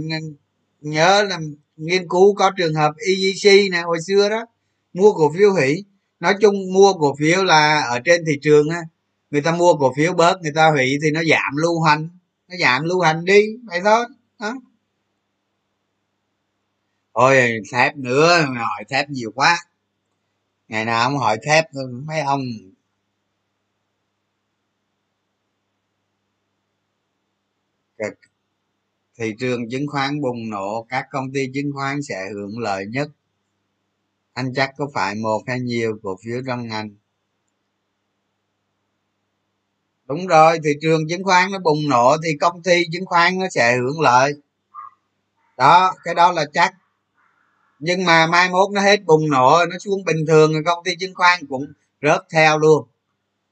nhớ 0.81 1.23
là 1.23 1.39
nghiên 1.77 2.09
cứu 2.09 2.35
có 2.35 2.51
trường 2.57 2.75
hợp 2.75 2.93
EGC 2.97 3.71
này 3.71 3.83
hồi 3.83 3.99
xưa 4.07 4.29
đó, 4.29 4.47
mua 4.93 5.13
cổ 5.13 5.33
phiếu 5.39 5.53
hủy. 5.53 5.85
Nói 6.21 6.35
chung 6.41 6.55
mua 6.73 6.93
cổ 6.93 7.15
phiếu 7.19 7.45
là 7.45 7.83
ở 7.83 8.01
trên 8.05 8.25
thị 8.27 8.33
trường 8.43 8.69
á, 8.69 8.81
người 9.31 9.41
ta 9.41 9.53
mua 9.53 9.75
cổ 9.75 9.93
phiếu 9.97 10.13
bớt, 10.13 10.43
người 10.43 10.53
ta 10.55 10.71
hủy 10.71 10.99
thì 11.03 11.11
nó 11.11 11.21
giảm 11.31 11.57
lưu 11.57 11.83
hành, 11.83 12.09
nó 12.49 12.57
giảm 12.61 12.85
lưu 12.85 13.01
hành 13.01 13.25
đi, 13.25 13.43
vậy 13.67 13.81
thôi, 13.85 14.05
đó. 14.41 14.55
Ôi, 17.13 17.61
thép 17.73 17.97
nữa, 17.97 18.47
hỏi 18.57 18.85
thép 18.89 19.11
nhiều 19.11 19.33
quá. 19.35 19.59
Ngày 20.69 20.85
nào 20.85 21.09
không 21.09 21.19
hỏi 21.19 21.39
thép 21.43 21.65
mấy 22.07 22.21
ông 22.21 22.41
thị 29.19 29.35
trường 29.39 29.71
chứng 29.71 29.87
khoán 29.87 30.21
bùng 30.21 30.51
nổ, 30.51 30.87
các 30.89 31.07
công 31.11 31.33
ty 31.33 31.51
chứng 31.55 31.73
khoán 31.75 32.03
sẽ 32.03 32.29
hưởng 32.35 32.59
lợi 32.59 32.87
nhất. 32.87 33.09
Anh 34.33 34.53
chắc 34.55 34.71
có 34.77 34.89
phải 34.95 35.15
một 35.15 35.43
hay 35.47 35.61
nhiều 35.61 35.99
cổ 36.03 36.17
phiếu 36.25 36.41
trong 36.47 36.69
ngành? 36.69 36.91
Đúng 40.07 40.27
rồi, 40.27 40.59
thị 40.65 40.71
trường 40.81 41.09
chứng 41.09 41.25
khoán 41.25 41.53
nó 41.53 41.59
bùng 41.59 41.89
nổ 41.89 42.17
thì 42.25 42.37
công 42.41 42.63
ty 42.63 42.83
chứng 42.93 43.07
khoán 43.07 43.39
nó 43.39 43.47
sẽ 43.51 43.77
hưởng 43.77 44.01
lợi. 44.01 44.33
Đó, 45.57 45.95
cái 46.05 46.15
đó 46.15 46.33
là 46.33 46.45
chắc. 46.53 46.75
Nhưng 47.79 48.05
mà 48.05 48.27
mai 48.27 48.51
mốt 48.51 48.71
nó 48.71 48.81
hết 48.81 49.05
bùng 49.05 49.31
nổ, 49.31 49.59
nó 49.71 49.79
xuống 49.79 50.05
bình 50.05 50.27
thường 50.29 50.53
thì 50.55 50.59
công 50.65 50.85
ty 50.85 50.97
chứng 51.01 51.15
khoán 51.15 51.47
cũng 51.49 51.73
rớt 52.03 52.21
theo 52.33 52.59
luôn 52.59 52.89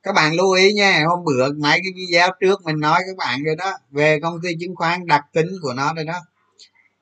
các 0.06 0.12
bạn 0.12 0.34
lưu 0.34 0.52
ý 0.52 0.72
nha, 0.72 1.04
hôm 1.08 1.24
bữa 1.24 1.52
mấy 1.52 1.80
cái 1.82 1.92
video 1.96 2.28
trước 2.40 2.62
mình 2.64 2.80
nói 2.80 3.00
các 3.06 3.16
bạn 3.16 3.44
rồi 3.44 3.56
đó, 3.56 3.72
về 3.90 4.20
công 4.20 4.40
ty 4.42 4.48
chứng 4.60 4.76
khoán 4.76 5.06
đặc 5.06 5.24
tính 5.32 5.46
của 5.62 5.72
nó 5.72 5.94
rồi 5.94 6.04
đó. 6.04 6.20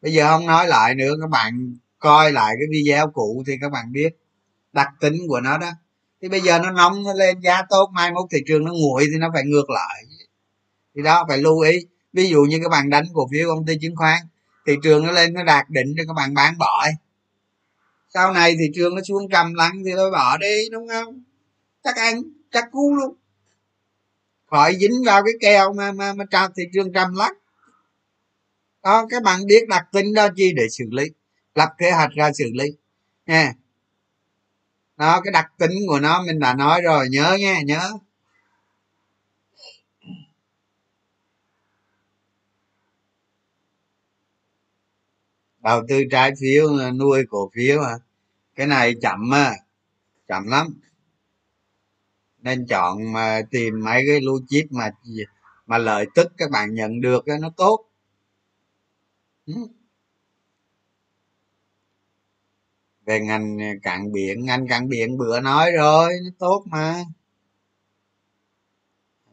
Bây 0.02 0.12
giờ 0.12 0.28
không 0.28 0.46
nói 0.46 0.66
lại 0.68 0.94
nữa, 0.94 1.14
các 1.20 1.30
bạn 1.30 1.76
coi 1.98 2.32
lại 2.32 2.54
cái 2.58 2.66
video 2.70 3.10
cũ 3.10 3.42
thì 3.46 3.52
các 3.60 3.72
bạn 3.72 3.92
biết 3.92 4.08
đặc 4.72 4.88
tính 5.00 5.14
của 5.28 5.40
nó 5.40 5.58
đó. 5.58 5.70
Thì 6.22 6.28
bây 6.28 6.40
giờ 6.40 6.58
nó 6.58 6.70
nóng, 6.70 7.02
nó 7.02 7.12
lên 7.12 7.40
giá 7.40 7.62
tốt, 7.70 7.90
mai 7.92 8.12
mốt 8.12 8.24
thị 8.30 8.38
trường 8.46 8.64
nó 8.64 8.72
nguội 8.72 9.04
thì 9.12 9.18
nó 9.18 9.30
phải 9.34 9.42
ngược 9.46 9.70
lại. 9.70 10.04
Thì 10.96 11.02
đó, 11.02 11.24
phải 11.28 11.38
lưu 11.38 11.60
ý. 11.60 11.78
Ví 12.12 12.28
dụ 12.28 12.42
như 12.42 12.60
các 12.62 12.68
bạn 12.68 12.90
đánh 12.90 13.04
cổ 13.14 13.28
phiếu 13.32 13.48
công 13.48 13.66
ty 13.66 13.78
chứng 13.80 13.96
khoán, 13.96 14.18
thị 14.66 14.72
trường 14.82 15.06
nó 15.06 15.12
lên, 15.12 15.34
nó 15.34 15.44
đạt 15.44 15.70
đỉnh 15.70 15.94
cho 15.96 16.02
các 16.06 16.12
bạn 16.12 16.34
bán 16.34 16.58
bỏ 16.58 16.86
sau 18.14 18.32
này 18.32 18.56
thị 18.58 18.70
trường 18.74 18.94
nó 18.94 19.02
xuống 19.02 19.28
trầm 19.30 19.54
lắng 19.54 19.82
thì 19.86 19.92
thôi 19.96 20.10
bỏ 20.10 20.36
đi, 20.36 20.68
đúng 20.72 20.88
không? 20.88 21.22
Chắc 21.84 21.96
anh 21.96 22.22
chắc 22.54 22.64
cú 22.72 22.94
luôn. 22.94 23.14
Khỏi 24.46 24.76
dính 24.80 25.02
vào 25.06 25.22
cái 25.24 25.34
keo 25.40 25.72
mà 25.72 25.92
mà 25.92 26.12
mà 26.12 26.24
trao 26.30 26.48
thị 26.56 26.62
trường 26.72 26.92
trầm 26.92 27.14
lắc 27.14 27.36
đó, 28.84 29.06
các 29.10 29.22
bạn 29.22 29.46
biết 29.46 29.68
đặc 29.68 29.86
tính 29.92 30.14
đó 30.14 30.28
chi 30.36 30.52
để 30.56 30.68
xử 30.68 30.84
lý. 30.90 31.04
Lập 31.54 31.68
kế 31.78 31.90
hoạch 31.90 32.10
ra 32.10 32.32
xử 32.32 32.44
lý. 32.54 32.64
Nha. 33.26 33.52
Đó, 34.96 35.20
cái 35.24 35.32
đặc 35.32 35.52
tính 35.58 35.70
của 35.88 36.00
nó 36.00 36.22
mình 36.26 36.38
đã 36.38 36.54
nói 36.54 36.80
rồi, 36.82 37.08
nhớ 37.10 37.36
nha, 37.40 37.60
nhớ. 37.64 37.92
Đầu 45.58 45.82
tư 45.88 46.02
trái 46.10 46.32
phiếu, 46.40 46.68
nuôi 46.94 47.24
cổ 47.28 47.50
phiếu 47.54 47.82
hả? 47.82 47.94
Cái 48.54 48.66
này 48.66 48.94
chậm 49.02 49.34
à 49.34 49.54
chậm 50.28 50.46
lắm 50.46 50.80
nên 52.44 52.66
chọn 52.66 53.12
mà 53.12 53.42
tìm 53.50 53.74
mấy 53.84 54.04
cái 54.08 54.20
lưu 54.20 54.40
chip 54.48 54.66
mà 54.72 54.90
mà 55.66 55.78
lợi 55.78 56.06
tức 56.14 56.32
các 56.38 56.50
bạn 56.50 56.74
nhận 56.74 57.00
được 57.00 57.24
nó 57.40 57.50
tốt. 57.56 57.86
Ừ. 59.46 59.54
Về 63.06 63.20
ngành 63.20 63.58
cạn 63.82 64.12
biển, 64.12 64.44
ngành 64.44 64.68
cạn 64.68 64.88
biển 64.88 65.18
bữa 65.18 65.40
nói 65.40 65.72
rồi, 65.72 66.12
nó 66.24 66.30
tốt 66.38 66.64
mà. 66.66 67.04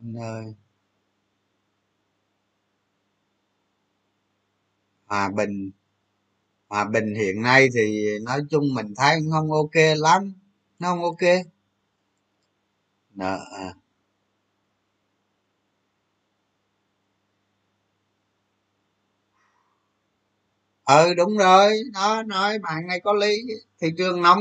Anh 0.01 0.13
ơi. 0.17 0.53
Hòa 5.07 5.29
bình 5.29 5.71
hòa 6.69 6.85
bình 6.85 7.15
hiện 7.15 7.41
nay 7.41 7.69
thì 7.75 8.07
nói 8.23 8.41
chung 8.49 8.63
mình 8.73 8.93
thấy 8.97 9.19
không 9.31 9.51
ok 9.51 9.75
lắm, 9.97 10.33
nó 10.79 10.89
không 10.89 11.03
ok 11.03 11.45
nợ 13.15 13.45
à. 13.59 13.73
ừ 20.85 21.13
đúng 21.13 21.38
rồi. 21.38 21.71
Đó 21.93 22.23
nói 22.27 22.59
bạn 22.59 22.88
này 22.88 22.99
có 23.03 23.13
lý. 23.13 23.35
Thị 23.81 23.88
trường 23.97 24.21
nóng 24.21 24.39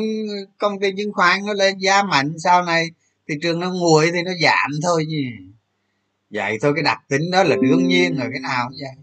công 0.58 0.80
ty 0.80 0.92
chứng 0.96 1.12
khoán 1.12 1.40
nó 1.46 1.52
lên 1.54 1.78
giá 1.78 2.02
mạnh 2.02 2.32
sau 2.38 2.62
này 2.62 2.86
thị 3.28 3.34
trường 3.42 3.60
nó 3.60 3.70
nguội 3.72 4.10
thì 4.12 4.22
nó 4.22 4.30
giảm 4.42 4.70
thôi 4.82 5.04
nhỉ. 5.08 5.24
Vậy 6.30 6.58
thôi 6.62 6.72
cái 6.74 6.82
đặc 6.84 6.98
tính 7.08 7.30
đó 7.30 7.42
là 7.44 7.56
đương 7.62 7.88
nhiên 7.88 8.16
rồi 8.16 8.28
cái 8.32 8.40
nào 8.40 8.68
cũng 8.68 8.78
vậy. 8.80 8.96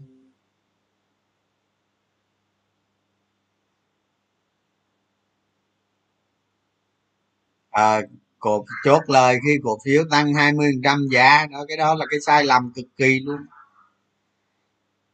À, 7.72 8.02
cổ 8.38 8.64
chốt 8.84 9.02
lời 9.06 9.38
khi 9.44 9.58
cổ 9.64 9.78
phiếu 9.84 10.04
tăng 10.10 10.32
20% 10.32 11.08
giá 11.08 11.46
đó 11.46 11.64
cái 11.68 11.76
đó 11.76 11.94
là 11.94 12.06
cái 12.10 12.20
sai 12.20 12.44
lầm 12.44 12.72
cực 12.74 12.86
kỳ 12.96 13.20
luôn. 13.20 13.40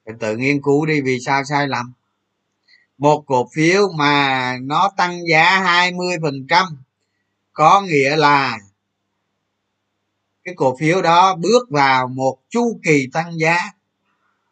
Phải 0.05 0.15
tự 0.21 0.37
nghiên 0.37 0.63
cứu 0.63 0.87
đi 0.87 1.01
vì 1.01 1.19
sao 1.21 1.45
sai 1.45 1.69
lầm. 1.69 1.93
Một 2.99 3.25
cổ 3.27 3.49
phiếu 3.55 3.89
mà 3.93 4.57
nó 4.63 4.91
tăng 4.97 5.21
giá 5.31 5.61
20%, 5.93 6.67
có 7.53 7.81
nghĩa 7.81 8.17
là 8.17 8.59
cái 10.45 10.55
cổ 10.57 10.77
phiếu 10.81 11.03
đó 11.03 11.37
bước 11.37 11.71
vào 11.71 12.09
một 12.09 12.39
chu 12.51 12.81
kỳ 12.85 13.09
tăng 13.13 13.39
giá 13.39 13.59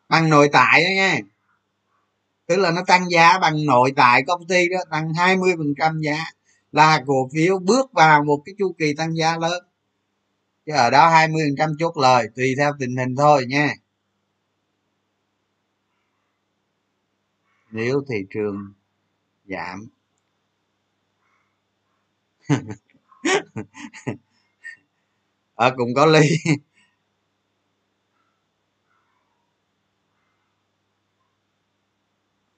bằng 0.08 0.30
nội 0.30 0.48
tại 0.52 0.84
đó 0.84 0.88
nha. 0.96 1.18
Tức 2.46 2.56
là 2.56 2.70
nó 2.70 2.82
tăng 2.86 3.10
giá 3.10 3.38
bằng 3.38 3.66
nội 3.66 3.92
tại 3.96 4.22
công 4.26 4.46
ty 4.46 4.68
đó 4.68 4.78
tăng 4.90 5.12
20% 5.12 6.00
giá 6.00 6.24
là 6.72 7.02
cổ 7.06 7.28
phiếu 7.32 7.58
bước 7.58 7.92
vào 7.92 8.24
một 8.24 8.42
cái 8.44 8.54
chu 8.58 8.74
kỳ 8.78 8.94
tăng 8.94 9.16
giá 9.16 9.38
lớn. 9.38 9.64
Chứ 10.66 10.72
ở 10.72 10.90
đó 10.90 11.08
20 11.08 11.42
phần 11.48 11.56
trăm 11.58 11.70
chốt 11.78 11.96
lời 11.96 12.28
tùy 12.36 12.54
theo 12.58 12.72
tình 12.78 12.96
hình 12.96 13.16
thôi 13.16 13.44
nha. 13.48 13.74
Nếu 17.70 18.04
thị 18.08 18.26
trường 18.30 18.72
giảm. 19.46 19.88
Ở 25.54 25.68
à, 25.68 25.74
cũng 25.76 25.94
có 25.94 26.06
ly 26.06 26.28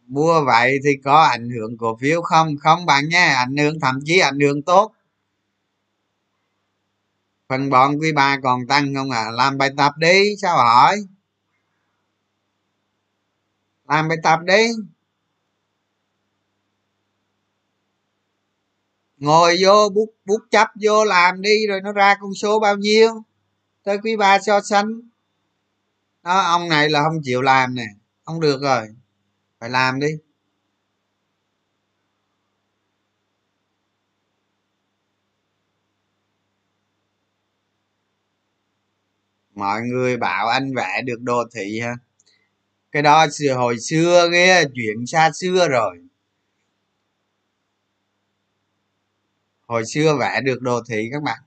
mua 0.06 0.44
vậy 0.44 0.78
thì 0.84 0.90
có 1.04 1.22
ảnh 1.22 1.50
hưởng 1.50 1.78
cổ 1.78 1.96
phiếu 1.96 2.22
không? 2.22 2.56
Không 2.60 2.86
bạn 2.86 3.08
nhé, 3.08 3.34
ảnh 3.36 3.56
hưởng 3.56 3.80
thậm 3.80 3.98
chí 4.04 4.18
ảnh 4.18 4.40
hưởng 4.40 4.62
tốt. 4.62 4.92
Phần 7.48 7.70
bọn 7.70 7.98
quý 8.00 8.12
ba 8.12 8.38
còn 8.42 8.66
tăng 8.66 8.94
không 8.94 9.10
à 9.10 9.30
làm 9.30 9.58
bài 9.58 9.70
tập 9.76 9.92
đi, 9.98 10.36
sao 10.42 10.56
hỏi? 10.56 10.96
Làm 13.88 14.08
bài 14.08 14.18
tập 14.22 14.40
đi. 14.44 14.66
Ngồi 19.16 19.56
vô, 19.64 19.88
bút 19.88 20.14
bút 20.24 20.40
chấp 20.50 20.68
vô 20.82 21.04
làm 21.04 21.40
đi, 21.42 21.66
rồi 21.68 21.80
nó 21.80 21.92
ra 21.92 22.14
con 22.20 22.34
số 22.34 22.60
bao 22.60 22.76
nhiêu? 22.76 23.24
Tới 23.82 23.98
quý 24.02 24.16
ba 24.16 24.38
so 24.38 24.60
sánh. 24.60 25.00
Đó, 26.22 26.38
ông 26.38 26.68
này 26.68 26.90
là 26.90 27.02
không 27.02 27.20
chịu 27.22 27.42
làm 27.42 27.74
nè, 27.74 27.86
không 28.24 28.40
được 28.40 28.62
rồi 28.62 28.88
phải 29.64 29.70
làm 29.70 30.00
đi. 30.00 30.08
Mọi 39.54 39.82
người 39.82 40.16
bảo 40.16 40.48
anh 40.48 40.74
vẽ 40.74 41.02
được 41.04 41.20
đồ 41.20 41.44
thị 41.54 41.80
ha 41.80 41.94
cái 42.92 43.02
đó 43.02 43.26
hồi 43.56 43.80
xưa 43.80 44.28
nghe 44.32 44.64
chuyện 44.74 45.06
xa 45.06 45.30
xưa 45.34 45.68
rồi. 45.68 45.98
Hồi 49.66 49.82
xưa 49.86 50.16
vẽ 50.20 50.40
được 50.44 50.62
đồ 50.62 50.80
thị 50.88 51.08
các 51.12 51.22
bạn. 51.22 51.40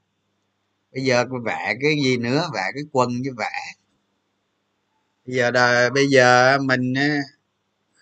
Bây 0.93 1.03
giờ 1.03 1.25
vẽ 1.45 1.75
cái 1.81 1.95
gì 2.03 2.17
nữa, 2.17 2.49
vẽ 2.53 2.71
cái 2.73 2.83
quần 2.91 3.09
chứ 3.25 3.33
vẽ. 3.37 3.73
Bây 5.25 5.35
giờ 5.35 5.51
đời, 5.51 5.89
bây 5.89 6.07
giờ 6.07 6.57
mình 6.61 6.93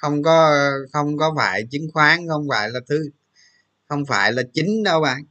không 0.06 0.24
có 0.24 0.70
không 0.94 1.18
có 1.18 1.34
phải 1.38 1.68
chứng 1.72 1.88
khoán, 1.94 2.28
không 2.28 2.48
phải 2.50 2.70
là 2.70 2.80
thứ, 2.90 3.10
không 3.88 4.06
phải 4.06 4.32
là 4.32 4.44
chính 4.54 4.84
đâu 4.84 5.02
bạn. 5.02 5.24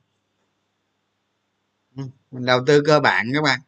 Ừ, 1.96 2.02
mình 2.30 2.44
đầu 2.44 2.60
tư 2.66 2.82
cơ 2.86 3.00
bản 3.00 3.30
các 3.34 3.42
bạn. 3.42 3.60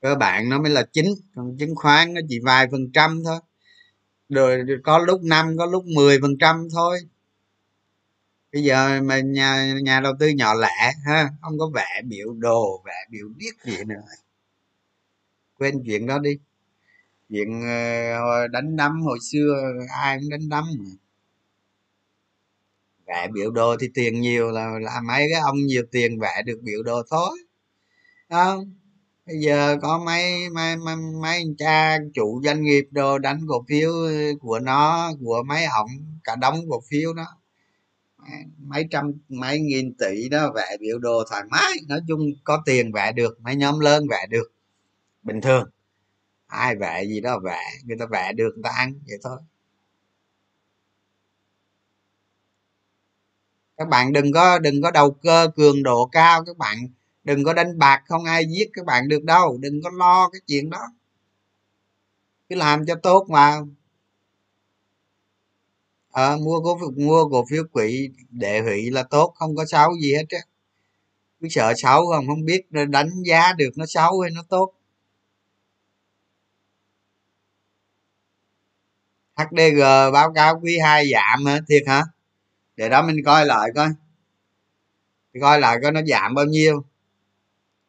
Cơ 0.00 0.14
bản 0.14 0.48
nó 0.48 0.58
mới 0.58 0.70
là 0.70 0.86
chính, 0.92 1.14
còn 1.34 1.56
chứng 1.58 1.74
khoán 1.74 2.14
nó 2.14 2.20
chỉ 2.28 2.40
vài 2.44 2.68
phần 2.70 2.92
trăm 2.92 3.22
thôi. 3.24 3.40
Rồi 4.28 4.64
có 4.84 4.98
lúc 4.98 5.22
năm, 5.22 5.56
có 5.58 5.66
lúc 5.66 5.84
10 5.84 6.20
phần 6.20 6.38
trăm 6.40 6.68
thôi. 6.72 7.00
Bây 8.52 8.62
giờ 8.62 9.00
mà 9.02 9.20
nhà 9.20 9.74
nhà 9.82 10.00
đầu 10.00 10.12
tư 10.20 10.28
nhỏ 10.28 10.54
lẻ 10.54 10.92
ha, 11.04 11.30
không 11.42 11.58
có 11.58 11.70
vẽ 11.74 12.02
biểu 12.04 12.34
đồ, 12.38 12.82
vẽ 12.84 13.06
biểu 13.10 13.28
biết 13.36 13.52
gì 13.64 13.84
nữa. 13.86 14.02
Quên 15.58 15.82
chuyện 15.86 16.06
đó 16.06 16.18
đi 16.18 16.38
chuyện 17.32 17.62
ờ, 17.62 18.48
đánh 18.48 18.76
đấm 18.76 19.02
hồi 19.02 19.18
xưa 19.32 19.72
ai 20.02 20.18
cũng 20.18 20.30
đánh 20.30 20.48
đấm 20.48 20.64
vẽ 23.06 23.28
biểu 23.32 23.50
đồ 23.50 23.76
thì 23.80 23.88
tiền 23.94 24.20
nhiều 24.20 24.50
là 24.50 24.78
là 24.80 25.00
mấy 25.08 25.26
cái 25.32 25.40
ông 25.40 25.56
nhiều 25.56 25.82
tiền 25.92 26.20
vẽ 26.20 26.42
được 26.46 26.60
biểu 26.62 26.82
đồ 26.82 27.02
thôi 27.10 27.38
không? 28.30 28.74
Bây 29.26 29.36
giờ 29.40 29.76
có 29.82 30.02
mấy 30.06 30.50
mấy 30.50 30.76
mấy, 30.76 30.96
mấy 31.22 31.44
cha 31.58 31.98
chủ 32.14 32.42
doanh 32.44 32.62
nghiệp 32.62 32.84
đồ 32.90 33.18
đánh 33.18 33.40
cổ 33.48 33.64
phiếu 33.68 33.92
ờ, 33.92 34.12
của 34.40 34.58
nó 34.58 35.12
của 35.20 35.42
mấy 35.46 35.64
ổng 35.64 35.90
cả 36.24 36.36
đống 36.36 36.60
cổ 36.70 36.82
phiếu 36.90 37.14
đó. 37.14 37.26
Mấy 38.58 38.86
trăm 38.90 39.12
mấy 39.28 39.60
nghìn 39.60 39.94
tỷ 39.94 40.28
đó 40.28 40.52
vẽ 40.54 40.76
biểu 40.80 40.98
đồ 40.98 41.24
thoải 41.30 41.42
mái. 41.50 41.72
Nói 41.88 42.00
chung 42.08 42.20
có 42.44 42.62
tiền 42.66 42.92
vẽ 42.92 43.12
được 43.12 43.40
mấy 43.40 43.56
nhóm 43.56 43.80
lớn 43.80 44.06
vẽ 44.10 44.26
được. 44.30 44.52
Bình 45.22 45.40
thường 45.40 45.70
ai 46.52 46.76
vẽ 46.76 47.04
gì 47.04 47.20
đó 47.20 47.38
vẽ 47.38 47.60
người 47.84 47.96
ta 47.98 48.06
vẽ 48.10 48.32
được 48.32 48.50
người 48.54 48.62
ta 48.62 48.70
ăn 48.70 48.94
vậy 49.06 49.18
thôi. 49.22 49.38
Các 53.76 53.88
bạn 53.88 54.12
đừng 54.12 54.32
có 54.32 54.58
đừng 54.58 54.82
có 54.82 54.90
đầu 54.90 55.10
cơ 55.10 55.48
cường 55.56 55.82
độ 55.82 56.08
cao 56.12 56.44
các 56.44 56.56
bạn 56.56 56.78
đừng 57.24 57.44
có 57.44 57.52
đánh 57.52 57.78
bạc 57.78 58.02
không 58.06 58.24
ai 58.24 58.44
giết 58.48 58.70
các 58.72 58.84
bạn 58.86 59.08
được 59.08 59.24
đâu 59.24 59.58
đừng 59.60 59.82
có 59.82 59.90
lo 59.90 60.28
cái 60.30 60.40
chuyện 60.46 60.70
đó. 60.70 60.92
Cứ 62.48 62.56
làm 62.56 62.86
cho 62.86 62.94
tốt 62.94 63.26
mà. 63.30 63.60
À, 66.12 66.36
mua 66.36 66.60
cổ 66.60 66.78
phiếu 66.78 66.90
mua 66.90 67.28
cổ 67.28 67.44
phiếu 67.50 67.64
quỹ 67.72 68.08
để 68.30 68.60
hủy 68.60 68.90
là 68.90 69.02
tốt 69.02 69.32
không 69.36 69.56
có 69.56 69.64
xấu 69.64 69.96
gì 70.02 70.14
hết 70.14 70.24
á 70.28 70.38
cứ 71.40 71.48
sợ 71.50 71.72
xấu 71.76 72.06
không 72.06 72.26
không 72.26 72.44
biết 72.44 72.70
đánh 72.70 73.22
giá 73.24 73.52
được 73.52 73.70
nó 73.76 73.86
xấu 73.86 74.20
hay 74.20 74.30
nó 74.30 74.42
tốt. 74.48 74.72
HDG 79.36 79.80
báo 80.12 80.32
cáo 80.34 80.60
quý 80.62 80.78
2 80.78 81.10
giảm 81.12 81.44
hả? 81.46 81.58
Thiệt 81.68 81.82
hả? 81.86 82.02
Để 82.76 82.88
đó 82.88 83.02
mình 83.02 83.16
coi 83.24 83.46
lại 83.46 83.70
coi. 83.74 83.88
Coi 85.40 85.60
lại 85.60 85.78
coi 85.82 85.92
nó 85.92 86.00
giảm 86.02 86.34
bao 86.34 86.44
nhiêu. 86.44 86.84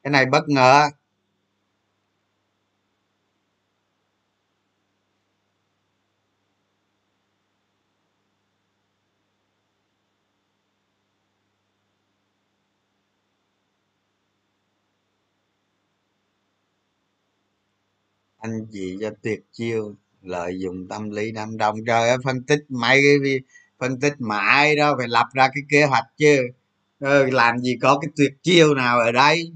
Cái 0.03 0.11
này 0.11 0.25
bất 0.25 0.49
ngờ. 0.49 0.89
Anh 18.37 18.67
chị 18.71 18.97
cho 19.01 19.09
tuyệt 19.21 19.39
chiêu 19.51 19.95
lợi 20.23 20.59
dụng 20.59 20.87
tâm 20.89 21.09
lý 21.09 21.31
đám 21.31 21.57
đông. 21.57 21.75
Trời 21.87 22.09
ơi 22.09 22.17
phân 22.23 22.43
tích 22.43 22.59
mấy 22.69 23.01
cái 23.23 23.39
phân 23.79 23.99
tích 23.99 24.13
mãi 24.19 24.75
đó 24.75 24.95
phải 24.97 25.07
lập 25.07 25.27
ra 25.33 25.47
cái 25.47 25.63
kế 25.69 25.83
hoạch 25.85 26.05
chứ. 26.17 26.37
Ừ, 26.99 27.29
làm 27.31 27.59
gì 27.59 27.77
có 27.81 27.99
cái 28.01 28.11
tuyệt 28.17 28.31
chiêu 28.43 28.75
nào 28.75 28.99
ở 28.99 29.11
đây. 29.11 29.51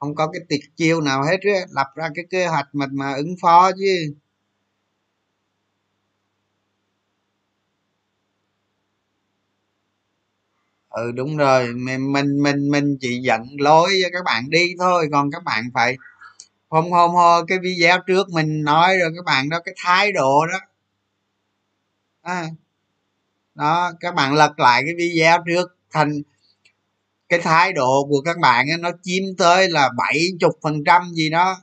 Không 0.00 0.14
có 0.14 0.26
cái 0.32 0.42
tuyệt 0.48 0.60
chiêu 0.76 1.00
nào 1.00 1.22
hết 1.24 1.36
á 1.54 1.60
lập 1.70 1.86
ra 1.96 2.08
cái 2.14 2.24
kế 2.30 2.46
hoạch 2.46 2.66
mà 2.72 2.86
mà 2.92 3.12
ứng 3.14 3.34
phó 3.42 3.70
chứ. 3.78 4.14
Ừ 10.88 11.12
đúng 11.12 11.36
rồi 11.36 11.72
mình 11.74 12.12
mình 12.12 12.42
mình 12.42 12.70
mình 12.70 12.96
chỉ 13.00 13.18
dẫn 13.22 13.42
lối 13.58 13.88
cho 14.02 14.08
các 14.12 14.22
bạn 14.24 14.50
đi 14.50 14.74
thôi 14.78 15.08
còn 15.12 15.30
các 15.30 15.42
bạn 15.44 15.64
phải 15.74 15.96
hôm 16.68 16.90
hôm 16.90 17.10
hôm 17.10 17.46
cái 17.46 17.58
video 17.58 17.98
trước 18.06 18.28
mình 18.30 18.64
nói 18.64 18.98
rồi 18.98 19.10
các 19.16 19.24
bạn 19.24 19.48
đó 19.48 19.60
cái 19.64 19.74
thái 19.84 20.12
độ 20.12 20.46
đó. 20.52 20.58
À, 22.22 22.46
đó 23.54 23.92
các 24.00 24.14
bạn 24.14 24.34
lật 24.34 24.58
lại 24.58 24.82
cái 24.86 24.94
video 24.98 25.38
trước. 25.46 25.76
Thành 25.90 26.22
cái 27.28 27.40
thái 27.40 27.72
độ 27.72 28.06
của 28.08 28.20
các 28.20 28.38
bạn 28.38 28.66
ấy, 28.70 28.78
nó 28.78 28.90
chiếm 29.02 29.22
tới 29.38 29.68
là 29.70 29.90
bảy 29.96 30.28
chục 30.40 30.58
phần 30.62 30.84
trăm 30.84 31.12
gì 31.14 31.30
đó. 31.30 31.60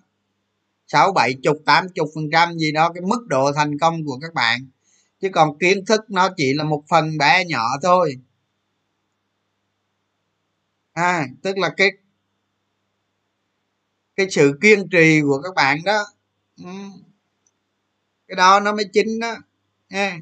Sáu 0.87 1.11
bảy 1.13 1.33
chục 1.43 1.57
tám 1.65 1.87
chục 1.95 2.09
phần 2.15 2.29
trăm 2.31 2.57
gì 2.57 2.71
đó 2.71 2.91
cái 2.93 3.01
mức 3.01 3.27
độ 3.27 3.51
thành 3.55 3.79
công 3.79 4.05
của 4.05 4.19
các 4.21 4.33
bạn. 4.33 4.67
Chứ 5.21 5.29
còn 5.33 5.57
kiến 5.57 5.85
thức 5.85 6.01
nó 6.09 6.29
chỉ 6.37 6.53
là 6.53 6.63
một 6.63 6.83
phần 6.89 7.17
bé 7.17 7.45
nhỏ 7.45 7.65
thôi. 7.83 8.15
À, 10.93 11.27
tức 11.43 11.57
là 11.57 11.69
cái 11.77 11.91
cái 14.15 14.27
sự 14.29 14.57
kiên 14.61 14.89
trì 14.89 15.21
của 15.21 15.41
các 15.41 15.55
bạn 15.55 15.77
đó. 15.85 16.05
Ừ. 16.57 16.71
Cái 18.27 18.35
đó 18.35 18.59
nó 18.59 18.73
mới 18.73 18.85
chính 18.93 19.19
đó. 19.19 19.35
Nha 19.89 20.19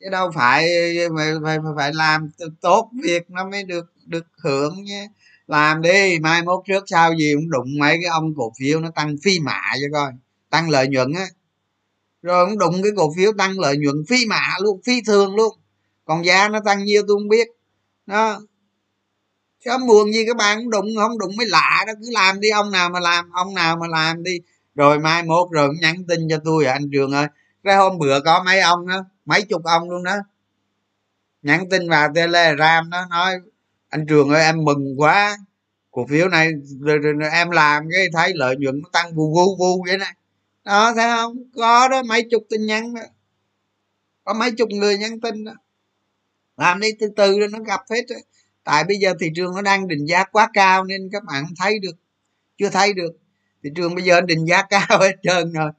chứ 0.00 0.06
đâu 0.10 0.30
phải 0.34 0.68
phải 1.16 1.32
phải, 1.44 1.58
phải 1.76 1.94
làm 1.94 2.30
tốt 2.60 2.90
việc 3.02 3.30
nó 3.30 3.48
mới 3.48 3.64
được 3.64 3.92
được 4.06 4.26
hưởng 4.38 4.84
nhé. 4.84 5.08
Làm 5.46 5.82
đi 5.82 6.18
mai 6.18 6.42
mốt 6.42 6.64
trước 6.66 6.84
sau 6.86 7.14
gì 7.14 7.34
cũng 7.34 7.50
đụng 7.50 7.78
mấy 7.78 7.96
cái 8.02 8.10
ông 8.10 8.34
cổ 8.36 8.52
phiếu 8.58 8.80
nó 8.80 8.90
tăng 8.90 9.16
phi 9.22 9.40
mạ 9.40 9.60
cho 9.74 9.86
coi 9.92 10.12
tăng 10.50 10.70
lợi 10.70 10.88
nhuận 10.88 11.12
á. 11.12 11.26
Rồi 12.22 12.46
cũng 12.46 12.58
đụng 12.58 12.82
cái 12.82 12.92
cổ 12.96 13.12
phiếu 13.16 13.32
tăng 13.38 13.58
lợi 13.58 13.76
nhuận 13.76 13.96
phi 14.08 14.26
mạ 14.26 14.42
luôn 14.60 14.80
phi 14.84 15.02
thường 15.02 15.34
luôn. 15.36 15.58
Còn 16.04 16.24
giá 16.24 16.48
nó 16.48 16.60
tăng 16.64 16.84
nhiêu 16.84 17.02
tôi 17.08 17.16
không 17.16 17.28
biết. 17.28 17.48
Đó 18.06 18.40
sớm 19.64 19.86
buồn 19.86 20.12
gì 20.12 20.24
các 20.26 20.36
bạn 20.36 20.58
không 20.58 20.70
đụng 20.70 20.86
không 20.96 21.18
đụng 21.18 21.36
mới 21.36 21.46
lạ 21.46 21.84
đó 21.86 21.92
cứ 22.00 22.10
làm 22.12 22.40
đi 22.40 22.48
ông 22.48 22.70
nào 22.70 22.90
mà 22.90 23.00
làm 23.00 23.30
ông 23.30 23.54
nào 23.54 23.76
mà 23.76 23.86
làm 23.86 24.22
đi. 24.22 24.40
Rồi 24.74 24.98
mai 24.98 25.22
mốt 25.22 25.48
rồi 25.50 25.68
cũng 25.68 25.80
nhắn 25.80 26.04
tin 26.08 26.28
cho 26.30 26.38
tôi 26.44 26.64
à, 26.66 26.72
anh 26.72 26.90
trường 26.92 27.12
ơi 27.12 27.26
cái 27.64 27.76
hôm 27.76 27.98
bữa 27.98 28.20
có 28.20 28.42
mấy 28.46 28.60
ông 28.60 28.88
đó 28.88 29.04
mấy 29.24 29.42
chục 29.42 29.64
ông 29.64 29.90
luôn 29.90 30.04
đó 30.04 30.16
nhắn 31.42 31.68
tin 31.70 31.88
vào 31.88 32.08
telegram 32.14 32.90
đó 32.90 33.06
nói 33.10 33.34
anh 33.88 34.06
trường 34.06 34.28
ơi 34.28 34.42
em 34.44 34.64
mừng 34.64 35.00
quá 35.00 35.36
cổ 35.90 36.06
phiếu 36.06 36.28
này 36.28 36.52
rồi, 36.80 36.98
rồi, 36.98 37.12
rồi 37.12 37.30
em 37.30 37.50
làm 37.50 37.88
cái 37.92 38.08
thấy 38.12 38.32
lợi 38.34 38.56
nhuận 38.56 38.80
nó 38.82 38.88
tăng 38.92 39.14
vu 39.14 39.34
vu 39.34 39.56
vu 39.56 39.84
vậy 39.86 39.98
này. 39.98 40.12
Đó 40.64 40.92
thấy 40.96 41.06
không? 41.16 41.36
Có 41.56 41.88
đó 41.88 42.02
mấy 42.02 42.26
chục 42.30 42.42
tin 42.50 42.66
nhắn 42.66 42.94
đó. 42.94 43.02
Có 44.24 44.34
mấy 44.34 44.50
chục 44.50 44.68
người 44.70 44.98
nhắn 44.98 45.20
tin 45.20 45.44
đó. 45.44 45.52
Làm 46.56 46.80
đi 46.80 46.88
từ 47.00 47.08
từ 47.16 47.38
rồi 47.38 47.48
nó 47.48 47.58
gặp 47.58 47.80
hết 47.90 48.02
rồi 48.08 48.20
tại 48.66 48.84
bây 48.84 48.96
giờ 48.96 49.14
thị 49.20 49.30
trường 49.36 49.54
nó 49.54 49.62
đang 49.62 49.88
định 49.88 50.06
giá 50.06 50.24
quá 50.24 50.48
cao 50.54 50.84
nên 50.84 51.08
các 51.12 51.24
bạn 51.24 51.44
không 51.44 51.54
thấy 51.58 51.78
được 51.78 51.96
chưa 52.58 52.70
thấy 52.70 52.92
được. 52.94 53.12
Thị 53.64 53.70
trường 53.76 53.94
bây 53.94 54.04
giờ 54.04 54.20
định 54.20 54.44
giá 54.46 54.62
cao 54.70 55.00
hết 55.00 55.16
trơn 55.22 55.52
rồi. 55.52 55.70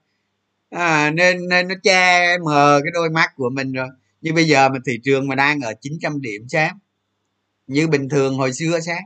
À, 0.69 1.11
nên 1.11 1.47
nên 1.49 1.67
nó 1.67 1.75
che 1.83 2.37
mờ 2.37 2.81
cái 2.83 2.91
đôi 2.93 3.09
mắt 3.09 3.35
của 3.35 3.49
mình 3.49 3.73
rồi. 3.73 3.87
Như 4.21 4.33
bây 4.33 4.45
giờ 4.45 4.69
mà 4.69 4.79
thị 4.85 4.99
trường 5.03 5.27
mà 5.27 5.35
đang 5.35 5.61
ở 5.61 5.73
900 5.81 6.21
điểm 6.21 6.47
sáng 6.49 6.79
như 7.67 7.87
bình 7.87 8.09
thường 8.09 8.37
hồi 8.37 8.53
xưa 8.53 8.79
sáng 8.79 9.03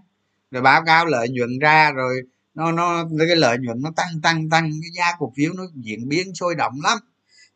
rồi 0.51 0.61
báo 0.61 0.83
cáo 0.85 1.05
lợi 1.05 1.29
nhuận 1.29 1.59
ra 1.59 1.91
rồi 1.91 2.21
nó 2.53 2.71
nó 2.71 3.05
cái 3.27 3.35
lợi 3.35 3.57
nhuận 3.57 3.81
nó 3.81 3.91
tăng 3.95 4.21
tăng 4.23 4.49
tăng 4.49 4.71
cái 4.81 4.91
giá 4.97 5.11
cổ 5.19 5.33
phiếu 5.37 5.53
nó 5.57 5.63
diễn 5.75 6.09
biến 6.09 6.35
sôi 6.35 6.55
động 6.55 6.73
lắm. 6.83 6.97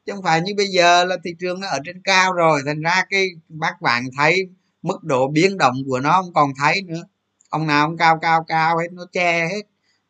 Chứ 0.06 0.14
không 0.14 0.24
phải 0.24 0.42
như 0.42 0.54
bây 0.58 0.68
giờ 0.68 1.06
là 1.06 1.18
thị 1.24 1.36
trường 1.40 1.60
nó 1.62 1.68
ở 1.68 1.80
trên 1.86 2.02
cao 2.04 2.34
rồi 2.34 2.62
thành 2.66 2.82
ra 2.82 3.04
cái 3.10 3.28
bác 3.50 3.82
bạn 3.82 4.04
thấy 4.18 4.50
mức 4.86 5.04
độ 5.04 5.28
biến 5.28 5.58
động 5.58 5.76
của 5.88 6.00
nó 6.00 6.22
không 6.22 6.34
còn 6.34 6.50
thấy 6.58 6.82
nữa. 6.82 7.04
Ông 7.50 7.68
nào 7.68 7.88
cũng 7.88 7.98
cao 7.98 8.20
cao 8.22 8.44
cao 8.48 8.78
hết, 8.78 8.88
nó 8.92 9.06
che 9.12 9.48
hết, 9.48 9.62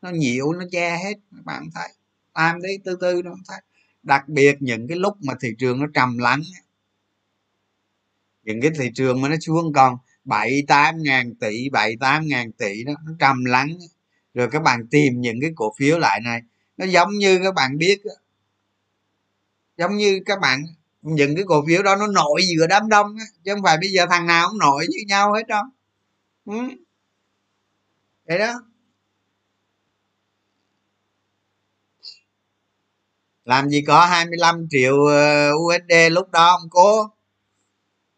nó 0.02 0.10
nhiễu, 0.10 0.54
nó 0.54 0.66
che 0.72 0.98
hết. 0.98 1.14
Các 1.36 1.46
bạn 1.46 1.70
thấy. 1.76 1.90
Làm 2.36 2.62
đi 2.62 2.78
từ 2.86 2.98
từ 3.02 3.22
nó 3.26 3.32
thấy. 3.48 3.60
Đặc 4.04 4.30
biệt 4.30 4.56
những 4.60 4.88
cái 4.88 4.98
lúc 4.98 5.18
mà 5.22 5.34
thị 5.42 5.50
trường 5.60 5.80
nó 5.80 5.86
trầm 5.94 6.18
lắng 6.18 6.42
những 8.46 8.62
cái 8.62 8.72
thị 8.80 8.92
trường 8.96 9.22
mà 9.22 9.30
nó 9.30 9.36
xuống 9.42 9.74
còn 9.74 9.98
bảy, 10.24 10.64
tám 10.68 11.04
ngàn 11.04 11.36
tỷ, 11.36 11.70
bảy, 11.70 11.96
tám 12.00 12.28
ngàn 12.28 12.52
tỷ 12.52 12.84
đó, 12.84 12.94
nó 13.06 13.12
trầm 13.20 13.46
lắng 13.46 13.78
rồi 14.34 14.48
các 14.52 14.64
bạn 14.64 14.88
tìm 14.88 15.22
những 15.22 15.42
cái 15.42 15.52
cổ 15.56 15.74
phiếu 15.78 16.00
lại 16.00 16.22
này, 16.22 16.42
nó 16.78 16.86
giống 16.86 17.10
như 17.12 17.40
các 17.44 17.54
bạn 17.54 17.78
biết 17.78 18.02
giống 19.78 19.98
như 19.98 20.20
các 20.26 20.40
bạn 20.40 20.66
những 21.14 21.36
cái 21.36 21.44
cổ 21.48 21.64
phiếu 21.68 21.84
đó 21.84 21.96
nó 21.96 22.08
nổi 22.08 22.42
giữa 22.58 22.68
đám 22.68 22.90
đông 22.90 23.16
chứ 23.46 23.52
không 23.54 23.64
phải 23.64 23.78
bây 23.78 23.90
giờ 23.90 24.06
thằng 24.10 24.26
nào 24.28 24.48
cũng 24.50 24.60
nổi 24.60 24.86
như 24.90 24.98
nhau 25.08 25.34
hết 25.34 25.48
đâu. 25.48 25.64
Ừ. 26.46 26.54
vậy 28.28 28.38
đó. 28.38 28.54
Làm 33.46 33.70
gì 33.70 33.82
có 33.88 34.06
25 34.06 34.68
triệu 34.70 35.06
ờ, 35.06 35.52
USD 35.52 36.10
lúc 36.10 36.32
đó 36.32 36.58
không 36.60 36.70
có. 36.70 37.10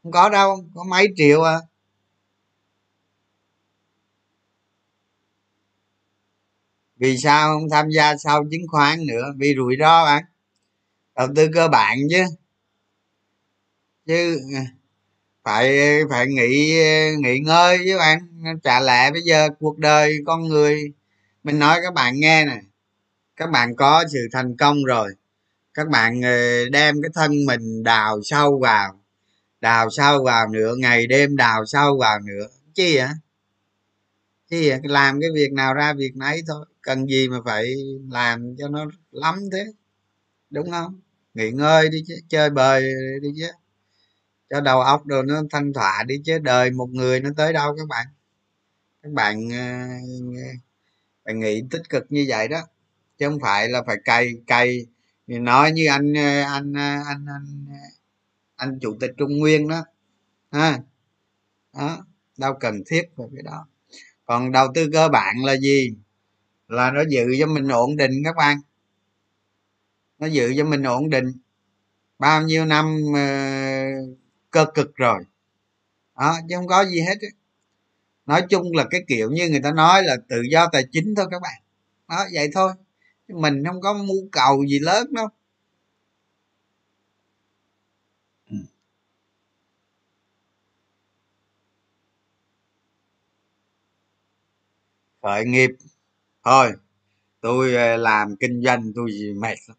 Không 0.04 0.12
có 0.12 0.30
đâu 0.30 0.66
có 0.76 0.84
mấy 0.84 1.08
triệu 1.16 1.42
à. 1.44 1.60
Vì 6.98 7.18
sao 7.18 7.54
không 7.54 7.70
tham 7.70 7.90
gia 7.90 8.18
sau 8.18 8.44
chứng 8.52 8.68
khoán 8.68 9.06
nữa? 9.08 9.34
Vì 9.38 9.54
rủi 9.58 9.76
ro 9.80 10.06
bạn 10.06 10.24
đầu 11.18 11.28
tư 11.36 11.48
cơ 11.54 11.68
bản 11.68 11.98
chứ 12.10 12.24
chứ, 14.08 14.40
phải 15.44 15.80
phải 16.10 16.28
nghỉ 16.28 16.74
nghỉ 17.18 17.40
ngơi 17.40 17.78
với 17.78 17.98
bạn. 17.98 18.20
Trả 18.64 18.80
lẽ 18.80 19.12
bây 19.12 19.22
giờ 19.22 19.50
cuộc 19.60 19.78
đời 19.78 20.18
con 20.26 20.48
người, 20.48 20.94
mình 21.44 21.60
nói 21.60 21.80
các 21.84 21.94
bạn 21.94 22.20
nghe 22.20 22.46
nè, 22.46 22.62
các 23.36 23.52
bạn 23.52 23.76
có 23.76 24.04
sự 24.14 24.20
thành 24.34 24.58
công 24.58 24.84
rồi, 24.84 25.14
các 25.74 25.90
bạn 25.90 26.22
ờ, 26.22 26.70
đem 26.70 26.96
cái 27.02 27.12
thân 27.16 27.46
mình 27.46 27.84
đào 27.84 28.20
sâu 28.24 28.60
vào, 28.60 29.02
đào 29.62 29.90
sâu 29.90 30.24
vào 30.24 30.48
nữa 30.48 30.76
ngày 30.80 31.08
đêm, 31.08 31.36
đào 31.38 31.66
sâu 31.66 31.98
vào 31.98 32.20
nữa 32.20 32.48
chi 32.74 32.98
hả 32.98 33.14
chi 34.50 34.70
hả 34.70 34.80
làm 34.84 35.22
cái 35.22 35.30
việc 35.36 35.54
nào 35.54 35.74
ra 35.74 35.94
việc 35.94 36.12
nấy 36.16 36.42
thôi, 36.48 36.66
cần 36.82 37.08
gì 37.08 37.30
mà 37.30 37.38
phải 37.46 37.66
làm 38.12 38.56
cho 38.58 38.68
nó 38.68 38.86
lắm 39.12 39.40
thế, 39.54 39.66
đúng 40.50 40.72
không? 40.72 41.02
Nghỉ 41.34 41.52
ngơi 41.52 41.90
đi 41.90 42.04
chứ, 42.08 42.16
chơi 42.30 42.50
bời 42.50 42.84
đi 43.22 43.30
chứ 43.38 43.48
cho 44.50 44.62
đầu 44.62 44.82
óc 44.82 45.08
rồi 45.08 45.24
nó 45.26 45.42
thanh 45.52 45.74
thỏa 45.74 46.04
đi 46.08 46.22
chứ 46.26 46.40
đời 46.40 46.72
một 46.72 46.90
người 46.90 47.20
nó 47.20 47.30
tới 47.38 47.54
đâu 47.54 47.76
các 47.78 47.88
bạn? 47.88 48.08
Các 49.04 49.12
bạn 49.12 49.50
ờ, 49.52 49.58
bạn 49.58 50.34
phải 51.26 51.34
nghĩ 51.34 51.64
tích 51.72 51.90
cực 51.90 52.06
như 52.10 52.26
vậy 52.28 52.48
đó. 52.48 52.62
Chứ 53.18 53.30
không 53.30 53.40
phải 53.40 53.70
là 53.70 53.84
phải 53.88 53.98
cày 54.06 54.34
cày 54.48 54.86
nói 55.28 55.72
như 55.72 55.88
anh 55.88 56.14
ờ, 56.14 56.42
ờ, 56.42 56.42
anh 56.42 56.74
anh 56.74 57.26
anh 57.26 57.68
anh 58.56 58.80
chủ 58.82 58.98
tịch 59.00 59.12
trung 59.18 59.38
nguyên 59.38 59.68
đó. 59.68 59.86
Ha? 60.52 60.80
Đó 61.74 62.06
đâu 62.38 62.54
cần 62.60 62.84
thiết 62.88 63.02
về 63.18 63.26
cái 63.34 63.44
đó. 63.44 63.68
Còn 64.26 64.52
đầu 64.52 64.68
tư 64.76 64.90
cơ 64.94 65.10
bản 65.10 65.36
là 65.46 65.58
gì? 65.58 65.96
Là 66.68 66.92
nó 66.92 67.04
giữ 67.10 67.26
cho 67.40 67.46
mình 67.46 67.68
ổn 67.68 67.98
định 67.98 68.12
các 68.26 68.36
bạn. 68.36 68.58
Nó 70.20 70.28
giữ 70.28 70.54
cho 70.58 70.64
mình 70.66 70.84
ổn 70.84 71.10
định. 71.10 71.34
Bao 72.20 72.42
nhiêu 72.42 72.66
năm 72.66 72.98
uh, 73.10 74.18
cơ 74.58 74.66
cực 74.76 74.96
rồi. 74.96 75.24
Đó 76.20 76.40
chứ 76.50 76.56
không 76.56 76.68
có 76.68 76.86
gì 76.86 77.02
hết 77.02 77.16
nói 78.26 78.42
chung 78.50 78.76
là 78.76 78.86
cái 78.92 79.02
kiểu 79.08 79.32
như 79.32 79.50
người 79.50 79.60
ta 79.64 79.72
nói 79.72 80.04
là 80.04 80.18
tự 80.30 80.42
do 80.52 80.68
tài 80.72 80.84
chính 80.92 81.16
thôi 81.16 81.26
các 81.32 81.42
bạn. 81.42 81.62
Đó 82.10 82.26
vậy 82.34 82.50
thôi. 82.54 82.72
Mình 83.28 83.64
không 83.66 83.82
có 83.82 83.94
mưu 83.94 84.30
cầu 84.32 84.66
gì 84.66 84.80
lớn 84.80 85.14
đâu. 85.14 85.28
Ừ. 88.52 88.56
khởi 95.22 95.46
nghiệp. 95.46 95.70
Thôi 96.46 96.74
tôi 97.42 97.76
ờ, 97.76 97.98
làm 97.98 98.38
kinh 98.38 98.64
doanh 98.66 98.94
tôi 98.96 99.12
gì 99.14 99.34
mệt 99.34 99.58
lắm. 99.68 99.78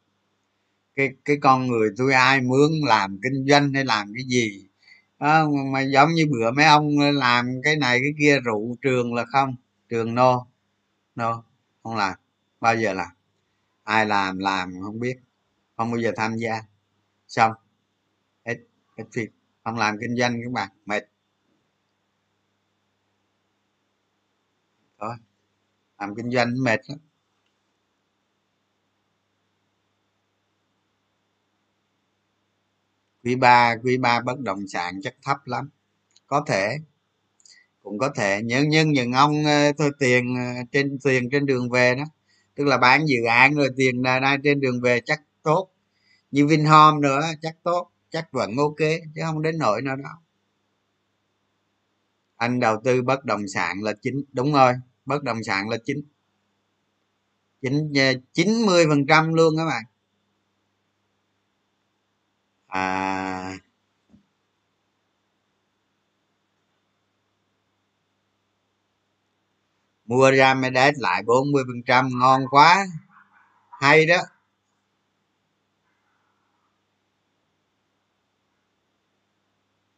Cái 0.96 1.10
cái 1.24 1.36
con 1.42 1.66
người 1.68 1.90
tôi 1.98 2.12
ai 2.14 2.40
mướn 2.40 2.70
làm 2.86 3.20
kinh 3.22 3.46
doanh 3.48 3.74
hay 3.74 3.84
làm 3.84 4.12
cái 4.14 4.24
gì 4.28 4.68
à, 5.19 5.45
mà 5.73 5.81
giống 5.81 6.09
như 6.15 6.27
bữa 6.31 6.51
mấy 6.51 6.65
ông 6.65 6.99
ờ, 7.01 7.11
làm 7.12 7.61
cái 7.62 7.77
này 7.77 7.99
cái 8.03 8.12
kia 8.19 8.40
rượu 8.45 8.77
trường 8.82 9.15
là 9.15 9.24
không 9.32 9.57
trường 9.89 10.15
no 10.15 10.47
no 11.16 11.45
không 11.82 11.97
làm 11.97 12.15
bao 12.61 12.77
giờ 12.77 12.93
làm? 12.95 13.09
Ai 13.85 14.07
làm 14.07 14.39
làm 14.39 14.74
không 14.82 15.01
biết 15.01 15.19
không 15.77 15.90
bao 15.93 16.01
giờ 16.01 16.12
tham 16.16 16.36
gia. 16.36 16.62
Xong 17.28 17.53
hết 18.47 18.59
hết 18.99 19.05
việc 19.15 19.31
không 19.65 19.77
làm 19.78 19.97
kinh 20.01 20.16
doanh 20.16 20.40
các 20.45 20.53
bạn 20.53 20.70
mệt. 20.86 21.05
Thôi 24.99 25.15
làm 26.01 26.15
kinh 26.16 26.31
doanh 26.32 26.55
mệt 26.65 26.81
lắm. 26.89 26.99
Quý 33.28 33.36
ba 33.36 33.76
quý 33.84 33.96
ba 33.96 34.20
bất 34.20 34.40
động 34.40 34.68
sản 34.68 35.00
chắc 35.02 35.14
thấp 35.22 35.36
lắm. 35.44 35.70
Có 36.26 36.44
thể, 36.46 36.78
cũng 37.82 37.98
có 37.98 38.09
thể. 38.16 38.40
Nhưng 38.44 38.68
nhưng 38.68 38.92
những 38.92 39.12
ông 39.12 39.44
ờ, 39.44 39.72
thôi 39.78 39.90
tiền 39.98 40.36
ờ, 40.36 40.62
trên 40.72 40.98
tiền 41.05 41.30
trên 41.30 41.46
đường 41.46 41.70
về 41.70 41.94
đó. 41.94 42.05
Tức 42.55 42.64
là 42.64 42.78
bán 42.78 43.06
dự 43.09 43.24
án 43.28 43.55
rồi 43.55 43.68
tiền 43.76 44.02
đang 44.02 44.42
trên 44.42 44.60
đường 44.60 44.80
về 44.80 45.00
chắc 45.00 45.22
tốt. 45.42 45.68
Như 46.30 46.46
vinhome 46.46 47.00
nữa, 47.00 47.22
chắc 47.42 47.56
tốt, 47.62 47.90
chắc 48.10 48.32
vẫn 48.32 48.56
ok, 48.56 48.78
chứ 49.14 49.20
không 49.24 49.42
đến 49.42 49.59
nỗi 49.59 49.82
nào 49.82 49.96
đâu 49.96 50.12
anh 52.36 52.60
đầu 52.60 52.80
tư 52.84 53.02
bất 53.02 53.24
động 53.24 53.48
sản 53.48 53.82
là 53.82 53.92
chính 54.02 54.24
đúng 54.32 54.52
rồi, 54.52 54.72
bất 55.06 55.22
động 55.22 55.44
sản 55.44 55.68
là 55.68 55.76
chính 55.84 56.02
chín 57.62 57.92
ờ, 57.94 58.12
chín 58.32 58.66
mươi 58.66 58.86
phần 58.88 59.06
trăm 59.06 59.34
luôn 59.34 59.56
các 59.56 59.64
bạn 59.64 59.82
à 62.69 63.59
mua 70.09 70.31
ra 70.31 70.55
mới 70.55 70.70
để 70.70 70.93
lại 70.97 71.23
40 71.23 71.65
phần 71.66 71.82
trăm, 71.86 72.09
ngon 72.19 72.45
quá. 72.51 72.86
Hay 73.81 74.07
đó. 74.07 74.16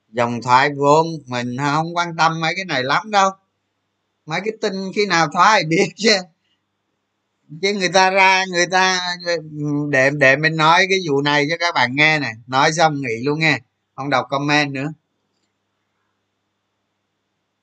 Dòng 0.08 0.42
thoái 0.42 0.70
vốn, 0.76 1.06
mình 1.26 1.56
không 1.58 1.96
quan 1.96 2.16
tâm 2.16 2.40
mấy 2.40 2.52
cái 2.56 2.64
này 2.64 2.84
lắm 2.84 3.10
đâu. 3.10 3.30
Mấy 4.26 4.40
cái 4.44 4.54
tin 4.60 4.72
khi 4.96 5.06
nào 5.06 5.28
thoái 5.32 5.64
biết 5.64 5.88
chứ 5.96 6.16
chứ 7.62 7.72
người 7.72 7.88
ta 7.88 8.10
ra, 8.10 8.44
người 8.44 8.66
ta, 8.66 9.00
để 9.90 10.10
để 10.10 10.36
mình 10.36 10.56
nói 10.56 10.86
cái 10.90 10.98
vụ 11.08 11.22
này 11.22 11.46
cho 11.50 11.56
các 11.60 11.74
bạn 11.74 11.96
nghe 11.96 12.18
này. 12.18 12.32
Nói 12.46 12.72
xong 12.72 13.00
nghỉ 13.00 13.24
luôn 13.24 13.38
nghe. 13.38 13.58
Không 13.94 14.10
đọc 14.10 14.26
comment 14.30 14.72
nữa. 14.72 14.92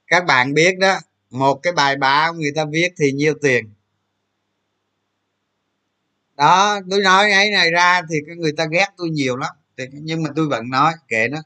Các 0.08 0.26
bạn 0.26 0.54
biết 0.54 0.78
đó, 0.80 1.00
một 1.30 1.60
cái 1.64 1.74
bài 1.74 1.96
báo 1.96 2.34
người 2.34 2.52
ta 2.56 2.66
viết 2.66 2.90
thì 2.98 3.12
nhiêu 3.12 3.34
tiền. 3.42 3.70
Đó, 6.38 6.80
tôi 6.92 7.02
nói 7.02 7.32
ấy 7.32 7.52
này 7.52 7.72
ra 7.72 8.02
thì 8.10 8.16
cái 8.28 8.36
người 8.36 8.52
ta 8.58 8.66
ghét 8.72 8.88
tôi 8.98 9.10
nhiều 9.10 9.38
lắm. 9.38 9.52
Nhưng 9.92 10.24
mà 10.24 10.30
tôi 10.36 10.48
vẫn 10.48 10.70
nói, 10.70 10.94
kệ 11.08 11.28
nó. 11.28 11.38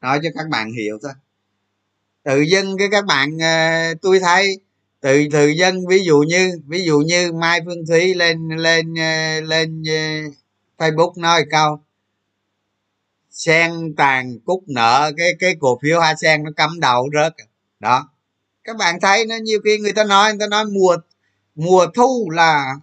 Nói 0.00 0.20
cho 0.22 0.28
các 0.34 0.48
bạn 0.48 0.72
hiểu 0.72 0.98
thôi. 1.02 1.12
Tự 2.22 2.40
dưng 2.40 2.78
cái 2.78 2.88
các 2.90 3.04
bạn 3.04 3.38
ờ, 3.38 3.94
tôi 4.02 4.20
thấy 4.20 4.60
từ 5.02 5.22
từ 5.32 5.48
dân, 5.48 5.86
ví 5.88 6.04
dụ 6.04 6.18
như, 6.28 6.52
ví 6.66 6.84
dụ 6.84 6.98
như 6.98 7.32
mai 7.32 7.60
phương 7.66 7.86
thúy 7.88 8.14
lên 8.14 8.48
lên 8.48 8.94
ờ, 8.94 9.40
lên 9.40 9.82
ờ, 9.88 10.30
facebook 10.78 11.12
nói 11.20 11.44
câu, 11.50 11.80
sen 13.30 13.94
tàn 13.96 14.38
cúc 14.44 14.64
nợ, 14.68 15.12
cái 15.16 15.28
cái 15.38 15.56
cổ 15.60 15.78
phiếu 15.82 15.98
hoa 15.98 16.14
sen 16.22 16.42
nó 16.44 16.50
cắm 16.56 16.80
đầu 16.80 17.08
rớt. 17.14 17.32
Đó. 17.80 18.08
Các 18.64 18.76
bạn 18.76 19.00
thấy 19.00 19.26
nó 19.26 19.36
nhiều 19.36 19.60
khi 19.64 19.78
người 19.78 19.92
ta 19.92 20.04
nói, 20.04 20.30
người 20.32 20.40
ta 20.40 20.46
nói 20.46 20.64
mùa 20.64 20.96
mùa 21.54 21.86
thu 21.94 22.30
là 22.30 22.74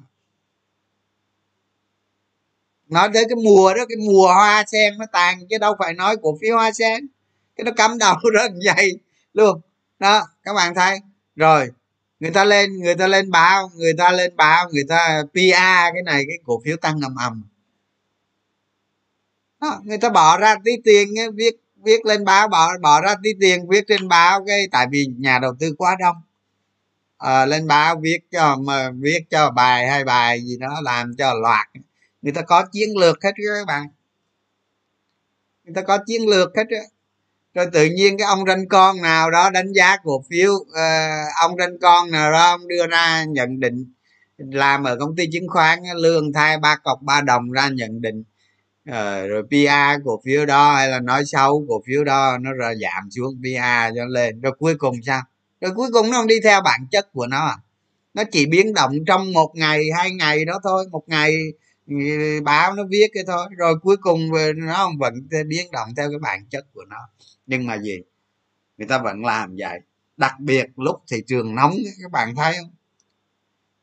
nói 2.87 3.09
tới 3.13 3.25
cái 3.29 3.35
mùa 3.35 3.73
đó, 3.73 3.85
cái 3.89 3.97
mùa 4.07 4.27
hoa 4.27 4.63
sen 4.71 4.97
nó 4.97 5.05
tàn, 5.11 5.39
chứ 5.49 5.57
đâu 5.57 5.75
phải 5.79 5.93
nói 5.93 6.15
cổ 6.21 6.37
phiếu 6.41 6.55
hoa 6.57 6.71
sen, 6.71 7.07
cái 7.55 7.65
nó 7.65 7.71
cắm 7.71 7.97
đầu 7.97 8.15
rớt 8.35 8.51
vậy 8.65 8.99
luôn. 9.33 9.61
Đó, 9.99 10.27
các 10.43 10.53
bạn 10.53 10.75
thấy. 10.75 10.99
Rồi 11.35 11.69
người 12.19 12.31
ta 12.31 12.43
lên 12.43 12.79
người 12.79 12.95
ta 12.95 13.07
lên 13.07 13.31
báo 13.31 13.71
người 13.75 13.93
ta 13.97 14.11
lên 14.11 14.35
báo 14.35 14.69
người 14.71 14.83
ta 14.89 15.23
pa 15.33 15.91
cái 15.93 16.03
này 16.05 16.23
cái 16.27 16.37
cổ 16.45 16.61
phiếu 16.65 16.77
tăng 16.77 16.99
ầm 17.01 17.15
ầm. 17.15 17.43
Đó, 19.61 19.81
người 19.83 19.97
ta 19.97 20.09
bỏ 20.09 20.37
ra 20.37 20.55
tí 20.65 20.71
tiền 20.83 21.07
viết 21.35 21.55
viết 21.83 22.05
lên 22.05 22.25
báo 22.25 22.47
bỏ 22.47 22.77
bỏ 22.81 23.01
ra 23.01 23.15
tí 23.23 23.29
tiền 23.39 23.67
viết 23.69 23.83
trên 23.87 24.07
báo 24.07 24.45
cái 24.47 24.67
tại 24.71 24.87
vì 24.91 25.05
nhà 25.17 25.39
đầu 25.39 25.55
tư 25.59 25.75
quá 25.77 25.95
đông. 25.99 26.15
À, 27.17 27.45
lên 27.45 27.67
báo 27.67 27.99
viết 28.01 28.19
cho 28.31 28.55
mà 28.55 28.91
viết 28.91 29.19
cho 29.29 29.51
bài 29.51 29.87
hay 29.87 30.03
bài 30.03 30.41
gì 30.41 30.57
đó 30.57 30.79
làm 30.83 31.15
cho 31.17 31.33
loạt. 31.33 31.67
Người 32.21 32.33
ta 32.33 32.41
có 32.41 32.65
chiến 32.71 32.89
lược 32.97 33.23
hết 33.23 33.31
các 33.35 33.67
bạn. 33.67 33.87
Người 35.63 35.73
ta 35.75 35.81
có 35.81 35.97
chiến 36.05 36.29
lược 36.29 36.57
hết 36.57 36.67
á 36.69 36.83
rồi 37.53 37.65
tự 37.73 37.85
nhiên 37.85 38.17
cái 38.17 38.27
ông 38.27 38.45
ranh 38.47 38.67
con 38.67 39.01
nào 39.01 39.31
đó 39.31 39.49
đánh 39.49 39.71
giá 39.73 39.97
cổ 40.03 40.23
phiếu 40.29 40.51
uh, 40.51 40.67
ông 41.41 41.57
ranh 41.57 41.79
con 41.81 42.11
nào 42.11 42.31
đó 42.31 42.49
ông 42.49 42.67
đưa 42.67 42.87
ra 42.87 43.23
nhận 43.23 43.59
định. 43.59 43.93
Làm 44.37 44.83
ở 44.83 44.97
công 44.99 45.15
ty 45.15 45.27
chứng 45.31 45.47
khoán 45.47 45.79
lương 45.95 46.33
thay 46.33 46.57
ba 46.57 46.75
cọc 46.83 47.01
ba 47.01 47.21
đồng 47.21 47.51
ra 47.51 47.69
nhận 47.69 48.01
định. 48.01 48.23
Uh, 48.89 49.29
rồi 49.29 49.43
PR 49.49 50.03
cổ 50.05 50.21
phiếu 50.25 50.45
đó 50.45 50.75
hay 50.75 50.87
là 50.89 50.99
nói 50.99 51.25
xấu 51.25 51.65
cổ 51.69 51.81
phiếu 51.87 52.03
đó 52.03 52.37
nó 52.41 52.53
rồi 52.53 52.75
giảm 52.81 53.09
xuống 53.11 53.41
PR 53.43 53.95
cho 53.95 54.05
lên. 54.05 54.41
Rồi 54.41 54.53
cuối 54.59 54.75
cùng 54.75 54.95
sao? 55.05 55.21
Rồi 55.61 55.71
cuối 55.75 55.89
cùng 55.93 56.11
nó 56.11 56.17
không 56.17 56.27
đi 56.27 56.35
theo 56.43 56.61
bản 56.61 56.87
chất 56.91 57.13
của 57.13 57.27
nó 57.27 57.45
à? 57.45 57.57
Nó 58.13 58.23
chỉ 58.31 58.45
biến 58.45 58.73
động 58.73 58.91
trong 59.07 59.33
một 59.33 59.51
ngày 59.55 59.85
hai 59.97 60.11
ngày 60.11 60.45
đó 60.45 60.59
thôi. 60.63 60.85
Một 60.91 61.03
ngày 61.07 61.35
ừ, 61.87 61.95
báo 62.43 62.73
nó 62.73 62.83
viết 62.89 63.07
cái 63.13 63.23
thôi. 63.27 63.47
Rồi 63.57 63.75
cuối 63.81 63.97
cùng 63.97 64.33
ừ, 64.33 64.51
nó 64.55 64.73
không 64.73 64.97
vẫn 64.97 65.13
biến 65.47 65.71
động 65.71 65.87
theo 65.97 66.09
cái 66.09 66.19
bản 66.21 66.45
chất 66.49 66.65
của 66.73 66.83
nó 66.89 66.97
nhưng 67.49 67.67
mà 67.67 67.77
gì? 67.77 68.01
Người 68.77 68.87
ta 68.87 68.97
vẫn 68.97 69.25
làm 69.25 69.55
vậy. 69.57 69.79
Đặc 70.17 70.39
biệt 70.39 70.65
lúc 70.75 71.03
thị 71.11 71.23
trường 71.27 71.55
nóng 71.55 71.73
các 72.01 72.11
bạn 72.11 72.35
thấy 72.35 72.55
không? 72.59 72.71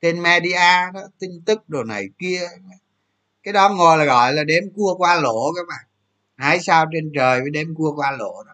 Trên 0.02 0.22
media 0.22 0.93
đó 0.94 1.01
tin 1.18 1.43
tức 1.47 1.68
đồ 1.68 1.84
này 1.84 2.09
kia. 2.18 2.48
Cái 3.43 3.52
đó 3.52 3.68
ngồi 3.68 3.98
là 3.98 4.05
gọi 4.05 4.32
là 4.32 4.44
đếm 4.44 4.62
cua 4.74 4.94
qua 4.98 5.20
lỗ 5.20 5.52
các 5.56 5.66
bạn. 5.68 5.84
Hái 6.36 6.60
sao 6.60 6.86
trên 6.93 7.12
trời 7.14 7.40
với 7.40 7.51
đếm 7.51 7.74
cua 7.74 7.94
qua 7.97 8.10
lỗ 8.10 8.44
đó? 8.44 8.52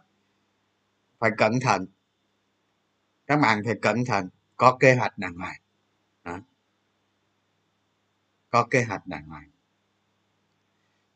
Phải 1.19 1.31
cẩn 1.39 1.61
thận. 1.61 1.87
Các 3.27 3.37
bạn 3.37 3.63
phải 3.65 3.75
cẩn 3.83 4.05
thận. 4.05 4.29
Có 4.57 4.77
kế 4.81 4.95
hoạch 4.95 5.19
đàng 5.19 5.35
hoàng. 5.35 5.61
Đó. 6.25 6.39
có 8.51 8.67
kế 8.71 8.85
hoạch 8.85 9.07
đàng 9.07 9.27
hoàng. 9.27 9.51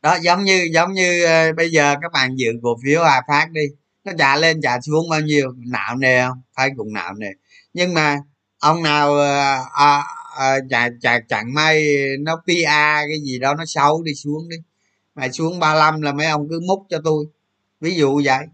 Đó 0.01 0.17
giống 0.21 0.43
như 0.43 0.67
giống 0.73 0.93
như 0.93 1.25
uh, 1.25 1.55
bây 1.55 1.71
giờ 1.71 1.95
các 2.01 2.11
bạn 2.11 2.35
dự 2.35 2.47
cổ 2.63 2.77
phiếu 2.83 3.01
hòa 3.01 3.21
phát 3.27 3.47
đi 3.51 3.61
nó 4.07 4.13
trả 4.17 4.35
lên 4.35 4.61
trả 4.61 4.81
xuống 4.81 5.09
bao 5.09 5.21
nhiêu 5.21 5.53
nạo 5.57 5.95
nề 5.95 6.21
không? 6.27 6.41
Thấy 6.57 6.69
cũng 6.77 6.93
nạo 6.93 7.13
nề. 7.13 7.27
Nhưng 7.73 7.93
mà 7.93 8.17
ông 8.59 8.83
nào 8.83 9.19
à, 9.19 9.61
à, 9.73 10.03
à, 10.37 10.57
chả, 10.69 10.89
chả, 11.01 11.19
chẳng 11.29 11.53
may 11.53 11.97
nó 12.19 12.35
pa 12.35 13.01
cái 13.07 13.19
gì 13.23 13.39
đó 13.39 13.53
nó 13.55 13.63
xấu 13.65 14.03
đi 14.03 14.13
xuống 14.15 14.49
đi. 14.49 14.57
Mà 15.15 15.29
xuống 15.29 15.59
35 15.59 16.01
là 16.01 16.13
mấy 16.13 16.27
ông 16.27 16.47
cứ 16.49 16.59
múc 16.67 16.85
cho 16.89 17.01
tôi. 17.03 17.25
Ví 17.81 17.95
dụ 17.95 18.21
vậy. 18.25 18.45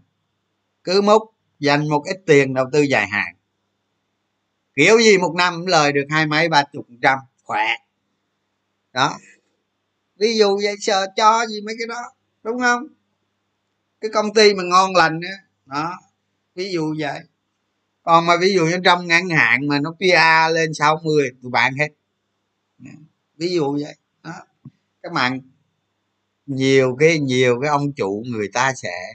Cứ 0.84 1.02
múc 1.02 1.22
dành 1.58 1.88
một 1.88 2.02
ít 2.06 2.16
tiền 2.26 2.54
đầu 2.54 2.66
tư 2.72 2.82
dài 2.82 3.06
hạn. 3.06 3.34
Kiểu 4.76 4.98
gì 4.98 5.18
một 5.18 5.34
năm 5.36 5.66
lời 5.66 5.92
được 5.92 6.04
hai 6.10 6.26
mấy 6.26 6.48
ba 6.48 6.64
chục 6.72 6.86
trăm 7.02 7.18
khỏe. 7.42 7.66
Đó. 8.92 9.18
Ví 10.18 10.38
dụ 10.38 10.58
vậy 10.62 10.74
sợ 10.80 11.06
cho 11.16 11.46
gì 11.46 11.60
mấy 11.60 11.74
cái 11.78 11.86
đó 11.86 12.12
đúng 12.42 12.60
không? 12.60 12.86
Cái 14.00 14.10
công 14.14 14.34
ty 14.34 14.54
mà 14.54 14.62
ngon 14.62 14.96
lành 14.96 15.20
á 15.20 15.43
đó, 15.66 15.98
ví 16.54 16.72
dụ 16.72 16.94
vậy. 16.98 17.20
Còn 18.02 18.26
mà 18.26 18.36
ví 18.40 18.54
dụ 18.54 18.66
như 18.66 18.76
trong 18.84 19.06
ngắn 19.06 19.28
hạn 19.28 19.68
mà 19.68 19.80
nó 19.80 19.94
pa 20.00 20.48
lên 20.48 20.74
60 20.74 21.30
tụi 21.42 21.50
bạn 21.50 21.74
hết. 21.74 21.88
Ví 23.36 23.48
dụ 23.54 23.72
vậy. 23.72 23.94
Đó, 24.22 24.32
các 25.02 25.12
bạn, 25.12 25.40
nhiều 26.46 26.96
cái 27.00 27.18
nhiều 27.18 27.60
cái 27.60 27.70
ông 27.70 27.92
chủ 27.92 28.24
người 28.26 28.48
ta 28.52 28.72
sẽ, 28.74 29.14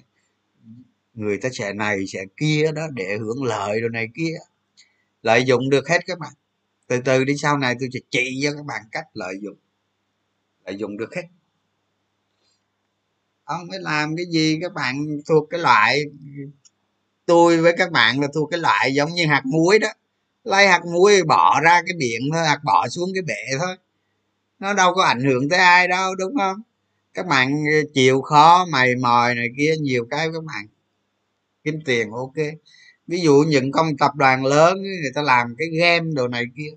người 1.14 1.38
ta 1.38 1.50
sẽ 1.54 1.74
này, 1.74 2.08
sẽ 2.08 2.26
kia 2.38 2.72
đó 2.76 2.88
để 2.94 3.18
hưởng 3.20 3.44
lợi 3.44 3.82
đồ 3.82 3.90
này 3.90 4.08
kia. 4.16 4.38
Lợi 5.24 5.46
dụng 5.46 5.70
được 5.70 5.88
hết 5.90 6.00
các 6.06 6.20
bạn. 6.20 6.34
Từ 6.88 7.02
từ 7.06 7.24
đi, 7.24 7.38
sau 7.38 7.58
này 7.58 7.76
tôi 7.80 7.90
sẽ 7.94 8.00
chỉ 8.12 8.40
cho 8.44 8.54
các 8.54 8.66
bạn 8.66 8.82
cách 8.92 9.06
lợi 9.14 9.36
dụng. 9.42 9.58
Lợi 10.66 10.78
dụng 10.78 10.98
được 10.98 11.16
hết 11.16 11.24
ông 13.50 13.68
phải 13.70 13.80
làm 13.80 14.16
cái 14.16 14.26
gì? 14.26 14.60
Các 14.62 14.74
bạn 14.74 15.08
thuộc 15.28 15.50
cái 15.50 15.60
loại 15.60 16.04
tôi 17.26 17.58
với 17.58 17.74
các 17.78 17.92
bạn 17.92 18.20
là 18.22 18.28
thuộc 18.34 18.52
cái 18.52 18.60
loại 18.60 18.94
giống 18.94 19.10
như 19.14 19.26
hạt 19.26 19.42
muối 19.46 19.80
đó. 19.80 19.88
Lấy 20.44 20.68
hạt 20.68 20.82
muối 20.86 21.24
bỏ 21.24 21.62
ra 21.62 21.82
cái 21.86 21.96
biển 21.98 22.22
thôi, 22.34 22.46
hạt 22.48 22.60
bỏ 22.64 22.88
xuống 22.90 23.10
cái 23.14 23.22
bể 23.22 23.58
thôi. 23.60 23.76
Nó 24.60 24.74
đâu 24.74 24.94
có 24.94 25.04
ảnh 25.04 25.24
hưởng 25.24 25.50
tới 25.50 25.60
ai 25.60 25.88
đâu, 25.88 26.16
đúng 26.16 26.34
không? 26.40 26.62
Các 27.14 27.28
bạn 27.28 27.64
ờ, 27.74 27.90
chịu 27.94 28.22
khó, 28.22 28.66
mày 28.72 28.96
mòi 28.96 29.36
này 29.36 29.48
kia, 29.58 29.76
nhiều 29.82 30.08
cái 30.10 30.28
các 30.34 30.44
bạn 30.44 30.68
kiếm 31.64 31.80
tiền, 31.86 32.12
ok. 32.12 32.36
Ví 33.08 33.22
dụ 33.22 33.44
những 33.48 33.72
công 33.72 33.98
tập 33.98 34.16
đoàn 34.16 34.46
lớn, 34.46 34.78
người 34.82 35.12
ta 35.16 35.22
làm 35.22 35.56
cái 35.58 35.68
game 35.80 36.06
đồ 36.14 36.28
này 36.28 36.44
kia. 36.58 36.72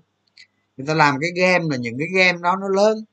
Người 0.77 0.87
ta 0.87 0.93
làm 0.93 1.15
cái 1.21 1.31
game 1.35 1.65
là 1.69 1.77
những 1.77 1.97
cái 1.99 2.07
game 2.15 2.39
đó 2.41 2.55
nó 2.61 2.67
lớn 2.69 3.05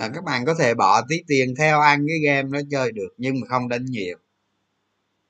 à, 0.00 0.10
các 0.14 0.24
bạn 0.24 0.44
có 0.44 0.54
thể 0.54 0.74
bỏ 0.74 1.02
tí 1.08 1.22
tiền 1.26 1.54
theo 1.58 1.80
ăn 1.80 2.06
cái 2.08 2.18
game 2.18 2.48
nó 2.48 2.58
chơi 2.70 2.92
được 2.92 3.08
nhưng 3.16 3.40
mà 3.40 3.46
không 3.48 3.68
đánh 3.68 3.84
nhiều. 3.84 4.18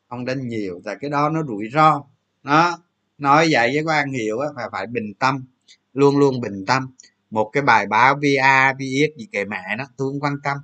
Không 0.08 0.24
đánh 0.24 0.48
nhiều 0.48 0.80
tại 0.84 0.96
cái 1.00 1.10
đó 1.10 1.28
nó 1.28 1.42
rủi 1.42 1.68
ro. 1.72 2.02
Nó 2.42 2.78
nói 3.18 3.48
vậy 3.50 3.68
với 3.68 3.76
các 3.76 3.86
bạn 3.86 4.12
hiểu 4.12 4.38
á 4.38 4.48
phải 4.56 4.68
phải 4.72 4.86
bình 4.86 5.14
tâm 5.18 5.44
luôn 5.92 6.18
luôn 6.18 6.40
bình 6.40 6.64
tâm. 6.66 6.94
Một 7.30 7.50
cái 7.52 7.62
bài 7.62 7.86
báo 7.86 8.14
va 8.14 8.72
vx 8.78 9.18
gì 9.18 9.26
kệ 9.32 9.44
mẹ 9.44 9.76
nó 9.78 9.84
tôi 9.96 10.12
không 10.12 10.20
quan 10.20 10.36
tâm. 10.44 10.58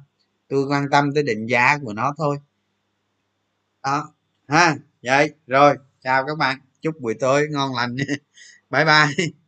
Tôi 0.49 0.67
quan 0.69 0.91
tâm 0.91 1.15
tới 1.15 1.23
định 1.23 1.47
giá 1.47 1.79
của 1.79 1.93
nó 1.93 2.15
thôi. 2.19 2.39
Đó 3.83 4.13
ha 4.49 4.77
vậy 5.03 5.35
rồi 5.47 5.77
chào 6.01 6.27
các 6.27 6.39
bạn. 6.39 6.59
Chúc 6.81 7.01
buổi 7.01 7.15
tối 7.15 7.47
ngon 7.51 7.75
lành. 7.75 7.97
Bye 8.71 8.85
bye. 8.85 9.46